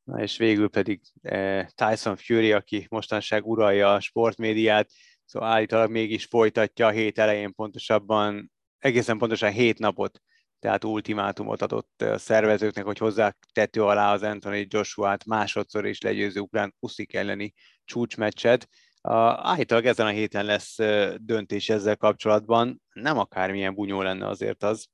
Na 0.03 0.21
és 0.21 0.37
végül 0.37 0.69
pedig 0.69 1.01
eh, 1.21 1.67
Tyson 1.67 2.15
Fury, 2.15 2.51
aki 2.51 2.85
mostanság 2.89 3.47
uralja 3.47 3.93
a 3.93 3.99
sportmédiát, 3.99 4.89
szóval 5.25 5.49
állítólag 5.49 5.91
mégis 5.91 6.25
folytatja 6.25 6.87
a 6.87 6.91
hét 6.91 7.19
elején 7.19 7.53
pontosabban, 7.53 8.51
egészen 8.77 9.17
pontosan 9.17 9.51
hét 9.51 9.79
napot, 9.79 10.21
tehát 10.59 10.83
ultimátumot 10.83 11.61
adott 11.61 12.01
a 12.01 12.17
szervezőknek, 12.17 12.85
hogy 12.85 12.97
hozzá 12.97 13.35
tető 13.53 13.83
alá 13.83 14.13
az 14.13 14.23
Anthony 14.23 14.65
Joshua-t 14.69 15.25
másodszor 15.25 15.85
is 15.85 16.01
legyőző 16.01 16.39
ukrán 16.39 16.75
Uszik 16.79 17.13
elleni 17.13 17.53
csúcsmeccset. 17.85 18.67
Állítólag 19.07 19.85
ezen 19.85 20.05
a 20.05 20.09
héten 20.09 20.45
lesz 20.45 20.75
döntés 21.17 21.69
ezzel 21.69 21.95
kapcsolatban, 21.95 22.81
nem 22.93 23.17
akármilyen 23.17 23.73
bunyó 23.73 24.01
lenne 24.01 24.27
azért 24.27 24.63
az. 24.63 24.87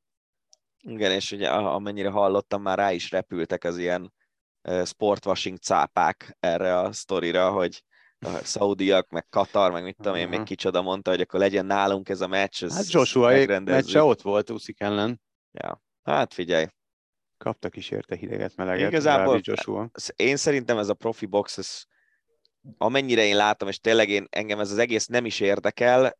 Igen, 0.88 1.12
és 1.12 1.32
ugye 1.32 1.50
amennyire 1.50 2.10
hallottam, 2.10 2.62
már 2.62 2.78
rá 2.78 2.92
is 2.92 3.12
repültek 3.12 3.64
az 3.64 3.78
ilyen 3.78 4.14
sportwashing 4.86 5.58
cápák 5.58 6.38
erre 6.40 6.80
a 6.80 6.92
sztorira, 6.92 7.52
hogy 7.52 7.84
a 8.20 8.38
szaudiak, 8.44 9.10
meg 9.10 9.28
Katar, 9.30 9.72
meg 9.72 9.84
mit 9.84 9.96
tudom 9.96 10.16
én, 10.16 10.28
még 10.28 10.44
kicsoda 10.44 10.82
mondta, 10.82 11.10
hogy 11.10 11.22
akkor 11.22 11.40
legyen 11.40 11.66
nálunk 11.66 12.10
ez 12.10 12.22
a 12.22 12.28
meccs. 12.28 12.64
Ez 12.64 12.76
hát 12.76 12.92
Joshua 12.92 13.60
meccse 13.60 14.04
ott 14.04 14.22
volt 14.22 14.50
Uszik 14.50 14.80
ellen. 14.80 15.22
Ja, 15.52 15.82
hát 16.04 16.34
figyelj. 16.34 16.66
Kaptak 17.38 17.76
is 17.76 17.90
érte 17.90 18.16
hideget, 18.16 18.56
meleget. 18.56 18.90
Igazából 18.90 19.40
Joshua. 19.42 19.90
én 20.16 20.36
szerintem 20.36 20.78
ez 20.78 20.90
a 20.90 20.94
profi 20.94 21.26
box, 21.26 21.58
ez 21.58 21.84
amennyire 22.78 23.26
én 23.26 23.36
látom, 23.36 23.68
és 23.68 23.80
tényleg 23.80 24.10
én, 24.10 24.28
engem 24.30 24.60
ez 24.60 24.72
az 24.72 24.78
egész 24.78 25.06
nem 25.06 25.26
is 25.26 25.40
érdekel, 25.40 26.18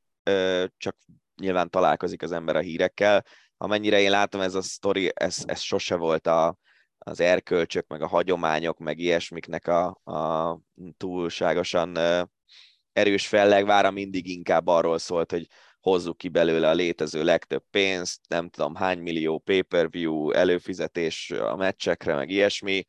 csak 0.78 0.98
nyilván 1.42 1.70
találkozik 1.70 2.22
az 2.22 2.32
ember 2.32 2.56
a 2.56 2.60
hírekkel, 2.60 3.26
amennyire 3.58 4.00
én 4.00 4.10
látom, 4.10 4.42
ez 4.42 4.56
a 4.56 4.62
sztori, 4.62 5.12
ez, 5.14 5.44
ez 5.46 5.60
sose 5.60 5.96
volt 5.96 6.28
a, 6.28 6.58
az 6.98 7.20
erkölcsök, 7.20 7.88
meg 7.88 8.02
a 8.02 8.08
hagyományok, 8.08 8.78
meg 8.78 9.00
ilyesmiknek 9.00 9.68
a, 9.68 9.86
a 10.04 10.60
túlságosan 10.98 11.98
erős 12.94 13.28
fellegvára 13.28 13.92
mindig 13.92 14.28
inkább 14.28 14.68
arról 14.68 14.98
szólt, 14.98 15.32
hogy 15.32 15.48
hozzuk 15.80 16.18
ki 16.18 16.30
belőle 16.30 16.70
a 16.70 16.74
létező 16.74 17.24
legtöbb 17.24 17.64
pénzt, 17.70 18.20
nem 18.28 18.50
tudom 18.50 18.76
hány 18.76 19.00
millió 19.00 19.40
pay-per-view 19.40 20.32
előfizetés 20.32 21.32
a 21.32 21.56
meccsekre, 21.56 22.16
meg 22.16 22.30
ilyesmi, 22.30 22.84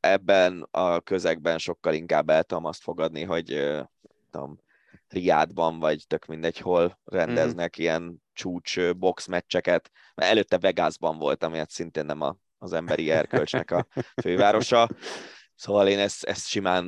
ebben 0.00 0.68
a 0.70 1.00
közegben 1.00 1.58
sokkal 1.58 1.94
inkább 1.94 2.30
el 2.30 2.42
tudom 2.42 2.64
azt 2.64 2.82
fogadni, 2.82 3.22
hogy 3.22 3.76
tudom, 4.30 4.58
Riádban, 5.08 5.78
vagy 5.78 6.06
tök 6.06 6.26
mindegy, 6.26 6.58
hol 6.58 6.98
rendeznek 7.04 7.78
mm. 7.78 7.82
ilyen 7.82 8.22
csúcs 8.32 8.90
box 8.90 9.26
meccseket. 9.26 9.90
Mert 10.14 10.30
előtte 10.30 10.58
Vegasban 10.58 11.18
voltam, 11.18 11.52
hát 11.52 11.70
szintén 11.70 12.04
nem 12.04 12.20
a, 12.20 12.36
az 12.58 12.72
emberi 12.72 13.10
erkölcsnek 13.10 13.70
a 13.70 13.86
fővárosa. 14.22 14.88
Szóval 15.54 15.88
én 15.88 15.98
ezt, 15.98 16.24
ezt 16.24 16.46
simán 16.46 16.86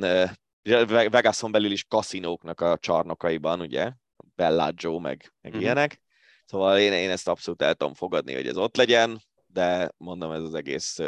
Vegason 0.87 1.51
belül 1.51 1.71
is 1.71 1.83
kaszinóknak 1.83 2.61
a 2.61 2.77
csarnokaiban, 2.77 3.59
ugye, 3.59 3.91
Bellagio, 4.35 4.99
meg, 4.99 5.33
meg 5.41 5.55
mm. 5.55 5.59
ilyenek. 5.59 6.01
Szóval 6.45 6.79
én, 6.79 6.93
én 6.93 7.09
ezt 7.09 7.27
abszolút 7.27 7.61
el 7.61 7.73
tudom 7.73 7.93
fogadni, 7.93 8.33
hogy 8.33 8.47
ez 8.47 8.57
ott 8.57 8.75
legyen, 8.75 9.21
de 9.45 9.91
mondom, 9.97 10.31
ez 10.31 10.41
az 10.41 10.53
egész 10.53 10.99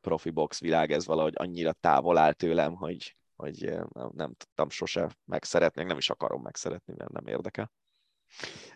profi 0.00 0.30
box 0.30 0.60
világ, 0.60 0.92
ez 0.92 1.06
valahogy 1.06 1.32
annyira 1.36 1.72
távol 1.72 2.18
áll 2.18 2.32
tőlem, 2.32 2.74
hogy, 2.74 3.16
hogy 3.36 3.78
nem, 3.92 4.10
nem 4.14 4.34
tudtam 4.34 4.70
sose 4.70 5.08
megszeretni, 5.24 5.82
nem 5.82 5.96
is 5.96 6.10
akarom 6.10 6.42
megszeretni, 6.42 6.94
mert 6.96 7.12
nem 7.12 7.26
érdekel. 7.26 7.72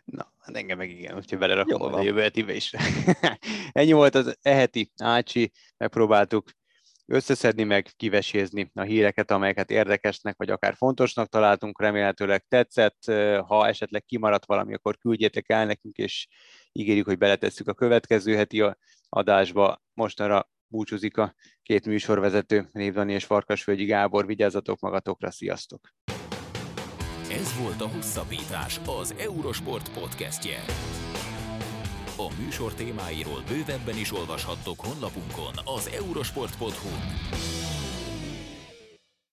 Na, 0.04 0.32
hát 0.38 0.56
engem 0.56 0.78
meg 0.78 0.90
igen, 0.90 1.16
úgyhogy 1.16 1.38
belerakom 1.38 1.94
a 1.94 2.00
jövő 2.00 2.20
hetibe 2.20 2.54
is. 2.54 2.74
Ennyi 3.72 3.92
volt 3.92 4.14
az 4.14 4.38
eheti 4.42 4.92
Ácsi, 4.96 5.52
megpróbáltuk 5.76 6.50
összeszedni, 7.06 7.64
meg 7.64 7.90
kivesézni 7.96 8.70
a 8.74 8.82
híreket, 8.82 9.30
amelyeket 9.30 9.70
érdekesnek, 9.70 10.36
vagy 10.36 10.50
akár 10.50 10.74
fontosnak 10.74 11.28
találtunk, 11.28 11.80
remélhetőleg 11.80 12.44
tetszett. 12.48 13.04
Ha 13.46 13.66
esetleg 13.66 14.04
kimaradt 14.04 14.46
valami, 14.46 14.74
akkor 14.74 14.96
küldjétek 14.96 15.50
el 15.50 15.66
nekünk, 15.66 15.96
és 15.96 16.26
ígérjük, 16.72 17.06
hogy 17.06 17.18
beletesszük 17.18 17.68
a 17.68 17.74
következő 17.74 18.36
heti 18.36 18.64
adásba. 19.08 19.82
Mostanra 19.94 20.50
búcsúzik 20.74 21.16
a 21.16 21.34
két 21.62 21.86
műsorvezető, 21.86 22.68
Névdani 22.72 23.12
és 23.12 23.24
Farkasvölgyi 23.24 23.84
Gábor. 23.84 24.26
Vigyázzatok 24.26 24.80
magatokra, 24.80 25.30
sziasztok! 25.30 25.80
Ez 27.30 27.58
volt 27.62 27.80
a 27.80 27.88
Hosszabbítás, 27.88 28.80
az 28.86 29.14
Eurosport 29.18 29.92
podcastje. 29.92 30.58
A 32.16 32.42
műsor 32.42 32.74
témáiról 32.74 33.42
bővebben 33.48 33.96
is 33.98 34.12
olvashattok 34.12 34.80
honlapunkon 34.80 35.54
az 35.76 35.90
eurosport.hu. 36.00 37.83